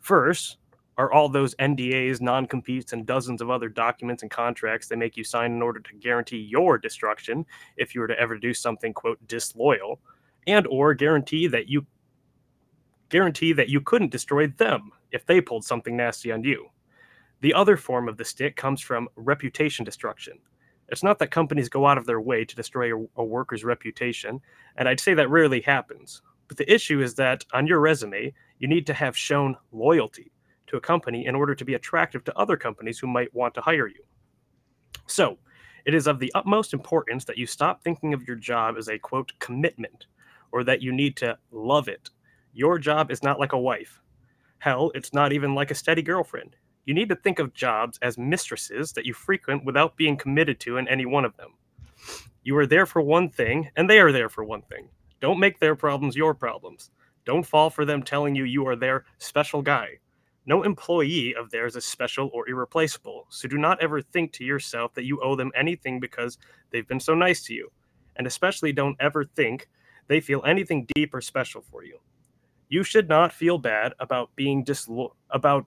First, 0.00 0.56
are 0.96 1.12
all 1.12 1.28
those 1.28 1.54
NDAs, 1.56 2.22
non 2.22 2.46
competes, 2.46 2.94
and 2.94 3.06
dozens 3.06 3.42
of 3.42 3.50
other 3.50 3.68
documents 3.68 4.22
and 4.22 4.30
contracts 4.30 4.88
they 4.88 4.96
make 4.96 5.16
you 5.18 5.24
sign 5.24 5.52
in 5.52 5.62
order 5.62 5.80
to 5.80 5.94
guarantee 5.96 6.38
your 6.38 6.78
destruction 6.78 7.44
if 7.76 7.94
you 7.94 8.00
were 8.00 8.06
to 8.06 8.18
ever 8.18 8.38
do 8.38 8.54
something, 8.54 8.92
quote, 8.94 9.18
disloyal, 9.26 10.00
and 10.46 10.66
or 10.66 10.94
guarantee 10.94 11.46
that 11.46 11.68
you 11.68 11.86
guarantee 13.12 13.52
that 13.52 13.68
you 13.68 13.80
couldn't 13.80 14.10
destroy 14.10 14.47
them 14.47 14.90
if 15.12 15.26
they 15.26 15.40
pulled 15.40 15.64
something 15.64 15.97
nasty 15.97 16.32
on 16.32 16.43
you. 16.43 16.66
The 17.43 17.52
other 17.52 17.76
form 17.76 18.09
of 18.09 18.16
the 18.16 18.24
stick 18.24 18.56
comes 18.56 18.80
from 18.80 19.09
reputation 19.16 19.84
destruction. 19.84 20.39
It's 20.89 21.02
not 21.02 21.18
that 21.18 21.30
companies 21.30 21.68
go 21.68 21.86
out 21.86 21.98
of 21.98 22.06
their 22.06 22.22
way 22.22 22.44
to 22.47 22.56
destroy 22.56 22.97
a, 22.97 23.06
a 23.16 23.24
worker's 23.24 23.64
reputation, 23.64 24.40
and 24.76 24.89
I'd 24.89 24.98
say 24.98 25.12
that 25.12 25.28
rarely 25.28 25.60
happens. 25.60 26.22
But 26.48 26.56
the 26.56 26.72
issue 26.72 27.02
is 27.02 27.14
that 27.16 27.44
on 27.52 27.66
your 27.66 27.80
resume, 27.80 28.32
you 28.59 28.66
need 28.66 28.86
to 28.86 28.94
have 28.94 29.16
shown 29.16 29.56
loyalty 29.72 30.32
to 30.68 30.78
a 30.78 30.80
company 30.80 31.26
in 31.26 31.34
order 31.34 31.55
to 31.55 31.64
be 31.66 31.74
attractive 31.74 32.24
to 32.24 32.39
other 32.39 32.56
companies 32.56 32.98
who 32.98 33.06
might 33.06 33.34
want 33.34 33.52
to 33.55 33.60
hire 33.60 33.89
you. 33.89 34.05
So, 35.06 35.36
it 35.84 35.93
is 35.94 36.06
of 36.06 36.18
the 36.18 36.32
utmost 36.34 36.72
importance 36.72 37.26
that 37.26 37.36
you 37.36 37.47
stop 37.47 37.82
thinking 37.82 38.14
of 38.14 38.26
your 38.26 38.36
job 38.36 38.76
as 38.78 38.89
a 38.89 38.98
quote 38.98 39.32
commitment 39.39 40.06
or 40.51 40.64
that 40.64 40.80
you 40.80 40.93
need 40.93 41.16
to 41.16 41.36
love 41.51 41.89
it 41.89 42.09
your 42.55 42.79
job 42.79 43.11
is 43.11 43.23
not 43.23 43.41
like 43.41 43.53
a 43.53 43.59
wife. 43.59 44.03
Hell, 44.59 44.93
it's 44.95 45.15
not 45.15 45.33
even 45.33 45.55
like 45.55 45.70
a 45.70 45.74
steady 45.74 46.03
girlfriend. 46.03 46.55
You 46.85 46.93
need 46.93 47.09
to 47.09 47.16
think 47.16 47.39
of 47.39 47.55
jobs 47.55 47.99
as 48.03 48.19
mistresses 48.19 48.93
that 48.93 49.07
you 49.07 49.15
frequent 49.15 49.65
without 49.65 49.97
being 49.97 50.19
committed 50.19 50.61
to 50.61 50.77
in 50.77 50.87
any 50.87 51.07
one 51.07 51.24
of 51.24 51.37
them. 51.37 51.55
You 52.43 52.57
are 52.59 52.66
there 52.66 52.85
for 52.85 53.01
one 53.01 53.31
thing, 53.31 53.70
and 53.77 53.89
they 53.89 54.01
are 54.01 54.12
there 54.12 54.29
for 54.29 54.45
one 54.45 54.62
thing. 54.62 54.91
Don't 55.20 55.41
make 55.41 55.61
their 55.61 55.74
problems 55.74 56.15
your 56.15 56.35
problems. 56.35 56.91
Don't 57.24 57.47
fall 57.47 57.70
for 57.70 57.87
them 57.87 58.03
telling 58.03 58.35
you 58.35 58.45
you 58.45 58.66
are 58.66 58.77
their 58.77 59.05
special 59.19 59.62
guy. 59.62 59.99
No 60.45 60.62
employee 60.62 61.35
of 61.35 61.51
theirs 61.51 61.77
is 61.77 61.87
special 61.87 62.29
or 62.35 62.49
irreplaceable, 62.51 63.27
so 63.31 63.49
do 63.49 63.57
not 63.57 63.81
ever 63.81 64.03
think 64.03 64.33
to 64.33 64.45
yourself 64.45 64.93
that 64.95 65.05
you 65.05 65.23
owe 65.23 65.37
them 65.37 65.53
anything 65.55 66.01
because 66.01 66.37
they've 66.70 66.89
been 66.89 67.01
so 67.01 67.15
nice 67.15 67.43
to 67.45 67.55
you. 67.55 67.70
And 68.16 68.27
especially 68.27 68.73
don't 68.73 68.97
ever 69.01 69.24
think 69.24 69.69
they 70.09 70.20
feel 70.20 70.43
anything 70.45 70.87
deep 70.95 71.15
or 71.15 71.20
special 71.23 71.62
for 71.62 71.85
you 71.85 72.01
you 72.73 72.82
should 72.82 73.07
not 73.07 73.35
feel 73.35 73.59
bad 73.59 73.93
about 74.01 74.35
being 74.35 74.65
dislo- 74.65 75.12
about 75.28 75.66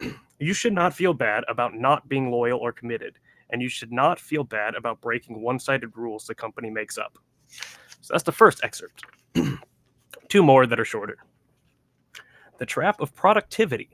you 0.38 0.54
should 0.54 0.72
not 0.72 0.94
feel 0.94 1.12
bad 1.12 1.44
about 1.48 1.74
not 1.74 2.08
being 2.08 2.30
loyal 2.30 2.58
or 2.58 2.72
committed 2.72 3.18
and 3.50 3.60
you 3.60 3.68
should 3.68 3.92
not 3.92 4.18
feel 4.18 4.42
bad 4.42 4.74
about 4.74 4.98
breaking 5.02 5.42
one-sided 5.42 5.94
rules 5.94 6.24
the 6.24 6.34
company 6.34 6.70
makes 6.70 6.96
up. 6.96 7.18
So 8.00 8.14
that's 8.14 8.24
the 8.24 8.32
first 8.32 8.64
excerpt. 8.64 9.04
Two 10.28 10.42
more 10.42 10.66
that 10.66 10.80
are 10.80 10.84
shorter. 10.86 11.18
The 12.56 12.64
trap 12.64 13.02
of 13.02 13.14
productivity. 13.14 13.90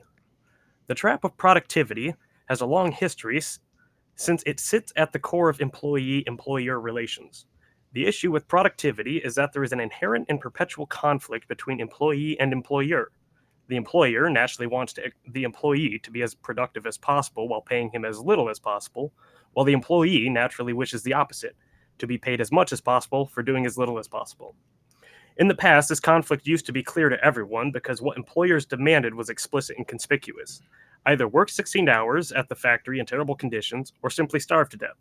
The 0.87 0.95
trap 0.95 1.25
of 1.25 1.35
productivity 1.35 2.15
has 2.45 2.61
a 2.61 2.65
long 2.65 2.93
history 2.93 3.41
since 4.15 4.41
it 4.45 4.61
sits 4.61 4.93
at 4.95 5.11
the 5.11 5.19
core 5.19 5.49
of 5.49 5.59
employee 5.59 6.23
employer 6.27 6.79
relations 6.79 7.45
the 7.93 8.07
issue 8.07 8.31
with 8.31 8.47
productivity 8.47 9.17
is 9.17 9.35
that 9.35 9.53
there 9.53 9.63
is 9.63 9.71
an 9.71 9.79
inherent 9.79 10.25
and 10.27 10.41
perpetual 10.41 10.87
conflict 10.87 11.47
between 11.47 11.79
employee 11.79 12.39
and 12.39 12.51
employer. 12.51 13.11
The 13.67 13.75
employer 13.75 14.29
naturally 14.29 14.67
wants 14.67 14.93
to, 14.93 15.11
the 15.27 15.43
employee 15.43 15.99
to 15.99 16.11
be 16.11 16.23
as 16.23 16.33
productive 16.33 16.87
as 16.87 16.97
possible 16.97 17.47
while 17.47 17.61
paying 17.61 17.91
him 17.91 18.03
as 18.03 18.19
little 18.19 18.49
as 18.49 18.59
possible, 18.59 19.13
while 19.53 19.63
the 19.63 19.73
employee 19.73 20.27
naturally 20.29 20.73
wishes 20.73 21.03
the 21.03 21.13
opposite, 21.13 21.55
to 21.99 22.07
be 22.07 22.17
paid 22.17 22.41
as 22.41 22.51
much 22.51 22.73
as 22.73 22.81
possible 22.81 23.27
for 23.27 23.43
doing 23.43 23.65
as 23.65 23.77
little 23.77 23.99
as 23.99 24.07
possible. 24.07 24.55
In 25.37 25.47
the 25.47 25.55
past, 25.55 25.89
this 25.89 25.99
conflict 25.99 26.47
used 26.47 26.65
to 26.65 26.73
be 26.73 26.83
clear 26.83 27.09
to 27.09 27.23
everyone 27.23 27.71
because 27.71 28.01
what 28.01 28.17
employers 28.17 28.65
demanded 28.65 29.13
was 29.13 29.29
explicit 29.29 29.77
and 29.77 29.87
conspicuous 29.87 30.61
either 31.05 31.27
work 31.27 31.49
16 31.49 31.89
hours 31.89 32.31
at 32.31 32.47
the 32.47 32.55
factory 32.55 32.97
in 32.97 33.05
terrible 33.05 33.35
conditions 33.35 33.91
or 34.01 34.09
simply 34.09 34.39
starve 34.39 34.69
to 34.69 34.77
death. 34.77 34.95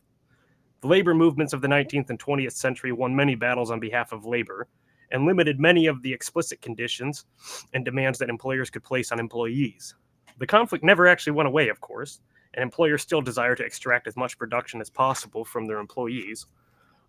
The 0.82 0.88
labor 0.88 1.14
movements 1.14 1.52
of 1.52 1.60
the 1.60 1.68
19th 1.68 2.10
and 2.10 2.18
20th 2.18 2.54
century 2.54 2.90
won 2.90 3.14
many 3.14 3.36
battles 3.36 3.70
on 3.70 3.78
behalf 3.78 4.10
of 4.10 4.26
labor 4.26 4.66
and 5.12 5.24
limited 5.24 5.60
many 5.60 5.86
of 5.86 6.02
the 6.02 6.12
explicit 6.12 6.60
conditions 6.60 7.24
and 7.72 7.84
demands 7.84 8.18
that 8.18 8.28
employers 8.28 8.68
could 8.68 8.82
place 8.82 9.12
on 9.12 9.20
employees. 9.20 9.94
The 10.38 10.46
conflict 10.46 10.82
never 10.82 11.06
actually 11.06 11.34
went 11.34 11.46
away, 11.46 11.68
of 11.68 11.80
course, 11.80 12.18
and 12.54 12.64
employers 12.64 13.00
still 13.00 13.22
desire 13.22 13.54
to 13.54 13.64
extract 13.64 14.08
as 14.08 14.16
much 14.16 14.36
production 14.36 14.80
as 14.80 14.90
possible 14.90 15.44
from 15.44 15.66
their 15.66 15.78
employees. 15.78 16.46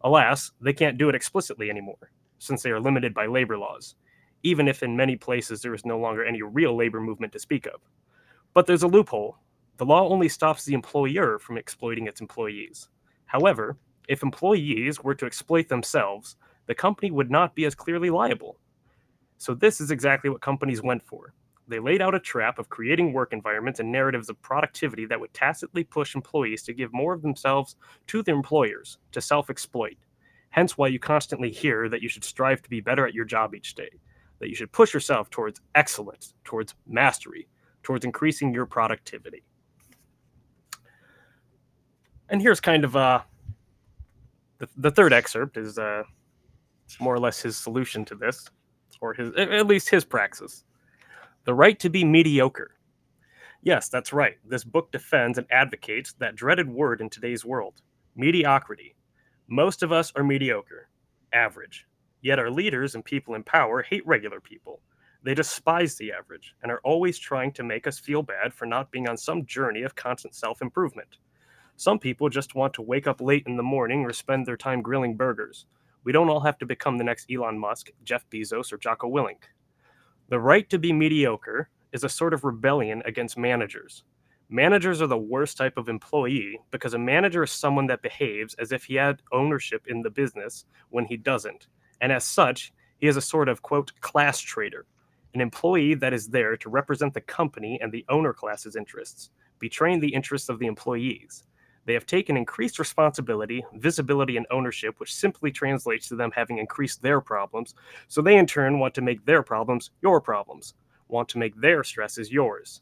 Alas, 0.02 0.52
they 0.62 0.74
can't 0.74 1.00
do 1.00 1.10
it 1.10 1.16
explicitly 1.16 1.72
anymore, 1.72 2.12
since 2.38 2.62
they 2.62 2.70
are 2.70 2.80
limited 2.80 3.12
by 3.12 3.26
labor 3.26 3.58
laws, 3.58 3.96
even 4.44 4.68
if 4.68 4.84
in 4.84 4.96
many 4.96 5.16
places 5.16 5.64
there 5.64 5.74
is 5.74 5.84
no 5.84 5.98
longer 5.98 6.24
any 6.24 6.44
real 6.44 6.78
labor 6.78 7.02
movement 7.02 7.34
to 7.34 7.40
speak 7.40 7.66
of. 7.66 7.82
But 8.54 8.68
there's 8.68 8.84
a 8.84 8.88
loophole. 8.88 9.40
The 9.78 9.86
law 9.86 10.08
only 10.08 10.30
stops 10.30 10.64
the 10.64 10.76
employer 10.76 11.40
from 11.40 11.58
exploiting 11.58 12.06
its 12.06 12.22
employees. 12.22 12.90
However, 13.34 13.78
if 14.08 14.22
employees 14.22 15.04
were 15.04 15.16
to 15.16 15.26
exploit 15.26 15.68
themselves, 15.68 16.36
the 16.68 16.76
company 16.76 17.10
would 17.10 17.32
not 17.32 17.56
be 17.56 17.66
as 17.66 17.74
clearly 17.74 18.12
liable. 18.12 18.60
So, 19.40 19.56
this 19.56 19.82
is 19.82 19.90
exactly 19.90 20.30
what 20.30 20.42
companies 20.42 20.84
went 20.84 21.04
for. 21.04 21.34
They 21.68 21.80
laid 21.80 22.00
out 22.00 22.14
a 22.14 22.20
trap 22.20 22.60
of 22.60 22.70
creating 22.70 23.12
work 23.12 23.34
environments 23.34 23.80
and 23.80 23.92
narratives 23.92 24.30
of 24.30 24.40
productivity 24.44 25.08
that 25.08 25.20
would 25.20 25.34
tacitly 25.34 25.84
push 25.84 26.14
employees 26.14 26.62
to 26.64 26.74
give 26.74 26.94
more 26.94 27.12
of 27.12 27.24
themselves 27.24 27.76
to 28.08 28.22
their 28.22 28.36
employers, 28.36 29.00
to 29.14 29.20
self 29.20 29.50
exploit. 29.50 29.98
Hence, 30.52 30.78
why 30.78 30.90
you 30.90 31.00
constantly 31.00 31.50
hear 31.50 31.90
that 31.90 32.04
you 32.04 32.10
should 32.10 32.24
strive 32.24 32.62
to 32.62 32.70
be 32.70 32.82
better 32.82 33.08
at 33.08 33.16
your 33.16 33.26
job 33.26 33.56
each 33.56 33.74
day, 33.74 33.90
that 34.42 34.50
you 34.50 34.56
should 34.56 34.72
push 34.72 34.94
yourself 34.94 35.32
towards 35.32 35.60
excellence, 35.74 36.36
towards 36.44 36.76
mastery, 36.86 37.48
towards 37.82 38.06
increasing 38.06 38.54
your 38.54 38.68
productivity 38.68 39.44
and 42.30 42.42
here's 42.42 42.60
kind 42.60 42.84
of 42.84 42.96
uh, 42.96 43.22
the, 44.60 44.68
the 44.78 44.92
third 44.92 45.14
excerpt 45.14 45.58
is 45.58 45.78
uh, 45.78 46.04
more 47.00 47.14
or 47.14 47.20
less 47.20 47.42
his 47.42 47.58
solution 47.58 48.06
to 48.06 48.16
this, 48.16 48.50
or 49.02 49.14
his 49.14 49.32
at 49.38 49.68
least 49.68 49.90
his 49.90 50.06
praxis. 50.06 50.64
The 51.46 51.54
right 51.54 51.78
to 51.80 51.90
be 51.90 52.04
mediocre. 52.04 52.72
Yes, 53.62 53.90
that's 53.90 54.14
right. 54.14 54.38
This 54.46 54.64
book 54.64 54.92
defends 54.92 55.38
and 55.38 55.48
advocates 55.52 56.14
that 56.20 56.36
dreaded 56.36 56.70
word 56.70 57.02
in 57.02 57.10
today's 57.10 57.46
world 57.46 57.82
mediocrity. 58.16 58.96
Most 59.48 59.84
of 59.84 59.92
us 59.92 60.12
are 60.16 60.24
mediocre, 60.24 60.88
average. 61.34 61.88
Yet 62.22 62.40
our 62.40 62.52
leaders 62.52 62.96
and 62.96 63.04
people 63.04 63.36
in 63.36 63.44
power 63.44 63.82
hate 63.82 64.06
regular 64.06 64.40
people. 64.40 64.80
They 65.24 65.34
despise 65.34 65.96
the 65.96 66.12
average 66.12 66.56
and 66.62 66.72
are 66.72 66.82
always 66.84 67.18
trying 67.18 67.54
to 67.54 67.64
make 67.64 67.88
us 67.88 68.00
feel 68.00 68.22
bad 68.22 68.54
for 68.54 68.66
not 68.66 68.92
being 68.92 69.08
on 69.08 69.18
some 69.18 69.46
journey 69.46 69.84
of 69.84 69.96
constant 69.96 70.36
self 70.36 70.62
improvement. 70.62 71.18
Some 71.84 72.00
people 72.00 72.30
just 72.30 72.56
want 72.56 72.74
to 72.76 72.82
wake 72.82 73.08
up 73.08 73.20
late 73.20 73.44
in 73.46 73.58
the 73.58 73.62
morning 73.62 74.06
or 74.06 74.14
spend 74.14 74.46
their 74.46 74.56
time 74.56 74.82
grilling 74.82 75.18
burgers. 75.18 75.66
We 76.06 76.14
don't 76.14 76.30
all 76.30 76.40
have 76.40 76.58
to 76.60 76.66
become 76.66 76.98
the 76.98 77.04
next 77.04 77.30
Elon 77.30 77.60
Musk, 77.60 77.90
Jeff 78.06 78.26
Bezos, 78.30 78.72
or 78.72 78.78
Jocko 78.78 79.10
Willink. 79.10 79.50
The 80.30 80.40
right 80.40 80.70
to 80.70 80.80
be 80.80 80.94
mediocre 80.94 81.68
is 81.92 82.06
a 82.06 82.08
sort 82.08 82.34
of 82.34 82.46
rebellion 82.46 83.04
against 83.06 83.38
managers. 83.38 84.06
Managers 84.48 85.02
are 85.02 85.08
the 85.08 85.18
worst 85.18 85.58
type 85.58 85.76
of 85.76 85.90
employee 85.90 86.58
because 86.72 86.94
a 86.94 86.98
manager 86.98 87.44
is 87.44 87.52
someone 87.52 87.88
that 87.88 88.02
behaves 88.02 88.56
as 88.60 88.72
if 88.72 88.86
he 88.86 88.96
had 88.96 89.22
ownership 89.34 89.86
in 89.88 90.02
the 90.02 90.10
business 90.10 90.64
when 90.90 91.04
he 91.04 91.18
doesn't. 91.18 91.68
And 92.00 92.14
as 92.14 92.24
such, 92.24 92.72
he 93.00 93.08
is 93.08 93.18
a 93.18 93.22
sort 93.22 93.50
of, 93.50 93.62
quote, 93.62 93.92
class 94.00 94.40
trader, 94.40 94.86
an 95.34 95.42
employee 95.42 95.96
that 95.96 96.14
is 96.14 96.30
there 96.30 96.56
to 96.56 96.70
represent 96.70 97.14
the 97.14 97.20
company 97.20 97.78
and 97.82 97.92
the 97.92 98.06
owner 98.08 98.32
class's 98.32 98.78
interests, 98.78 99.32
betraying 99.60 100.00
the 100.00 100.14
interests 100.14 100.48
of 100.48 100.60
the 100.60 100.68
employees. 100.68 101.44
They 101.86 101.94
have 101.94 102.06
taken 102.06 102.38
increased 102.38 102.80
responsibility, 102.80 103.66
visibility, 103.76 104.38
and 104.38 104.46
ownership, 104.52 105.00
which 105.00 105.14
simply 105.14 105.52
translates 105.52 106.08
to 106.08 106.16
them 106.16 106.32
having 106.34 106.58
increased 106.58 107.02
their 107.02 107.20
problems. 107.20 107.76
So 108.08 108.22
they, 108.22 108.38
in 108.38 108.46
turn, 108.46 108.80
want 108.80 108.94
to 108.96 109.02
make 109.02 109.26
their 109.26 109.44
problems 109.44 109.92
your 110.02 110.22
problems, 110.22 110.76
want 111.10 111.28
to 111.30 111.38
make 111.38 111.60
their 111.60 111.84
stresses 111.84 112.32
yours. 112.32 112.82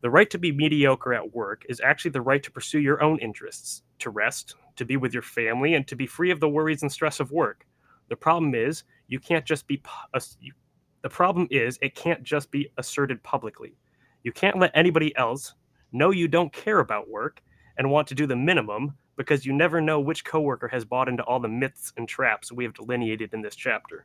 The 0.00 0.10
right 0.10 0.30
to 0.30 0.38
be 0.38 0.52
mediocre 0.52 1.14
at 1.14 1.34
work 1.34 1.64
is 1.68 1.80
actually 1.80 2.12
the 2.12 2.20
right 2.20 2.42
to 2.42 2.52
pursue 2.52 2.78
your 2.78 3.02
own 3.02 3.18
interests, 3.18 3.82
to 4.00 4.10
rest, 4.10 4.54
to 4.76 4.84
be 4.84 4.96
with 4.96 5.12
your 5.12 5.22
family, 5.22 5.74
and 5.74 5.88
to 5.88 5.96
be 5.96 6.06
free 6.06 6.30
of 6.30 6.38
the 6.38 6.48
worries 6.48 6.82
and 6.82 6.92
stress 6.92 7.18
of 7.20 7.32
work. 7.32 7.66
The 8.08 8.16
problem 8.16 8.54
is, 8.54 8.84
you 9.08 9.18
can't 9.18 9.44
just 9.44 9.66
be. 9.66 9.82
Uh, 10.14 10.20
the 11.02 11.08
problem 11.08 11.48
is, 11.50 11.78
it 11.82 11.94
can't 11.94 12.22
just 12.22 12.50
be 12.50 12.70
asserted 12.76 13.22
publicly. 13.22 13.76
You 14.22 14.32
can't 14.32 14.58
let 14.58 14.70
anybody 14.74 15.16
else 15.16 15.54
know 15.92 16.10
you 16.10 16.28
don't 16.28 16.52
care 16.52 16.80
about 16.80 17.08
work 17.08 17.42
and 17.78 17.90
want 17.90 18.08
to 18.08 18.14
do 18.14 18.26
the 18.26 18.36
minimum 18.36 18.92
because 19.16 19.46
you 19.46 19.52
never 19.52 19.80
know 19.80 20.00
which 20.00 20.24
coworker 20.24 20.68
has 20.68 20.84
bought 20.84 21.08
into 21.08 21.22
all 21.22 21.40
the 21.40 21.48
myths 21.48 21.92
and 21.96 22.08
traps 22.08 22.52
we 22.52 22.64
have 22.64 22.74
delineated 22.74 23.32
in 23.32 23.40
this 23.40 23.56
chapter. 23.56 24.04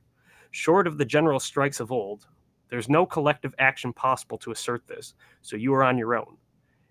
Short 0.51 0.87
of 0.87 0.97
the 0.97 1.05
general 1.05 1.39
strikes 1.39 1.79
of 1.79 1.91
old, 1.91 2.27
there's 2.69 2.87
no 2.87 3.05
collective 3.05 3.53
action 3.57 3.91
possible 3.91 4.37
to 4.39 4.51
assert 4.51 4.87
this, 4.87 5.15
so 5.41 5.55
you 5.55 5.73
are 5.73 5.83
on 5.83 5.97
your 5.97 6.15
own. 6.15 6.37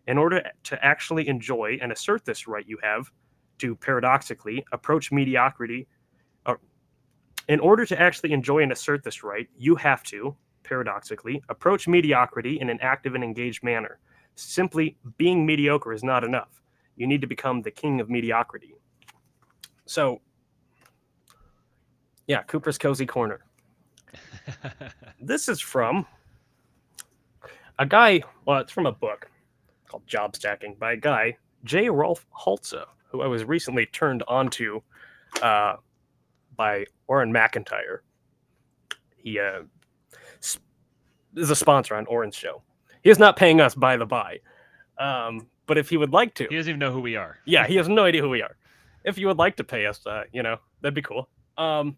In 0.09 0.19
order 0.19 0.43
to 0.65 0.85
actually 0.85 1.29
enjoy 1.29 1.79
and 1.81 1.93
assert 1.93 2.25
this 2.25 2.49
right, 2.49 2.67
you 2.67 2.79
have 2.83 3.11
to 3.59 3.77
paradoxically 3.77 4.65
approach 4.73 5.13
mediocrity. 5.13 5.87
Or, 6.47 6.61
in 7.49 7.61
order 7.61 7.87
to 7.87 8.01
actually 8.01 8.33
enjoy 8.33 8.63
and 8.63 8.73
assert 8.73 9.05
this 9.05 9.23
right, 9.23 9.49
you 9.57 9.77
have 9.77 10.03
to, 10.05 10.37
paradoxically, 10.65 11.43
approach 11.49 11.87
mediocrity 11.87 12.61
in 12.61 12.69
an 12.69 12.81
active 12.81 13.15
and 13.15 13.23
engaged 13.23 13.63
manner. 13.63 14.01
Simply 14.35 14.97
being 15.19 15.47
mediocre 15.47 15.93
is 15.93 16.03
not 16.03 16.25
enough 16.25 16.62
you 16.97 17.07
need 17.07 17.21
to 17.21 17.27
become 17.27 17.63
the 17.63 17.71
king 17.71 18.01
of 18.01 18.11
mediocrity. 18.11 18.75
So, 19.87 20.21
yeah, 22.27 22.43
Cooper's 22.43 22.79
Cozy 22.79 23.07
Corner. 23.07 23.41
this 25.21 25.49
is 25.49 25.61
from 25.61 26.07
a 27.79 27.87
guy, 27.87 28.23
well, 28.45 28.59
it's 28.59 28.73
from 28.73 28.87
a 28.87 28.93
book 28.93 29.31
called 29.87 30.07
Job 30.07 30.37
Stacking 30.37 30.77
by 30.79 30.93
a 30.93 30.97
guy, 30.97 31.37
J. 31.65 31.89
Rolf 31.89 32.27
Haltze, 32.37 32.85
who 33.09 33.23
I 33.23 33.27
was 33.27 33.45
recently 33.45 33.87
turned 33.87 34.23
onto 34.29 34.81
uh, 35.43 35.77
by 36.57 36.87
Auron 37.09 37.33
MacIntyre. 37.33 38.03
He 39.17 39.39
uh, 39.39 39.63
is 41.37 41.51
a 41.51 41.57
sponsor 41.57 41.95
on 41.95 42.07
Auron's 42.07 42.37
show. 42.37 42.63
He 43.03 43.11
is 43.11 43.19
not 43.19 43.37
paying 43.37 43.61
us 43.61 43.75
by 43.75 43.97
the 43.97 44.07
by. 44.07 44.41
Um, 44.99 45.47
but 45.67 45.79
if 45.79 45.89
he 45.89 45.97
would 45.97 46.13
like 46.13 46.35
to, 46.35 46.47
he 46.49 46.57
doesn't 46.57 46.71
even 46.71 46.79
know 46.79 46.93
who 46.93 47.01
we 47.01 47.17
are. 47.17 47.39
Yeah, 47.45 47.67
he 47.67 47.77
has 47.77 47.89
no 47.89 48.05
idea 48.11 48.23
who 48.23 48.31
we 48.31 48.43
are. 48.43 48.57
If 49.05 49.19
you 49.19 49.27
would 49.27 49.39
like 49.39 49.57
to 49.57 49.65
pay 49.65 49.87
us, 49.87 50.07
uh, 50.07 50.25
you 50.33 50.43
know, 50.43 50.59
that'd 50.81 50.95
be 50.95 51.03
cool. 51.03 51.29
Um, 51.57 51.97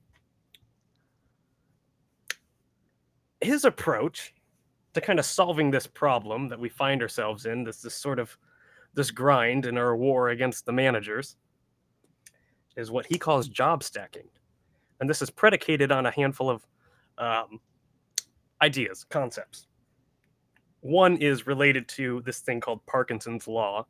his 3.41 3.65
approach 3.65 4.35
to 4.95 5.01
kind 5.01 5.19
of 5.19 5.25
solving 5.25 5.71
this 5.71 5.87
problem 5.87 6.49
that 6.49 6.59
we 6.59 6.69
find 6.69 7.03
ourselves 7.03 7.47
in, 7.47 7.65
this 7.65 7.83
this 7.83 7.95
sort 7.95 8.19
of 8.19 8.37
this 8.95 9.11
grind 9.11 9.67
in 9.67 9.77
our 9.77 9.97
war 9.97 10.31
against 10.31 10.67
the 10.67 10.73
managers, 10.73 11.37
is 12.77 12.91
what 12.91 13.07
he 13.07 13.19
calls 13.19 13.49
job 13.49 13.83
stacking, 13.83 14.29
and 15.01 15.11
this 15.11 15.21
is 15.21 15.31
predicated 15.31 15.93
on 15.93 16.07
a 16.07 16.11
handful 16.11 16.49
of 16.49 16.67
um, 17.19 17.61
ideas, 18.63 19.05
concepts. 19.05 19.67
One 20.85 21.17
is 21.17 21.47
related 21.47 21.89
to 21.89 22.21
this 22.27 22.41
thing 22.41 22.61
called 22.61 22.85
Parkinson's 22.85 23.49
Law, 23.49 23.87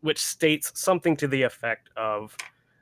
which 0.00 0.18
states 0.18 0.72
something 0.74 1.14
to 1.18 1.28
the 1.28 1.42
effect 1.42 1.90
of 1.94 2.34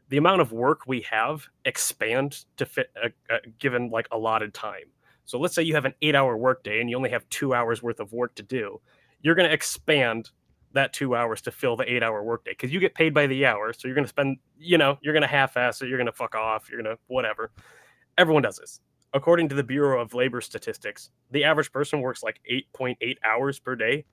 the 0.09 0.19
amount 0.19 0.41
of 0.41 0.53
work 0.53 0.83
we 0.87 1.01
have 1.01 1.45
expand 1.65 2.45
to 2.59 2.65
fit 2.65 2.93
a, 3.03 3.09
a 3.35 3.41
given 3.59 3.91
like 3.91 4.07
allotted 4.13 4.55
time. 4.55 4.85
So 5.25 5.41
let's 5.41 5.53
say 5.53 5.65
you 5.65 5.75
have 5.75 5.85
an 5.85 5.95
eight 6.01 6.15
hour 6.15 6.37
workday 6.37 6.81
and 6.81 6.89
you 6.89 6.97
only 6.97 7.11
have 7.11 7.29
two 7.29 7.55
hours 7.55 7.83
worth 7.83 7.99
of 7.99 8.13
work 8.13 8.37
to 8.37 8.45
do. 8.45 8.81
You're 9.23 9.35
going 9.35 9.49
to 9.49 9.55
expand 9.55 10.31
that 10.73 10.93
two 10.93 11.17
hours 11.17 11.43
to 11.43 11.51
fill 11.51 11.75
the 11.75 11.93
eight 11.93 12.05
hour 12.05 12.23
workday 12.23 12.53
because 12.53 12.73
you 12.73 12.79
get 12.79 12.95
paid 12.95 13.13
by 13.13 13.27
the 13.27 13.47
hour. 13.47 13.73
So 13.73 13.89
you're 13.89 13.97
going 13.97 14.05
to 14.05 14.09
spend, 14.09 14.37
you 14.57 14.79
know, 14.79 14.97
you're 15.03 15.13
going 15.13 15.23
to 15.23 15.27
half 15.27 15.57
ass 15.57 15.83
it. 15.83 15.89
You're 15.89 15.99
going 15.99 16.07
to 16.07 16.13
fuck 16.13 16.37
off. 16.37 16.71
You're 16.71 16.81
going 16.81 16.95
to 16.95 17.03
whatever. 17.09 17.51
Everyone 18.17 18.45
does 18.45 18.59
this 18.59 18.79
according 19.15 19.49
to 19.49 19.55
the 19.55 19.63
Bureau 19.63 20.03
of 20.03 20.13
Labor 20.13 20.41
Statistics, 20.41 21.11
the 21.31 21.45
average 21.45 21.73
person 21.73 22.01
works 22.01 22.23
like 22.23 22.41
8.8 22.51 23.17
hours 23.25 23.61
per 23.61 23.77
day, 23.77 24.05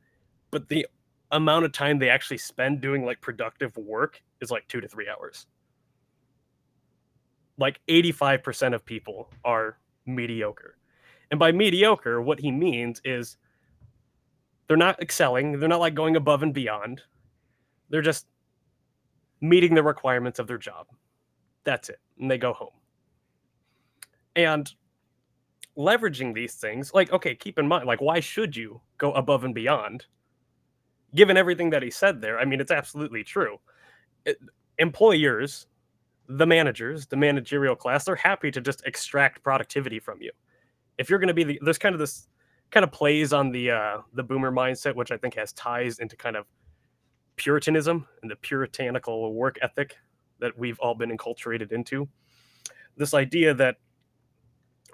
but 0.51 0.69
the 0.69 0.85
amount 1.31 1.65
of 1.65 1.71
time 1.71 1.97
they 1.97 2.09
actually 2.09 2.37
spend 2.37 2.81
doing 2.81 3.03
like 3.03 3.19
productive 3.19 3.75
work 3.77 4.21
is 4.41 4.51
like 4.51 4.67
two 4.67 4.79
to 4.79 4.87
three 4.87 5.09
hours. 5.09 5.47
Like 7.57 7.81
85% 7.89 8.75
of 8.75 8.85
people 8.85 9.29
are 9.43 9.79
mediocre. 10.05 10.77
And 11.31 11.39
by 11.39 11.51
mediocre, 11.51 12.21
what 12.21 12.39
he 12.39 12.51
means 12.51 13.01
is 13.03 13.37
they're 14.67 14.77
not 14.77 15.01
excelling, 15.01 15.59
they're 15.59 15.67
not 15.69 15.79
like 15.79 15.95
going 15.95 16.15
above 16.15 16.43
and 16.43 16.53
beyond. 16.53 17.01
They're 17.89 18.01
just 18.01 18.27
meeting 19.41 19.73
the 19.73 19.83
requirements 19.83 20.37
of 20.37 20.47
their 20.47 20.57
job. 20.59 20.87
That's 21.63 21.89
it. 21.89 21.99
And 22.19 22.29
they 22.29 22.37
go 22.37 22.53
home. 22.53 22.69
And 24.35 24.71
leveraging 25.77 26.33
these 26.33 26.55
things, 26.55 26.93
like, 26.93 27.11
okay, 27.11 27.35
keep 27.35 27.57
in 27.57 27.67
mind, 27.67 27.85
like, 27.85 28.01
why 28.01 28.19
should 28.19 28.55
you 28.55 28.81
go 28.97 29.11
above 29.13 29.43
and 29.43 29.55
beyond? 29.55 30.05
Given 31.15 31.37
everything 31.37 31.69
that 31.71 31.83
he 31.83 31.89
said 31.89 32.21
there, 32.21 32.39
I 32.39 32.45
mean, 32.45 32.61
it's 32.61 32.71
absolutely 32.71 33.23
true. 33.23 33.57
It, 34.25 34.37
employers, 34.77 35.67
the 36.27 36.45
managers, 36.45 37.07
the 37.07 37.17
managerial 37.17 37.75
class, 37.75 38.05
they're 38.05 38.15
happy 38.15 38.51
to 38.51 38.61
just 38.61 38.85
extract 38.85 39.43
productivity 39.43 39.99
from 39.99 40.21
you. 40.21 40.31
If 40.97 41.09
you're 41.09 41.19
going 41.19 41.27
to 41.27 41.33
be 41.33 41.43
the, 41.43 41.59
there's 41.63 41.77
kind 41.77 41.93
of 41.93 41.99
this 41.99 42.27
kind 42.69 42.83
of 42.83 42.91
plays 42.91 43.33
on 43.33 43.51
the 43.51 43.71
uh, 43.71 43.97
the 44.13 44.23
boomer 44.23 44.51
mindset, 44.51 44.95
which 44.95 45.11
I 45.11 45.17
think 45.17 45.35
has 45.35 45.51
ties 45.53 45.99
into 45.99 46.15
kind 46.15 46.35
of 46.35 46.45
puritanism 47.35 48.07
and 48.21 48.31
the 48.31 48.35
puritanical 48.35 49.33
work 49.33 49.57
ethic 49.61 49.97
that 50.39 50.57
we've 50.57 50.79
all 50.79 50.95
been 50.95 51.15
enculturated 51.15 51.71
into. 51.71 52.07
This 52.97 53.13
idea 53.13 53.53
that 53.55 53.77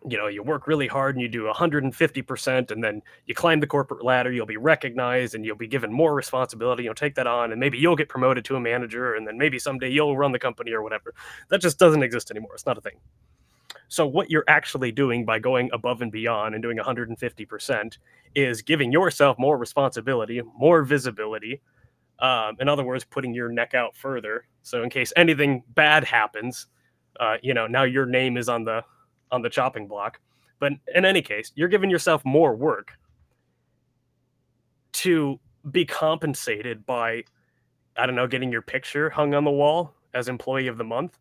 you 0.07 0.17
know 0.17 0.27
you 0.27 0.43
work 0.43 0.67
really 0.67 0.87
hard 0.87 1.15
and 1.15 1.21
you 1.21 1.27
do 1.27 1.43
150% 1.43 2.71
and 2.71 2.83
then 2.83 3.01
you 3.25 3.33
climb 3.33 3.59
the 3.59 3.67
corporate 3.67 4.03
ladder 4.03 4.31
you'll 4.31 4.45
be 4.45 4.57
recognized 4.57 5.35
and 5.35 5.45
you'll 5.45 5.55
be 5.55 5.67
given 5.67 5.91
more 5.91 6.13
responsibility 6.13 6.83
you'll 6.83 6.93
take 6.93 7.15
that 7.15 7.27
on 7.27 7.51
and 7.51 7.59
maybe 7.59 7.77
you'll 7.77 7.95
get 7.95 8.09
promoted 8.09 8.45
to 8.45 8.55
a 8.55 8.59
manager 8.59 9.15
and 9.15 9.27
then 9.27 9.37
maybe 9.37 9.57
someday 9.57 9.89
you'll 9.89 10.17
run 10.17 10.31
the 10.31 10.39
company 10.39 10.71
or 10.71 10.81
whatever. 10.81 11.13
That 11.49 11.61
just 11.61 11.79
doesn't 11.79 12.03
exist 12.03 12.31
anymore. 12.31 12.51
It's 12.53 12.65
not 12.65 12.77
a 12.77 12.81
thing. 12.81 12.97
So 13.89 14.05
what 14.05 14.29
you're 14.29 14.43
actually 14.47 14.91
doing 14.91 15.25
by 15.25 15.39
going 15.39 15.69
above 15.73 16.01
and 16.01 16.11
beyond 16.11 16.55
and 16.55 16.61
doing 16.61 16.77
150% 16.77 17.97
is 18.35 18.61
giving 18.61 18.91
yourself 18.91 19.39
more 19.39 19.57
responsibility 19.57 20.41
more 20.57 20.83
visibility 20.83 21.61
um, 22.19 22.55
in 22.59 22.67
other 22.67 22.83
words 22.83 23.03
putting 23.03 23.33
your 23.33 23.49
neck 23.49 23.73
out 23.73 23.95
further. 23.95 24.45
So 24.63 24.83
in 24.83 24.89
case 24.89 25.13
anything 25.15 25.63
bad 25.69 26.03
happens 26.03 26.67
uh, 27.19 27.37
you 27.41 27.53
know 27.53 27.67
now 27.67 27.83
your 27.83 28.05
name 28.05 28.37
is 28.37 28.47
on 28.47 28.63
the 28.63 28.83
on 29.31 29.41
the 29.41 29.49
chopping 29.49 29.87
block. 29.87 30.19
But 30.59 30.73
in 30.93 31.05
any 31.05 31.21
case, 31.21 31.51
you're 31.55 31.67
giving 31.67 31.89
yourself 31.89 32.23
more 32.25 32.55
work 32.55 32.93
to 34.93 35.39
be 35.71 35.85
compensated 35.85 36.85
by, 36.85 37.23
I 37.95 38.05
don't 38.05 38.15
know, 38.15 38.27
getting 38.27 38.51
your 38.51 38.61
picture 38.61 39.09
hung 39.09 39.33
on 39.33 39.43
the 39.43 39.51
wall 39.51 39.93
as 40.13 40.27
employee 40.27 40.67
of 40.67 40.77
the 40.77 40.83
month. 40.83 41.19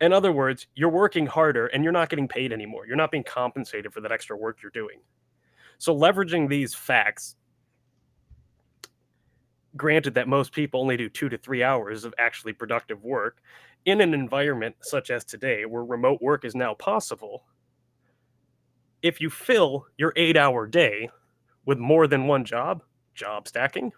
In 0.00 0.12
other 0.12 0.32
words, 0.32 0.66
you're 0.74 0.88
working 0.88 1.26
harder 1.26 1.66
and 1.68 1.84
you're 1.84 1.92
not 1.92 2.08
getting 2.08 2.26
paid 2.26 2.52
anymore. 2.52 2.86
You're 2.86 2.96
not 2.96 3.10
being 3.10 3.24
compensated 3.24 3.92
for 3.92 4.00
that 4.00 4.10
extra 4.10 4.36
work 4.36 4.58
you're 4.62 4.70
doing. 4.70 5.00
So, 5.78 5.94
leveraging 5.94 6.48
these 6.48 6.74
facts, 6.74 7.36
granted 9.76 10.14
that 10.14 10.28
most 10.28 10.52
people 10.52 10.80
only 10.80 10.96
do 10.96 11.08
two 11.08 11.28
to 11.28 11.38
three 11.38 11.62
hours 11.62 12.04
of 12.04 12.14
actually 12.18 12.52
productive 12.52 13.02
work, 13.04 13.42
in 13.84 14.00
an 14.00 14.14
environment 14.14 14.76
such 14.80 15.10
as 15.10 15.24
today 15.24 15.64
where 15.64 15.84
remote 15.84 16.20
work 16.20 16.44
is 16.44 16.54
now 16.54 16.74
possible, 16.74 17.44
if 19.02 19.20
you 19.20 19.30
fill 19.30 19.86
your 19.98 20.12
eight 20.16 20.36
hour 20.36 20.66
day 20.66 21.10
with 21.64 21.78
more 21.78 22.06
than 22.06 22.26
one 22.26 22.44
job, 22.44 22.82
job 23.14 23.48
stacking, 23.48 23.92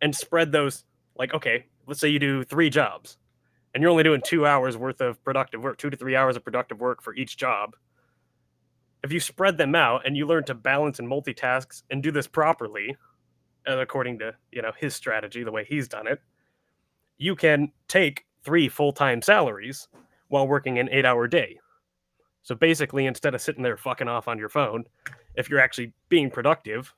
and 0.00 0.14
spread 0.14 0.52
those, 0.52 0.84
like, 1.16 1.32
okay, 1.32 1.66
let's 1.86 2.00
say 2.00 2.08
you 2.08 2.18
do 2.18 2.44
three 2.44 2.68
jobs 2.68 3.16
and 3.74 3.82
you're 3.82 3.90
only 3.90 4.02
doing 4.02 4.22
two 4.24 4.46
hours 4.46 4.76
worth 4.76 5.00
of 5.00 5.22
productive 5.24 5.62
work, 5.62 5.78
two 5.78 5.90
to 5.90 5.96
three 5.96 6.16
hours 6.16 6.36
of 6.36 6.44
productive 6.44 6.80
work 6.80 7.02
for 7.02 7.14
each 7.14 7.36
job. 7.36 7.76
If 9.02 9.12
you 9.12 9.20
spread 9.20 9.58
them 9.58 9.74
out 9.74 10.06
and 10.06 10.16
you 10.16 10.26
learn 10.26 10.44
to 10.44 10.54
balance 10.54 10.98
and 10.98 11.08
multitask 11.08 11.82
and 11.90 12.02
do 12.02 12.10
this 12.10 12.26
properly, 12.26 12.96
uh, 13.68 13.78
according 13.78 14.18
to 14.20 14.34
you 14.50 14.62
know 14.62 14.72
his 14.76 14.94
strategy, 14.94 15.44
the 15.44 15.52
way 15.52 15.64
he's 15.64 15.88
done 15.88 16.06
it, 16.06 16.20
you 17.18 17.34
can 17.36 17.72
take 17.88 18.24
three 18.42 18.68
full 18.68 18.92
time 18.92 19.22
salaries 19.22 19.88
while 20.28 20.46
working 20.46 20.78
an 20.78 20.88
eight 20.90 21.04
hour 21.04 21.26
day. 21.26 21.58
So 22.42 22.54
basically, 22.54 23.06
instead 23.06 23.34
of 23.34 23.40
sitting 23.40 23.62
there 23.62 23.76
fucking 23.76 24.08
off 24.08 24.28
on 24.28 24.38
your 24.38 24.48
phone, 24.48 24.84
if 25.34 25.50
you're 25.50 25.60
actually 25.60 25.92
being 26.08 26.30
productive, 26.30 26.94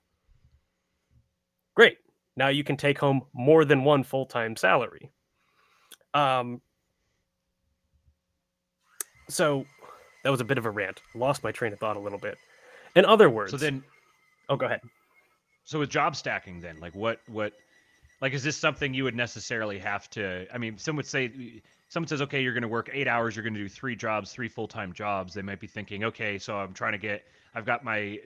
great. 1.75 1.99
Now 2.37 2.49
you 2.49 2.63
can 2.63 2.77
take 2.77 2.99
home 2.99 3.23
more 3.33 3.65
than 3.65 3.83
one 3.83 4.05
full 4.05 4.27
time 4.27 4.57
salary. 4.57 5.11
Um, 6.15 6.61
so 9.29 9.65
that 10.25 10.31
was 10.31 10.41
a 10.41 10.45
bit 10.45 10.59
of 10.59 10.67
a 10.67 10.71
rant. 10.71 11.01
Lost 11.15 11.43
my 11.43 11.53
train 11.53 11.73
of 11.73 11.79
thought 11.79 11.97
a 11.97 12.01
little 12.01 12.19
bit. 12.19 12.39
In 12.97 13.05
other 13.05 13.31
words, 13.31 13.51
So 13.51 13.57
then, 13.57 13.83
oh, 14.49 14.57
go 14.57 14.67
ahead. 14.67 14.81
so 15.65 15.79
with 15.79 15.91
job 15.91 16.17
stacking, 16.17 16.61
then, 16.61 16.81
like, 16.81 16.95
what, 16.95 17.21
what, 17.29 17.53
like, 18.21 18.33
is 18.33 18.43
this 18.43 18.57
something 18.57 18.95
you 18.95 19.05
would 19.05 19.15
necessarily 19.15 19.79
have 19.79 20.09
to? 20.11 20.47
I 20.53 20.59
mean, 20.59 20.79
some 20.79 20.97
would 20.97 21.07
say, 21.07 21.63
someone 21.89 22.09
says, 22.09 22.23
okay, 22.23 22.43
you're 22.43 22.53
going 22.53 22.63
to 22.63 22.69
work 22.69 22.91
eight 22.93 23.09
hours, 23.09 23.37
you're 23.37 23.43
going 23.43 23.55
to 23.55 23.61
do 23.61 23.69
three 23.69 23.97
jobs, 23.97 24.33
three 24.33 24.49
full 24.49 24.69
time 24.69 24.93
jobs. 24.93 25.35
They 25.35 25.43
might 25.43 25.61
be 25.61 25.67
thinking, 25.67 26.05
okay, 26.05 26.39
so 26.39 26.57
I'm 26.57 26.75
trying 26.75 26.93
to 26.93 26.99
get, 26.99 27.25
I've 27.55 27.65
got 27.65 27.85
my, 27.85 28.19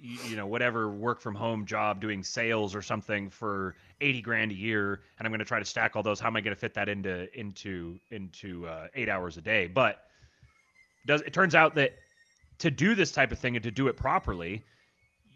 you 0.00 0.36
know, 0.36 0.46
whatever 0.46 0.90
work 0.90 1.20
from 1.20 1.34
home 1.34 1.66
job 1.66 2.00
doing 2.00 2.22
sales 2.22 2.74
or 2.74 2.82
something 2.82 3.30
for 3.30 3.74
80 4.00 4.20
grand 4.22 4.52
a 4.52 4.54
year, 4.54 5.00
and 5.18 5.26
I'm 5.26 5.32
going 5.32 5.40
to 5.40 5.44
try 5.44 5.58
to 5.58 5.64
stack 5.64 5.96
all 5.96 6.02
those. 6.02 6.20
How 6.20 6.28
am 6.28 6.36
I 6.36 6.40
going 6.40 6.54
to 6.54 6.60
fit 6.60 6.74
that 6.74 6.88
into 6.88 7.28
into 7.38 7.98
into 8.10 8.66
uh, 8.66 8.86
eight 8.94 9.08
hours 9.08 9.36
a 9.36 9.40
day? 9.40 9.66
But 9.66 10.02
does 11.06 11.20
it 11.22 11.32
turns 11.32 11.54
out 11.54 11.74
that 11.74 11.94
to 12.58 12.70
do 12.70 12.94
this 12.94 13.12
type 13.12 13.32
of 13.32 13.38
thing 13.38 13.56
and 13.56 13.62
to 13.64 13.70
do 13.70 13.88
it 13.88 13.96
properly, 13.96 14.64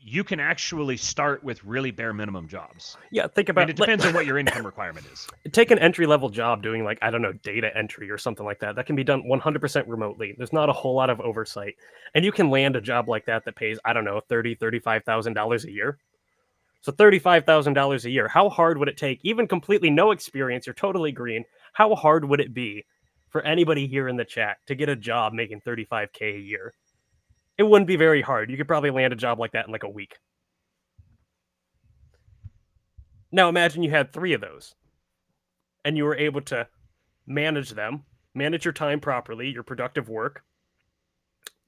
you 0.04 0.24
can 0.24 0.40
actually 0.40 0.96
start 0.96 1.44
with 1.44 1.62
really 1.64 1.92
bare 1.92 2.12
minimum 2.12 2.48
jobs. 2.48 2.96
Yeah, 3.12 3.28
think 3.28 3.48
I 3.48 3.52
about 3.52 3.68
mean, 3.68 3.70
it 3.70 3.78
like- 3.78 3.86
depends 3.86 4.04
on 4.04 4.14
what 4.14 4.26
your 4.26 4.36
income 4.38 4.66
requirement 4.66 5.06
is. 5.12 5.28
take 5.52 5.70
an 5.70 5.78
entry 5.78 6.06
level 6.06 6.28
job 6.28 6.62
doing 6.62 6.82
like 6.82 6.98
i 7.02 7.10
don't 7.10 7.22
know 7.22 7.32
data 7.32 7.70
entry 7.76 8.10
or 8.10 8.18
something 8.18 8.44
like 8.44 8.58
that. 8.60 8.74
That 8.74 8.86
can 8.86 8.96
be 8.96 9.04
done 9.04 9.22
100% 9.22 9.84
remotely. 9.86 10.34
There's 10.36 10.52
not 10.52 10.68
a 10.68 10.72
whole 10.72 10.94
lot 10.94 11.08
of 11.08 11.20
oversight. 11.20 11.76
And 12.14 12.24
you 12.24 12.32
can 12.32 12.50
land 12.50 12.74
a 12.74 12.80
job 12.80 13.08
like 13.08 13.24
that 13.26 13.44
that 13.44 13.54
pays 13.56 13.78
i 13.84 13.92
don't 13.92 14.04
know 14.04 14.20
30 14.28 14.56
35000 14.56 15.34
dollars 15.34 15.64
a 15.64 15.70
year. 15.70 15.98
So 16.80 16.90
$35000 16.90 18.04
a 18.04 18.10
year. 18.10 18.26
How 18.26 18.48
hard 18.48 18.76
would 18.78 18.88
it 18.88 18.96
take? 18.96 19.20
Even 19.22 19.46
completely 19.46 19.88
no 19.88 20.10
experience 20.10 20.66
you're 20.66 20.74
totally 20.74 21.12
green. 21.12 21.44
How 21.74 21.94
hard 21.94 22.24
would 22.24 22.40
it 22.40 22.52
be 22.52 22.84
for 23.30 23.40
anybody 23.42 23.86
here 23.86 24.08
in 24.08 24.16
the 24.16 24.24
chat 24.24 24.56
to 24.66 24.74
get 24.74 24.88
a 24.88 24.96
job 24.96 25.32
making 25.32 25.60
35k 25.60 26.34
a 26.36 26.40
year 26.40 26.74
it 27.58 27.64
wouldn't 27.64 27.88
be 27.88 27.96
very 27.96 28.22
hard 28.22 28.50
you 28.50 28.56
could 28.56 28.68
probably 28.68 28.90
land 28.90 29.12
a 29.12 29.16
job 29.16 29.38
like 29.38 29.52
that 29.52 29.66
in 29.66 29.72
like 29.72 29.82
a 29.82 29.88
week 29.88 30.16
now 33.30 33.48
imagine 33.48 33.82
you 33.82 33.90
had 33.90 34.12
three 34.12 34.32
of 34.32 34.40
those 34.40 34.74
and 35.84 35.96
you 35.96 36.04
were 36.04 36.16
able 36.16 36.40
to 36.42 36.66
manage 37.26 37.70
them, 37.70 38.04
manage 38.34 38.64
your 38.64 38.72
time 38.72 39.00
properly, 39.00 39.48
your 39.48 39.62
productive 39.62 40.08
work. 40.08 40.42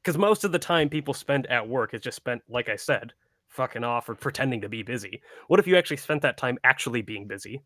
Because 0.02 0.18
most 0.18 0.44
of 0.44 0.52
the 0.52 0.58
time 0.58 0.88
people 0.88 1.14
spend 1.14 1.46
at 1.46 1.68
work 1.68 1.94
is 1.94 2.02
just 2.02 2.16
spent, 2.16 2.42
like 2.48 2.68
I 2.68 2.76
said, 2.76 3.12
fucking 3.48 3.84
off 3.84 4.08
or 4.08 4.14
pretending 4.14 4.60
to 4.60 4.68
be 4.68 4.82
busy. 4.82 5.22
What 5.48 5.60
if 5.60 5.66
you 5.66 5.76
actually 5.76 5.96
spent 5.96 6.22
that 6.22 6.36
time 6.36 6.58
actually 6.64 7.02
being 7.02 7.26
busy 7.26 7.62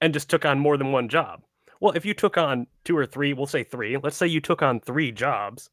and 0.00 0.14
just 0.14 0.30
took 0.30 0.44
on 0.44 0.58
more 0.58 0.76
than 0.76 0.92
one 0.92 1.08
job? 1.08 1.42
Well, 1.80 1.92
if 1.92 2.04
you 2.06 2.14
took 2.14 2.38
on 2.38 2.68
two 2.84 2.96
or 2.96 3.06
three, 3.06 3.32
we'll 3.32 3.46
say 3.46 3.64
three, 3.64 3.98
let's 3.98 4.16
say 4.16 4.26
you 4.26 4.40
took 4.40 4.62
on 4.62 4.80
three 4.80 5.12
jobs 5.12 5.68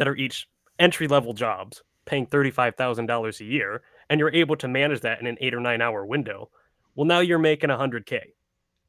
that 0.00 0.08
are 0.08 0.16
each 0.16 0.48
entry 0.80 1.06
level 1.06 1.34
jobs 1.34 1.84
paying 2.06 2.26
$35,000 2.26 3.40
a 3.40 3.44
year, 3.44 3.82
and 4.08 4.18
you're 4.18 4.34
able 4.34 4.56
to 4.56 4.66
manage 4.66 5.02
that 5.02 5.20
in 5.20 5.28
an 5.28 5.36
eight 5.40 5.54
or 5.54 5.60
nine 5.60 5.80
hour 5.80 6.04
window 6.04 6.50
well, 6.94 7.06
now 7.06 7.20
you're 7.20 7.38
making 7.38 7.70
100K. 7.70 8.20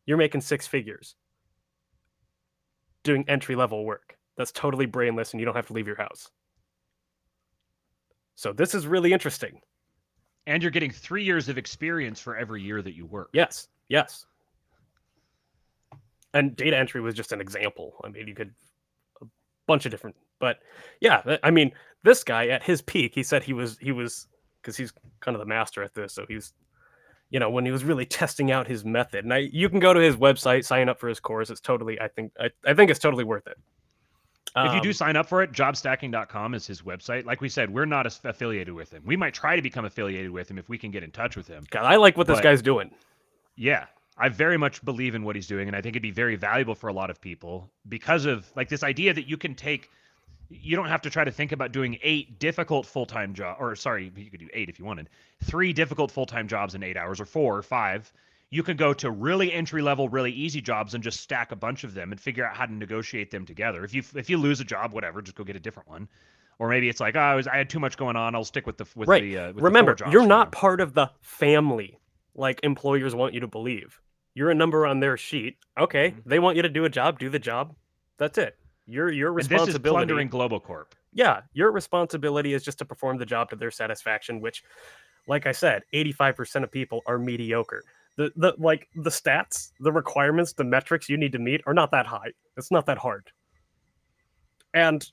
You're 0.05 0.17
making 0.17 0.41
six 0.41 0.67
figures 0.67 1.15
doing 3.03 3.25
entry 3.27 3.55
level 3.55 3.85
work. 3.85 4.17
That's 4.37 4.51
totally 4.51 4.85
brainless 4.85 5.31
and 5.31 5.39
you 5.39 5.45
don't 5.45 5.55
have 5.55 5.67
to 5.67 5.73
leave 5.73 5.87
your 5.87 5.97
house. 5.97 6.29
So, 8.35 8.53
this 8.53 8.73
is 8.73 8.87
really 8.87 9.13
interesting. 9.13 9.61
And 10.47 10.63
you're 10.63 10.71
getting 10.71 10.91
three 10.91 11.23
years 11.23 11.47
of 11.47 11.57
experience 11.57 12.19
for 12.19 12.35
every 12.35 12.63
year 12.63 12.81
that 12.81 12.95
you 12.95 13.05
work. 13.05 13.29
Yes, 13.33 13.67
yes. 13.87 14.25
And 16.33 16.55
data 16.55 16.77
entry 16.77 17.01
was 17.01 17.13
just 17.13 17.31
an 17.31 17.41
example. 17.41 17.93
I 18.03 18.09
mean, 18.09 18.27
you 18.27 18.33
could 18.33 18.53
a 19.21 19.25
bunch 19.67 19.85
of 19.85 19.91
different, 19.91 20.15
but 20.41 20.59
yeah, 20.99 21.37
I 21.43 21.51
mean, 21.51 21.71
this 22.03 22.23
guy 22.23 22.47
at 22.47 22.63
his 22.63 22.81
peak, 22.81 23.15
he 23.15 23.23
said 23.23 23.43
he 23.43 23.53
was 23.53 23.77
he 23.77 23.93
was 23.93 24.27
because 24.61 24.75
he's 24.75 24.91
kind 25.21 25.35
of 25.35 25.39
the 25.39 25.45
master 25.45 25.81
at 25.83 25.93
this, 25.93 26.11
so 26.13 26.25
he's 26.27 26.51
you 27.29 27.39
know 27.39 27.49
when 27.49 27.65
he 27.65 27.71
was 27.71 27.83
really 27.85 28.05
testing 28.05 28.51
out 28.51 28.67
his 28.67 28.83
method. 28.83 29.23
And 29.23 29.33
I, 29.33 29.37
you 29.37 29.69
can 29.69 29.79
go 29.79 29.93
to 29.93 29.99
his 30.01 30.17
website, 30.17 30.65
sign 30.65 30.89
up 30.89 30.99
for 30.99 31.07
his 31.07 31.19
course. 31.21 31.49
It's 31.49 31.61
totally, 31.61 32.01
I 32.01 32.09
think, 32.09 32.33
I, 32.39 32.49
I 32.65 32.73
think 32.73 32.91
it's 32.91 32.99
totally 32.99 33.23
worth 33.23 33.47
it. 33.47 33.57
If 34.53 34.73
you 34.73 34.81
do 34.81 34.89
Um, 34.89 34.93
sign 34.93 35.15
up 35.15 35.29
for 35.29 35.41
it, 35.41 35.53
jobstacking.com 35.53 36.53
is 36.55 36.67
his 36.67 36.81
website. 36.81 37.23
Like 37.23 37.39
we 37.39 37.47
said, 37.47 37.69
we're 37.69 37.85
not 37.85 38.05
as- 38.05 38.19
affiliated 38.25 38.73
with 38.73 38.91
him. 38.91 39.01
We 39.05 39.15
might 39.15 39.33
try 39.33 39.55
to 39.55 39.61
become 39.61 39.85
affiliated 39.85 40.29
with 40.29 40.51
him 40.51 40.57
if 40.57 40.67
we 40.67 40.77
can 40.77 40.91
get 40.91 41.03
in 41.03 41.11
touch 41.11 41.37
with 41.37 41.47
him. 41.47 41.63
God, 41.69 41.85
I 41.85 41.95
like 41.95 42.17
what 42.17 42.27
this 42.27 42.41
guy's 42.41 42.61
doing. 42.61 42.91
Yeah, 43.55 43.85
I 44.17 44.27
very 44.27 44.57
much 44.57 44.83
believe 44.83 45.15
in 45.15 45.23
what 45.23 45.37
he's 45.37 45.47
doing, 45.47 45.69
and 45.69 45.75
I 45.75 45.81
think 45.81 45.93
it'd 45.95 46.01
be 46.01 46.11
very 46.11 46.35
valuable 46.35 46.75
for 46.75 46.89
a 46.89 46.93
lot 46.93 47.09
of 47.09 47.21
people 47.21 47.71
because 47.87 48.25
of 48.25 48.51
like 48.57 48.67
this 48.67 48.83
idea 48.83 49.13
that 49.13 49.29
you 49.29 49.37
can 49.37 49.55
take. 49.55 49.89
You 50.53 50.75
don't 50.75 50.87
have 50.87 51.01
to 51.03 51.09
try 51.09 51.23
to 51.23 51.31
think 51.31 51.51
about 51.53 51.71
doing 51.71 51.97
eight 52.03 52.37
difficult 52.39 52.85
full 52.85 53.05
time 53.05 53.33
job, 53.33 53.57
or 53.59 53.75
sorry, 53.75 54.11
you 54.15 54.29
could 54.29 54.39
do 54.39 54.49
eight 54.53 54.69
if 54.69 54.77
you 54.79 54.85
wanted. 54.85 55.09
Three 55.43 55.71
difficult 55.73 56.11
full 56.11 56.25
time 56.25 56.47
jobs 56.47 56.75
in 56.75 56.83
eight 56.83 56.97
hours, 56.97 57.19
or 57.21 57.25
four 57.25 57.57
or 57.57 57.61
five. 57.61 58.11
You 58.49 58.63
can 58.63 58.75
go 58.75 58.93
to 58.95 59.09
really 59.09 59.53
entry 59.53 59.81
level, 59.81 60.09
really 60.09 60.31
easy 60.33 60.59
jobs 60.59 60.93
and 60.93 61.01
just 61.01 61.21
stack 61.21 61.53
a 61.53 61.55
bunch 61.55 61.85
of 61.85 61.93
them 61.93 62.11
and 62.11 62.19
figure 62.19 62.45
out 62.45 62.55
how 62.57 62.65
to 62.65 62.73
negotiate 62.73 63.31
them 63.31 63.45
together. 63.45 63.85
If 63.85 63.93
you 63.93 64.03
if 64.15 64.29
you 64.29 64.37
lose 64.37 64.59
a 64.59 64.65
job, 64.65 64.91
whatever, 64.91 65.21
just 65.21 65.37
go 65.37 65.43
get 65.45 65.55
a 65.55 65.59
different 65.59 65.87
one. 65.89 66.09
Or 66.59 66.67
maybe 66.69 66.89
it's 66.89 66.99
like, 66.99 67.15
oh, 67.15 67.19
I 67.19 67.35
was 67.35 67.47
I 67.47 67.55
had 67.57 67.69
too 67.69 67.79
much 67.79 67.95
going 67.97 68.17
on. 68.17 68.35
I'll 68.35 68.43
stick 68.43 68.67
with 68.67 68.77
the 68.77 68.85
with 68.95 69.07
Right. 69.07 69.23
the 69.23 69.37
uh, 69.37 69.47
with 69.47 69.55
the 69.57 69.61
Remember, 69.63 69.95
jobs 69.95 70.11
you're 70.11 70.27
not 70.27 70.47
now." 70.51 70.59
part 70.59 70.81
of 70.81 70.93
the 70.93 71.09
family 71.21 71.97
like 72.35 72.59
employers 72.63 73.15
want 73.15 73.33
you 73.33 73.39
to 73.39 73.47
believe. 73.47 74.01
You're 74.33 74.51
a 74.51 74.55
number 74.55 74.85
on 74.85 74.99
their 74.99 75.17
sheet. 75.17 75.57
Okay, 75.77 76.11
Mhm. 76.11 76.23
they 76.25 76.39
want 76.39 76.55
you 76.57 76.61
to 76.61 76.69
do 76.69 76.83
a 76.85 76.89
job, 76.89 77.19
do 77.19 77.29
the 77.29 77.39
job. 77.39 77.75
That's 78.17 78.37
it. 78.37 78.57
Your 78.85 79.11
your 79.11 79.29
And 79.29 79.37
this 79.39 79.45
is 79.45 79.51
responsibility. 79.51 79.89
plundering 80.07 80.27
Globo 80.29 80.59
Corp. 80.59 80.95
yeah, 81.13 81.41
your 81.53 81.71
responsibility 81.71 82.53
is 82.53 82.63
just 82.63 82.77
to 82.79 82.85
perform 82.85 83.17
the 83.17 83.25
job 83.25 83.49
to 83.51 83.55
their 83.55 83.71
satisfaction, 83.71 84.41
which, 84.41 84.63
like 85.27 85.45
I 85.45 85.51
said, 85.51 85.83
85% 85.93 86.63
of 86.63 86.71
people 86.71 87.01
are 87.05 87.17
mediocre. 87.19 87.83
The 88.17 88.31
the 88.35 88.53
like 88.57 88.87
the 88.95 89.09
stats, 89.09 89.71
the 89.79 89.91
requirements, 89.91 90.53
the 90.53 90.63
metrics 90.65 91.07
you 91.09 91.17
need 91.17 91.31
to 91.33 91.39
meet 91.39 91.61
are 91.65 91.73
not 91.73 91.91
that 91.91 92.05
high. 92.07 92.31
It's 92.57 92.71
not 92.71 92.85
that 92.87 92.97
hard. 92.97 93.31
And 94.73 95.05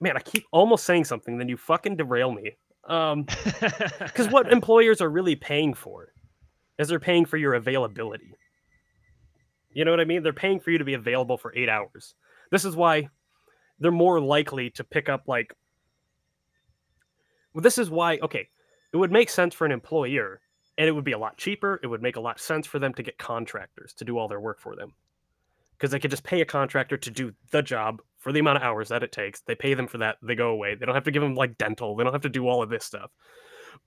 man, 0.00 0.16
I 0.16 0.20
keep 0.20 0.44
almost 0.52 0.84
saying 0.84 1.04
something, 1.04 1.38
then 1.38 1.48
you 1.48 1.56
fucking 1.56 1.96
derail 1.96 2.32
me. 2.32 2.56
Um, 2.88 3.22
because 4.00 4.28
what 4.28 4.50
employers 4.52 5.00
are 5.00 5.08
really 5.10 5.36
paying 5.36 5.74
for 5.74 6.12
is 6.78 6.88
they're 6.88 6.98
paying 7.00 7.24
for 7.24 7.36
your 7.36 7.54
availability. 7.54 8.34
You 9.72 9.84
know 9.84 9.90
what 9.92 10.00
I 10.00 10.04
mean? 10.04 10.22
They're 10.22 10.32
paying 10.32 10.58
for 10.60 10.70
you 10.70 10.78
to 10.78 10.84
be 10.84 10.94
available 10.94 11.38
for 11.38 11.54
eight 11.56 11.68
hours. 11.68 12.14
This 12.52 12.64
is 12.64 12.76
why 12.76 13.08
they're 13.80 13.90
more 13.90 14.20
likely 14.20 14.70
to 14.70 14.84
pick 14.84 15.08
up 15.08 15.24
like. 15.26 15.54
Well, 17.52 17.62
this 17.62 17.78
is 17.78 17.90
why. 17.90 18.18
Okay, 18.22 18.46
it 18.92 18.96
would 18.98 19.10
make 19.10 19.30
sense 19.30 19.54
for 19.54 19.64
an 19.64 19.72
employer, 19.72 20.40
and 20.78 20.86
it 20.86 20.92
would 20.92 21.02
be 21.02 21.12
a 21.12 21.18
lot 21.18 21.38
cheaper. 21.38 21.80
It 21.82 21.86
would 21.86 22.02
make 22.02 22.16
a 22.16 22.20
lot 22.20 22.38
sense 22.38 22.66
for 22.66 22.78
them 22.78 22.92
to 22.94 23.02
get 23.02 23.18
contractors 23.18 23.94
to 23.94 24.04
do 24.04 24.18
all 24.18 24.28
their 24.28 24.38
work 24.38 24.60
for 24.60 24.76
them, 24.76 24.92
because 25.76 25.90
they 25.90 25.98
could 25.98 26.10
just 26.10 26.24
pay 26.24 26.42
a 26.42 26.44
contractor 26.44 26.98
to 26.98 27.10
do 27.10 27.32
the 27.50 27.62
job 27.62 28.02
for 28.18 28.32
the 28.32 28.40
amount 28.40 28.58
of 28.58 28.62
hours 28.62 28.90
that 28.90 29.02
it 29.02 29.12
takes. 29.12 29.40
They 29.40 29.54
pay 29.54 29.72
them 29.74 29.88
for 29.88 29.98
that. 29.98 30.18
They 30.22 30.34
go 30.34 30.50
away. 30.50 30.74
They 30.74 30.84
don't 30.84 30.94
have 30.94 31.04
to 31.04 31.10
give 31.10 31.22
them 31.22 31.34
like 31.34 31.58
dental. 31.58 31.96
They 31.96 32.04
don't 32.04 32.12
have 32.12 32.22
to 32.22 32.28
do 32.28 32.46
all 32.46 32.62
of 32.62 32.68
this 32.68 32.84
stuff. 32.84 33.10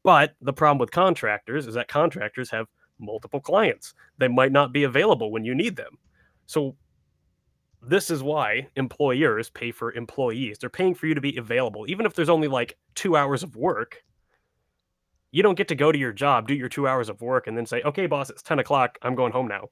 But 0.04 0.36
the 0.42 0.54
problem 0.54 0.80
with 0.80 0.90
contractors 0.90 1.68
is 1.68 1.76
that 1.76 1.88
contractors 1.88 2.50
have 2.50 2.66
multiple 3.00 3.40
clients. 3.40 3.94
They 4.18 4.28
might 4.28 4.52
not 4.52 4.74
be 4.74 4.84
available 4.84 5.32
when 5.32 5.46
you 5.46 5.54
need 5.54 5.76
them. 5.76 6.00
So 6.48 6.76
this 7.88 8.10
is 8.10 8.24
why 8.24 8.68
employers 8.76 9.50
pay 9.50 9.72
for 9.72 9.94
employees. 9.94 10.58
They're 10.58 10.70
paying 10.70 10.96
for 10.96 11.08
you 11.08 11.16
to 11.16 11.22
be 11.22 11.38
available. 11.38 11.86
Even 11.88 12.06
if 12.06 12.14
there's 12.14 12.30
only 12.30 12.48
like 12.48 12.78
2 12.96 13.16
hours 13.16 13.44
of 13.44 13.56
work, 13.56 14.04
you 15.32 15.44
don't 15.44 15.58
get 15.58 15.68
to 15.70 15.76
go 15.76 15.92
to 15.92 16.00
your 16.00 16.14
job, 16.14 16.48
do 16.48 16.54
your 16.54 16.70
2 16.70 16.88
hours 16.88 17.10
of 17.10 17.22
work 17.22 17.48
and 17.48 17.58
then 17.58 17.66
say, 17.66 17.82
"Okay, 17.84 18.08
boss, 18.08 18.30
it's 18.30 18.42
10 18.42 18.60
o'clock. 18.60 18.98
I'm 19.02 19.16
going 19.16 19.32
home 19.32 19.48
now." 19.48 19.70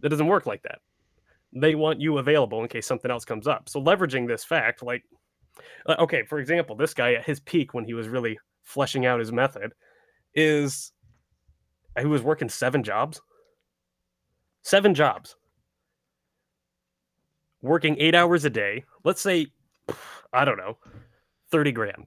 That 0.00 0.10
doesn't 0.10 0.26
work 0.26 0.46
like 0.46 0.62
that. 0.62 0.80
They 1.52 1.74
want 1.74 2.00
you 2.00 2.18
available 2.18 2.62
in 2.62 2.68
case 2.68 2.86
something 2.86 3.10
else 3.10 3.24
comes 3.24 3.46
up. 3.46 3.68
So 3.68 3.82
leveraging 3.82 4.28
this 4.28 4.44
fact 4.44 4.82
like 4.82 5.04
uh, 5.86 5.96
okay, 5.98 6.22
for 6.24 6.38
example, 6.38 6.76
this 6.76 6.94
guy 6.94 7.14
at 7.14 7.24
his 7.24 7.40
peak 7.40 7.74
when 7.74 7.84
he 7.84 7.94
was 7.94 8.08
really 8.08 8.38
fleshing 8.62 9.06
out 9.06 9.20
his 9.20 9.32
method 9.32 9.72
is 10.34 10.92
he 11.98 12.06
was 12.06 12.22
working 12.22 12.48
seven 12.48 12.82
jobs. 12.82 13.20
Seven 14.62 14.94
jobs. 14.94 15.36
Working 17.62 17.96
eight 17.98 18.14
hours 18.14 18.44
a 18.44 18.50
day. 18.50 18.84
Let's 19.04 19.20
say, 19.20 19.48
I 20.32 20.44
don't 20.44 20.58
know, 20.58 20.78
30 21.50 21.72
grand. 21.72 22.06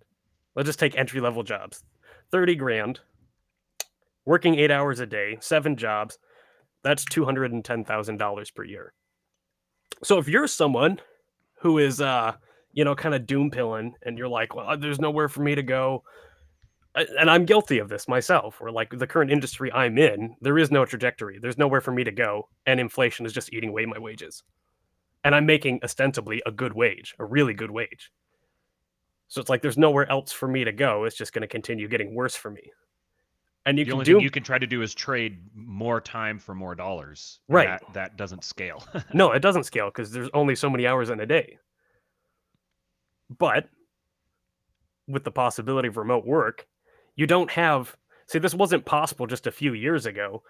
Let's 0.55 0.67
just 0.67 0.79
take 0.79 0.97
entry 0.97 1.21
level 1.21 1.43
jobs. 1.43 1.83
30 2.31 2.55
grand. 2.55 2.99
Working 4.25 4.55
eight 4.55 4.71
hours 4.71 4.99
a 4.99 5.05
day, 5.05 5.37
seven 5.41 5.75
jobs. 5.75 6.17
That's 6.83 7.05
$210,000 7.05 8.55
per 8.55 8.63
year. 8.63 8.93
So 10.03 10.17
if 10.17 10.27
you're 10.27 10.47
someone 10.47 10.99
who 11.59 11.77
is, 11.77 12.01
uh, 12.01 12.33
you 12.71 12.83
know, 12.85 12.95
kind 12.95 13.13
of 13.13 13.27
doom 13.27 13.51
pilling 13.51 13.93
and 14.03 14.17
you're 14.17 14.27
like, 14.27 14.55
well, 14.55 14.77
there's 14.77 14.99
nowhere 14.99 15.29
for 15.29 15.41
me 15.41 15.55
to 15.55 15.63
go. 15.63 16.03
and 16.95 17.29
I'm 17.29 17.45
guilty 17.45 17.79
of 17.79 17.89
this 17.89 18.07
myself, 18.07 18.59
where 18.59 18.71
like 18.71 18.97
the 18.97 19.07
current 19.07 19.31
industry 19.31 19.71
I'm 19.71 19.97
in, 19.97 20.35
there 20.41 20.57
is 20.57 20.71
no 20.71 20.85
trajectory. 20.85 21.39
There's 21.41 21.57
nowhere 21.57 21.81
for 21.81 21.91
me 21.91 22.03
to 22.03 22.11
go, 22.11 22.49
and 22.65 22.79
inflation 22.79 23.25
is 23.25 23.33
just 23.33 23.53
eating 23.53 23.69
away 23.69 23.85
my 23.85 23.97
wages. 23.97 24.43
And 25.23 25.35
I'm 25.35 25.45
making 25.45 25.79
ostensibly 25.83 26.41
a 26.45 26.51
good 26.51 26.73
wage, 26.73 27.15
a 27.19 27.25
really 27.25 27.53
good 27.53 27.71
wage. 27.71 28.11
So 29.27 29.39
it's 29.39 29.49
like 29.49 29.61
there's 29.61 29.77
nowhere 29.77 30.09
else 30.09 30.31
for 30.31 30.47
me 30.47 30.63
to 30.63 30.71
go. 30.71 31.05
It's 31.05 31.15
just 31.15 31.31
going 31.31 31.43
to 31.43 31.47
continue 31.47 31.87
getting 31.87 32.13
worse 32.13 32.35
for 32.35 32.51
me. 32.51 32.71
And 33.65 33.77
you 33.77 33.85
the 33.85 33.89
can 33.89 33.93
only 33.93 34.05
do 34.05 34.15
thing 34.15 34.23
you 34.23 34.31
can 34.31 34.43
try 34.43 34.57
to 34.57 34.67
do 34.67 34.81
is 34.81 34.93
trade 34.93 35.39
more 35.53 36.01
time 36.01 36.39
for 36.39 36.55
more 36.55 36.73
dollars. 36.73 37.39
Right. 37.47 37.67
That, 37.67 37.93
that 37.93 38.17
doesn't 38.17 38.43
scale. 38.43 38.83
no, 39.13 39.31
it 39.31 39.39
doesn't 39.41 39.65
scale 39.65 39.87
because 39.87 40.11
there's 40.11 40.29
only 40.33 40.55
so 40.55 40.69
many 40.69 40.87
hours 40.87 41.09
in 41.09 41.19
a 41.19 41.25
day. 41.25 41.59
But 43.37 43.69
with 45.07 45.23
the 45.23 45.31
possibility 45.31 45.87
of 45.87 45.97
remote 45.97 46.25
work, 46.25 46.67
you 47.15 47.27
don't 47.27 47.51
have. 47.51 47.95
See, 48.25 48.39
this 48.39 48.55
wasn't 48.55 48.85
possible 48.85 49.27
just 49.27 49.47
a 49.47 49.51
few 49.51 49.73
years 49.73 50.05
ago 50.05 50.41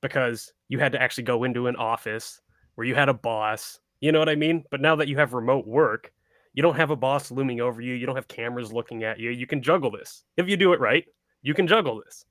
because 0.00 0.52
you 0.68 0.78
had 0.78 0.92
to 0.92 1.02
actually 1.02 1.24
go 1.24 1.44
into 1.44 1.66
an 1.66 1.76
office 1.76 2.40
where 2.74 2.86
you 2.86 2.94
had 2.94 3.08
a 3.08 3.14
boss. 3.14 3.80
You 4.00 4.12
know 4.12 4.18
what 4.18 4.28
I 4.28 4.34
mean? 4.34 4.64
But 4.70 4.80
now 4.80 4.96
that 4.96 5.08
you 5.08 5.16
have 5.18 5.34
remote 5.34 5.66
work, 5.66 6.12
you 6.52 6.62
don't 6.62 6.76
have 6.76 6.90
a 6.90 6.96
boss 6.96 7.30
looming 7.30 7.60
over 7.60 7.80
you. 7.80 7.94
You 7.94 8.06
don't 8.06 8.16
have 8.16 8.28
cameras 8.28 8.72
looking 8.72 9.04
at 9.04 9.18
you. 9.20 9.30
You 9.30 9.46
can 9.46 9.62
juggle 9.62 9.90
this. 9.90 10.24
If 10.36 10.48
you 10.48 10.56
do 10.56 10.72
it 10.72 10.80
right, 10.80 11.04
you 11.42 11.54
can 11.54 11.66
juggle 11.66 12.02
this. 12.04 12.24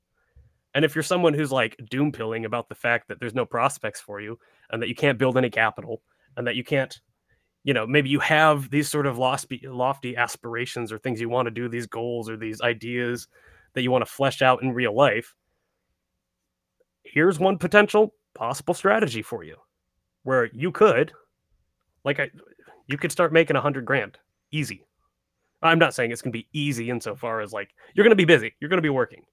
And 0.74 0.84
if 0.84 0.94
you're 0.94 1.02
someone 1.02 1.34
who's 1.34 1.50
like 1.50 1.76
doom 1.90 2.12
pilling 2.12 2.44
about 2.44 2.68
the 2.68 2.74
fact 2.74 3.08
that 3.08 3.18
there's 3.18 3.34
no 3.34 3.46
prospects 3.46 4.00
for 4.00 4.20
you 4.20 4.38
and 4.70 4.80
that 4.82 4.88
you 4.88 4.94
can't 4.94 5.18
build 5.18 5.36
any 5.36 5.50
capital 5.50 6.02
and 6.36 6.46
that 6.46 6.54
you 6.54 6.62
can't, 6.62 7.00
you 7.64 7.74
know, 7.74 7.86
maybe 7.86 8.08
you 8.08 8.20
have 8.20 8.70
these 8.70 8.88
sort 8.88 9.06
of 9.06 9.18
lofty, 9.18 10.16
aspirations 10.16 10.92
or 10.92 10.98
things 10.98 11.20
you 11.20 11.28
want 11.28 11.46
to 11.46 11.50
do, 11.50 11.68
these 11.68 11.86
goals 11.86 12.28
or 12.28 12.36
these 12.36 12.60
ideas 12.60 13.26
that 13.74 13.82
you 13.82 13.90
want 13.90 14.04
to 14.04 14.10
flesh 14.10 14.42
out 14.42 14.62
in 14.62 14.72
real 14.72 14.94
life, 14.94 15.34
here's 17.02 17.38
one 17.38 17.58
potential 17.58 18.14
possible 18.34 18.74
strategy 18.74 19.22
for 19.22 19.42
you 19.42 19.56
where 20.22 20.50
you 20.52 20.70
could, 20.70 21.12
like, 22.04 22.20
I, 22.20 22.30
you 22.86 22.98
could 22.98 23.12
start 23.12 23.32
making 23.32 23.56
a 23.56 23.60
hundred 23.60 23.84
grand 23.84 24.18
easy. 24.50 24.84
I'm 25.62 25.78
not 25.78 25.94
saying 25.94 26.10
it's 26.10 26.22
to 26.32 26.38
be 26.38 26.48
easy 26.52 26.90
insofar 26.90 27.40
as 27.40 27.52
like 27.52 27.70
you're 27.94 28.04
to 28.08 28.16
be 28.16 28.24
busy, 28.24 28.54
you're 28.60 28.70
to 28.78 28.82
be 28.82 28.88
working, 28.88 29.24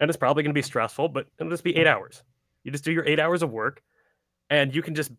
and 0.00 0.08
it's 0.08 0.16
probably 0.16 0.42
to 0.54 0.58
be 0.58 0.62
stressful, 0.62 1.08
but 1.08 1.26
it'll 1.38 1.50
just 1.50 1.64
be 1.64 1.76
eight 1.76 1.86
hours. 1.86 2.22
You 2.62 2.72
just 2.72 2.84
do 2.84 2.92
your 2.92 3.06
eight 3.06 3.20
hours 3.20 3.42
of 3.42 3.50
work, 3.50 3.82
and 4.48 4.74
you 4.74 4.82
can 4.82 4.94
just 4.94 5.12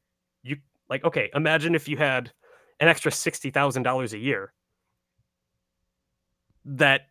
you 0.44 0.58
like 0.90 1.04
okay. 1.06 1.30
Imagine 1.36 1.76
if 1.76 1.88
you 1.88 1.98
had 1.98 2.32
an 2.80 2.88
extra 2.88 3.12
sixty 3.12 3.52
thousand 3.52 3.84
dollars 3.84 4.14
a 4.14 4.18
year. 4.18 4.52
That 6.66 7.02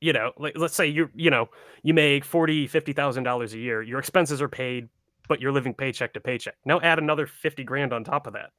you 0.00 0.12
know, 0.12 0.32
like 0.36 0.56
let's 0.56 0.74
say 0.74 0.86
you 0.86 1.08
you 1.14 1.30
know 1.30 1.48
you 1.82 1.94
make 1.94 2.24
forty 2.24 2.66
fifty 2.66 2.92
thousand 2.92 3.24
dollars 3.24 3.54
a 3.54 3.58
year. 3.58 3.80
Your 3.80 3.98
expenses 3.98 4.42
are 4.42 4.48
paid, 4.48 4.88
but 5.28 5.40
you're 5.40 5.52
living 5.52 5.74
paycheck 5.74 6.14
to 6.14 6.20
paycheck. 6.20 6.56
Now 6.66 6.80
add 6.80 6.98
another 6.98 7.26
fifty 7.28 7.64
grand 7.64 7.92
on 7.94 8.04
top 8.04 8.26
of 8.26 8.34
that. 8.34 8.52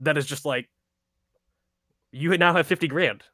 That 0.00 0.18
is 0.18 0.26
just 0.26 0.44
like 0.46 0.68
you 2.12 2.36
now 2.38 2.54
have 2.54 2.66
fifty 2.68 2.88
grand. 2.88 3.24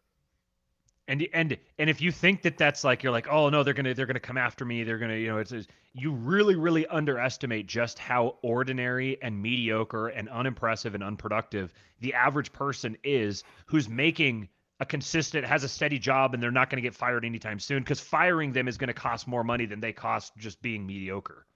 and 1.08 1.26
and 1.34 1.58
and 1.78 1.90
if 1.90 2.00
you 2.02 2.12
think 2.12 2.42
that 2.42 2.58
that's 2.58 2.84
like 2.84 3.02
you're 3.02 3.12
like 3.12 3.28
oh 3.28 3.50
no 3.50 3.64
they're 3.64 3.74
gonna 3.74 3.94
they're 3.94 4.06
gonna 4.06 4.20
come 4.20 4.38
after 4.38 4.64
me 4.66 4.84
they're 4.84 4.98
gonna 4.98 5.16
you 5.16 5.28
know 5.28 5.38
it's, 5.38 5.52
it's 5.52 5.68
you 5.94 6.12
really 6.12 6.56
really 6.56 6.86
underestimate 6.88 7.66
just 7.66 7.98
how 7.98 8.38
ordinary 8.42 9.20
and 9.22 9.42
mediocre 9.42 10.08
and 10.08 10.30
unimpressive 10.30 10.94
and 10.94 11.04
unproductive 11.04 11.74
the 12.00 12.14
average 12.14 12.52
person 12.52 12.96
is 13.04 13.44
who's 13.66 13.88
making 13.88 14.48
a 14.80 14.86
consistent 14.86 15.46
has 15.46 15.64
a 15.64 15.68
steady 15.68 15.98
job 15.98 16.34
and 16.34 16.42
they're 16.42 16.52
not 16.52 16.70
going 16.70 16.78
to 16.82 16.88
get 16.88 16.94
fired 16.96 17.26
anytime 17.26 17.60
soon 17.60 17.80
because 17.82 18.00
firing 18.00 18.52
them 18.52 18.68
is 18.68 18.78
going 18.78 18.88
to 18.88 18.94
cost 18.94 19.28
more 19.28 19.44
money 19.44 19.66
than 19.66 19.80
they 19.80 19.92
cost 19.94 20.36
just 20.38 20.62
being 20.62 20.86
mediocre 20.86 21.46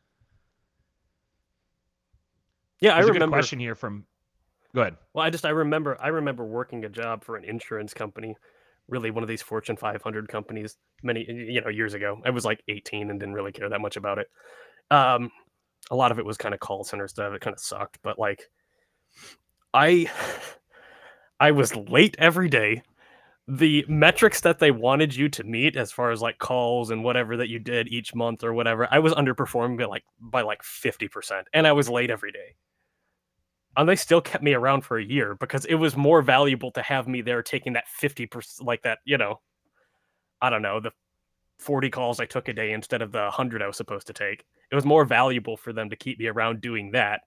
Yeah, 2.83 2.95
There's 2.97 3.07
I 3.07 3.09
a 3.09 3.15
remember. 3.15 3.37
question 3.37 3.59
here 3.61 3.75
from 3.75 4.05
go 4.75 4.83
ahead 4.83 4.97
Well, 5.15 5.25
I 5.25 5.31
just 5.31 5.47
I 5.47 5.51
remember 5.51 5.97
I 6.01 6.09
remember 6.09 6.45
working 6.45 6.85
a 6.85 6.89
job 6.91 7.25
for 7.25 7.37
an 7.37 7.45
insurance 7.45 7.95
company, 7.95 8.37
really 8.89 9.11
one 9.11 9.23
of 9.23 9.29
these 9.29 9.43
Fortune 9.43 9.77
500 9.77 10.29
companies 10.29 10.77
many 11.03 11.25
you 11.29 11.61
know 11.61 11.69
years 11.71 11.95
ago. 11.95 12.21
I 12.27 12.31
was 12.31 12.45
like 12.45 12.63
18 12.69 13.11
and 13.11 13.21
didn't 13.21 13.35
really 13.35 13.53
care 13.53 13.69
that 13.71 13.81
much 13.81 13.97
about 13.97 14.19
it. 14.19 14.29
Um, 14.91 15.31
a 15.91 15.97
lot 15.97 16.13
of 16.13 16.19
it 16.19 16.27
was 16.27 16.37
kind 16.39 16.55
of 16.55 16.61
call 16.61 16.85
center 16.85 17.09
stuff. 17.09 17.35
It 17.35 17.41
kind 17.41 17.55
of 17.55 17.61
sucked, 17.61 17.99
but 18.03 18.19
like 18.19 18.51
I 19.75 20.11
I 21.41 21.51
was 21.53 21.75
late 21.77 22.17
every 22.19 22.49
day. 22.49 22.83
The 23.49 23.85
metrics 23.89 24.41
that 24.43 24.61
they 24.61 24.71
wanted 24.71 25.17
you 25.17 25.29
to 25.31 25.45
meet 25.45 25.77
as 25.77 25.93
far 25.93 26.13
as 26.13 26.23
like 26.23 26.39
calls 26.39 26.91
and 26.91 27.05
whatever 27.05 27.37
that 27.39 27.49
you 27.49 27.59
did 27.59 27.89
each 27.89 28.15
month 28.15 28.45
or 28.45 28.55
whatever, 28.55 28.89
I 28.91 29.01
was 29.01 29.15
underperforming 29.15 29.79
by 29.79 29.87
like 29.87 30.05
by 30.21 30.43
like 30.43 30.63
50% 30.63 31.49
and 31.53 31.67
I 31.67 31.73
was 31.73 31.89
late 31.91 32.11
every 32.11 32.33
day 32.33 32.57
and 33.77 33.89
they 33.89 33.97
still 33.97 34.21
kept 34.21 34.45
me 34.45 34.55
around 34.55 34.83
for 34.83 34.99
a 34.99 35.05
year 35.05 35.35
because 35.35 35.65
it 35.65 35.75
was 35.75 35.97
more 35.97 36.23
valuable 36.23 36.71
to 36.73 36.83
have 36.83 37.09
me 37.09 37.23
there 37.23 37.43
taking 37.43 37.73
that 37.75 37.85
50% 38.01 38.63
like 38.63 38.83
that 38.83 38.99
you 39.05 39.19
know 39.19 39.41
i 40.41 40.51
don't 40.51 40.63
know 40.63 40.81
the 40.81 40.93
40 41.59 41.91
calls 41.91 42.21
i 42.21 42.27
took 42.27 42.49
a 42.49 42.53
day 42.53 42.73
instead 42.73 43.03
of 43.03 43.13
the 43.13 43.23
100 43.23 43.63
i 43.63 43.67
was 43.67 43.77
supposed 43.77 44.07
to 44.09 44.13
take. 44.13 44.45
It 44.71 44.75
was 44.75 44.85
more 44.85 45.05
valuable 45.05 45.57
for 45.57 45.73
them 45.73 45.91
to 45.91 45.97
keep 45.97 46.19
me 46.19 46.27
around 46.27 46.61
doing 46.61 46.93
that 46.93 47.21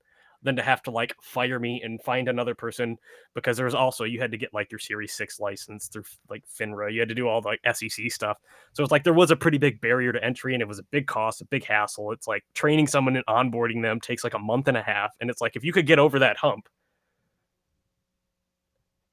than 0.46 0.56
to 0.56 0.62
have 0.64 0.82
to 0.84 0.92
like 0.92 1.14
fire 1.22 1.60
me 1.60 1.82
and 1.84 2.02
find 2.02 2.30
another 2.30 2.56
person 2.56 2.98
because 3.34 3.58
there 3.58 3.66
was 3.66 3.76
also 3.76 4.06
you 4.06 4.22
had 4.22 4.32
to 4.32 4.38
get 4.38 4.54
like 4.54 4.72
your 4.72 4.80
series 4.80 5.12
6 5.14 5.40
license 5.40 5.88
through 5.88 6.04
like 6.30 6.44
finra 6.48 6.94
you 6.94 7.00
had 7.00 7.10
to 7.10 7.16
do 7.16 7.28
all 7.28 7.42
the 7.42 7.50
like 7.50 7.60
sec 7.76 8.12
stuff 8.12 8.38
so 8.72 8.84
it's 8.84 8.92
like 8.92 9.04
there 9.04 9.14
was 9.14 9.32
a 9.32 9.36
pretty 9.36 9.58
big 9.58 9.82
barrier 9.82 10.12
to 10.12 10.24
entry 10.24 10.54
and 10.54 10.62
it 10.62 10.68
was 10.68 10.80
a 10.80 10.84
big 10.84 11.08
cost, 11.08 11.42
a 11.42 11.46
big 11.46 11.64
hassle. 11.66 12.12
It's 12.12 12.28
like 12.28 12.44
training 12.54 12.88
someone 12.88 13.16
and 13.16 13.26
onboarding 13.28 13.82
them 13.82 14.00
takes 14.00 14.24
like 14.24 14.34
a 14.34 14.40
month 14.40 14.68
and 14.68 14.78
a 14.78 14.82
half. 14.82 15.16
And 15.22 15.30
it's 15.30 15.42
like 15.42 15.56
if 15.56 15.64
you 15.64 15.72
could 15.72 15.86
get 15.86 16.00
over 16.00 16.20
that 16.20 16.38
hump, 16.38 16.68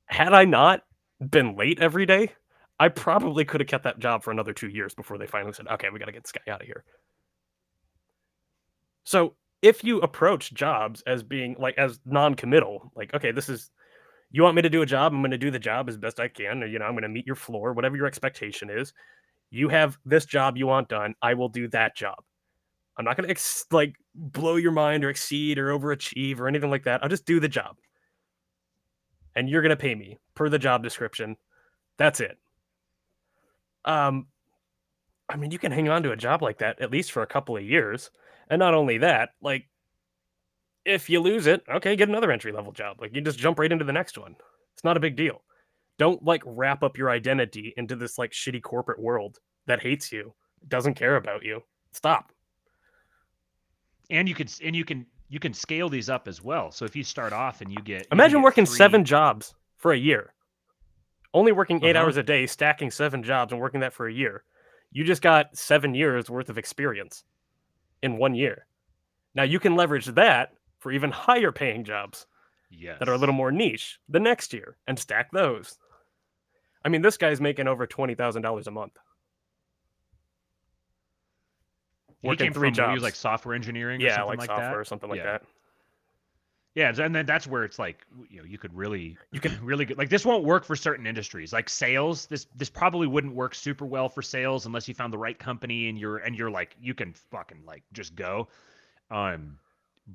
had 0.06 0.32
I 0.32 0.44
not 0.44 0.82
been 1.20 1.56
late 1.56 1.80
every 1.80 2.06
day, 2.06 2.32
I 2.80 2.88
probably 2.88 3.44
could 3.44 3.60
have 3.60 3.68
kept 3.68 3.84
that 3.84 3.98
job 3.98 4.22
for 4.22 4.30
another 4.30 4.52
two 4.52 4.68
years 4.68 4.94
before 4.94 5.18
they 5.18 5.26
finally 5.26 5.52
said, 5.52 5.68
okay, 5.68 5.88
we 5.90 5.98
got 5.98 6.06
to 6.06 6.12
get 6.12 6.24
this 6.24 6.32
guy 6.32 6.52
out 6.52 6.60
of 6.60 6.66
here. 6.66 6.84
So 9.04 9.34
if 9.62 9.84
you 9.84 10.00
approach 10.00 10.52
jobs 10.52 11.02
as 11.06 11.22
being 11.22 11.56
like 11.58 11.78
as 11.78 12.00
non-committal, 12.04 12.92
like, 12.96 13.14
okay, 13.14 13.30
this 13.30 13.48
is 13.48 13.70
you 14.32 14.42
want 14.42 14.56
me 14.56 14.62
to 14.62 14.70
do 14.70 14.82
a 14.82 14.86
job, 14.86 15.12
I'm 15.12 15.20
going 15.20 15.30
to 15.30 15.38
do 15.38 15.50
the 15.50 15.58
job 15.58 15.88
as 15.88 15.96
best 15.96 16.18
I 16.18 16.26
can. 16.28 16.62
Or, 16.62 16.66
you 16.66 16.78
know, 16.78 16.86
I'm 16.86 16.92
going 16.92 17.02
to 17.02 17.08
meet 17.08 17.26
your 17.26 17.36
floor, 17.36 17.72
whatever 17.74 17.96
your 17.96 18.06
expectation 18.06 18.70
is. 18.70 18.92
You 19.50 19.68
have 19.68 19.98
this 20.06 20.24
job 20.24 20.56
you 20.56 20.66
want 20.66 20.88
done. 20.88 21.14
I 21.20 21.34
will 21.34 21.50
do 21.50 21.68
that 21.68 21.94
job. 21.94 22.16
I'm 22.96 23.04
not 23.04 23.16
going 23.16 23.26
to 23.26 23.30
ex- 23.30 23.66
like 23.70 23.94
blow 24.14 24.56
your 24.56 24.72
mind 24.72 25.04
or 25.04 25.10
exceed 25.10 25.58
or 25.58 25.78
overachieve 25.78 26.40
or 26.40 26.48
anything 26.48 26.70
like 26.70 26.84
that. 26.84 27.02
I'll 27.02 27.10
just 27.10 27.26
do 27.26 27.40
the 27.40 27.48
job. 27.48 27.76
And 29.36 29.48
you're 29.48 29.62
going 29.62 29.70
to 29.70 29.76
pay 29.76 29.94
me 29.94 30.18
per 30.34 30.48
the 30.48 30.58
job 30.58 30.82
description. 30.82 31.36
That's 31.98 32.20
it. 32.20 32.38
Um 33.84 34.26
i 35.28 35.36
mean 35.36 35.50
you 35.50 35.58
can 35.58 35.72
hang 35.72 35.88
on 35.88 36.02
to 36.02 36.10
a 36.10 36.16
job 36.16 36.42
like 36.42 36.58
that 36.58 36.80
at 36.80 36.90
least 36.90 37.12
for 37.12 37.22
a 37.22 37.26
couple 37.26 37.56
of 37.56 37.62
years 37.62 38.10
and 38.50 38.58
not 38.58 38.74
only 38.74 38.98
that 38.98 39.30
like 39.40 39.64
if 40.84 41.08
you 41.08 41.20
lose 41.20 41.46
it 41.46 41.62
okay 41.72 41.94
get 41.96 42.08
another 42.08 42.30
entry 42.32 42.52
level 42.52 42.72
job 42.72 42.96
like 43.00 43.14
you 43.14 43.20
just 43.20 43.38
jump 43.38 43.58
right 43.58 43.70
into 43.72 43.84
the 43.84 43.92
next 43.92 44.18
one 44.18 44.34
it's 44.74 44.84
not 44.84 44.96
a 44.96 45.00
big 45.00 45.16
deal 45.16 45.42
don't 45.98 46.22
like 46.24 46.42
wrap 46.46 46.82
up 46.82 46.96
your 46.98 47.10
identity 47.10 47.72
into 47.76 47.94
this 47.94 48.18
like 48.18 48.32
shitty 48.32 48.62
corporate 48.62 49.00
world 49.00 49.38
that 49.66 49.80
hates 49.82 50.10
you, 50.10 50.34
doesn't 50.66 50.94
care 50.94 51.14
about 51.16 51.44
you. 51.44 51.62
Stop. 51.92 52.32
and 54.10 54.28
you 54.28 54.34
can 54.34 54.48
and 54.64 54.74
you 54.74 54.84
can 54.84 55.06
you 55.28 55.38
can 55.38 55.52
scale 55.54 55.88
these 55.88 56.08
up 56.10 56.26
as 56.26 56.42
well 56.42 56.70
so 56.72 56.84
if 56.84 56.96
you 56.96 57.04
start 57.04 57.32
off 57.32 57.60
and 57.60 57.70
you 57.70 57.78
get 57.84 58.00
you 58.02 58.06
Imagine 58.12 58.38
get 58.40 58.44
working 58.44 58.66
three- 58.66 58.76
seven 58.76 59.04
jobs 59.04 59.54
for 59.76 59.92
a 59.92 59.96
year. 59.98 60.32
Only 61.34 61.52
working 61.52 61.82
8 61.82 61.96
Uh-huh. 61.96 62.04
hours 62.04 62.16
a 62.18 62.22
day, 62.22 62.46
stacking 62.46 62.90
seven 62.90 63.22
jobs 63.22 63.52
and 63.52 63.60
working 63.60 63.80
that 63.80 63.94
for 63.94 64.06
a 64.06 64.12
year. 64.12 64.44
You 64.90 65.02
just 65.04 65.22
got 65.22 65.56
7 65.56 65.94
years 65.94 66.28
worth 66.28 66.50
of 66.50 66.58
experience 66.58 67.24
in 68.02 68.16
1 68.18 68.34
year. 68.34 68.66
Now 69.34 69.44
you 69.44 69.58
can 69.60 69.76
leverage 69.76 70.06
that 70.06 70.52
for 70.78 70.92
even 70.92 71.10
higher 71.10 71.52
paying 71.52 71.84
jobs 71.84 72.26
yes. 72.70 72.98
that 72.98 73.08
are 73.08 73.14
a 73.14 73.18
little 73.18 73.34
more 73.34 73.52
niche 73.52 73.98
the 74.08 74.20
next 74.20 74.52
year 74.52 74.76
and 74.86 74.98
stack 74.98 75.30
those. 75.32 75.78
I 76.84 76.88
mean, 76.88 77.02
this 77.02 77.16
guy's 77.16 77.40
making 77.40 77.68
over 77.68 77.86
$20,000 77.86 78.66
a 78.66 78.70
month. 78.70 78.98
He 82.20 82.28
working 82.28 82.46
came 82.46 82.52
three 82.52 82.68
from, 82.72 82.74
He 82.74 82.92
was 82.92 83.00
jobs. 83.00 83.02
like 83.02 83.14
software 83.14 83.54
engineering 83.54 84.00
or 84.02 84.06
Yeah, 84.06 84.16
something 84.16 84.28
like, 84.28 84.38
like 84.40 84.46
software 84.48 84.70
that. 84.70 84.78
or 84.78 84.84
something 84.84 85.08
like 85.10 85.18
Yeah. 85.18 85.38
that. 85.38 85.42
Yeah, 86.74 86.92
and 86.98 87.14
then 87.14 87.26
that's 87.26 87.46
where 87.46 87.64
it's 87.64 87.78
like 87.78 88.06
you 88.30 88.38
know 88.38 88.44
you 88.44 88.58
could 88.58 88.74
really 88.74 89.18
You 89.30 89.40
can 89.40 89.58
really 89.64 89.84
good 89.84 89.98
like 89.98 90.08
this 90.08 90.24
won't 90.24 90.44
work 90.44 90.64
for 90.64 90.76
certain 90.76 91.06
industries 91.06 91.52
like 91.52 91.68
sales. 91.68 92.26
This 92.26 92.46
this 92.56 92.70
probably 92.70 93.06
wouldn't 93.06 93.34
work 93.34 93.54
super 93.54 93.84
well 93.84 94.08
for 94.08 94.22
sales 94.22 94.64
unless 94.66 94.88
you 94.88 94.94
found 94.94 95.12
the 95.12 95.18
right 95.18 95.38
company 95.38 95.88
and 95.88 95.98
you're 95.98 96.18
and 96.18 96.36
you're 96.36 96.50
like 96.50 96.76
you 96.80 96.94
can 96.94 97.12
fucking 97.30 97.64
like 97.66 97.82
just 97.92 98.14
go. 98.16 98.48
Um, 99.10 99.58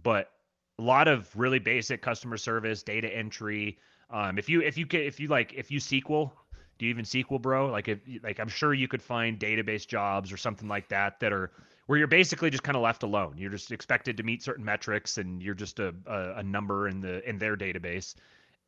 but 0.04 0.32
a 0.80 0.84
lot 0.84 1.08
of 1.08 1.30
really 1.36 1.60
basic 1.60 2.02
customer 2.02 2.38
service, 2.38 2.84
data 2.84 3.08
entry. 3.16 3.78
Um, 4.10 4.38
if 4.40 4.50
you 4.50 4.62
if 4.62 4.78
you 4.78 4.88
can 4.88 5.02
if 5.02 5.20
you 5.20 5.28
like 5.28 5.54
if 5.54 5.70
you 5.72 5.80
SQL 5.80 6.32
Do 6.80 6.86
you 6.86 6.90
even 6.92 7.06
SQL, 7.06 7.42
bro? 7.42 7.68
Like 7.68 7.88
if 7.88 8.00
like 8.24 8.40
I'm 8.40 8.48
sure 8.50 8.74
you 8.74 8.88
could 8.88 9.02
find 9.02 9.40
database 9.40 9.88
jobs 9.88 10.32
or 10.32 10.38
something 10.38 10.68
like 10.68 10.90
that 10.90 11.20
that 11.20 11.34
are 11.34 11.52
where 11.88 11.98
you're 11.98 12.08
basically 12.08 12.50
just 12.50 12.64
kind 12.64 12.76
of 12.76 12.84
left 12.84 13.04
alone. 13.04 13.36
You're 13.38 13.50
just 13.50 13.72
expected 13.72 14.18
to 14.18 14.24
meet 14.24 14.44
certain 14.44 14.64
metrics, 14.64 15.18
and 15.18 15.42
you're 15.42 15.56
just 15.56 15.80
a, 15.80 15.94
a, 16.06 16.36
a 16.36 16.44
number 16.44 16.88
in 16.88 17.02
the 17.02 17.28
in 17.28 17.38
their 17.38 17.58
database, 17.58 18.16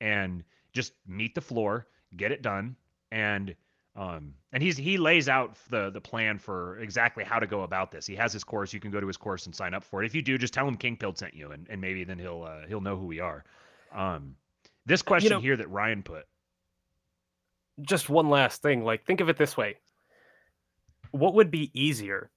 and 0.02 0.44
just 0.74 0.94
meet 1.08 1.36
the 1.36 1.42
floor, 1.42 1.88
get 2.16 2.32
it 2.32 2.42
done, 2.42 2.76
and 3.12 3.56
um, 3.96 4.34
and 4.54 4.64
he's 4.64 4.78
he 4.78 4.98
lays 4.98 5.28
out 5.28 5.58
the 5.70 5.90
the 5.90 6.02
plan 6.02 6.40
for 6.40 6.80
exactly 6.80 7.24
how 7.24 7.40
to 7.40 7.48
go 7.48 7.64
about 7.64 7.92
this. 7.92 8.08
He 8.08 8.16
has 8.16 8.32
his 8.32 8.44
course. 8.44 8.74
You 8.74 8.80
can 8.80 8.92
go 8.92 9.02
to 9.02 9.08
his 9.08 9.18
course 9.18 9.46
and 9.46 9.54
sign 9.54 9.74
up 9.74 9.84
for 9.84 10.02
it. 10.02 10.06
If 10.06 10.16
you 10.16 10.22
do, 10.22 10.38
just 10.38 10.54
tell 10.54 10.68
him 10.68 10.78
Kingpilled 10.78 11.18
sent 11.18 11.34
you, 11.34 11.52
and, 11.52 11.68
and 11.70 11.82
maybe 11.82 12.06
then 12.06 12.18
he'll 12.18 12.44
uh, 12.44 12.68
he'll 12.68 12.82
know 12.82 12.98
who 12.98 13.06
we 13.06 13.20
are. 13.20 13.44
Um, 13.94 14.36
this 14.86 15.02
question 15.02 15.32
know- 15.32 15.42
here 15.42 15.58
that 15.58 15.70
Ryan 15.70 16.04
put. 16.04 16.26
Just 17.82 18.10
one 18.10 18.30
last 18.30 18.62
thing. 18.62 18.84
Like, 18.84 19.06
think 19.06 19.22
of 19.22 19.30
it 19.30 19.38
this 19.38 19.56
way: 19.56 19.76
what 21.12 21.34
would 21.34 21.52
be 21.52 21.72
easier? 21.74 22.30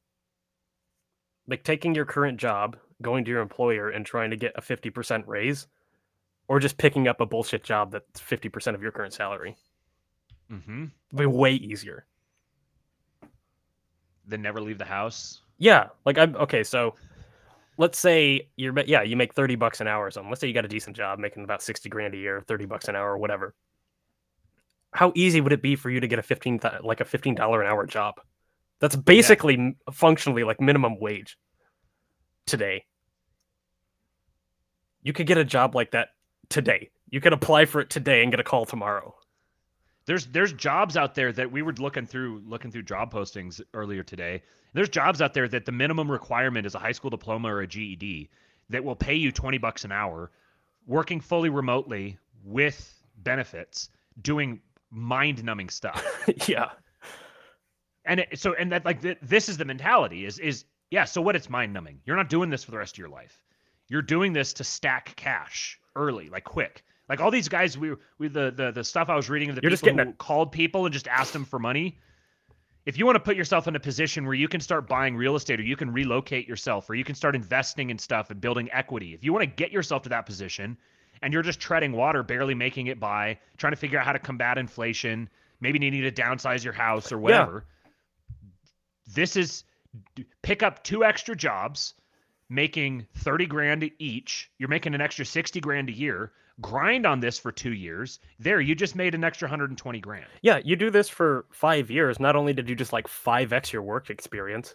Like 1.49 1.65
taking 1.65 1.95
your 1.95 2.05
current 2.05 2.39
job, 2.39 2.77
going 3.03 3.25
to 3.25 3.31
your 3.31 3.41
employer, 3.41 3.91
and 3.91 4.07
trying 4.07 4.31
to 4.31 4.37
get 4.37 4.53
a 4.55 4.61
fifty 4.61 4.91
percent 4.91 5.27
raise, 5.27 5.67
or 6.49 6.61
just 6.61 6.79
picking 6.79 7.09
up 7.09 7.21
a 7.21 7.27
bullshit 7.27 7.65
job 7.65 7.91
that's 7.91 8.21
fifty 8.21 8.49
percent 8.49 8.75
of 8.75 8.83
your 8.83 8.93
current 8.93 9.13
salary. 9.13 9.57
Mm-hmm. 10.51 10.87
Be 11.15 11.27
way 11.27 11.55
easier. 11.55 12.07
Then 14.27 14.43
never 14.43 14.61
leave 14.61 14.79
the 14.79 14.85
house. 14.85 15.41
Yeah, 15.59 15.89
like 16.05 16.17
I'm 16.19 16.37
okay. 16.37 16.63
So 16.63 16.95
let's 17.77 17.99
say 17.99 18.49
you're 18.57 18.79
yeah 18.87 19.03
you 19.03 19.17
make 19.17 19.35
thirty 19.35 19.57
bucks 19.57 19.81
an 19.81 19.89
hour 19.89 20.07
or 20.07 20.11
something. 20.11 20.31
Let's 20.31 20.41
say 20.41 20.47
you 20.47 20.55
got 20.55 20.65
a 20.65 20.69
decent 20.69 20.97
job 20.97 21.19
making 21.19 21.43
about 21.45 21.63
sixty 21.63 21.89
grand 21.89 22.15
a 22.15 22.19
year, 22.19 22.41
thirty 22.47 22.67
bucks 22.67 22.89
an 22.89 22.97
hour, 22.97 23.13
or 23.13 23.19
whatever. 23.19 23.55
How 24.93 25.11
easy 25.15 25.41
would 25.41 25.53
it 25.53 25.63
be 25.63 25.75
for 25.75 25.91
you 25.91 26.01
to 26.01 26.07
get 26.07 26.19
a 26.19 26.23
fifteen 26.23 26.61
like 26.83 27.01
a 27.01 27.05
fifteen 27.05 27.35
dollar 27.35 27.63
an 27.63 27.69
hour 27.69 27.85
job? 27.87 28.21
That's 28.83 28.97
basically 28.97 29.55
m 29.55 29.77
functionally 29.93 30.45
like 30.45 30.61
minimum 30.61 31.01
wage 31.01 31.39
today. 32.47 32.85
You 35.05 35.15
could 35.15 35.29
get 35.29 35.39
a 35.39 35.45
job 35.45 35.77
like 35.77 35.93
that 35.93 36.09
today. 36.51 36.91
You 37.09 37.21
could 37.21 37.33
apply 37.33 37.67
for 37.67 37.81
it 37.81 37.91
today 37.91 38.23
and 38.23 38.33
get 38.33 38.41
a 38.41 38.45
call 38.45 38.67
tomorrow. 38.67 39.15
there's 40.07 40.27
there's 40.27 40.53
jobs 40.53 40.97
out 40.97 41.15
there 41.15 41.33
that 41.33 41.53
we 41.53 41.63
were 41.63 41.75
looking 41.75 42.07
through 42.07 42.43
looking 42.47 42.73
through 42.73 42.83
job 42.83 43.13
postings 43.13 43.61
earlier 43.75 44.03
today. 44.03 44.43
There's 44.75 44.89
jobs 44.89 45.23
out 45.23 45.33
there 45.35 45.49
that 45.49 45.65
the 45.65 45.73
minimum 45.73 46.11
requirement 46.11 46.67
is 46.67 46.75
a 46.75 46.81
high 46.81 46.93
school 46.93 47.11
diploma 47.11 47.55
or 47.55 47.61
a 47.61 47.69
GED 47.69 48.31
that 48.71 48.85
will 48.85 48.97
pay 48.97 49.15
you 49.15 49.31
20 49.33 49.59
bucks 49.59 49.85
an 49.85 49.93
hour 49.93 50.33
working 50.89 51.21
fully 51.21 51.51
remotely 51.51 52.19
with 52.45 53.03
benefits 53.19 53.91
doing 54.23 54.61
mind-numbing 54.91 55.71
stuff. 55.71 56.05
yeah. 56.49 56.71
And 58.05 58.21
it, 58.21 58.39
so 58.39 58.55
and 58.55 58.73
that 58.73 58.85
like 58.85 59.03
th- 59.03 59.19
this 59.23 59.49
is 59.49 59.57
the 59.57 59.65
mentality 59.65 60.25
is 60.25 60.39
is 60.39 60.65
yeah, 60.91 61.05
so 61.05 61.23
what 61.23 61.37
it's 61.37 61.49
mind-numbing. 61.49 62.01
You're 62.05 62.17
not 62.17 62.29
doing 62.29 62.51
this 62.51 62.65
for 62.65 62.71
the 62.71 62.79
rest 62.79 62.95
of 62.95 62.99
your 62.99 63.09
life. 63.09 63.43
You're 63.89 64.03
doing 64.03 64.33
this 64.33 64.53
to 64.55 64.65
stack 64.65 65.15
cash 65.17 65.79
early, 65.97 66.29
like 66.29 66.45
quick. 66.45 66.85
Like 67.09 67.21
all 67.21 67.31
these 67.31 67.49
guys, 67.49 67.77
we 67.77 67.95
we 68.19 68.29
the 68.29 68.51
the, 68.51 68.73
the 68.73 68.85
stuff 68.85 69.09
I 69.09 69.17
was 69.17 69.29
reading 69.29 69.51
of 69.51 69.57
the 69.57 69.63
You're 69.63 69.71
just 69.71 69.83
people 69.83 69.97
getting 69.97 70.13
who 70.13 70.17
called 70.17 70.53
people 70.53 70.87
and 70.87 70.93
just 70.93 71.09
asked 71.09 71.33
them 71.33 71.45
for 71.45 71.59
money. 71.59 71.99
If 72.85 72.99
you 72.99 73.07
want 73.07 73.17
to 73.17 73.21
put 73.21 73.37
yourself 73.37 73.69
in 73.69 73.77
a 73.77 73.81
position 73.81 74.25
where 74.25 74.35
you 74.35 74.49
can 74.49 74.61
start 74.61 74.89
buying 74.89 75.15
real 75.15 75.37
estate, 75.37 75.61
or 75.61 75.63
you 75.63 75.77
can 75.77 75.93
relocate 75.93 76.49
yourself, 76.49 76.91
or 76.91 76.95
you 76.95 77.05
can 77.05 77.15
start 77.15 77.37
investing 77.37 77.91
in 77.91 77.99
stuff 77.99 78.31
and 78.31 78.41
building 78.41 78.69
equity, 78.73 79.15
if 79.15 79.23
you 79.23 79.33
want 79.33 79.43
to 79.43 79.47
get 79.47 79.71
yourself 79.71 80.03
to 80.03 80.09
that 80.09 80.27
position, 80.27 80.77
and 81.23 81.33
you're 81.33 81.43
just 81.43 81.61
treading 81.61 81.93
water, 81.93 82.25
barely 82.25 82.55
making 82.55 82.89
it 82.89 82.99
by, 82.99 83.39
trying 83.57 83.73
to 83.73 83.77
figure 83.77 84.01
out 84.01 84.05
how 84.05 84.13
to 84.13 84.19
combat 84.19 84.59
inflation, 84.59 85.29
maybe 85.61 85.79
needing 85.79 86.03
to 86.03 86.11
downsize 86.11 86.65
your 86.65 86.73
house 86.73 87.13
or 87.13 87.19
whatever, 87.19 87.65
this 89.07 89.37
is 89.37 89.65
pick 90.43 90.63
up 90.63 90.83
two 90.83 91.05
extra 91.05 91.37
jobs 91.37 91.95
making 92.49 93.07
30 93.19 93.47
grand 93.47 93.91
each 93.99 94.51
you're 94.59 94.69
making 94.69 94.95
an 94.95 95.01
extra 95.01 95.25
60 95.25 95.61
grand 95.61 95.89
a 95.89 95.93
year 95.93 96.33
grind 96.61 97.07
on 97.07 97.21
this 97.21 97.39
for 97.39 97.51
two 97.51 97.73
years 97.73 98.21
there 98.39 98.61
you 98.61 98.75
just 98.75 98.95
made 98.95 99.15
an 99.15 99.25
extra 99.25 99.47
120 99.47 100.01
grand 100.01 100.27
Yeah, 100.43 100.61
you 100.65 100.77
do 100.77 100.91
this 100.91 101.09
for 101.09 101.47
five 101.51 101.91
years. 101.91 102.21
Not 102.21 102.37
only 102.37 102.53
did 102.53 102.69
you 102.69 102.75
just 102.75 102.93
like 102.93 103.09
five 103.09 103.53
x 103.53 103.73
your 103.73 103.83
work 103.83 104.11
experience, 104.11 104.75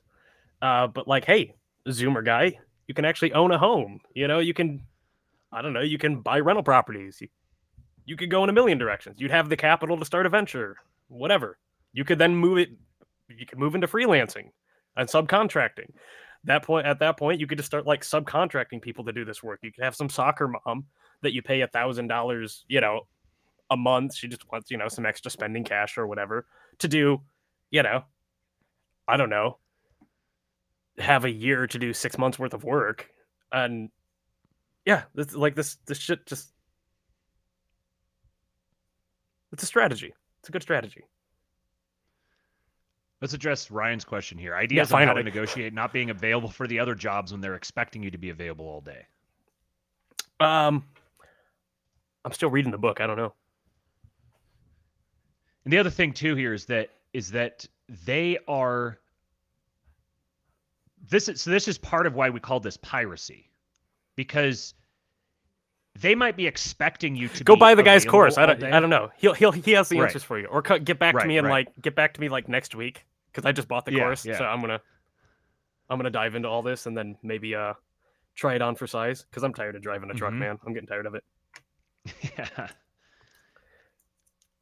uh, 0.62 0.88
but 0.88 1.08
like, 1.08 1.26
hey, 1.26 1.56
Zoomer 1.88 2.24
guy, 2.26 2.58
you 2.88 2.94
can 2.94 3.06
actually 3.06 3.34
own 3.34 3.52
a 3.52 3.58
home. 3.58 4.00
You 4.16 4.28
know, 4.28 4.40
you 4.40 4.54
can, 4.54 4.82
I 5.52 5.62
don't 5.62 5.74
know, 5.74 5.82
you 5.82 5.98
can 5.98 6.22
buy 6.22 6.40
rental 6.40 6.64
properties. 6.64 7.22
You, 7.22 7.28
you 8.06 8.16
could 8.16 8.32
go 8.32 8.44
in 8.44 8.50
a 8.50 8.54
million 8.54 8.78
directions. 8.78 9.20
You'd 9.20 9.32
have 9.32 9.50
the 9.50 9.58
capital 9.58 9.98
to 9.98 10.06
start 10.06 10.26
a 10.26 10.30
venture, 10.30 10.78
whatever. 11.10 11.58
You 11.94 12.06
could 12.06 12.20
then 12.20 12.36
move 12.36 12.58
it. 12.58 12.70
You 13.30 13.46
could 13.46 13.60
move 13.60 13.76
into 13.76 13.88
freelancing 13.88 14.50
and 14.96 15.08
subcontracting. 15.08 15.90
That 16.44 16.64
point, 16.64 16.86
at 16.86 17.00
that 17.00 17.18
point, 17.18 17.40
you 17.40 17.48
could 17.48 17.58
just 17.58 17.68
start 17.68 17.86
like 17.86 18.02
subcontracting 18.02 18.82
people 18.82 19.04
to 19.06 19.12
do 19.12 19.26
this 19.26 19.44
work. 19.44 19.60
You 19.64 19.72
could 19.72 19.84
have 19.84 19.96
some 19.96 20.10
soccer 20.10 20.48
mom 20.48 20.86
that 21.22 21.34
you 21.34 21.42
pay 21.42 21.62
a 21.62 21.68
thousand 21.68 22.08
dollars, 22.08 22.64
you 22.68 22.80
know, 22.80 23.02
a 23.70 23.76
month. 23.78 24.16
She 24.16 24.28
just 24.28 24.50
wants, 24.52 24.72
you 24.72 24.78
know, 24.78 24.88
some 24.88 25.06
extra 25.06 25.30
spending 25.30 25.64
cash 25.64 25.98
or 25.98 26.08
whatever 26.08 26.46
to 26.80 26.88
do, 26.88 27.22
you 27.72 27.84
know, 27.84 28.04
I 29.08 29.18
don't 29.18 29.30
know, 29.30 29.58
have 31.00 31.26
a 31.26 31.32
year 31.32 31.68
to 31.68 31.80
do 31.80 31.94
six 31.94 32.18
months 32.18 32.40
worth 32.40 32.54
of 32.54 32.64
work. 32.64 33.10
And 33.52 33.90
yeah, 34.86 35.04
this, 35.16 35.34
like 35.34 35.56
this, 35.56 35.78
this 35.86 35.98
shit 35.98 36.26
just, 36.26 36.54
it's 39.52 39.64
a 39.64 39.66
strategy. 39.66 40.14
It's 40.40 40.50
a 40.50 40.52
good 40.52 40.62
strategy. 40.62 41.04
Let's 43.22 43.34
address 43.34 43.72
ryan's 43.72 44.06
question 44.06 44.38
here 44.38 44.56
ideas 44.56 44.92
on 44.92 45.08
how 45.08 45.14
to 45.14 45.24
negotiate 45.24 45.74
not 45.74 45.92
being 45.94 46.10
available 46.10 46.50
for 46.50 46.68
the 46.68 46.80
other 46.80 46.96
jobs 46.96 47.32
when 47.32 47.42
they're 47.42 47.56
expecting 47.56 48.04
you 48.04 48.12
to 48.12 48.18
be 48.18 48.30
available 48.30 48.66
all 48.66 48.82
day 48.82 49.06
Um, 50.40 50.84
I'm 52.24 52.34
still 52.34 52.50
reading 52.50 52.72
the 52.72 52.78
book. 52.78 53.00
I 53.00 53.08
don't 53.08 53.18
know. 53.18 53.34
And 55.64 55.74
the 55.74 55.78
other 55.78 55.90
thing 55.90 56.14
too 56.14 56.36
here 56.36 56.54
is 56.54 56.66
that 56.66 56.90
is 57.14 57.32
that 57.32 57.66
they 58.06 58.38
are 58.48 59.00
this 61.10 61.30
is 61.30 61.42
so 61.42 61.50
this 61.50 61.68
is 61.68 61.78
part 61.78 62.06
of 62.06 62.16
why 62.16 62.30
we 62.30 62.40
call 62.40 62.60
this 62.60 62.78
piracy. 62.78 63.50
Because 64.16 64.74
they 66.02 66.16
might 66.16 66.36
be 66.36 66.46
expecting 66.48 67.16
you 67.16 67.28
to 67.30 67.44
Go 67.44 67.56
buy 67.56 67.76
the 67.76 67.84
guy's 67.84 68.06
course. 68.06 68.38
I 68.38 68.46
don't. 68.46 68.64
I 68.64 68.80
don't 68.80 68.90
know. 68.90 69.10
He'll 69.18 69.34
he'll 69.34 69.52
he 69.52 69.72
has 69.72 69.90
the 69.90 70.00
Right. 70.00 70.06
answers 70.06 70.24
for 70.24 70.38
you. 70.40 70.46
Or 70.48 70.62
co- 70.62 70.80
get 70.80 71.00
back 71.00 71.18
to 71.18 71.26
me 71.26 71.38
and 71.38 71.48
right. 71.48 71.68
like 71.68 71.82
get 71.82 71.96
back 71.96 72.14
to 72.16 72.22
me 72.22 72.30
like 72.30 72.48
next 72.50 72.76
week 72.76 73.06
because 73.32 73.46
I 73.46 73.52
just 73.52 73.68
bought 73.68 73.86
the 73.86 73.94
Yeah, 73.94 74.04
course. 74.04 74.26
yeah. 74.26 74.38
So 74.38 74.46
I'm 74.46 74.62
gonna 74.62 74.82
I'm 75.90 75.98
gonna 75.98 76.10
dive 76.10 76.36
into 76.36 76.48
all 76.48 76.62
this 76.62 76.86
and 76.86 76.98
then 76.98 77.18
maybe 77.24 77.56
uh 77.56 77.74
try 78.36 78.56
it 78.56 78.62
on 78.62 78.76
for 78.76 78.86
size 78.88 79.24
because 79.30 79.44
I'm 79.44 79.54
tired 79.54 79.76
of 79.76 79.82
driving 79.82 80.10
a 80.12 80.14
truck, 80.14 80.34
Mhm. 80.34 80.38
man. 80.40 80.60
I'm 80.66 80.74
getting 80.74 80.88
tired 80.88 81.06
of 81.06 81.16
it. 81.16 81.24
yeah. 82.38 82.68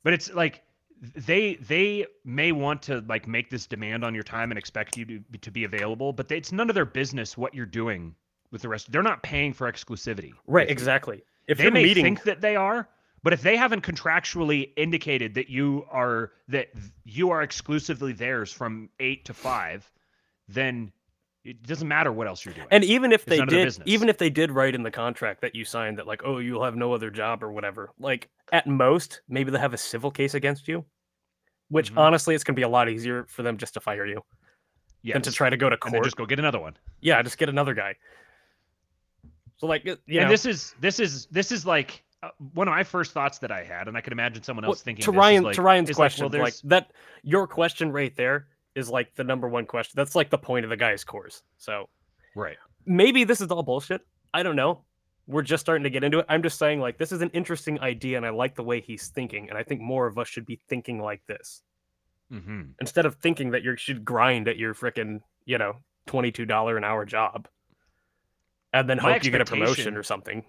But 0.03 0.13
it's 0.13 0.31
like 0.33 0.63
they 1.01 1.55
they 1.55 2.05
may 2.23 2.51
want 2.51 2.81
to 2.83 3.03
like 3.09 3.27
make 3.27 3.49
this 3.49 3.65
demand 3.67 4.03
on 4.05 4.13
your 4.13 4.23
time 4.23 4.51
and 4.51 4.57
expect 4.57 4.95
you 4.97 5.05
to 5.05 5.19
be, 5.19 5.37
to 5.39 5.51
be 5.51 5.63
available, 5.65 6.13
but 6.13 6.27
they, 6.27 6.37
it's 6.37 6.51
none 6.51 6.69
of 6.69 6.75
their 6.75 6.85
business 6.85 7.37
what 7.37 7.53
you're 7.53 7.65
doing 7.65 8.15
with 8.55 8.61
the 8.61 8.69
rest. 8.69 8.89
They're 8.89 9.03
not 9.03 9.21
paying 9.21 9.51
for 9.51 9.69
exclusivity. 9.69 10.31
Right. 10.47 10.69
Exactly. 10.69 11.23
If 11.47 11.57
they 11.57 11.69
may 11.69 11.83
meeting, 11.83 12.05
think 12.05 12.23
that 12.23 12.39
they 12.39 12.55
are, 12.55 12.87
but 13.21 13.33
if 13.33 13.41
they 13.41 13.57
haven't 13.57 13.81
contractually 13.81 14.71
indicated 14.77 15.33
that 15.35 15.49
you 15.49 15.85
are 15.91 16.31
that 16.47 16.69
you 17.03 17.31
are 17.31 17.41
exclusively 17.43 18.13
theirs 18.13 18.51
from 18.53 18.89
eight 19.01 19.25
to 19.25 19.33
five, 19.33 19.91
then 20.47 20.91
it 21.43 21.61
doesn't 21.67 21.87
matter 21.89 22.11
what 22.13 22.27
else 22.27 22.45
you're 22.45 22.53
doing. 22.53 22.67
and 22.71 22.83
even 22.85 23.11
if 23.11 23.21
It's 23.23 23.29
they 23.29 23.37
none 23.39 23.47
of 23.49 23.53
their 23.53 23.65
did, 23.69 23.81
even 23.85 24.07
if 24.09 24.17
they 24.17 24.29
did 24.29 24.49
write 24.51 24.73
in 24.73 24.83
the 24.83 24.89
contract 24.89 25.41
that 25.41 25.53
you 25.53 25.65
signed 25.65 25.97
that 25.99 26.07
like, 26.07 26.21
oh, 26.23 26.37
you'll 26.39 26.63
have 26.63 26.75
no 26.77 26.93
other 26.93 27.11
job 27.11 27.43
or 27.43 27.51
whatever. 27.51 27.91
Like 27.99 28.29
at 28.53 28.65
most, 28.65 29.19
maybe 29.27 29.51
they'll 29.51 29.59
have 29.61 29.73
a 29.73 29.77
civil 29.77 30.09
case 30.11 30.33
against 30.33 30.67
you. 30.69 30.85
Which 31.69 31.93
Mhm. 31.93 31.97
honestly, 31.99 32.33
it's 32.33 32.43
gonna 32.43 32.55
be 32.55 32.61
a 32.63 32.69
lot 32.69 32.87
easier 32.89 33.25
for 33.27 33.43
them 33.43 33.57
just 33.57 33.73
to 33.75 33.79
fire 33.81 34.05
you 34.05 34.23
than 35.03 35.21
to 35.21 35.31
try 35.31 35.51
to 35.51 35.57
go 35.57 35.69
to 35.69 35.77
court. 35.77 36.03
just 36.03 36.15
go 36.15 36.25
get 36.25 36.39
another 36.39 36.59
one. 36.59 36.75
Yeah, 37.01 37.21
just 37.21 37.37
get 37.37 37.49
another 37.49 37.75
guy. 37.75 37.95
So 39.57 39.67
like, 39.67 39.85
you 39.85 39.97
and 40.19 40.29
this 40.29 40.45
is 40.45 40.75
this 40.79 40.99
is 40.99 41.27
this 41.31 41.51
is 41.51 41.65
like 41.65 42.03
uh, 42.23 42.29
one 42.53 42.67
of 42.67 42.73
my 42.73 42.83
first 42.83 43.13
thoughts 43.13 43.39
that 43.39 43.51
I 43.51 43.63
had, 43.63 43.87
and 43.87 43.97
I 43.97 44.01
could 44.01 44.13
imagine 44.13 44.43
someone 44.43 44.63
well, 44.63 44.71
else 44.71 44.81
thinking 44.81 45.03
to 45.03 45.11
Ryan 45.11 45.43
like- 45.43 45.55
to 45.55 45.61
Ryan's 45.61 45.89
is 45.89 45.97
like, 45.97 46.11
question, 46.11 46.29
well, 46.29 46.41
like, 46.41 46.55
that 46.65 46.91
your 47.23 47.47
question 47.47 47.91
right 47.91 48.15
there 48.15 48.47
is 48.75 48.89
like 48.89 49.15
the 49.15 49.23
number 49.23 49.47
one 49.47 49.65
question. 49.65 49.93
That's 49.95 50.15
like 50.15 50.29
the 50.29 50.37
point 50.37 50.65
of 50.65 50.69
the 50.69 50.77
guy's 50.77 51.03
course. 51.03 51.43
So 51.57 51.87
right. 52.35 52.57
maybe 52.85 53.23
this 53.23 53.39
is 53.39 53.49
all 53.49 53.63
bullshit. 53.63 54.01
I 54.33 54.43
don't 54.43 54.57
know. 54.57 54.83
We're 55.27 55.41
just 55.41 55.61
starting 55.61 55.83
to 55.85 55.89
get 55.89 56.03
into 56.03 56.19
it. 56.19 56.25
I'm 56.27 56.43
just 56.43 56.59
saying 56.59 56.81
like 56.81 56.97
this 56.97 57.11
is 57.11 57.21
an 57.21 57.29
interesting 57.31 57.79
idea, 57.79 58.17
and 58.17 58.25
I 58.25 58.29
like 58.29 58.55
the 58.55 58.63
way 58.63 58.81
he's 58.81 59.07
thinking, 59.07 59.49
and 59.49 59.57
I 59.57 59.63
think 59.63 59.81
more 59.81 60.05
of 60.05 60.17
us 60.17 60.27
should 60.27 60.45
be 60.45 60.59
thinking 60.67 60.99
like 60.99 61.21
this 61.27 61.61
hmm 62.31 62.63
instead 62.81 63.05
of 63.05 63.15
thinking 63.15 63.51
that 63.51 63.63
you 63.63 63.77
should 63.77 64.03
grind 64.03 64.47
at 64.47 64.57
your 64.57 64.73
freaking 64.73 65.19
you 65.45 65.57
know 65.57 65.75
twenty 66.07 66.31
two 66.31 66.45
dollar 66.45 66.77
an 66.77 66.83
hour 66.83 67.05
job, 67.05 67.47
and 68.75 68.89
then 68.89 68.99
My 69.01 69.13
hope 69.13 69.23
you 69.23 69.31
get 69.31 69.41
a 69.41 69.45
promotion 69.45 69.95
or 69.95 70.03
something. 70.03 70.43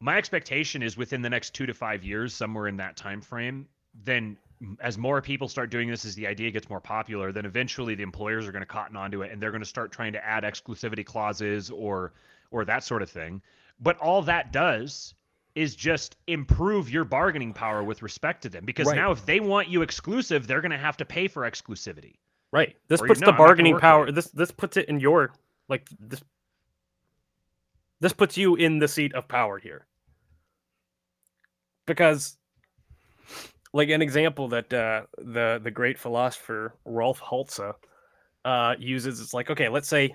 My 0.00 0.16
expectation 0.18 0.82
is 0.82 0.96
within 0.96 1.22
the 1.22 1.30
next 1.30 1.54
two 1.54 1.66
to 1.66 1.74
five 1.74 2.02
years, 2.02 2.34
somewhere 2.34 2.66
in 2.68 2.76
that 2.78 2.96
time 2.96 3.20
frame, 3.20 3.66
then 4.04 4.36
as 4.80 4.96
more 4.98 5.20
people 5.20 5.48
start 5.48 5.70
doing 5.70 5.88
this, 5.88 6.04
as 6.04 6.14
the 6.14 6.26
idea 6.26 6.50
gets 6.50 6.68
more 6.70 6.80
popular, 6.80 7.32
then 7.32 7.44
eventually 7.44 7.94
the 7.94 8.02
employers 8.02 8.46
are 8.46 8.52
going 8.52 8.62
to 8.62 8.66
cotton 8.66 8.96
onto 8.96 9.22
it 9.22 9.30
and 9.30 9.40
they're 9.40 9.50
going 9.50 9.62
to 9.62 9.68
start 9.68 9.92
trying 9.92 10.12
to 10.12 10.24
add 10.24 10.42
exclusivity 10.44 11.04
clauses 11.04 11.70
or 11.70 12.12
or 12.50 12.64
that 12.64 12.84
sort 12.84 13.02
of 13.02 13.10
thing. 13.10 13.42
But 13.80 13.98
all 13.98 14.22
that 14.22 14.52
does 14.52 15.14
is 15.54 15.74
just 15.76 16.16
improve 16.26 16.90
your 16.90 17.04
bargaining 17.04 17.52
power 17.52 17.82
with 17.82 18.02
respect 18.02 18.42
to 18.42 18.48
them 18.48 18.64
because 18.64 18.86
Right. 18.88 18.96
now 18.96 19.10
if 19.12 19.24
they 19.26 19.40
want 19.40 19.68
you 19.68 19.82
exclusive, 19.82 20.46
they're 20.46 20.60
going 20.60 20.70
to 20.72 20.78
have 20.78 20.96
to 20.98 21.04
pay 21.04 21.28
for 21.28 21.42
exclusivity. 21.48 22.14
Right. 22.52 22.76
This 22.88 23.00
Or 23.00 23.04
you- 23.04 23.08
puts 23.08 23.20
no, 23.20 23.26
the 23.26 23.32
I'm 23.32 23.34
not 23.34 23.38
gonna 23.38 23.48
bargaining 23.48 23.78
power. 23.78 24.10
This 24.12 24.30
this 24.30 24.50
puts 24.50 24.76
it 24.76 24.88
in 24.88 25.00
your 25.00 25.32
like 25.68 25.88
this. 25.98 26.22
This 28.00 28.12
puts 28.12 28.36
you 28.36 28.56
in 28.56 28.78
the 28.78 28.88
seat 28.88 29.14
of 29.14 29.28
power 29.28 29.58
here. 29.58 29.86
Because, 31.86 32.38
like 33.72 33.90
an 33.90 34.02
example 34.02 34.48
that 34.48 34.72
uh, 34.72 35.02
the 35.18 35.60
the 35.62 35.70
great 35.70 35.98
philosopher 35.98 36.74
Rolf 36.84 37.20
Haltze 37.20 37.74
uh, 38.44 38.74
uses, 38.78 39.20
it's 39.20 39.34
like 39.34 39.50
okay, 39.50 39.68
let's 39.68 39.88
say 39.88 40.14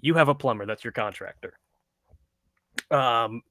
you 0.00 0.14
have 0.14 0.28
a 0.28 0.34
plumber 0.34 0.66
that's 0.66 0.84
your 0.84 0.92
contractor, 0.92 1.58
um, 2.90 3.42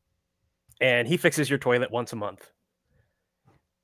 and 0.80 1.08
he 1.08 1.18
fixes 1.18 1.50
your 1.50 1.60
toilet 1.60 1.92
once 1.92 2.14
a 2.14 2.16
month, 2.16 2.52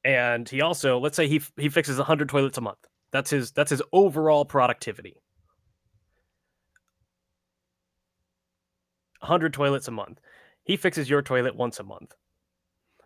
and 0.03 0.47
he 0.47 0.61
also 0.61 0.99
let's 0.99 1.15
say 1.15 1.27
he 1.27 1.41
he 1.57 1.69
fixes 1.69 1.97
hundred 1.97 2.29
toilets 2.29 2.59
a 2.59 2.61
month. 2.61 2.87
That's 3.11 3.31
his 3.31 3.51
that's 3.51 3.71
his 3.71 3.81
overall 3.91 4.45
productivity. 4.45 5.22
100 9.23 9.53
toilets 9.53 9.87
a 9.87 9.91
month. 9.91 10.19
He 10.63 10.77
fixes 10.77 11.09
your 11.09 11.21
toilet 11.21 11.55
once 11.55 11.79
a 11.79 11.83
month. 11.83 12.13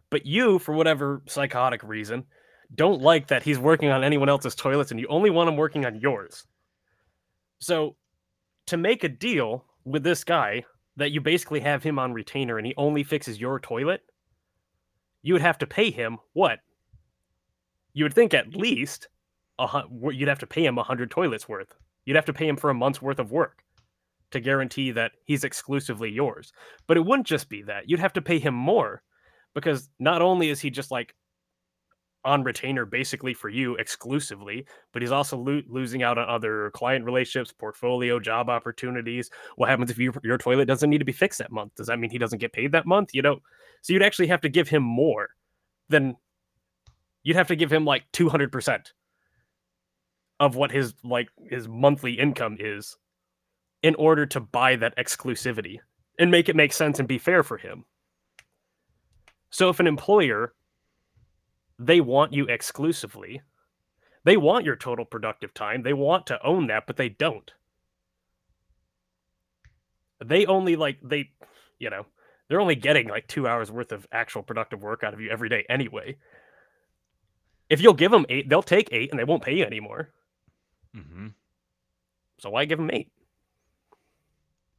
But 0.09 0.25
you, 0.25 0.59
for 0.59 0.73
whatever 0.73 1.21
psychotic 1.27 1.83
reason, 1.83 2.25
don't 2.75 3.01
like 3.01 3.27
that 3.27 3.43
he's 3.43 3.59
working 3.59 3.89
on 3.89 4.03
anyone 4.03 4.29
else's 4.29 4.55
toilets 4.55 4.91
and 4.91 4.99
you 4.99 5.07
only 5.07 5.29
want 5.29 5.49
him 5.49 5.57
working 5.57 5.85
on 5.85 5.99
yours. 5.99 6.45
So, 7.59 7.95
to 8.67 8.77
make 8.77 9.03
a 9.03 9.09
deal 9.09 9.65
with 9.85 10.03
this 10.03 10.23
guy 10.23 10.65
that 10.97 11.11
you 11.11 11.21
basically 11.21 11.61
have 11.61 11.83
him 11.83 11.97
on 11.97 12.13
retainer 12.13 12.57
and 12.57 12.67
he 12.67 12.73
only 12.77 13.03
fixes 13.03 13.39
your 13.39 13.59
toilet, 13.59 14.01
you 15.21 15.33
would 15.33 15.41
have 15.41 15.57
to 15.59 15.67
pay 15.67 15.91
him 15.91 16.17
what? 16.33 16.59
You 17.93 18.05
would 18.05 18.13
think 18.13 18.33
at 18.33 18.55
least 18.55 19.07
a, 19.57 19.83
you'd 20.11 20.27
have 20.27 20.39
to 20.39 20.47
pay 20.47 20.65
him 20.65 20.77
a 20.77 20.83
hundred 20.83 21.09
toilets 21.09 21.47
worth. 21.47 21.73
You'd 22.05 22.15
have 22.15 22.25
to 22.25 22.33
pay 22.33 22.47
him 22.47 22.57
for 22.57 22.69
a 22.69 22.75
month's 22.75 23.01
worth 23.01 23.19
of 23.19 23.31
work 23.31 23.63
to 24.31 24.39
guarantee 24.39 24.91
that 24.91 25.13
he's 25.25 25.43
exclusively 25.43 26.09
yours. 26.09 26.51
But 26.87 26.97
it 26.97 27.05
wouldn't 27.05 27.27
just 27.27 27.49
be 27.49 27.63
that. 27.63 27.89
You'd 27.89 27.99
have 27.99 28.13
to 28.13 28.21
pay 28.21 28.39
him 28.39 28.53
more 28.53 29.01
because 29.53 29.89
not 29.99 30.21
only 30.21 30.49
is 30.49 30.59
he 30.59 30.69
just 30.69 30.91
like 30.91 31.15
on 32.25 32.43
retainer 32.43 32.85
basically 32.85 33.33
for 33.33 33.47
you 33.47 33.75
exclusively, 33.75 34.65
but 34.91 35.01
he's 35.01 35.11
also 35.11 35.37
lo- 35.37 35.61
losing 35.67 36.03
out 36.03 36.17
on 36.17 36.27
other 36.27 36.71
client 36.71 37.05
relationships, 37.05 37.53
portfolio, 37.53 38.19
job 38.19 38.49
opportunities. 38.49 39.29
What 39.55 39.69
happens 39.69 39.89
if 39.89 39.97
you, 39.97 40.11
your 40.23 40.37
toilet 40.37 40.65
doesn't 40.65 40.89
need 40.89 40.97
to 40.97 41.05
be 41.05 41.13
fixed 41.13 41.39
that 41.39 41.51
month? 41.51 41.75
Does 41.75 41.87
that 41.87 41.99
mean 41.99 42.09
he 42.09 42.17
doesn't 42.17 42.39
get 42.39 42.51
paid 42.51 42.73
that 42.73 42.85
month? 42.85 43.11
You 43.13 43.21
know, 43.21 43.39
so 43.81 43.93
you'd 43.93 44.03
actually 44.03 44.27
have 44.27 44.41
to 44.41 44.49
give 44.49 44.67
him 44.67 44.83
more 44.83 45.29
than 45.89 46.17
you'd 47.23 47.37
have 47.37 47.47
to 47.47 47.55
give 47.55 47.71
him 47.71 47.85
like 47.85 48.03
200% 48.11 48.87
of 50.39 50.55
what 50.55 50.71
his 50.71 50.93
like 51.03 51.29
his 51.49 51.67
monthly 51.67 52.13
income 52.13 52.57
is 52.59 52.95
in 53.83 53.95
order 53.95 54.25
to 54.25 54.39
buy 54.39 54.75
that 54.75 54.95
exclusivity 54.97 55.79
and 56.19 56.31
make 56.31 56.49
it 56.49 56.55
make 56.55 56.73
sense 56.73 56.99
and 56.99 57.07
be 57.07 57.17
fair 57.17 57.43
for 57.43 57.57
him. 57.57 57.85
So 59.49 59.69
if 59.69 59.79
an 59.79 59.87
employer 59.87 60.53
they 61.79 62.01
want 62.01 62.33
you 62.33 62.45
exclusively, 62.45 63.41
they 64.23 64.35
want 64.35 64.65
your 64.65 64.75
total 64.75 65.05
productive 65.05 65.53
time, 65.53 65.83
they 65.83 65.93
want 65.93 66.25
to 66.27 66.43
own 66.45 66.67
that, 66.67 66.87
but 66.87 66.97
they 66.97 67.09
don't. 67.09 67.51
They 70.23 70.45
only 70.47 70.75
like 70.75 70.97
they, 71.03 71.29
you 71.77 71.89
know, 71.89 72.07
they're 72.49 72.59
only 72.59 72.75
getting 72.75 73.07
like 73.07 73.27
2 73.27 73.47
hours 73.47 73.71
worth 73.71 73.91
of 73.91 74.07
actual 74.11 74.41
productive 74.41 74.81
work 74.81 75.03
out 75.03 75.13
of 75.13 75.21
you 75.21 75.29
every 75.29 75.49
day 75.49 75.65
anyway. 75.69 76.17
If 77.69 77.81
you'll 77.81 77.93
give 77.93 78.11
them 78.11 78.25
8, 78.27 78.49
they'll 78.49 78.63
take 78.63 78.89
8 78.91 79.11
and 79.11 79.19
they 79.19 79.25
won't 79.25 79.43
pay 79.43 79.55
you 79.55 79.65
anymore. 79.65 80.09
Mm-hmm. 80.95 81.27
So 82.39 82.49
why 82.49 82.65
give 82.65 82.79
them 82.79 82.89
8? 82.91 83.11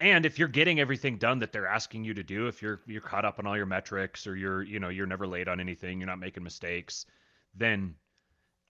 And 0.01 0.25
if 0.25 0.39
you're 0.39 0.49
getting 0.49 0.79
everything 0.79 1.19
done 1.19 1.41
that 1.41 1.53
they're 1.53 1.67
asking 1.67 2.05
you 2.05 2.15
to 2.15 2.23
do, 2.23 2.47
if 2.47 2.63
you're 2.63 2.81
you're 2.87 3.01
caught 3.01 3.25
up 3.25 3.39
on 3.39 3.47
all 3.47 3.57
your 3.57 3.67
metrics 3.67 4.27
or 4.27 4.37
you're 4.37 4.63
you 4.63 4.79
know 4.79 4.89
you're 4.89 5.07
never 5.07 5.27
late 5.27 5.49
on 5.49 5.61
anything, 5.61 5.99
you're 5.99 6.07
not 6.07 6.21
making 6.21 6.43
mistakes, 6.43 7.05
then 7.55 7.95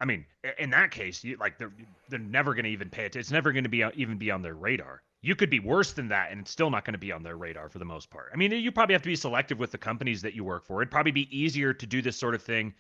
I 0.00 0.04
mean, 0.04 0.24
in 0.58 0.70
that 0.70 0.90
case, 0.90 1.24
you 1.24 1.36
like 1.36 1.58
they're 1.58 1.72
they're 2.08 2.18
never 2.18 2.54
going 2.54 2.64
to 2.64 2.70
even 2.70 2.88
pay 2.88 3.04
it. 3.04 3.16
It's 3.16 3.30
never 3.30 3.52
going 3.52 3.64
to 3.64 3.70
be 3.70 3.84
even 3.94 4.16
be 4.16 4.30
on 4.30 4.42
their 4.42 4.54
radar. 4.54 5.02
You 5.20 5.34
could 5.34 5.50
be 5.50 5.58
worse 5.58 5.92
than 5.92 6.08
that, 6.08 6.30
and 6.30 6.40
it's 6.40 6.50
still 6.50 6.70
not 6.70 6.84
going 6.84 6.92
to 6.92 6.98
be 6.98 7.10
on 7.10 7.24
their 7.24 7.36
radar 7.36 7.68
for 7.68 7.80
the 7.80 7.84
most 7.84 8.08
part. 8.08 8.30
I 8.32 8.36
mean, 8.36 8.52
you 8.52 8.70
probably 8.70 8.92
have 8.92 9.02
to 9.02 9.08
be 9.08 9.16
selective 9.16 9.58
with 9.58 9.72
the 9.72 9.78
companies 9.78 10.22
that 10.22 10.34
you 10.34 10.44
work 10.44 10.64
for. 10.64 10.80
It'd 10.80 10.92
probably 10.92 11.10
be 11.12 11.36
easier 11.36 11.74
to 11.74 11.86
do 11.86 12.00
this 12.00 12.16
sort 12.16 12.36
of 12.36 12.42
thing 12.42 12.72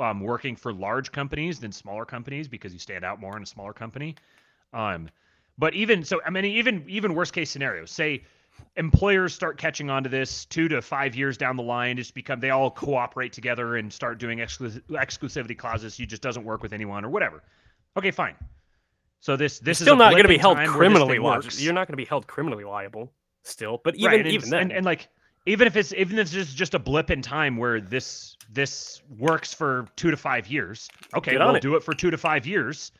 um, 0.00 0.20
working 0.20 0.56
for 0.56 0.72
large 0.72 1.12
companies 1.12 1.60
than 1.60 1.70
smaller 1.70 2.04
companies 2.04 2.48
because 2.48 2.72
you 2.72 2.80
stand 2.80 3.04
out 3.04 3.20
more 3.20 3.36
in 3.36 3.44
a 3.44 3.46
smaller 3.46 3.72
company. 3.72 4.16
Um, 4.72 5.08
but 5.58 5.74
even 5.74 6.04
so, 6.04 6.20
I 6.24 6.30
mean, 6.30 6.44
even 6.44 6.84
even 6.88 7.14
worst 7.14 7.32
case 7.32 7.50
scenario, 7.50 7.84
say 7.84 8.24
employers 8.76 9.34
start 9.34 9.58
catching 9.58 9.90
on 9.90 10.02
to 10.04 10.08
this 10.08 10.44
two 10.46 10.68
to 10.68 10.82
five 10.82 11.14
years 11.14 11.36
down 11.36 11.56
the 11.56 11.62
line, 11.62 11.96
just 11.96 12.14
become 12.14 12.40
they 12.40 12.50
all 12.50 12.70
cooperate 12.70 13.32
together 13.32 13.76
and 13.76 13.92
start 13.92 14.18
doing 14.18 14.38
exclus- 14.38 14.80
exclusivity 14.90 15.56
clauses. 15.56 15.98
You 15.98 16.06
just 16.06 16.22
doesn't 16.22 16.44
work 16.44 16.62
with 16.62 16.72
anyone 16.72 17.04
or 17.04 17.08
whatever. 17.08 17.42
Okay, 17.96 18.10
fine. 18.10 18.34
So 19.20 19.36
this 19.36 19.58
this 19.58 19.80
You're 19.80 19.86
still 19.86 19.94
is 19.94 20.00
a 20.00 20.04
not 20.04 20.10
going 20.12 20.24
to 20.24 20.28
be 20.28 20.38
held 20.38 20.56
time 20.56 20.74
where 20.74 20.88
this 20.88 20.98
criminally 20.98 21.18
liable. 21.18 21.48
You're 21.56 21.72
not 21.72 21.86
going 21.86 21.94
to 21.94 21.96
be 21.96 22.04
held 22.04 22.26
criminally 22.26 22.64
liable 22.64 23.12
still. 23.42 23.80
But 23.82 23.96
even 23.96 24.10
Right, 24.10 24.26
even 24.26 24.50
then, 24.50 24.60
and, 24.62 24.72
and 24.72 24.84
like 24.84 25.08
even 25.46 25.66
if 25.66 25.76
it's 25.76 25.92
even 25.92 26.18
if 26.18 26.22
it's 26.22 26.32
just, 26.32 26.56
just 26.56 26.74
a 26.74 26.78
blip 26.78 27.10
in 27.10 27.22
time 27.22 27.56
where 27.56 27.80
this 27.80 28.36
this 28.52 29.02
works 29.18 29.54
for 29.54 29.86
two 29.96 30.10
to 30.10 30.16
five 30.16 30.46
years 30.46 30.88
okay 31.16 31.32
Get 31.32 31.40
we'll 31.40 31.56
it. 31.56 31.62
do 31.62 31.76
it 31.76 31.82
for 31.82 31.94
two 31.94 32.10
to 32.10 32.18
five 32.18 32.46
years 32.46 32.92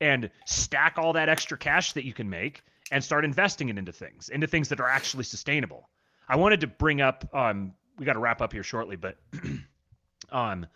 and 0.00 0.30
stack 0.46 0.94
all 0.98 1.12
that 1.12 1.28
extra 1.28 1.58
cash 1.58 1.92
that 1.92 2.04
you 2.04 2.12
can 2.12 2.28
make 2.28 2.62
and 2.90 3.02
start 3.02 3.24
investing 3.24 3.68
it 3.68 3.78
into 3.78 3.92
things 3.92 4.28
into 4.28 4.46
things 4.46 4.68
that 4.68 4.80
are 4.80 4.88
actually 4.88 5.24
sustainable 5.24 5.88
i 6.28 6.36
wanted 6.36 6.60
to 6.60 6.66
bring 6.66 7.00
up 7.00 7.28
um 7.34 7.72
we 7.98 8.04
got 8.04 8.14
to 8.14 8.20
wrap 8.20 8.40
up 8.40 8.52
here 8.52 8.62
shortly 8.62 8.96
but 8.96 9.16
um 10.32 10.66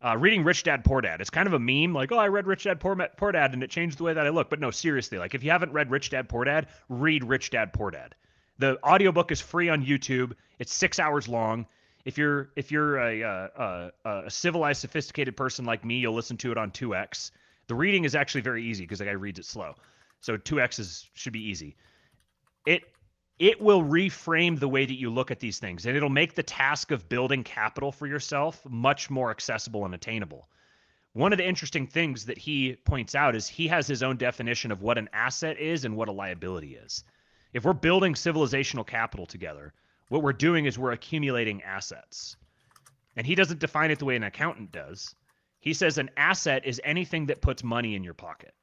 uh, 0.00 0.16
reading 0.16 0.44
Rich 0.44 0.62
Dad 0.62 0.84
Poor 0.84 1.00
Dad. 1.00 1.20
It's 1.20 1.30
kind 1.30 1.46
of 1.46 1.54
a 1.54 1.58
meme, 1.58 1.92
like, 1.92 2.12
oh, 2.12 2.18
I 2.18 2.28
read 2.28 2.46
Rich 2.46 2.64
Dad 2.64 2.78
Poor, 2.78 2.96
Poor 3.16 3.32
Dad 3.32 3.52
and 3.52 3.62
it 3.62 3.70
changed 3.70 3.98
the 3.98 4.04
way 4.04 4.12
that 4.12 4.26
I 4.26 4.28
look. 4.28 4.48
But 4.48 4.60
no, 4.60 4.70
seriously, 4.70 5.18
like, 5.18 5.34
if 5.34 5.42
you 5.42 5.50
haven't 5.50 5.72
read 5.72 5.90
Rich 5.90 6.10
Dad 6.10 6.28
Poor 6.28 6.44
Dad, 6.44 6.68
read 6.88 7.24
Rich 7.24 7.50
Dad 7.50 7.72
Poor 7.72 7.90
Dad. 7.90 8.14
The 8.58 8.78
audiobook 8.84 9.32
is 9.32 9.40
free 9.40 9.68
on 9.68 9.84
YouTube. 9.84 10.32
It's 10.58 10.72
six 10.72 10.98
hours 10.98 11.28
long. 11.28 11.66
If 12.04 12.18
you're 12.18 12.50
if 12.56 12.72
you're 12.72 12.98
a, 12.98 13.22
uh, 13.22 13.90
a, 14.04 14.10
a 14.26 14.30
civilized, 14.30 14.80
sophisticated 14.80 15.36
person 15.36 15.64
like 15.64 15.84
me, 15.84 15.98
you'll 15.98 16.14
listen 16.14 16.36
to 16.38 16.52
it 16.52 16.58
on 16.58 16.70
2x. 16.70 17.30
The 17.68 17.74
reading 17.74 18.04
is 18.04 18.14
actually 18.14 18.40
very 18.40 18.64
easy 18.64 18.84
because 18.84 18.98
the 18.98 19.04
guy 19.04 19.12
reads 19.12 19.38
it 19.38 19.44
slow, 19.44 19.74
so 20.20 20.36
two 20.36 20.60
X's 20.60 21.08
should 21.14 21.32
be 21.32 21.48
easy. 21.48 21.76
It 22.66 22.82
it 23.38 23.60
will 23.60 23.82
reframe 23.82 24.58
the 24.58 24.68
way 24.68 24.84
that 24.84 24.98
you 24.98 25.10
look 25.10 25.30
at 25.30 25.38
these 25.38 25.58
things, 25.60 25.86
and 25.86 25.96
it'll 25.96 26.08
make 26.08 26.34
the 26.34 26.42
task 26.42 26.90
of 26.90 27.08
building 27.08 27.44
capital 27.44 27.92
for 27.92 28.06
yourself 28.06 28.60
much 28.68 29.10
more 29.10 29.30
accessible 29.30 29.84
and 29.84 29.94
attainable. 29.94 30.48
One 31.12 31.32
of 31.32 31.38
the 31.38 31.46
interesting 31.46 31.86
things 31.86 32.26
that 32.26 32.38
he 32.38 32.74
points 32.84 33.14
out 33.14 33.36
is 33.36 33.46
he 33.46 33.68
has 33.68 33.86
his 33.86 34.02
own 34.02 34.16
definition 34.16 34.72
of 34.72 34.82
what 34.82 34.98
an 34.98 35.08
asset 35.12 35.58
is 35.58 35.84
and 35.84 35.96
what 35.96 36.08
a 36.08 36.12
liability 36.12 36.74
is. 36.74 37.04
If 37.52 37.64
we're 37.64 37.72
building 37.72 38.14
civilizational 38.14 38.86
capital 38.86 39.26
together, 39.26 39.72
what 40.08 40.22
we're 40.22 40.32
doing 40.32 40.66
is 40.66 40.78
we're 40.78 40.92
accumulating 40.92 41.62
assets. 41.62 42.36
And 43.16 43.26
he 43.26 43.34
doesn't 43.34 43.60
define 43.60 43.90
it 43.90 43.98
the 43.98 44.04
way 44.04 44.16
an 44.16 44.22
accountant 44.22 44.72
does. 44.72 45.14
He 45.60 45.74
says 45.74 45.98
an 45.98 46.10
asset 46.16 46.64
is 46.64 46.80
anything 46.84 47.26
that 47.26 47.42
puts 47.42 47.64
money 47.64 47.94
in 47.94 48.04
your 48.04 48.14
pocket. 48.14 48.54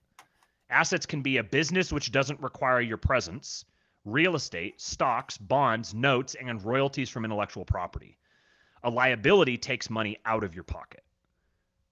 Assets 0.70 1.06
can 1.06 1.22
be 1.22 1.38
a 1.38 1.44
business 1.44 1.92
which 1.92 2.12
doesn't 2.12 2.42
require 2.42 2.82
your 2.82 2.98
presence, 2.98 3.66
real 4.04 4.36
estate, 4.36 4.82
stocks, 4.82 5.38
bonds, 5.38 5.94
notes, 5.94 6.36
and 6.36 6.64
royalties 6.64 7.10
from 7.10 7.26
intellectual 7.26 7.66
property. 7.66 8.18
A 8.84 8.90
liability 8.90 9.58
takes 9.58 9.90
money 9.90 10.18
out 10.26 10.44
of 10.44 10.56
your 10.56 10.64
pocket. 10.64 11.04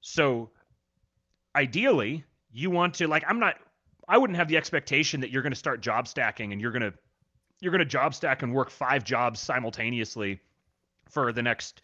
So 0.01 0.51
ideally, 1.55 2.23
you 2.51 2.69
want 2.69 2.95
to 2.95 3.07
like 3.07 3.23
I'm 3.27 3.39
not 3.39 3.55
I 4.07 4.17
wouldn't 4.17 4.37
have 4.37 4.47
the 4.47 4.57
expectation 4.57 5.21
that 5.21 5.31
you're 5.31 5.41
going 5.41 5.53
to 5.53 5.59
start 5.59 5.81
job 5.81 6.07
stacking 6.07 6.51
and 6.51 6.61
you're 6.61 6.71
going 6.71 6.83
to 6.83 6.93
you're 7.59 7.71
going 7.71 7.79
to 7.79 7.85
job 7.85 8.13
stack 8.13 8.43
and 8.43 8.53
work 8.53 8.69
five 8.69 9.03
jobs 9.03 9.39
simultaneously 9.39 10.39
for 11.09 11.31
the 11.31 11.41
next 11.41 11.81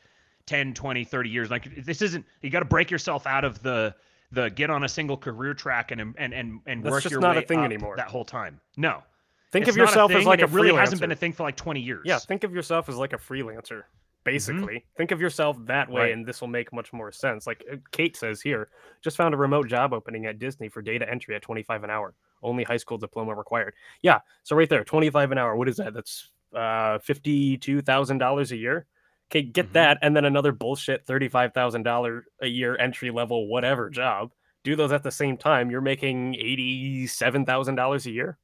10, 0.49 0.73
20, 0.73 1.03
30 1.05 1.29
years. 1.29 1.51
Like 1.51 1.85
this 1.85 2.01
isn't 2.01 2.25
you 2.41 2.49
got 2.49 2.59
to 2.59 2.65
break 2.65 2.89
yourself 2.89 3.27
out 3.27 3.45
of 3.45 3.61
the 3.61 3.93
the 4.31 4.49
get 4.49 4.69
on 4.69 4.83
a 4.83 4.89
single 4.89 5.15
career 5.17 5.53
track 5.53 5.91
and 5.91 6.01
and 6.01 6.33
and 6.33 6.59
and 6.65 6.83
That's 6.83 6.91
work 6.91 7.03
just 7.03 7.11
your 7.11 7.21
not 7.21 7.37
a 7.37 7.41
thing 7.43 7.59
anymore. 7.59 7.95
that 7.97 8.07
whole 8.07 8.25
time. 8.25 8.59
No. 8.77 9.03
think 9.51 9.63
It's 9.67 9.71
of 9.71 9.77
yourself 9.77 10.11
as 10.11 10.25
like 10.25 10.41
a 10.41 10.43
it 10.45 10.49
really 10.51 10.71
freelancer. 10.71 10.79
hasn't 10.79 11.01
been 11.01 11.11
a 11.11 11.15
thing 11.15 11.33
for 11.33 11.43
like 11.43 11.55
20 11.55 11.79
years. 11.79 12.01
yeah, 12.05 12.17
think 12.19 12.43
of 12.43 12.53
yourself 12.53 12.89
as 12.89 12.95
like 12.95 13.13
a 13.13 13.17
freelancer. 13.17 13.83
Basically, 14.25 14.85
think 14.97 15.11
of 15.11 15.21
yourself 15.21 15.57
that 15.65 15.89
way, 15.89 16.01
Right. 16.01 16.11
and 16.11 16.25
this 16.25 16.41
will 16.41 16.49
make 16.49 16.73
much 16.73 16.91
more 16.91 17.11
sense. 17.11 17.47
Like 17.47 17.63
uh, 17.71 17.77
Kate 17.91 18.17
says 18.17 18.41
here, 18.41 18.69
just 19.01 19.15
found 19.17 19.33
a 19.33 19.37
remote 19.37 19.67
job 19.67 19.93
opening 19.93 20.25
at 20.25 20.39
Disney 20.39 20.67
for 20.67 20.81
data 20.81 21.09
entry 21.09 21.35
at 21.35 21.41
25 21.41 21.83
an 21.85 21.89
hour. 21.89 22.13
Only 22.43 22.63
high 22.65 22.77
school 22.77 22.97
diploma 22.97 23.33
required. 23.33 23.73
Yeah, 24.01 24.19
so 24.43 24.55
right 24.57 24.69
there, 24.69 24.83
25 24.83 25.31
an 25.31 25.37
hour. 25.37 25.55
What 25.55 25.69
is 25.69 25.77
that? 25.77 25.93
That's 25.93 26.29
uh, 26.53 26.99
$52,000 26.99 28.51
a 28.51 28.57
year. 28.57 28.85
Okay, 29.31 29.43
get 29.43 29.69
Mhm. 29.69 29.73
that, 29.73 29.99
and 30.01 30.15
then 30.15 30.25
another 30.25 30.51
bullshit 30.51 31.05
$35,000 31.05 32.25
a 32.41 32.47
year 32.47 32.75
entry 32.77 33.11
level 33.11 33.47
whatever 33.47 33.89
job. 33.89 34.33
Do 34.63 34.75
those 34.75 34.91
at 34.91 35.03
the 35.03 35.11
same 35.11 35.37
time. 35.37 35.69
You're 35.71 35.81
making 35.81 36.35
$87,000 36.35 38.05
a 38.05 38.11
year. 38.11 38.37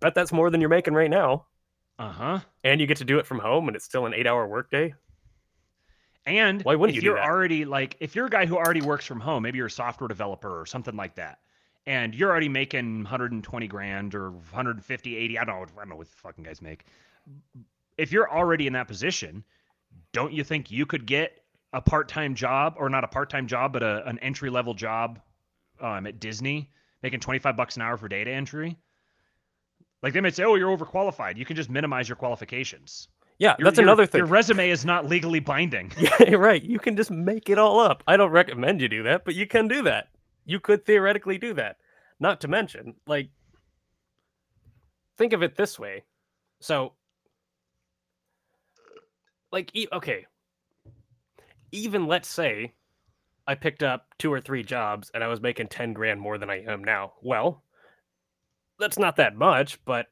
Bet 0.00 0.14
that's 0.14 0.32
more 0.32 0.50
than 0.50 0.60
you're 0.60 0.70
making 0.70 0.94
right 0.94 1.10
now 1.10 1.46
Uh 1.98 2.12
huh. 2.12 2.40
and 2.64 2.80
you 2.80 2.86
get 2.86 2.98
to 2.98 3.04
do 3.04 3.18
it 3.18 3.26
from 3.26 3.38
home 3.38 3.68
and 3.68 3.76
it's 3.76 3.84
still 3.84 4.06
an 4.06 4.14
eight 4.14 4.26
hour 4.26 4.46
workday 4.46 4.94
And 6.26 6.64
Why 6.64 6.74
wouldn't 6.74 6.96
if 6.98 7.02
you? 7.02 7.10
You're 7.10 7.22
already 7.22 7.64
like 7.64 7.96
if 8.00 8.14
you're 8.16 8.26
a 8.26 8.30
guy 8.30 8.46
who 8.46 8.56
already 8.56 8.80
works 8.82 9.06
from 9.06 9.20
home, 9.20 9.42
maybe 9.44 9.58
you're 9.58 9.68
a 9.68 9.70
software 9.70 10.08
developer 10.08 10.60
or 10.60 10.66
something 10.66 10.96
like 10.96 11.14
that, 11.16 11.38
and 11.86 12.14
you're 12.14 12.30
already 12.30 12.48
making 12.48 13.02
120 13.04 13.68
grand 13.68 14.14
or 14.14 14.30
150, 14.32 15.16
80, 15.16 15.38
I 15.38 15.44
don't 15.44 15.56
know, 15.56 15.62
I 15.76 15.80
don't 15.80 15.90
know 15.90 15.96
what 15.96 16.08
the 16.10 16.16
fucking 16.16 16.44
guys 16.44 16.60
make. 16.60 16.84
If 17.98 18.12
you're 18.12 18.30
already 18.30 18.66
in 18.66 18.72
that 18.74 18.88
position, 18.88 19.44
don't 20.12 20.32
you 20.32 20.44
think 20.44 20.70
you 20.70 20.86
could 20.86 21.06
get 21.06 21.42
a 21.72 21.80
part-time 21.80 22.34
job 22.34 22.74
or 22.78 22.88
not 22.88 23.04
a 23.04 23.08
part-time 23.08 23.46
job, 23.46 23.72
but 23.72 23.82
a, 23.82 24.06
an 24.06 24.18
entry-level 24.20 24.74
job 24.74 25.20
um, 25.80 26.06
at 26.06 26.20
Disney, 26.20 26.70
making 27.02 27.20
25 27.20 27.56
bucks 27.56 27.76
an 27.76 27.82
hour 27.82 27.96
for 27.96 28.08
data 28.08 28.30
entry? 28.30 28.76
Like 30.02 30.12
they 30.12 30.20
might 30.20 30.36
say, 30.36 30.44
"Oh, 30.44 30.54
you're 30.54 30.76
overqualified. 30.76 31.36
You 31.36 31.44
can 31.44 31.56
just 31.56 31.70
minimize 31.70 32.08
your 32.08 32.16
qualifications." 32.16 33.08
yeah 33.38 33.54
Your- 33.58 33.66
that's 33.66 33.76
your- 33.76 33.84
another 33.84 34.06
thing 34.06 34.20
Your 34.20 34.26
resume 34.26 34.70
is 34.70 34.84
not 34.86 35.06
legally 35.06 35.40
binding. 35.40 35.92
yeah 35.98 36.34
right 36.36 36.62
you 36.62 36.78
can 36.78 36.96
just 36.96 37.10
make 37.10 37.50
it 37.50 37.58
all 37.58 37.78
up 37.80 38.02
i 38.06 38.16
don't 38.16 38.30
recommend 38.30 38.80
you 38.80 38.88
do 38.88 39.02
that 39.02 39.26
but 39.26 39.34
you 39.34 39.46
can 39.46 39.68
do 39.68 39.82
that 39.82 40.08
you 40.46 40.58
could 40.58 40.86
theoretically 40.86 41.36
do 41.36 41.52
that 41.52 41.76
not 42.18 42.40
to 42.40 42.48
mention 42.48 42.94
like 43.06 43.28
think 45.18 45.34
of 45.34 45.42
it 45.42 45.54
this 45.56 45.78
way 45.78 46.02
so 46.60 46.92
like 49.52 49.70
e- 49.74 49.88
okay. 49.92 50.26
Even 51.72 52.06
let's 52.06 52.28
say 52.28 52.72
i 53.48 53.54
picked 53.54 53.82
up 53.82 54.06
two 54.18 54.32
or 54.32 54.40
three 54.40 54.62
jobs 54.64 55.10
and 55.14 55.22
i 55.22 55.28
was 55.28 55.40
making 55.40 55.68
10 55.68 55.92
grand 55.92 56.20
more 56.20 56.36
than 56.38 56.50
i 56.50 56.62
am 56.62 56.82
now. 56.82 57.12
Well 57.22 57.62
that's 58.78 58.98
not 58.98 59.16
that 59.16 59.36
much 59.36 59.82
but 59.84 60.06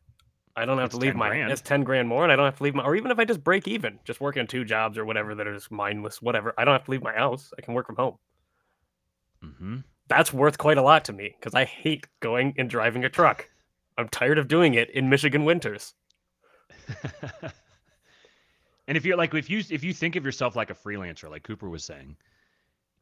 i 0.56 0.64
don't 0.64 0.78
have 0.78 0.86
It's 0.86 0.94
to 0.94 1.00
leave 1.00 1.12
10 1.12 1.18
my 1.18 1.28
grand. 1.28 1.50
it's 1.52 1.60
10 1.60 1.82
grand 1.84 2.08
more 2.08 2.22
and 2.22 2.32
i 2.32 2.36
don't 2.36 2.44
have 2.44 2.56
to 2.58 2.62
leave 2.62 2.74
my 2.74 2.82
or 2.84 2.94
even 2.96 3.10
if 3.10 3.18
i 3.18 3.24
just 3.24 3.42
break 3.44 3.66
even 3.68 3.98
just 4.04 4.20
working 4.20 4.46
two 4.46 4.64
jobs 4.64 4.96
or 4.96 5.04
whatever 5.04 5.34
that 5.34 5.46
are 5.46 5.54
just 5.54 5.70
mindless 5.70 6.22
whatever 6.22 6.54
i 6.58 6.64
don't 6.64 6.72
have 6.74 6.84
to 6.84 6.90
leave 6.90 7.02
my 7.02 7.12
house. 7.14 7.52
I 7.58 7.62
can 7.62 7.74
work 7.74 7.86
from 7.86 7.96
home. 7.96 8.16
Hmm 9.42 9.78
that's 10.08 10.32
worth 10.34 10.58
quite 10.58 10.76
a 10.78 10.82
lot 10.82 11.04
to 11.06 11.12
me 11.12 11.34
because 11.38 11.54
i 11.54 11.64
hate 11.64 12.06
going 12.20 12.54
and 12.58 12.68
driving 12.70 13.04
a 13.04 13.08
truck. 13.08 13.48
I'm 13.98 14.08
tired 14.08 14.38
of 14.38 14.48
doing 14.48 14.74
it 14.74 14.90
in 14.90 15.08
michigan 15.10 15.44
winters 15.44 15.94
and 18.88 18.96
if 18.96 19.04
you're 19.04 19.16
like 19.16 19.34
if 19.34 19.48
you 19.48 19.62
if 19.70 19.82
you 19.82 19.92
think 19.92 20.16
of 20.16 20.24
yourself 20.24 20.56
like 20.56 20.70
a 20.70 20.74
freelancer, 20.74 21.30
like 21.30 21.42
Cooper 21.42 21.68
was 21.68 21.84
saying, 21.84 22.16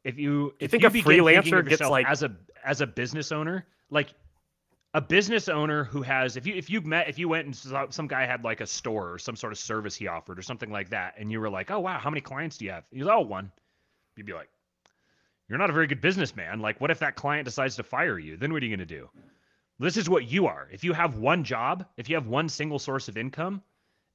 if 0.03 0.17
you 0.17 0.53
if 0.59 0.71
think 0.71 0.83
you 0.83 0.89
a 0.89 0.91
freelancer 0.91 1.59
of 1.59 1.65
gets, 1.65 1.71
yourself 1.81 1.91
like- 1.91 2.07
as 2.07 2.23
a 2.23 2.35
as 2.63 2.81
a 2.81 2.87
business 2.87 3.31
owner, 3.31 3.65
like 3.89 4.13
a 4.93 5.01
business 5.01 5.49
owner 5.49 5.83
who 5.83 6.01
has 6.01 6.37
if 6.37 6.45
you 6.45 6.55
if 6.55 6.69
you 6.69 6.79
met 6.81 7.09
if 7.09 7.17
you 7.17 7.27
went 7.27 7.45
and 7.45 7.55
saw, 7.55 7.89
some 7.89 8.07
guy 8.07 8.25
had 8.25 8.43
like 8.43 8.61
a 8.61 8.67
store 8.67 9.11
or 9.13 9.17
some 9.17 9.35
sort 9.35 9.51
of 9.51 9.59
service 9.59 9.95
he 9.95 10.07
offered 10.07 10.37
or 10.37 10.41
something 10.41 10.71
like 10.71 10.89
that, 10.89 11.15
and 11.17 11.31
you 11.31 11.39
were 11.39 11.49
like, 11.49 11.71
oh 11.71 11.79
wow, 11.79 11.97
how 11.97 12.09
many 12.09 12.21
clients 12.21 12.57
do 12.57 12.65
you 12.65 12.71
have? 12.71 12.83
He's 12.91 13.07
oh 13.07 13.21
one. 13.21 13.51
You'd 14.15 14.27
be 14.27 14.33
like, 14.33 14.49
you're 15.49 15.57
not 15.57 15.69
a 15.69 15.73
very 15.73 15.87
good 15.87 16.01
businessman. 16.01 16.59
Like, 16.59 16.79
what 16.79 16.91
if 16.91 16.99
that 16.99 17.15
client 17.15 17.45
decides 17.45 17.75
to 17.77 17.83
fire 17.83 18.19
you? 18.19 18.37
Then 18.37 18.53
what 18.53 18.61
are 18.61 18.65
you 18.65 18.75
gonna 18.75 18.85
do? 18.85 19.09
This 19.79 19.97
is 19.97 20.09
what 20.09 20.29
you 20.29 20.45
are. 20.45 20.69
If 20.71 20.83
you 20.83 20.93
have 20.93 21.17
one 21.17 21.43
job, 21.43 21.85
if 21.97 22.07
you 22.07 22.15
have 22.15 22.27
one 22.27 22.47
single 22.47 22.79
source 22.79 23.07
of 23.07 23.17
income, 23.17 23.61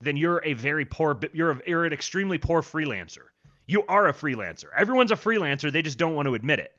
then 0.00 0.16
you're 0.16 0.42
a 0.44 0.52
very 0.54 0.84
poor 0.84 1.18
you're 1.32 1.52
a, 1.52 1.60
you're 1.66 1.84
an 1.84 1.92
extremely 1.92 2.38
poor 2.38 2.62
freelancer. 2.62 3.26
You 3.66 3.84
are 3.86 4.08
a 4.08 4.12
freelancer. 4.12 4.66
Everyone's 4.76 5.12
a 5.12 5.16
freelancer, 5.16 5.70
they 5.70 5.82
just 5.82 5.98
don't 5.98 6.14
want 6.14 6.26
to 6.26 6.34
admit 6.34 6.58
it. 6.58 6.72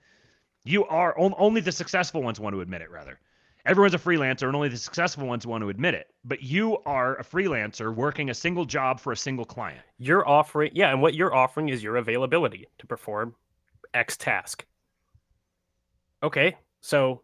You 0.64 0.86
are 0.86 1.16
only 1.18 1.62
the 1.62 1.72
successful 1.72 2.22
ones 2.22 2.40
want 2.40 2.54
to 2.54 2.62
admit 2.62 2.82
it 2.82 2.90
rather. 2.92 3.20
Everyone's 3.66 3.94
a 3.94 4.00
freelancer 4.00 4.48
and 4.48 4.56
only 4.56 4.70
the 4.70 4.78
successful 4.78 5.28
ones 5.28 5.46
want 5.46 5.62
to 5.62 5.70
admit 5.70 5.94
it. 5.94 6.08
But 6.24 6.42
you 6.42 6.78
are 6.86 7.16
a 7.18 7.24
freelancer 7.24 7.94
working 7.94 8.30
a 8.30 8.34
single 8.34 8.66
job 8.66 9.00
for 9.00 9.12
a 9.12 9.18
single 9.18 9.46
client. 9.46 9.82
you're 10.00 10.28
offering 10.28 10.72
yeah 10.74 10.90
and 10.92 11.02
what 11.02 11.14
you're 11.14 11.36
offering 11.36 11.70
is 11.70 11.84
your 11.84 11.98
availability 11.98 12.68
to 12.80 12.88
perform 12.88 13.36
x 13.94 14.18
task 14.18 14.66
okay 16.24 16.56
so 16.82 17.22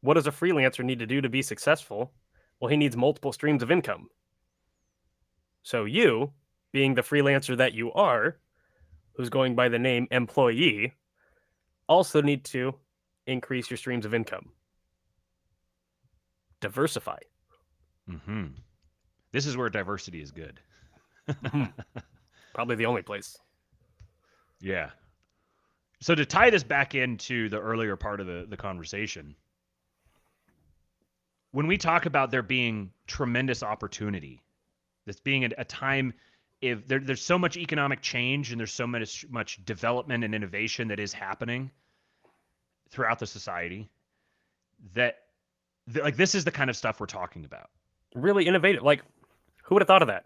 what 0.00 0.14
does 0.14 0.26
a 0.26 0.32
freelancer 0.32 0.84
need 0.84 0.98
to 0.98 1.06
do 1.06 1.20
to 1.20 1.28
be 1.28 1.42
successful 1.42 2.12
well 2.60 2.70
he 2.70 2.76
needs 2.76 2.96
multiple 2.96 3.32
streams 3.32 3.62
of 3.62 3.70
income 3.70 4.08
so 5.62 5.84
you 5.84 6.32
being 6.72 6.94
the 6.94 7.02
freelancer 7.02 7.56
that 7.56 7.74
you 7.74 7.92
are 7.92 8.38
who's 9.14 9.30
going 9.30 9.54
by 9.54 9.68
the 9.68 9.78
name 9.78 10.06
employee 10.10 10.94
also 11.88 12.20
need 12.20 12.44
to 12.44 12.74
increase 13.26 13.70
your 13.70 13.76
streams 13.76 14.06
of 14.06 14.14
income. 14.14 14.50
Diversify. 16.60 17.18
Hmm 18.08 18.46
This 19.32 19.46
is 19.46 19.56
where 19.56 19.68
diversity 19.68 20.22
is 20.22 20.30
good. 20.30 20.60
probably 22.54 22.76
the 22.76 22.86
only 22.86 23.02
place. 23.02 23.36
Yeah. 24.60 24.90
So 26.00 26.14
to 26.14 26.24
tie 26.24 26.50
this 26.50 26.62
back 26.62 26.94
into 26.94 27.48
the 27.48 27.60
earlier 27.60 27.96
part 27.96 28.20
of 28.20 28.26
the, 28.26 28.46
the 28.48 28.56
conversation, 28.56 29.34
when 31.50 31.66
we 31.66 31.76
talk 31.76 32.06
about 32.06 32.30
there 32.30 32.42
being 32.42 32.90
tremendous 33.06 33.62
opportunity, 33.62 34.42
this 35.08 35.20
being 35.20 35.44
a, 35.44 35.50
a 35.58 35.64
time 35.64 36.12
if 36.60 36.86
there, 36.88 36.98
there's 36.98 37.22
so 37.22 37.38
much 37.38 37.56
economic 37.56 38.00
change 38.02 38.50
and 38.50 38.58
there's 38.58 38.72
so 38.72 38.86
much 38.86 39.24
much 39.30 39.64
development 39.64 40.24
and 40.24 40.34
innovation 40.34 40.88
that 40.88 40.98
is 41.00 41.12
happening 41.12 41.70
throughout 42.90 43.18
the 43.18 43.26
society, 43.26 43.88
that 44.94 45.16
th- 45.92 46.02
like 46.02 46.16
this 46.16 46.34
is 46.34 46.44
the 46.44 46.50
kind 46.50 46.70
of 46.70 46.76
stuff 46.76 47.00
we're 47.00 47.06
talking 47.06 47.44
about. 47.44 47.70
really 48.14 48.46
innovative. 48.46 48.82
Like, 48.82 49.02
who 49.62 49.74
would 49.74 49.82
have 49.82 49.86
thought 49.86 50.00
of 50.02 50.08
that? 50.08 50.24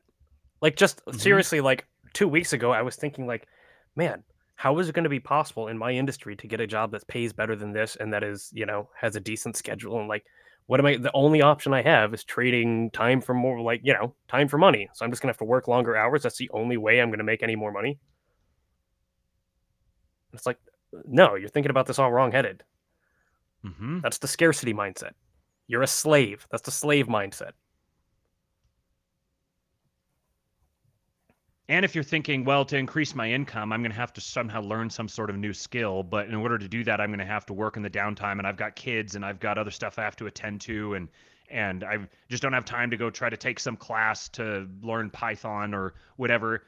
Like, 0.60 0.76
just 0.76 1.04
Mhm. 1.06 1.20
seriously, 1.20 1.60
like 1.60 1.84
two 2.12 2.28
weeks 2.28 2.52
ago, 2.52 2.70
I 2.70 2.80
was 2.82 2.94
thinking, 2.94 3.26
like, 3.26 3.48
man, 3.96 4.22
how 4.54 4.78
is 4.78 4.88
it 4.88 4.92
going 4.94 5.02
to 5.02 5.10
be 5.10 5.18
possible 5.18 5.66
in 5.66 5.76
my 5.76 5.90
industry 5.90 6.36
to 6.36 6.46
get 6.46 6.60
a 6.60 6.66
job 6.66 6.92
that 6.92 7.06
pays 7.08 7.32
better 7.32 7.56
than 7.56 7.72
this 7.72 7.96
and 7.96 8.12
that 8.12 8.22
is, 8.22 8.50
you 8.54 8.64
know, 8.66 8.88
has 8.96 9.16
a 9.16 9.20
decent 9.20 9.56
schedule? 9.56 9.98
And 9.98 10.08
like, 10.08 10.24
what 10.66 10.80
am 10.80 10.86
I? 10.86 10.96
The 10.96 11.12
only 11.12 11.42
option 11.42 11.74
I 11.74 11.82
have 11.82 12.14
is 12.14 12.24
trading 12.24 12.90
time 12.90 13.20
for 13.20 13.34
more, 13.34 13.60
like, 13.60 13.80
you 13.84 13.92
know, 13.92 14.14
time 14.28 14.48
for 14.48 14.58
money. 14.58 14.88
So 14.94 15.04
I'm 15.04 15.10
just 15.10 15.22
gonna 15.22 15.30
have 15.30 15.38
to 15.38 15.44
work 15.44 15.68
longer 15.68 15.96
hours. 15.96 16.22
That's 16.22 16.38
the 16.38 16.50
only 16.52 16.76
way 16.76 17.00
I'm 17.00 17.10
gonna 17.10 17.24
make 17.24 17.42
any 17.42 17.56
more 17.56 17.72
money. 17.72 17.98
It's 20.32 20.46
like, 20.46 20.58
no, 21.04 21.34
you're 21.34 21.48
thinking 21.48 21.70
about 21.70 21.86
this 21.86 21.98
all 21.98 22.12
wrong 22.12 22.32
headed. 22.32 22.64
Mm-hmm. 23.64 24.00
That's 24.00 24.18
the 24.18 24.28
scarcity 24.28 24.74
mindset. 24.74 25.12
You're 25.66 25.82
a 25.82 25.86
slave. 25.86 26.46
That's 26.50 26.62
the 26.62 26.70
slave 26.70 27.06
mindset. 27.06 27.52
And 31.72 31.86
if 31.86 31.94
you're 31.94 32.04
thinking, 32.04 32.44
well, 32.44 32.66
to 32.66 32.76
increase 32.76 33.14
my 33.14 33.32
income, 33.32 33.72
I'm 33.72 33.80
going 33.80 33.92
to 33.92 33.96
have 33.96 34.12
to 34.12 34.20
somehow 34.20 34.60
learn 34.60 34.90
some 34.90 35.08
sort 35.08 35.30
of 35.30 35.38
new 35.38 35.54
skill. 35.54 36.02
But 36.02 36.28
in 36.28 36.34
order 36.34 36.58
to 36.58 36.68
do 36.68 36.84
that, 36.84 37.00
I'm 37.00 37.08
going 37.08 37.18
to 37.18 37.24
have 37.24 37.46
to 37.46 37.54
work 37.54 37.78
in 37.78 37.82
the 37.82 37.88
downtime, 37.88 38.32
and 38.32 38.46
I've 38.46 38.58
got 38.58 38.76
kids, 38.76 39.14
and 39.14 39.24
I've 39.24 39.40
got 39.40 39.56
other 39.56 39.70
stuff 39.70 39.98
I 39.98 40.02
have 40.02 40.14
to 40.16 40.26
attend 40.26 40.60
to, 40.62 40.92
and 40.92 41.08
and 41.48 41.82
I 41.82 42.00
just 42.28 42.42
don't 42.42 42.52
have 42.52 42.66
time 42.66 42.90
to 42.90 42.98
go 42.98 43.08
try 43.08 43.30
to 43.30 43.38
take 43.38 43.58
some 43.58 43.78
class 43.78 44.28
to 44.30 44.68
learn 44.82 45.08
Python 45.08 45.72
or 45.72 45.94
whatever. 46.16 46.64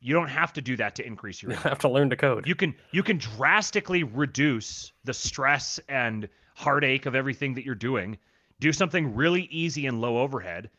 You 0.00 0.14
don't 0.14 0.28
have 0.28 0.52
to 0.52 0.60
do 0.60 0.76
that 0.76 0.94
to 0.94 1.04
increase 1.04 1.42
your 1.42 1.50
You 1.50 1.58
have 1.58 1.80
to 1.80 1.88
learn 1.88 2.08
to 2.10 2.16
code. 2.16 2.46
You 2.46 2.54
can 2.54 2.76
you 2.92 3.02
can 3.02 3.18
drastically 3.18 4.04
reduce 4.04 4.92
the 5.02 5.12
stress 5.12 5.80
and 5.88 6.28
heartache 6.54 7.06
of 7.06 7.16
everything 7.16 7.54
that 7.54 7.64
you're 7.64 7.74
doing. 7.74 8.18
Do 8.60 8.72
something 8.72 9.16
really 9.16 9.48
easy 9.50 9.86
and 9.86 10.00
low 10.00 10.18
overhead 10.18 10.70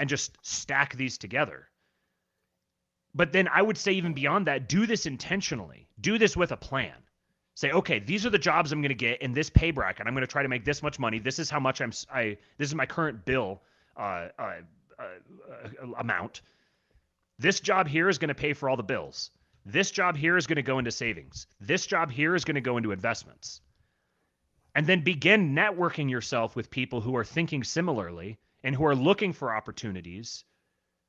and 0.00 0.08
just 0.08 0.36
stack 0.42 0.96
these 0.96 1.16
together. 1.16 1.68
But 3.16 3.32
then 3.32 3.48
I 3.48 3.62
would 3.62 3.78
say 3.78 3.92
even 3.92 4.12
beyond 4.12 4.46
that, 4.46 4.68
do 4.68 4.86
this 4.86 5.06
intentionally. 5.06 5.88
Do 5.98 6.18
this 6.18 6.36
with 6.36 6.52
a 6.52 6.56
plan. 6.56 6.94
Say, 7.54 7.70
okay, 7.70 7.98
these 7.98 8.26
are 8.26 8.30
the 8.30 8.38
jobs 8.38 8.70
I'm 8.70 8.82
going 8.82 8.90
to 8.90 8.94
get 8.94 9.22
in 9.22 9.32
this 9.32 9.48
pay 9.48 9.70
bracket. 9.70 10.06
I'm 10.06 10.12
going 10.12 10.20
to 10.20 10.30
try 10.30 10.42
to 10.42 10.48
make 10.50 10.66
this 10.66 10.82
much 10.82 10.98
money. 10.98 11.18
This 11.18 11.38
is 11.38 11.48
how 11.48 11.58
much 11.58 11.80
I'm 11.80 11.92
I 12.12 12.36
this 12.58 12.68
is 12.68 12.74
my 12.74 12.84
current 12.84 13.24
bill 13.24 13.62
uh, 13.96 14.28
uh, 14.38 14.52
uh, 14.98 15.02
uh, 15.02 15.92
amount. 15.98 16.42
This 17.38 17.60
job 17.60 17.88
here 17.88 18.10
is 18.10 18.18
going 18.18 18.28
to 18.28 18.34
pay 18.34 18.52
for 18.52 18.68
all 18.68 18.76
the 18.76 18.82
bills. 18.82 19.30
This 19.64 19.90
job 19.90 20.18
here 20.18 20.36
is 20.36 20.46
going 20.46 20.56
to 20.56 20.62
go 20.62 20.78
into 20.78 20.90
savings. 20.90 21.46
This 21.58 21.86
job 21.86 22.10
here 22.10 22.34
is 22.34 22.44
going 22.44 22.56
to 22.56 22.60
go 22.60 22.76
into 22.76 22.92
investments. 22.92 23.62
And 24.74 24.86
then 24.86 25.00
begin 25.00 25.54
networking 25.54 26.10
yourself 26.10 26.54
with 26.54 26.70
people 26.70 27.00
who 27.00 27.16
are 27.16 27.24
thinking 27.24 27.64
similarly 27.64 28.38
and 28.62 28.76
who 28.76 28.84
are 28.84 28.94
looking 28.94 29.32
for 29.32 29.56
opportunities 29.56 30.44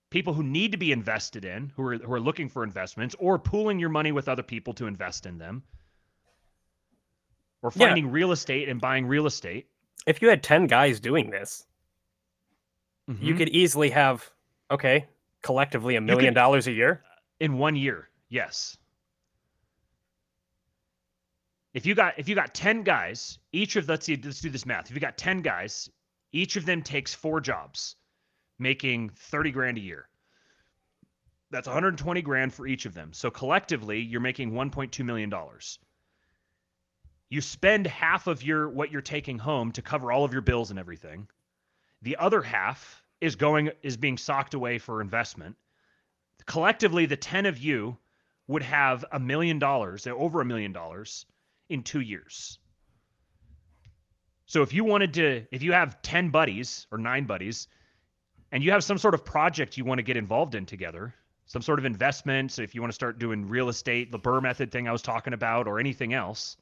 people 0.09 0.33
who 0.33 0.43
need 0.43 0.71
to 0.71 0.77
be 0.77 0.91
invested 0.91 1.43
in, 1.45 1.71
who 1.75 1.83
are 1.83 1.97
who 1.97 2.13
are 2.13 2.19
looking 2.19 2.49
for 2.49 2.63
investments, 2.63 3.15
or 3.19 3.37
pooling 3.37 3.79
your 3.79 3.89
money 3.89 4.11
with 4.11 4.27
other 4.29 4.43
people 4.43 4.73
to 4.75 4.87
invest 4.87 5.25
in 5.25 5.37
them, 5.37 5.63
or 7.61 7.71
Yeah. 7.75 7.87
finding 7.87 8.11
real 8.11 8.31
estate 8.31 8.69
and 8.69 8.79
buying 8.79 9.05
real 9.05 9.25
estate. 9.25 9.67
If 10.05 10.21
you 10.21 10.29
had 10.29 10.41
10 10.43 10.67
guys 10.67 10.99
doing 10.99 11.29
this, 11.29 11.65
you 13.07 13.33
Mhm. 13.33 13.37
could 13.37 13.49
easily 13.49 13.89
have, 13.89 14.29
okay, 14.71 15.07
collectively 15.41 15.95
a 15.95 16.01
million 16.01 16.33
could- 16.33 16.39
dollars 16.39 16.67
a 16.67 16.71
year. 16.71 17.03
in 17.39 17.57
one 17.59 17.75
year. 17.75 18.09
Yes. 18.29 18.77
If 21.73 21.85
you 21.85 21.93
got 21.93 22.17
if 22.17 22.27
you 22.27 22.33
got 22.33 22.55
10 22.55 22.81
guys, 22.83 23.37
each 23.51 23.75
of 23.75 23.87
let's 23.87 24.05
see 24.07 24.15
let's 24.15 24.41
do 24.41 24.49
this 24.49 24.65
math. 24.65 24.89
If 24.89 24.95
you 24.95 24.99
got 24.99 25.17
10 25.17 25.41
guys, 25.41 25.89
each 26.31 26.55
of 26.55 26.65
them 26.65 26.81
takes 26.81 27.13
four 27.13 27.39
jobs, 27.39 27.95
making 28.59 29.09
30 29.09 29.51
grand 29.51 29.77
a 29.77 29.81
year. 29.81 30.07
That's 31.49 31.67
120 31.67 32.21
grand 32.21 32.53
for 32.53 32.67
each 32.67 32.85
of 32.85 32.93
them. 32.93 33.13
So 33.13 33.31
collectively, 33.31 34.01
you're 34.01 34.21
making 34.21 34.51
1.2 34.51 35.05
million 35.05 35.29
dollars. 35.29 35.79
You 37.29 37.41
spend 37.41 37.87
half 37.87 38.27
of 38.27 38.43
your 38.43 38.69
what 38.69 38.91
you're 38.91 39.01
taking 39.01 39.37
home 39.37 39.71
to 39.73 39.81
cover 39.81 40.11
all 40.11 40.23
of 40.23 40.33
your 40.33 40.41
bills 40.41 40.69
and 40.71 40.79
everything. 40.79 41.27
The 42.01 42.17
other 42.17 42.41
half 42.41 43.03
is 43.21 43.35
going 43.35 43.71
is 43.81 43.97
being 43.97 44.17
socked 44.17 44.53
away 44.53 44.77
for 44.77 45.01
investment 45.01 45.55
collectively 46.45 47.05
the 47.05 47.17
10 47.17 47.45
of 47.45 47.57
you 47.57 47.97
would 48.47 48.63
have 48.63 49.03
a 49.11 49.19
million 49.19 49.59
dollars 49.59 50.07
over 50.07 50.41
a 50.41 50.45
million 50.45 50.71
dollars 50.71 51.25
in 51.69 51.83
two 51.83 51.99
years 51.99 52.59
so 54.45 54.61
if 54.61 54.73
you 54.73 54.83
wanted 54.83 55.13
to 55.13 55.45
if 55.51 55.63
you 55.63 55.73
have 55.73 56.01
10 56.01 56.29
buddies 56.29 56.87
or 56.91 56.97
nine 56.97 57.25
buddies 57.25 57.67
and 58.51 58.63
you 58.63 58.71
have 58.71 58.83
some 58.83 58.97
sort 58.97 59.13
of 59.13 59.25
project 59.25 59.77
you 59.77 59.85
want 59.85 59.99
to 59.99 60.03
get 60.03 60.17
involved 60.17 60.55
in 60.55 60.65
together 60.65 61.13
some 61.45 61.61
sort 61.61 61.79
of 61.79 61.85
investment 61.85 62.51
so 62.51 62.61
if 62.61 62.75
you 62.75 62.81
want 62.81 62.91
to 62.91 62.95
start 62.95 63.19
doing 63.19 63.47
real 63.47 63.69
estate 63.69 64.11
the 64.11 64.19
BRRRR 64.19 64.41
method 64.41 64.71
thing 64.71 64.87
i 64.87 64.91
was 64.91 65.01
talking 65.01 65.33
about 65.33 65.67
or 65.67 65.79
anything 65.79 66.13
else 66.13 66.57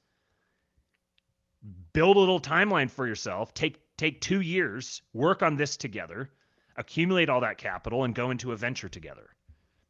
build 1.94 2.18
a 2.18 2.20
little 2.20 2.40
timeline 2.40 2.90
for 2.90 3.08
yourself 3.08 3.54
take 3.54 3.80
take 3.98 4.22
two 4.22 4.42
years 4.42 5.02
work 5.14 5.42
on 5.42 5.56
this 5.56 5.78
together 5.78 6.30
accumulate 6.78 7.30
all 7.30 7.42
that 7.42 7.58
capital 7.58 8.04
and 8.04 8.14
go 8.14 8.32
into 8.32 8.52
a 8.52 8.56
venture 8.56 8.90
together 8.90 9.30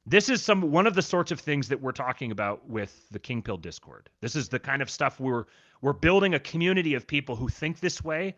this 0.07 0.29
is 0.29 0.43
some 0.43 0.61
one 0.71 0.85
of 0.85 0.93
the 0.93 1.01
sorts 1.01 1.31
of 1.31 1.39
things 1.39 1.67
that 1.67 1.81
we're 1.81 1.91
talking 1.91 2.31
about 2.31 2.69
with 2.69 3.07
the 3.09 3.17
King 3.17 3.41
Pill 3.41 3.57
Discord. 3.57 4.09
This 4.21 4.35
is 4.35 4.49
the 4.49 4.59
kind 4.59 4.83
of 4.83 4.89
stuff 4.89 5.19
we're 5.19 5.45
we're 5.81 5.93
building 5.93 6.35
a 6.35 6.39
community 6.39 6.93
of 6.93 7.07
people 7.07 7.35
who 7.35 7.49
think 7.49 7.79
this 7.79 8.03
way 8.03 8.35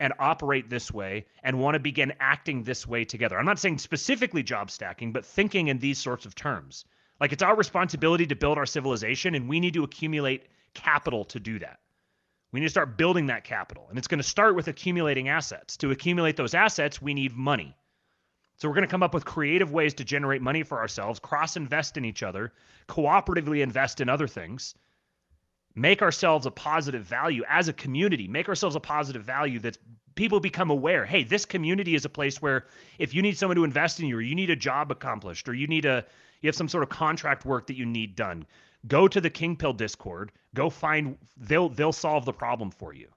and 0.00 0.12
operate 0.18 0.70
this 0.70 0.92
way 0.92 1.26
and 1.42 1.58
want 1.58 1.74
to 1.74 1.80
begin 1.80 2.12
acting 2.20 2.62
this 2.62 2.86
way 2.86 3.04
together. 3.04 3.38
I'm 3.38 3.46
not 3.46 3.58
saying 3.58 3.78
specifically 3.78 4.42
job 4.42 4.70
stacking, 4.70 5.12
but 5.12 5.26
thinking 5.26 5.68
in 5.68 5.78
these 5.78 5.98
sorts 5.98 6.26
of 6.26 6.34
terms. 6.34 6.84
Like 7.20 7.32
it's 7.32 7.42
our 7.42 7.56
responsibility 7.56 8.26
to 8.26 8.36
build 8.36 8.58
our 8.58 8.66
civilization 8.66 9.34
and 9.34 9.48
we 9.48 9.60
need 9.60 9.74
to 9.74 9.84
accumulate 9.84 10.46
capital 10.74 11.24
to 11.26 11.40
do 11.40 11.58
that. 11.58 11.80
We 12.52 12.60
need 12.60 12.66
to 12.66 12.70
start 12.70 12.96
building 12.96 13.26
that 13.26 13.44
capital. 13.44 13.86
And 13.88 13.98
it's 13.98 14.08
going 14.08 14.18
to 14.18 14.24
start 14.24 14.54
with 14.54 14.68
accumulating 14.68 15.28
assets. 15.28 15.76
To 15.78 15.90
accumulate 15.90 16.36
those 16.36 16.54
assets, 16.54 17.02
we 17.02 17.12
need 17.12 17.36
money. 17.36 17.76
So 18.56 18.68
we're 18.68 18.74
going 18.74 18.86
to 18.86 18.90
come 18.90 19.02
up 19.02 19.14
with 19.14 19.24
creative 19.24 19.70
ways 19.70 19.94
to 19.94 20.04
generate 20.04 20.42
money 20.42 20.62
for 20.62 20.78
ourselves, 20.78 21.20
cross 21.20 21.56
invest 21.56 21.96
in 21.96 22.04
each 22.04 22.22
other, 22.22 22.52
cooperatively 22.88 23.62
invest 23.62 24.00
in 24.00 24.08
other 24.08 24.26
things, 24.26 24.74
make 25.78 26.02
ourselves 26.02 26.44
a 26.44 26.50
positive 26.50 27.04
value 27.04 27.44
as 27.48 27.68
a 27.68 27.72
community, 27.72 28.26
make 28.26 28.48
ourselves 28.48 28.76
a 28.76 28.80
positive 28.80 29.22
value 29.22 29.58
that 29.60 29.78
people 30.14 30.40
become 30.40 30.70
aware, 30.70 31.04
hey, 31.04 31.22
this 31.22 31.44
community 31.44 31.94
is 31.94 32.04
a 32.04 32.08
place 32.08 32.42
where 32.42 32.66
if 32.98 33.14
you 33.14 33.22
need 33.22 33.38
someone 33.38 33.56
to 33.56 33.64
invest 33.64 34.00
in 34.00 34.06
you 34.06 34.16
or 34.16 34.20
you 34.20 34.34
need 34.34 34.50
a 34.50 34.56
job 34.56 34.90
accomplished 34.90 35.48
or 35.48 35.54
you 35.54 35.66
need 35.66 35.84
a 35.84 36.04
you 36.40 36.48
have 36.48 36.54
some 36.54 36.68
sort 36.68 36.82
of 36.82 36.88
contract 36.88 37.44
work 37.44 37.66
that 37.66 37.76
you 37.76 37.86
need 37.86 38.14
done, 38.14 38.46
go 38.86 39.08
to 39.08 39.20
the 39.20 39.30
King 39.30 39.56
Pill 39.56 39.72
Discord, 39.72 40.32
go 40.54 40.68
find 40.68 41.16
they'll 41.36 41.68
they'll 41.68 41.92
solve 41.92 42.24
the 42.24 42.32
problem 42.32 42.70
for 42.70 42.92
you. 42.92 43.08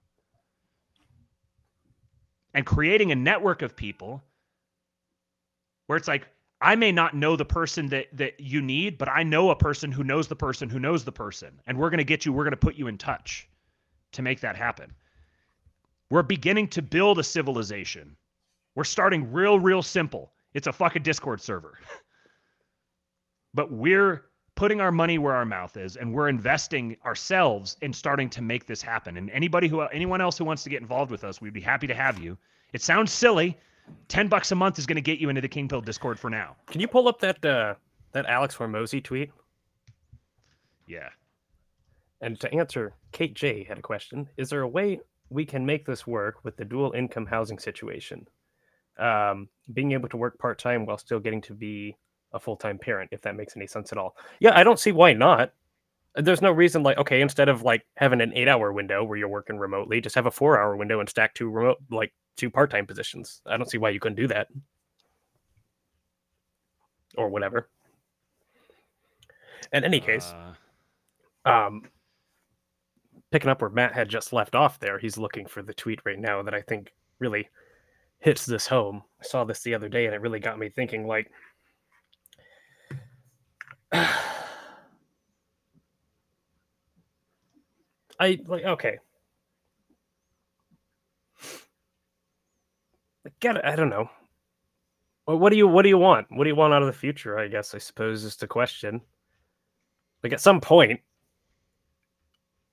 And 2.53 2.65
creating 2.65 3.11
a 3.11 3.15
network 3.15 3.61
of 3.61 3.75
people 3.75 4.21
where 5.87 5.97
it's 5.97 6.07
like 6.07 6.27
I 6.61 6.75
may 6.75 6.91
not 6.91 7.15
know 7.15 7.35
the 7.35 7.45
person 7.45 7.87
that 7.89 8.07
that 8.13 8.39
you 8.39 8.61
need, 8.61 8.97
but 8.97 9.09
I 9.09 9.23
know 9.23 9.49
a 9.49 9.55
person 9.55 9.91
who 9.91 10.03
knows 10.03 10.27
the 10.27 10.35
person 10.35 10.69
who 10.69 10.79
knows 10.79 11.03
the 11.03 11.11
person, 11.11 11.59
and 11.65 11.77
we're 11.77 11.89
going 11.89 11.97
to 11.97 12.03
get 12.03 12.25
you. 12.25 12.31
We're 12.31 12.43
going 12.43 12.51
to 12.51 12.57
put 12.57 12.75
you 12.75 12.87
in 12.87 12.97
touch 12.97 13.47
to 14.13 14.21
make 14.21 14.41
that 14.41 14.55
happen. 14.55 14.93
We're 16.09 16.23
beginning 16.23 16.67
to 16.69 16.81
build 16.81 17.19
a 17.19 17.23
civilization. 17.23 18.15
We're 18.75 18.83
starting 18.83 19.31
real, 19.31 19.59
real 19.59 19.81
simple. 19.81 20.31
It's 20.53 20.67
a 20.67 20.73
fucking 20.73 21.03
Discord 21.03 21.41
server, 21.41 21.79
but 23.53 23.71
we're 23.71 24.25
putting 24.55 24.81
our 24.81 24.91
money 24.91 25.17
where 25.17 25.33
our 25.33 25.45
mouth 25.45 25.77
is, 25.77 25.95
and 25.95 26.13
we're 26.13 26.29
investing 26.29 26.95
ourselves 27.05 27.77
in 27.81 27.91
starting 27.93 28.29
to 28.29 28.41
make 28.41 28.67
this 28.67 28.81
happen. 28.81 29.17
And 29.17 29.29
anybody 29.31 29.67
who, 29.67 29.81
anyone 29.81 30.21
else 30.21 30.37
who 30.37 30.45
wants 30.45 30.63
to 30.63 30.69
get 30.69 30.81
involved 30.81 31.09
with 31.09 31.23
us, 31.23 31.41
we'd 31.41 31.53
be 31.53 31.61
happy 31.61 31.87
to 31.87 31.95
have 31.95 32.19
you. 32.19 32.37
It 32.73 32.81
sounds 32.81 33.11
silly. 33.11 33.57
10 34.07 34.27
bucks 34.27 34.51
a 34.51 34.55
month 34.55 34.77
is 34.77 34.85
going 34.85 34.95
to 34.95 35.01
get 35.01 35.19
you 35.19 35.29
into 35.29 35.41
the 35.41 35.47
King 35.47 35.67
Pill 35.67 35.81
Discord 35.81 36.19
for 36.19 36.29
now. 36.29 36.55
Can 36.67 36.81
you 36.81 36.87
pull 36.87 37.07
up 37.07 37.19
that 37.21 37.43
uh, 37.45 37.75
that 38.11 38.25
Alex 38.25 38.55
Hormozi 38.55 39.03
tweet? 39.03 39.31
Yeah. 40.87 41.09
And 42.21 42.39
to 42.39 42.53
answer, 42.53 42.93
Kate 43.11 43.33
J 43.33 43.63
had 43.63 43.79
a 43.79 43.81
question: 43.81 44.27
Is 44.37 44.49
there 44.49 44.61
a 44.61 44.67
way 44.67 44.99
we 45.29 45.45
can 45.45 45.65
make 45.65 45.85
this 45.85 46.05
work 46.05 46.43
with 46.43 46.57
the 46.57 46.65
dual 46.65 46.91
income 46.91 47.25
housing 47.25 47.57
situation? 47.57 48.27
Um, 48.99 49.47
being 49.73 49.93
able 49.93 50.09
to 50.09 50.17
work 50.17 50.37
part 50.37 50.59
time 50.59 50.85
while 50.85 50.97
still 50.97 51.19
getting 51.19 51.41
to 51.43 51.53
be 51.53 51.95
a 52.33 52.39
full 52.39 52.57
time 52.57 52.77
parent, 52.77 53.09
if 53.11 53.21
that 53.21 53.35
makes 53.35 53.55
any 53.55 53.67
sense 53.67 53.91
at 53.91 53.97
all. 53.97 54.15
Yeah, 54.39 54.57
I 54.57 54.63
don't 54.63 54.79
see 54.79 54.91
why 54.91 55.13
not. 55.13 55.53
There's 56.15 56.41
no 56.41 56.51
reason 56.51 56.83
like 56.83 56.97
okay, 56.97 57.21
instead 57.21 57.47
of 57.47 57.63
like 57.63 57.85
having 57.95 58.21
an 58.21 58.33
eight 58.35 58.49
hour 58.49 58.73
window 58.73 59.03
where 59.03 59.17
you're 59.17 59.29
working 59.29 59.57
remotely, 59.57 60.01
just 60.01 60.15
have 60.15 60.25
a 60.25 60.31
four 60.31 60.59
hour 60.59 60.75
window 60.75 60.99
and 60.99 61.07
stack 61.07 61.33
two 61.33 61.49
remote 61.49 61.77
like 61.89 62.13
two 62.37 62.49
part 62.49 62.71
time 62.71 62.85
positions. 62.85 63.41
I 63.45 63.57
don't 63.57 63.69
see 63.69 63.77
why 63.77 63.89
you 63.89 63.99
couldn't 63.99 64.17
do 64.17 64.27
that. 64.27 64.47
Or 67.17 67.29
whatever. 67.29 67.69
In 69.73 69.83
any 69.83 69.99
case, 69.99 70.33
Uh, 71.45 71.49
um 71.49 71.83
picking 73.31 73.49
up 73.49 73.61
where 73.61 73.69
Matt 73.69 73.93
had 73.93 74.09
just 74.09 74.33
left 74.33 74.55
off 74.55 74.79
there, 74.79 74.99
he's 74.99 75.17
looking 75.17 75.45
for 75.45 75.61
the 75.61 75.73
tweet 75.73 75.99
right 76.05 76.19
now 76.19 76.41
that 76.43 76.53
I 76.53 76.61
think 76.61 76.93
really 77.19 77.47
hits 78.19 78.45
this 78.45 78.67
home. 78.67 79.03
I 79.21 79.23
saw 79.23 79.43
this 79.45 79.61
the 79.61 79.73
other 79.73 79.87
day 79.89 80.05
and 80.05 80.13
it 80.13 80.21
really 80.21 80.39
got 80.39 80.59
me 80.59 80.69
thinking 80.69 81.07
like 81.07 81.31
I 83.93 84.19
like 88.19 88.63
okay. 88.63 88.99
Like, 93.23 93.39
Get 93.39 93.65
I 93.65 93.75
don't 93.75 93.89
know. 93.89 94.09
What 95.25 95.49
do 95.51 95.57
you 95.57 95.67
what 95.67 95.83
do 95.83 95.89
you 95.89 95.97
want? 95.97 96.27
What 96.29 96.43
do 96.43 96.49
you 96.49 96.55
want 96.55 96.73
out 96.73 96.81
of 96.81 96.87
the 96.87 96.93
future? 96.93 97.37
I 97.37 97.47
guess 97.47 97.73
I 97.73 97.77
suppose 97.77 98.23
is 98.23 98.35
the 98.35 98.47
question. 98.47 99.01
Like 100.23 100.33
at 100.33 100.41
some 100.41 100.59
point, 100.59 100.99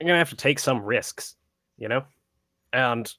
you're 0.00 0.06
gonna 0.06 0.18
have 0.18 0.30
to 0.30 0.36
take 0.36 0.58
some 0.58 0.82
risks, 0.82 1.36
you 1.76 1.88
know? 1.88 2.04
And 2.72 3.12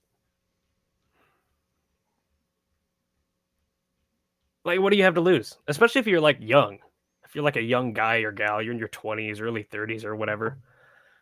like 4.66 4.80
what 4.80 4.92
do 4.92 4.98
you 4.98 5.04
have 5.04 5.16
to 5.16 5.22
lose? 5.22 5.58
Especially 5.68 6.00
if 6.00 6.08
you're 6.08 6.22
like 6.22 6.38
young. 6.40 6.80
If 7.24 7.36
you're 7.36 7.44
like 7.44 7.58
a 7.58 7.62
young 7.62 7.94
guy 7.94 8.18
or 8.18 8.32
gal, 8.32 8.62
you're 8.62 8.74
in 8.74 8.80
your 8.80 8.88
twenties, 8.88 9.40
early 9.40 9.64
thirties 9.64 10.04
or 10.04 10.16
whatever. 10.16 10.58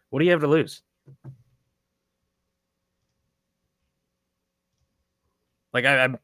What 0.09 0.19
do 0.19 0.25
you 0.25 0.31
have 0.31 0.41
to 0.41 0.47
lose? 0.47 0.81
Like 5.73 5.85
I, 5.85 5.99
I'm 5.99 6.17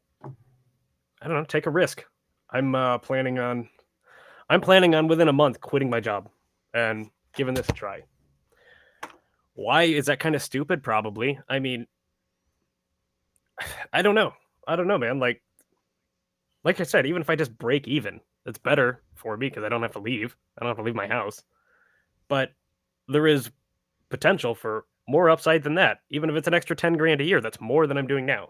I 1.22 1.28
don't 1.28 1.38
know, 1.38 1.44
take 1.46 1.66
a 1.66 1.72
risk. 1.72 2.04
I'm 2.50 2.76
uh 2.76 2.98
planning 3.00 3.40
on 3.40 3.70
I'm 4.50 4.62
planning 4.62 4.94
on 4.96 5.08
within 5.08 5.28
a 5.28 5.34
month 5.34 5.62
quitting 5.62 5.90
my 5.90 6.00
job 6.00 6.30
and 6.74 7.10
giving 7.36 7.54
this 7.54 7.70
a 7.70 7.74
try. 7.74 8.04
Why 9.56 9.84
is 9.84 10.08
that 10.08 10.20
kind 10.20 10.36
of 10.36 10.42
stupid? 10.42 10.84
Probably. 10.84 11.40
I 11.48 11.60
mean, 11.60 11.88
I 13.94 14.02
don't 14.02 14.16
know. 14.16 14.34
I 14.68 14.76
don't 14.76 14.88
know, 14.88 14.98
man. 14.98 15.20
Like, 15.20 15.42
like 16.64 16.80
I 16.80 16.84
said, 16.84 17.06
even 17.06 17.22
if 17.22 17.30
I 17.30 17.36
just 17.36 17.58
break 17.58 17.88
even, 17.88 18.22
it's 18.46 18.58
better 18.58 19.02
for 19.16 19.38
me 19.38 19.50
because 19.50 19.64
I 19.64 19.70
don't 19.70 19.82
have 19.82 19.94
to 19.94 20.00
leave. 20.00 20.36
I 20.58 20.62
don't 20.62 20.70
have 20.70 20.78
to 20.78 20.84
leave 20.84 20.96
my 20.96 21.08
house. 21.08 21.44
But 22.28 22.54
there 23.08 23.28
is 23.28 23.52
potential 24.10 24.56
for 24.56 24.86
more 25.08 25.30
upside 25.30 25.64
than 25.64 25.76
that. 25.76 26.00
Even 26.10 26.30
if 26.30 26.36
it's 26.36 26.48
an 26.48 26.54
extra 26.54 26.76
10 26.76 26.94
grand 26.94 27.22
a 27.22 27.26
year, 27.26 27.42
that's 27.42 27.60
more 27.60 27.88
than 27.88 27.98
I'm 27.98 28.08
doing 28.08 28.26
now. 28.26 28.50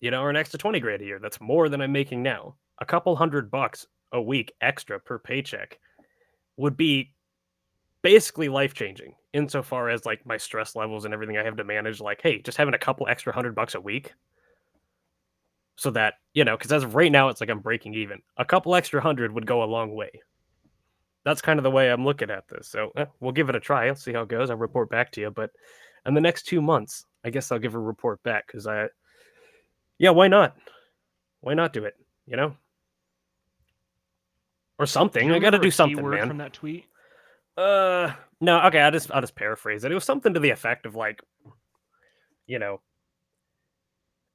You 0.00 0.10
know, 0.10 0.22
or 0.22 0.30
an 0.30 0.36
extra 0.36 0.58
20 0.58 0.80
grand 0.80 1.02
a 1.02 1.04
year, 1.06 1.18
that's 1.18 1.40
more 1.40 1.68
than 1.68 1.80
I'm 1.80 1.92
making 1.92 2.22
now. 2.22 2.56
A 2.80 2.86
couple 2.86 3.14
hundred 3.16 3.50
bucks 3.50 3.86
a 4.12 4.20
week 4.22 4.52
extra 4.60 4.98
per 5.00 5.18
paycheck 5.18 5.78
would 6.56 6.76
be 6.76 7.12
basically 8.02 8.48
life 8.48 8.74
changing 8.74 9.14
insofar 9.32 9.88
as 9.90 10.06
like 10.06 10.24
my 10.26 10.36
stress 10.36 10.76
levels 10.76 11.04
and 11.04 11.12
everything 11.14 11.36
I 11.36 11.44
have 11.44 11.56
to 11.56 11.64
manage. 11.64 12.00
Like, 12.00 12.20
hey, 12.22 12.40
just 12.42 12.58
having 12.58 12.74
a 12.74 12.78
couple 12.78 13.08
extra 13.08 13.32
hundred 13.32 13.54
bucks 13.54 13.74
a 13.74 13.80
week. 13.80 14.14
so 15.76 15.90
that 15.90 16.14
you 16.34 16.44
know 16.44 16.56
because 16.56 16.72
as 16.72 16.82
of 16.82 16.94
right 16.94 17.12
now 17.12 17.28
it's 17.28 17.40
like 17.40 17.50
i'm 17.50 17.60
breaking 17.60 17.94
even 17.94 18.20
a 18.36 18.44
couple 18.44 18.74
extra 18.74 19.00
hundred 19.00 19.32
would 19.32 19.46
go 19.46 19.62
a 19.62 19.64
long 19.64 19.94
way 19.94 20.10
that's 21.24 21.42
kind 21.42 21.58
of 21.58 21.62
the 21.62 21.70
way 21.70 21.90
i'm 21.90 22.04
looking 22.04 22.30
at 22.30 22.48
this 22.48 22.68
so 22.68 22.90
eh, 22.96 23.04
we'll 23.20 23.32
give 23.32 23.48
it 23.48 23.56
a 23.56 23.60
try 23.60 23.88
let's 23.88 24.02
see 24.04 24.12
how 24.12 24.22
it 24.22 24.28
goes 24.28 24.50
i'll 24.50 24.56
report 24.56 24.90
back 24.90 25.10
to 25.12 25.20
you 25.20 25.30
but 25.30 25.50
in 26.06 26.14
the 26.14 26.20
next 26.20 26.44
two 26.44 26.60
months 26.60 27.04
i 27.24 27.30
guess 27.30 27.52
i'll 27.52 27.58
give 27.58 27.74
a 27.74 27.78
report 27.78 28.22
back 28.22 28.46
because 28.46 28.66
i 28.66 28.86
yeah 29.98 30.10
why 30.10 30.28
not 30.28 30.56
why 31.40 31.54
not 31.54 31.72
do 31.72 31.84
it 31.84 31.96
you 32.26 32.36
know 32.36 32.54
or 34.78 34.86
something 34.86 35.30
i 35.32 35.38
gotta 35.38 35.58
do 35.58 35.70
something 35.70 36.08
man 36.08 36.28
from 36.28 36.38
that 36.38 36.52
tweet. 36.52 36.86
uh, 37.56 38.12
no. 38.40 38.60
Okay, 38.66 38.80
I'll 38.80 38.92
just 38.92 39.10
I'll 39.12 39.20
just 39.20 39.34
paraphrase 39.34 39.84
it. 39.84 39.90
It 39.90 39.94
was 39.94 40.04
something 40.04 40.34
to 40.34 40.40
the 40.40 40.50
effect 40.50 40.86
of 40.86 40.94
like, 40.94 41.22
you 42.46 42.58
know, 42.58 42.80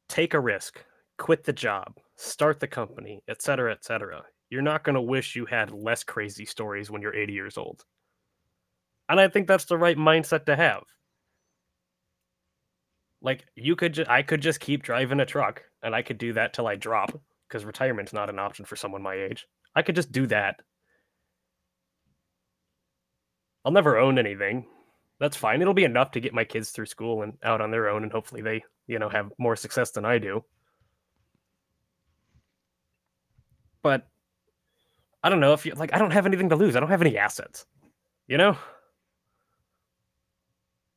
take 0.09 0.33
a 0.33 0.39
risk, 0.39 0.83
quit 1.17 1.43
the 1.43 1.53
job, 1.53 1.97
start 2.15 2.59
the 2.59 2.67
company, 2.67 3.23
etc., 3.29 3.43
cetera, 3.43 3.71
etc. 3.71 3.83
Cetera. 3.83 4.23
You're 4.49 4.61
not 4.61 4.83
gonna 4.83 5.01
wish 5.01 5.35
you 5.35 5.45
had 5.45 5.71
less 5.71 6.03
crazy 6.03 6.45
stories 6.45 6.91
when 6.91 7.01
you're 7.01 7.15
80 7.15 7.33
years 7.33 7.57
old. 7.57 7.85
And 9.09 9.19
I 9.19 9.27
think 9.27 9.47
that's 9.47 9.65
the 9.65 9.77
right 9.77 9.97
mindset 9.97 10.45
to 10.45 10.55
have. 10.55 10.83
Like 13.23 13.45
you 13.55 13.75
could, 13.75 13.95
ju- 13.95 14.05
I 14.07 14.21
could 14.21 14.41
just 14.41 14.59
keep 14.59 14.83
driving 14.83 15.19
a 15.19 15.25
truck, 15.25 15.63
and 15.81 15.95
I 15.95 16.03
could 16.03 16.19
do 16.19 16.33
that 16.33 16.53
till 16.53 16.67
I 16.67 16.75
drop, 16.75 17.19
because 17.47 17.65
retirement's 17.65 18.13
not 18.13 18.29
an 18.29 18.37
option 18.37 18.65
for 18.65 18.75
someone 18.75 19.01
my 19.01 19.15
age. 19.15 19.47
I 19.75 19.81
could 19.81 19.95
just 19.95 20.11
do 20.11 20.27
that 20.27 20.59
I'll 23.65 23.71
never 23.71 23.97
own 23.97 24.17
anything. 24.19 24.65
That's 25.19 25.37
fine. 25.37 25.61
It'll 25.61 25.73
be 25.73 25.85
enough 25.85 26.11
to 26.11 26.19
get 26.19 26.33
my 26.33 26.43
kids 26.43 26.71
through 26.71 26.87
school 26.87 27.21
and 27.21 27.33
out 27.43 27.61
on 27.61 27.71
their 27.71 27.89
own, 27.89 28.03
and 28.03 28.11
hopefully 28.11 28.41
they, 28.41 28.63
you 28.87 28.99
know, 28.99 29.09
have 29.09 29.31
more 29.37 29.55
success 29.55 29.91
than 29.91 30.05
I 30.05 30.17
do. 30.17 30.43
But 33.81 34.07
I 35.23 35.29
don't 35.29 35.39
know 35.39 35.53
if 35.53 35.65
you 35.65 35.73
like. 35.73 35.93
I 35.93 35.99
don't 35.99 36.11
have 36.11 36.25
anything 36.25 36.49
to 36.49 36.55
lose. 36.55 36.75
I 36.75 36.79
don't 36.79 36.89
have 36.89 37.01
any 37.01 37.17
assets. 37.17 37.65
You 38.27 38.37
know. 38.37 38.57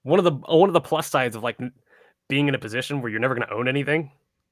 One 0.03 0.19
of 0.19 0.25
the 0.25 0.33
one 0.33 0.69
of 0.69 0.73
the 0.73 0.81
plus 0.81 1.09
sides 1.09 1.37
of 1.37 1.43
like 1.43 1.59
being 2.29 2.49
in 2.49 2.55
a 2.55 2.59
position 2.59 3.01
where 3.01 3.11
you're 3.11 3.21
never 3.21 3.35
going 3.35 3.47
to 3.47 3.55
own 3.55 3.69
anything, 3.69 4.11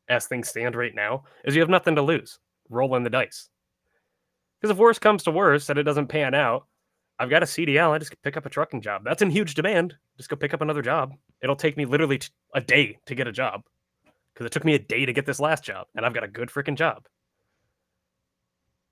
as 0.08 0.26
things 0.26 0.48
stand 0.48 0.76
right 0.76 0.94
now, 0.94 1.24
is 1.44 1.54
you 1.54 1.60
have 1.60 1.70
nothing 1.70 1.96
to 1.96 2.02
lose. 2.02 2.38
Rolling 2.70 3.02
the 3.02 3.10
dice. 3.10 3.48
Because 4.60 4.70
if 4.70 4.78
worse 4.78 4.98
comes 4.98 5.22
to 5.24 5.30
worse 5.30 5.68
and 5.68 5.78
it 5.78 5.82
doesn't 5.82 6.06
pan 6.06 6.34
out, 6.34 6.66
I've 7.18 7.30
got 7.30 7.42
a 7.42 7.46
CDL. 7.46 7.90
I 7.90 7.98
just 7.98 8.20
pick 8.22 8.36
up 8.36 8.46
a 8.46 8.50
trucking 8.50 8.80
job. 8.80 9.02
That's 9.04 9.22
in 9.22 9.30
huge 9.30 9.54
demand. 9.54 9.94
Just 10.16 10.28
go 10.28 10.36
pick 10.36 10.54
up 10.54 10.62
another 10.62 10.82
job. 10.82 11.12
It'll 11.42 11.56
take 11.56 11.76
me 11.76 11.84
literally 11.84 12.18
t- 12.18 12.28
a 12.54 12.60
day 12.60 12.98
to 13.06 13.14
get 13.14 13.28
a 13.28 13.32
job 13.32 13.62
because 14.32 14.46
it 14.46 14.52
took 14.52 14.64
me 14.64 14.74
a 14.74 14.78
day 14.78 15.06
to 15.06 15.12
get 15.12 15.26
this 15.26 15.38
last 15.38 15.62
job, 15.62 15.86
and 15.94 16.04
I've 16.04 16.14
got 16.14 16.24
a 16.24 16.28
good 16.28 16.48
freaking 16.48 16.76
job. 16.76 17.06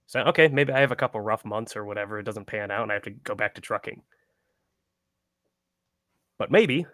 So 0.06 0.20
okay, 0.20 0.48
maybe 0.48 0.72
I 0.72 0.80
have 0.80 0.92
a 0.92 0.96
couple 0.96 1.20
rough 1.20 1.44
months 1.44 1.74
or 1.74 1.84
whatever. 1.84 2.18
It 2.18 2.24
doesn't 2.24 2.46
pan 2.46 2.70
out, 2.70 2.82
and 2.82 2.92
I 2.92 2.94
have 2.94 3.04
to 3.04 3.10
go 3.10 3.34
back 3.34 3.54
to 3.54 3.60
trucking. 3.60 4.02
But 6.38 6.50
maybe, 6.50 6.86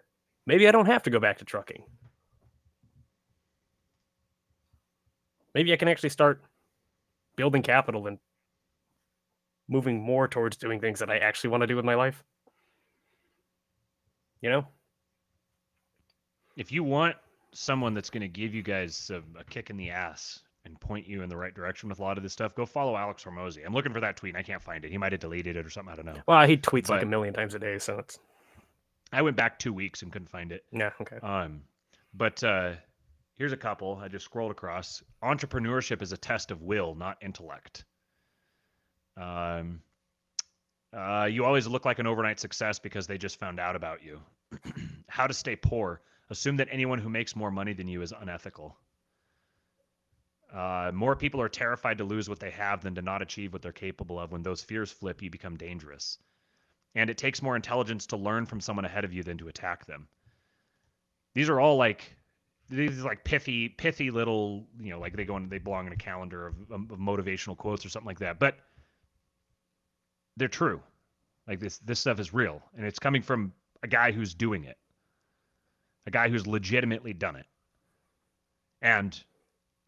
maybe 0.48 0.66
I 0.66 0.72
don't 0.72 0.86
have 0.86 1.04
to 1.04 1.10
go 1.10 1.20
back 1.20 1.38
to 1.38 1.44
trucking. 1.44 1.84
Maybe 5.54 5.72
I 5.72 5.76
can 5.76 5.88
actually 5.88 6.08
start 6.08 6.42
building 7.36 7.62
capital 7.62 8.06
and 8.06 8.18
moving 9.68 10.00
more 10.02 10.26
towards 10.26 10.56
doing 10.56 10.80
things 10.80 10.98
that 11.00 11.10
I 11.10 11.18
actually 11.18 11.50
want 11.50 11.62
to 11.62 11.66
do 11.66 11.76
with 11.76 11.84
my 11.84 11.94
life. 11.94 12.24
You 14.40 14.50
know? 14.50 14.66
If 16.56 16.72
you 16.72 16.82
want 16.82 17.16
someone 17.52 17.94
that's 17.94 18.10
going 18.10 18.22
to 18.22 18.28
give 18.28 18.54
you 18.54 18.62
guys 18.62 19.10
a, 19.10 19.22
a 19.38 19.44
kick 19.44 19.70
in 19.70 19.76
the 19.76 19.90
ass 19.90 20.40
and 20.64 20.80
point 20.80 21.06
you 21.06 21.22
in 21.22 21.28
the 21.28 21.36
right 21.36 21.54
direction 21.54 21.88
with 21.88 21.98
a 21.98 22.02
lot 22.02 22.16
of 22.16 22.22
this 22.22 22.32
stuff, 22.32 22.54
go 22.54 22.64
follow 22.64 22.96
Alex 22.96 23.22
Hormozi. 23.24 23.64
I'm 23.66 23.74
looking 23.74 23.92
for 23.92 24.00
that 24.00 24.16
tweet 24.16 24.34
and 24.34 24.38
I 24.38 24.42
can't 24.42 24.62
find 24.62 24.84
it. 24.84 24.90
He 24.90 24.98
might 24.98 25.12
have 25.12 25.20
deleted 25.20 25.56
it 25.56 25.66
or 25.66 25.70
something. 25.70 25.92
I 25.92 25.96
don't 25.96 26.06
know. 26.06 26.22
Well, 26.26 26.46
he 26.46 26.56
tweets 26.56 26.88
like 26.88 27.02
a 27.02 27.06
million 27.06 27.34
times 27.34 27.54
a 27.54 27.58
day, 27.58 27.78
so 27.78 27.98
it's 27.98 28.18
I 29.12 29.22
went 29.22 29.36
back 29.36 29.58
two 29.58 29.72
weeks 29.72 30.02
and 30.02 30.12
couldn't 30.12 30.28
find 30.28 30.52
it. 30.52 30.64
yeah, 30.72 30.90
okay. 31.00 31.16
Um, 31.22 31.62
but 32.14 32.42
uh, 32.44 32.72
here's 33.34 33.52
a 33.52 33.56
couple. 33.56 33.98
I 34.02 34.08
just 34.08 34.24
scrolled 34.24 34.50
across. 34.50 35.02
Entrepreneurship 35.22 36.02
is 36.02 36.12
a 36.12 36.16
test 36.16 36.50
of 36.50 36.62
will, 36.62 36.94
not 36.94 37.16
intellect. 37.22 37.84
Um, 39.16 39.80
uh, 40.92 41.28
you 41.30 41.44
always 41.44 41.66
look 41.66 41.84
like 41.84 41.98
an 41.98 42.06
overnight 42.06 42.40
success 42.40 42.78
because 42.78 43.06
they 43.06 43.18
just 43.18 43.38
found 43.38 43.60
out 43.60 43.76
about 43.76 44.02
you. 44.02 44.20
How 45.08 45.26
to 45.26 45.34
stay 45.34 45.56
poor. 45.56 46.00
Assume 46.30 46.56
that 46.58 46.68
anyone 46.70 46.98
who 46.98 47.08
makes 47.08 47.34
more 47.34 47.50
money 47.50 47.72
than 47.72 47.88
you 47.88 48.02
is 48.02 48.12
unethical. 48.18 48.76
Uh, 50.52 50.90
more 50.94 51.14
people 51.14 51.40
are 51.40 51.48
terrified 51.48 51.98
to 51.98 52.04
lose 52.04 52.28
what 52.28 52.40
they 52.40 52.50
have 52.50 52.82
than 52.82 52.94
to 52.94 53.02
not 53.02 53.20
achieve 53.20 53.52
what 53.52 53.60
they're 53.60 53.72
capable 53.72 54.18
of. 54.18 54.32
When 54.32 54.42
those 54.42 54.62
fears 54.62 54.90
flip, 54.90 55.22
you 55.22 55.30
become 55.30 55.56
dangerous. 55.56 56.18
And 56.94 57.10
it 57.10 57.18
takes 57.18 57.42
more 57.42 57.54
intelligence 57.56 58.06
to 58.06 58.16
learn 58.16 58.46
from 58.46 58.60
someone 58.60 58.84
ahead 58.84 59.04
of 59.04 59.12
you 59.12 59.22
than 59.22 59.38
to 59.38 59.48
attack 59.48 59.86
them. 59.86 60.08
These 61.34 61.48
are 61.48 61.60
all 61.60 61.76
like 61.76 62.16
these 62.70 63.02
like 63.02 63.24
pithy 63.24 63.68
pithy 63.68 64.10
little 64.10 64.66
you 64.78 64.90
know 64.90 64.98
like 64.98 65.16
they 65.16 65.24
go 65.24 65.36
in 65.36 65.48
they 65.48 65.58
belong 65.58 65.86
in 65.86 65.92
a 65.92 65.96
calendar 65.96 66.48
of, 66.48 66.56
of 66.70 66.98
motivational 66.98 67.56
quotes 67.56 67.84
or 67.84 67.88
something 67.88 68.06
like 68.06 68.18
that. 68.18 68.38
But 68.38 68.56
they're 70.36 70.48
true. 70.48 70.80
Like 71.46 71.60
this 71.60 71.78
this 71.78 72.00
stuff 72.00 72.18
is 72.20 72.34
real. 72.34 72.62
And 72.76 72.84
it's 72.84 72.98
coming 72.98 73.22
from 73.22 73.52
a 73.82 73.88
guy 73.88 74.12
who's 74.12 74.34
doing 74.34 74.64
it. 74.64 74.76
A 76.06 76.10
guy 76.10 76.28
who's 76.28 76.46
legitimately 76.46 77.12
done 77.12 77.36
it. 77.36 77.46
And 78.82 79.22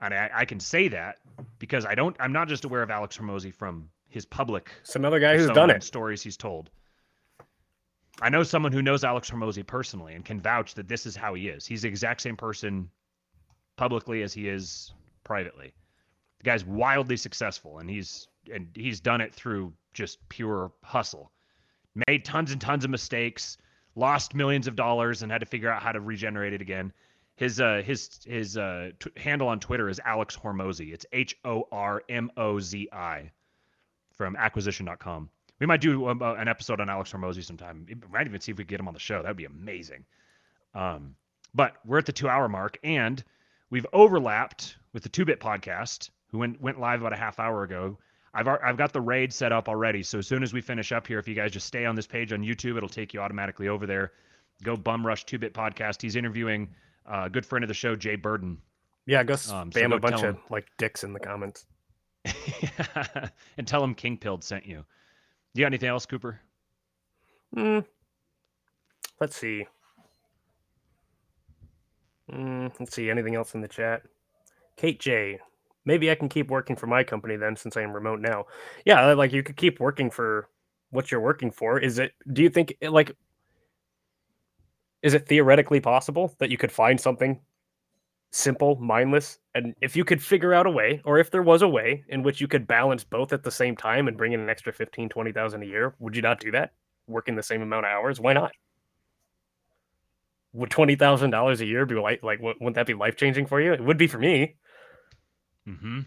and 0.00 0.14
I, 0.14 0.30
I 0.34 0.44
can 0.44 0.60
say 0.60 0.88
that 0.88 1.18
because 1.58 1.84
i 1.84 1.94
don't 1.94 2.16
i'm 2.20 2.32
not 2.32 2.48
just 2.48 2.64
aware 2.64 2.82
of 2.82 2.90
alex 2.90 3.16
hormozi 3.18 3.52
from 3.54 3.88
his 4.08 4.24
public 4.24 4.70
It's 4.80 4.96
another 4.96 5.20
guy 5.20 5.36
who's 5.36 5.50
done 5.50 5.70
it. 5.70 5.82
stories 5.84 6.22
he's 6.22 6.36
told. 6.36 6.70
I 8.22 8.28
know 8.28 8.42
someone 8.42 8.72
who 8.72 8.82
knows 8.82 9.02
Alex 9.02 9.30
Hormozi 9.30 9.66
personally 9.66 10.14
and 10.14 10.24
can 10.24 10.40
vouch 10.40 10.74
that 10.74 10.88
this 10.88 11.06
is 11.06 11.16
how 11.16 11.34
he 11.34 11.48
is. 11.48 11.66
He's 11.66 11.82
the 11.82 11.88
exact 11.88 12.20
same 12.20 12.36
person 12.36 12.90
publicly 13.76 14.22
as 14.22 14.34
he 14.34 14.48
is 14.48 14.92
privately. 15.24 15.72
The 16.38 16.44
guy's 16.44 16.64
wildly 16.64 17.16
successful 17.16 17.78
and 17.78 17.88
he's 17.88 18.28
and 18.52 18.68
he's 18.74 19.00
done 19.00 19.20
it 19.20 19.34
through 19.34 19.72
just 19.94 20.26
pure 20.28 20.72
hustle. 20.82 21.32
Made 22.08 22.24
tons 22.24 22.52
and 22.52 22.60
tons 22.60 22.84
of 22.84 22.90
mistakes, 22.90 23.58
lost 23.94 24.34
millions 24.34 24.66
of 24.66 24.76
dollars 24.76 25.22
and 25.22 25.32
had 25.32 25.40
to 25.40 25.46
figure 25.46 25.70
out 25.70 25.82
how 25.82 25.92
to 25.92 26.00
regenerate 26.00 26.52
it 26.52 26.60
again. 26.60 26.92
His 27.36 27.60
uh 27.60 27.82
his 27.84 28.20
his 28.26 28.56
uh 28.58 28.90
t- 28.98 29.10
handle 29.16 29.48
on 29.48 29.60
Twitter 29.60 29.88
is 29.88 30.00
Alex 30.04 30.36
Hormozi. 30.36 30.92
It's 30.92 31.06
H 31.12 31.36
O 31.44 31.66
R 31.72 32.02
M 32.08 32.30
O 32.36 32.60
Z 32.60 32.88
I 32.92 33.30
from 34.12 34.36
acquisition.com. 34.36 35.30
We 35.60 35.66
might 35.66 35.80
do 35.80 36.08
um, 36.08 36.22
uh, 36.22 36.34
an 36.34 36.48
episode 36.48 36.80
on 36.80 36.88
Alex 36.88 37.12
Hormozi 37.12 37.44
sometime. 37.44 37.86
We 37.86 37.94
might 38.10 38.26
even 38.26 38.40
see 38.40 38.52
if 38.52 38.58
we 38.58 38.64
get 38.64 38.80
him 38.80 38.88
on 38.88 38.94
the 38.94 39.00
show. 39.00 39.22
That'd 39.22 39.36
be 39.36 39.44
amazing. 39.44 40.04
Um, 40.74 41.14
but 41.54 41.74
we're 41.84 41.98
at 41.98 42.06
the 42.06 42.12
two 42.12 42.28
hour 42.28 42.48
mark 42.48 42.78
and 42.82 43.22
we've 43.68 43.86
overlapped 43.92 44.76
with 44.92 45.02
the 45.02 45.08
two 45.08 45.24
bit 45.24 45.40
podcast 45.40 46.10
who 46.28 46.38
went, 46.38 46.60
went 46.60 46.80
live 46.80 47.00
about 47.00 47.12
a 47.12 47.16
half 47.16 47.38
hour 47.38 47.62
ago. 47.62 47.98
I've, 48.32 48.48
I've 48.48 48.76
got 48.76 48.92
the 48.92 49.00
raid 49.00 49.32
set 49.32 49.52
up 49.52 49.68
already. 49.68 50.02
So 50.02 50.18
as 50.18 50.26
soon 50.26 50.42
as 50.42 50.52
we 50.52 50.60
finish 50.60 50.92
up 50.92 51.06
here, 51.06 51.18
if 51.18 51.26
you 51.26 51.34
guys 51.34 51.50
just 51.50 51.66
stay 51.66 51.84
on 51.84 51.96
this 51.96 52.06
page 52.06 52.32
on 52.32 52.42
YouTube, 52.42 52.76
it'll 52.76 52.88
take 52.88 53.12
you 53.12 53.20
automatically 53.20 53.68
over 53.68 53.86
there. 53.86 54.12
Go 54.62 54.76
bum 54.76 55.06
rush 55.06 55.24
two 55.24 55.38
bit 55.38 55.52
podcast. 55.52 56.00
He's 56.00 56.16
interviewing 56.16 56.68
uh, 57.06 57.22
a 57.24 57.30
good 57.30 57.44
friend 57.44 57.64
of 57.64 57.68
the 57.68 57.74
show, 57.74 57.96
Jay 57.96 58.16
Burden. 58.16 58.58
Yeah, 59.06 59.24
go 59.24 59.34
spam 59.34 59.52
Um, 59.52 59.72
so 59.72 59.92
a 59.92 59.98
bunch 59.98 60.22
of 60.22 60.38
like 60.50 60.66
dicks 60.78 61.02
in 61.02 61.12
the 61.12 61.20
comments. 61.20 61.66
and 62.24 63.66
tell 63.66 63.82
him 63.82 63.94
Kingpilled 63.94 64.44
sent 64.44 64.66
you. 64.66 64.84
You 65.54 65.62
got 65.62 65.66
anything 65.66 65.88
else, 65.88 66.06
Cooper? 66.06 66.40
Hmm. 67.54 67.80
Let's 69.20 69.36
see. 69.36 69.66
Mm, 72.32 72.72
let's 72.78 72.94
see. 72.94 73.10
Anything 73.10 73.34
else 73.34 73.54
in 73.54 73.60
the 73.60 73.68
chat? 73.68 74.02
Kate 74.76 75.00
J. 75.00 75.40
Maybe 75.84 76.10
I 76.10 76.14
can 76.14 76.28
keep 76.28 76.48
working 76.48 76.76
for 76.76 76.86
my 76.86 77.02
company 77.02 77.36
then, 77.36 77.56
since 77.56 77.76
I 77.76 77.82
am 77.82 77.92
remote 77.92 78.20
now. 78.20 78.44
Yeah, 78.84 79.12
like 79.14 79.32
you 79.32 79.42
could 79.42 79.56
keep 79.56 79.80
working 79.80 80.10
for 80.10 80.48
what 80.90 81.10
you're 81.10 81.20
working 81.20 81.50
for. 81.50 81.78
Is 81.78 81.98
it? 81.98 82.12
Do 82.32 82.42
you 82.42 82.50
think 82.50 82.76
like? 82.82 83.16
Is 85.02 85.14
it 85.14 85.26
theoretically 85.26 85.80
possible 85.80 86.34
that 86.38 86.50
you 86.50 86.58
could 86.58 86.70
find 86.70 87.00
something 87.00 87.40
simple, 88.30 88.76
mindless, 88.76 89.38
and 89.54 89.74
if 89.80 89.96
you 89.96 90.04
could 90.04 90.22
figure 90.22 90.54
out 90.54 90.66
a 90.66 90.70
way, 90.70 91.00
or 91.04 91.18
if 91.18 91.30
there 91.30 91.42
was 91.42 91.62
a 91.62 91.68
way 91.68 92.04
in 92.08 92.22
which 92.22 92.40
you 92.40 92.46
could 92.48 92.66
balance 92.66 93.02
both 93.04 93.32
at 93.32 93.42
the 93.42 93.50
same 93.50 93.76
time 93.76 94.08
and 94.08 94.16
bring 94.16 94.32
in 94.32 94.40
an 94.40 94.48
extra 94.48 94.72
15, 94.72 95.08
20,000 95.08 95.62
a 95.62 95.66
year, 95.66 95.94
would 95.98 96.14
you 96.14 96.22
not 96.22 96.40
do 96.40 96.50
that? 96.52 96.72
Working 97.06 97.34
the 97.34 97.42
same 97.42 97.62
amount 97.62 97.86
of 97.86 97.90
hours? 97.90 98.20
Why 98.20 98.32
not? 98.32 98.52
Would 100.52 100.70
twenty 100.70 100.96
thousand 100.96 101.30
dollars 101.30 101.60
a 101.60 101.64
year 101.64 101.86
be 101.86 101.94
like 101.94 102.24
like 102.24 102.40
wouldn't 102.40 102.74
that 102.74 102.86
be 102.86 102.94
life 102.94 103.14
changing 103.16 103.46
for 103.46 103.60
you? 103.60 103.72
It 103.72 103.84
would 103.84 103.96
be 103.98 104.08
for 104.08 104.18
me. 104.18 104.56
Mm-hmm. 105.68 106.00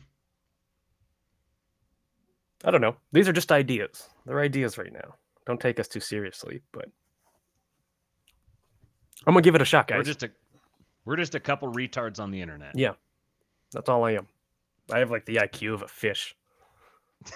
I 2.66 2.72
don't 2.72 2.82
know. 2.82 2.98
These 3.14 3.30
are 3.30 3.34
just 3.34 3.54
ideas. 3.54 4.10
They're 4.26 4.42
ideas 4.42 4.78
right 4.78 4.92
now. 4.92 5.16
Don't 5.46 5.62
take 5.62 5.80
us 5.80 5.88
too 5.88 6.02
seriously, 6.02 6.62
but 6.74 6.86
I'm 9.26 9.34
gonna 9.34 9.42
give 9.44 9.56
it 9.56 9.62
a 9.62 9.66
shot, 9.66 9.90
We're 9.90 9.98
guys. 9.98 10.08
just 10.08 10.24
a 10.24 10.32
we're 11.06 11.16
just 11.18 11.36
a 11.36 11.40
couple 11.40 11.72
retards 11.72 12.20
on 12.20 12.32
the 12.32 12.42
internet. 12.42 12.76
Yeah. 12.76 12.94
That's 13.72 13.90
all 13.90 14.04
I 14.04 14.12
am. 14.12 14.28
I 14.92 15.00
have 15.00 15.12
like 15.12 15.26
the 15.26 15.38
IQ 15.38 15.74
of 15.76 15.82
a 15.82 15.88
fish. 15.88 16.36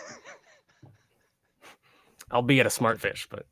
I'll 2.31 2.41
be 2.41 2.60
at 2.60 2.65
a 2.65 2.69
smart 2.69 2.99
fish, 2.99 3.27
but 3.30 3.45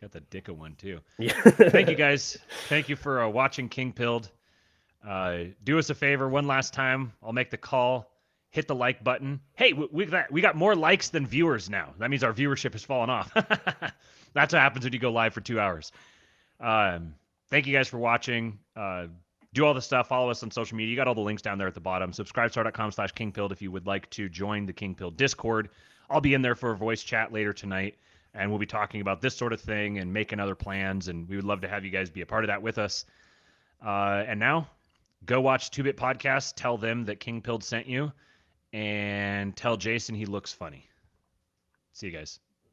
Got 0.00 0.12
the 0.12 0.20
dick 0.20 0.48
of 0.48 0.58
one 0.58 0.74
too. 0.74 1.00
yeah. 1.18 1.32
Thank 1.42 1.88
you 1.88 1.94
guys. 1.94 2.36
Thank 2.68 2.88
you 2.88 2.96
for 2.96 3.22
uh, 3.22 3.28
watching 3.28 3.68
Kingpilled. 3.68 4.30
Uh, 5.06 5.44
do 5.64 5.78
us 5.78 5.88
a 5.88 5.94
favor 5.94 6.28
one 6.28 6.46
last 6.46 6.74
time. 6.74 7.12
I'll 7.22 7.32
make 7.32 7.50
the 7.50 7.56
call. 7.56 8.10
Hit 8.50 8.68
the 8.68 8.74
like 8.74 9.02
button. 9.02 9.40
Hey, 9.54 9.72
we, 9.72 9.88
we 9.90 10.06
got 10.06 10.30
we 10.30 10.40
got 10.40 10.54
more 10.56 10.74
likes 10.74 11.08
than 11.08 11.26
viewers 11.26 11.68
now. 11.70 11.94
That 11.98 12.10
means 12.10 12.22
our 12.24 12.32
viewership 12.32 12.72
has 12.72 12.82
fallen 12.84 13.10
off. 13.10 13.32
That's 14.34 14.52
what 14.52 14.60
happens 14.60 14.84
when 14.84 14.92
you 14.92 14.98
go 14.98 15.10
live 15.12 15.32
for 15.34 15.40
two 15.40 15.58
hours. 15.60 15.92
Um, 16.60 17.14
thank 17.50 17.66
you 17.66 17.72
guys 17.72 17.88
for 17.88 17.98
watching. 17.98 18.58
Uh, 18.74 19.06
do 19.52 19.64
all 19.64 19.74
the 19.74 19.82
stuff. 19.82 20.08
Follow 20.08 20.30
us 20.30 20.42
on 20.42 20.50
social 20.50 20.76
media. 20.76 20.90
You 20.90 20.96
got 20.96 21.08
all 21.08 21.14
the 21.14 21.20
links 21.20 21.42
down 21.42 21.58
there 21.58 21.68
at 21.68 21.74
the 21.74 21.80
bottom. 21.80 22.12
Subscribestar.com 22.12 22.92
slash 22.92 23.12
kingpilled 23.14 23.52
if 23.52 23.62
you 23.62 23.70
would 23.70 23.86
like 23.86 24.08
to 24.10 24.28
join 24.28 24.66
the 24.66 24.72
Kingpilled 24.72 25.16
Discord. 25.16 25.70
I'll 26.10 26.20
be 26.20 26.34
in 26.34 26.42
there 26.42 26.54
for 26.54 26.72
a 26.72 26.76
voice 26.76 27.02
chat 27.02 27.32
later 27.32 27.52
tonight, 27.52 27.96
and 28.34 28.50
we'll 28.50 28.58
be 28.58 28.66
talking 28.66 29.00
about 29.00 29.20
this 29.20 29.36
sort 29.36 29.52
of 29.52 29.60
thing 29.60 29.98
and 29.98 30.12
making 30.12 30.40
other 30.40 30.54
plans. 30.54 31.08
And 31.08 31.28
we 31.28 31.36
would 31.36 31.44
love 31.44 31.62
to 31.62 31.68
have 31.68 31.84
you 31.84 31.90
guys 31.90 32.10
be 32.10 32.20
a 32.20 32.26
part 32.26 32.44
of 32.44 32.48
that 32.48 32.62
with 32.62 32.78
us. 32.78 33.04
Uh, 33.84 34.24
and 34.26 34.38
now, 34.38 34.68
go 35.24 35.40
watch 35.40 35.70
Two 35.70 35.82
Bit 35.82 35.96
Podcast. 35.96 36.54
Tell 36.56 36.76
them 36.76 37.04
that 37.06 37.20
Kingpilled 37.20 37.62
sent 37.62 37.86
you, 37.86 38.12
and 38.72 39.56
tell 39.56 39.76
Jason 39.76 40.14
he 40.14 40.26
looks 40.26 40.52
funny. 40.52 40.88
See 41.92 42.06
you 42.06 42.12
guys. 42.12 42.40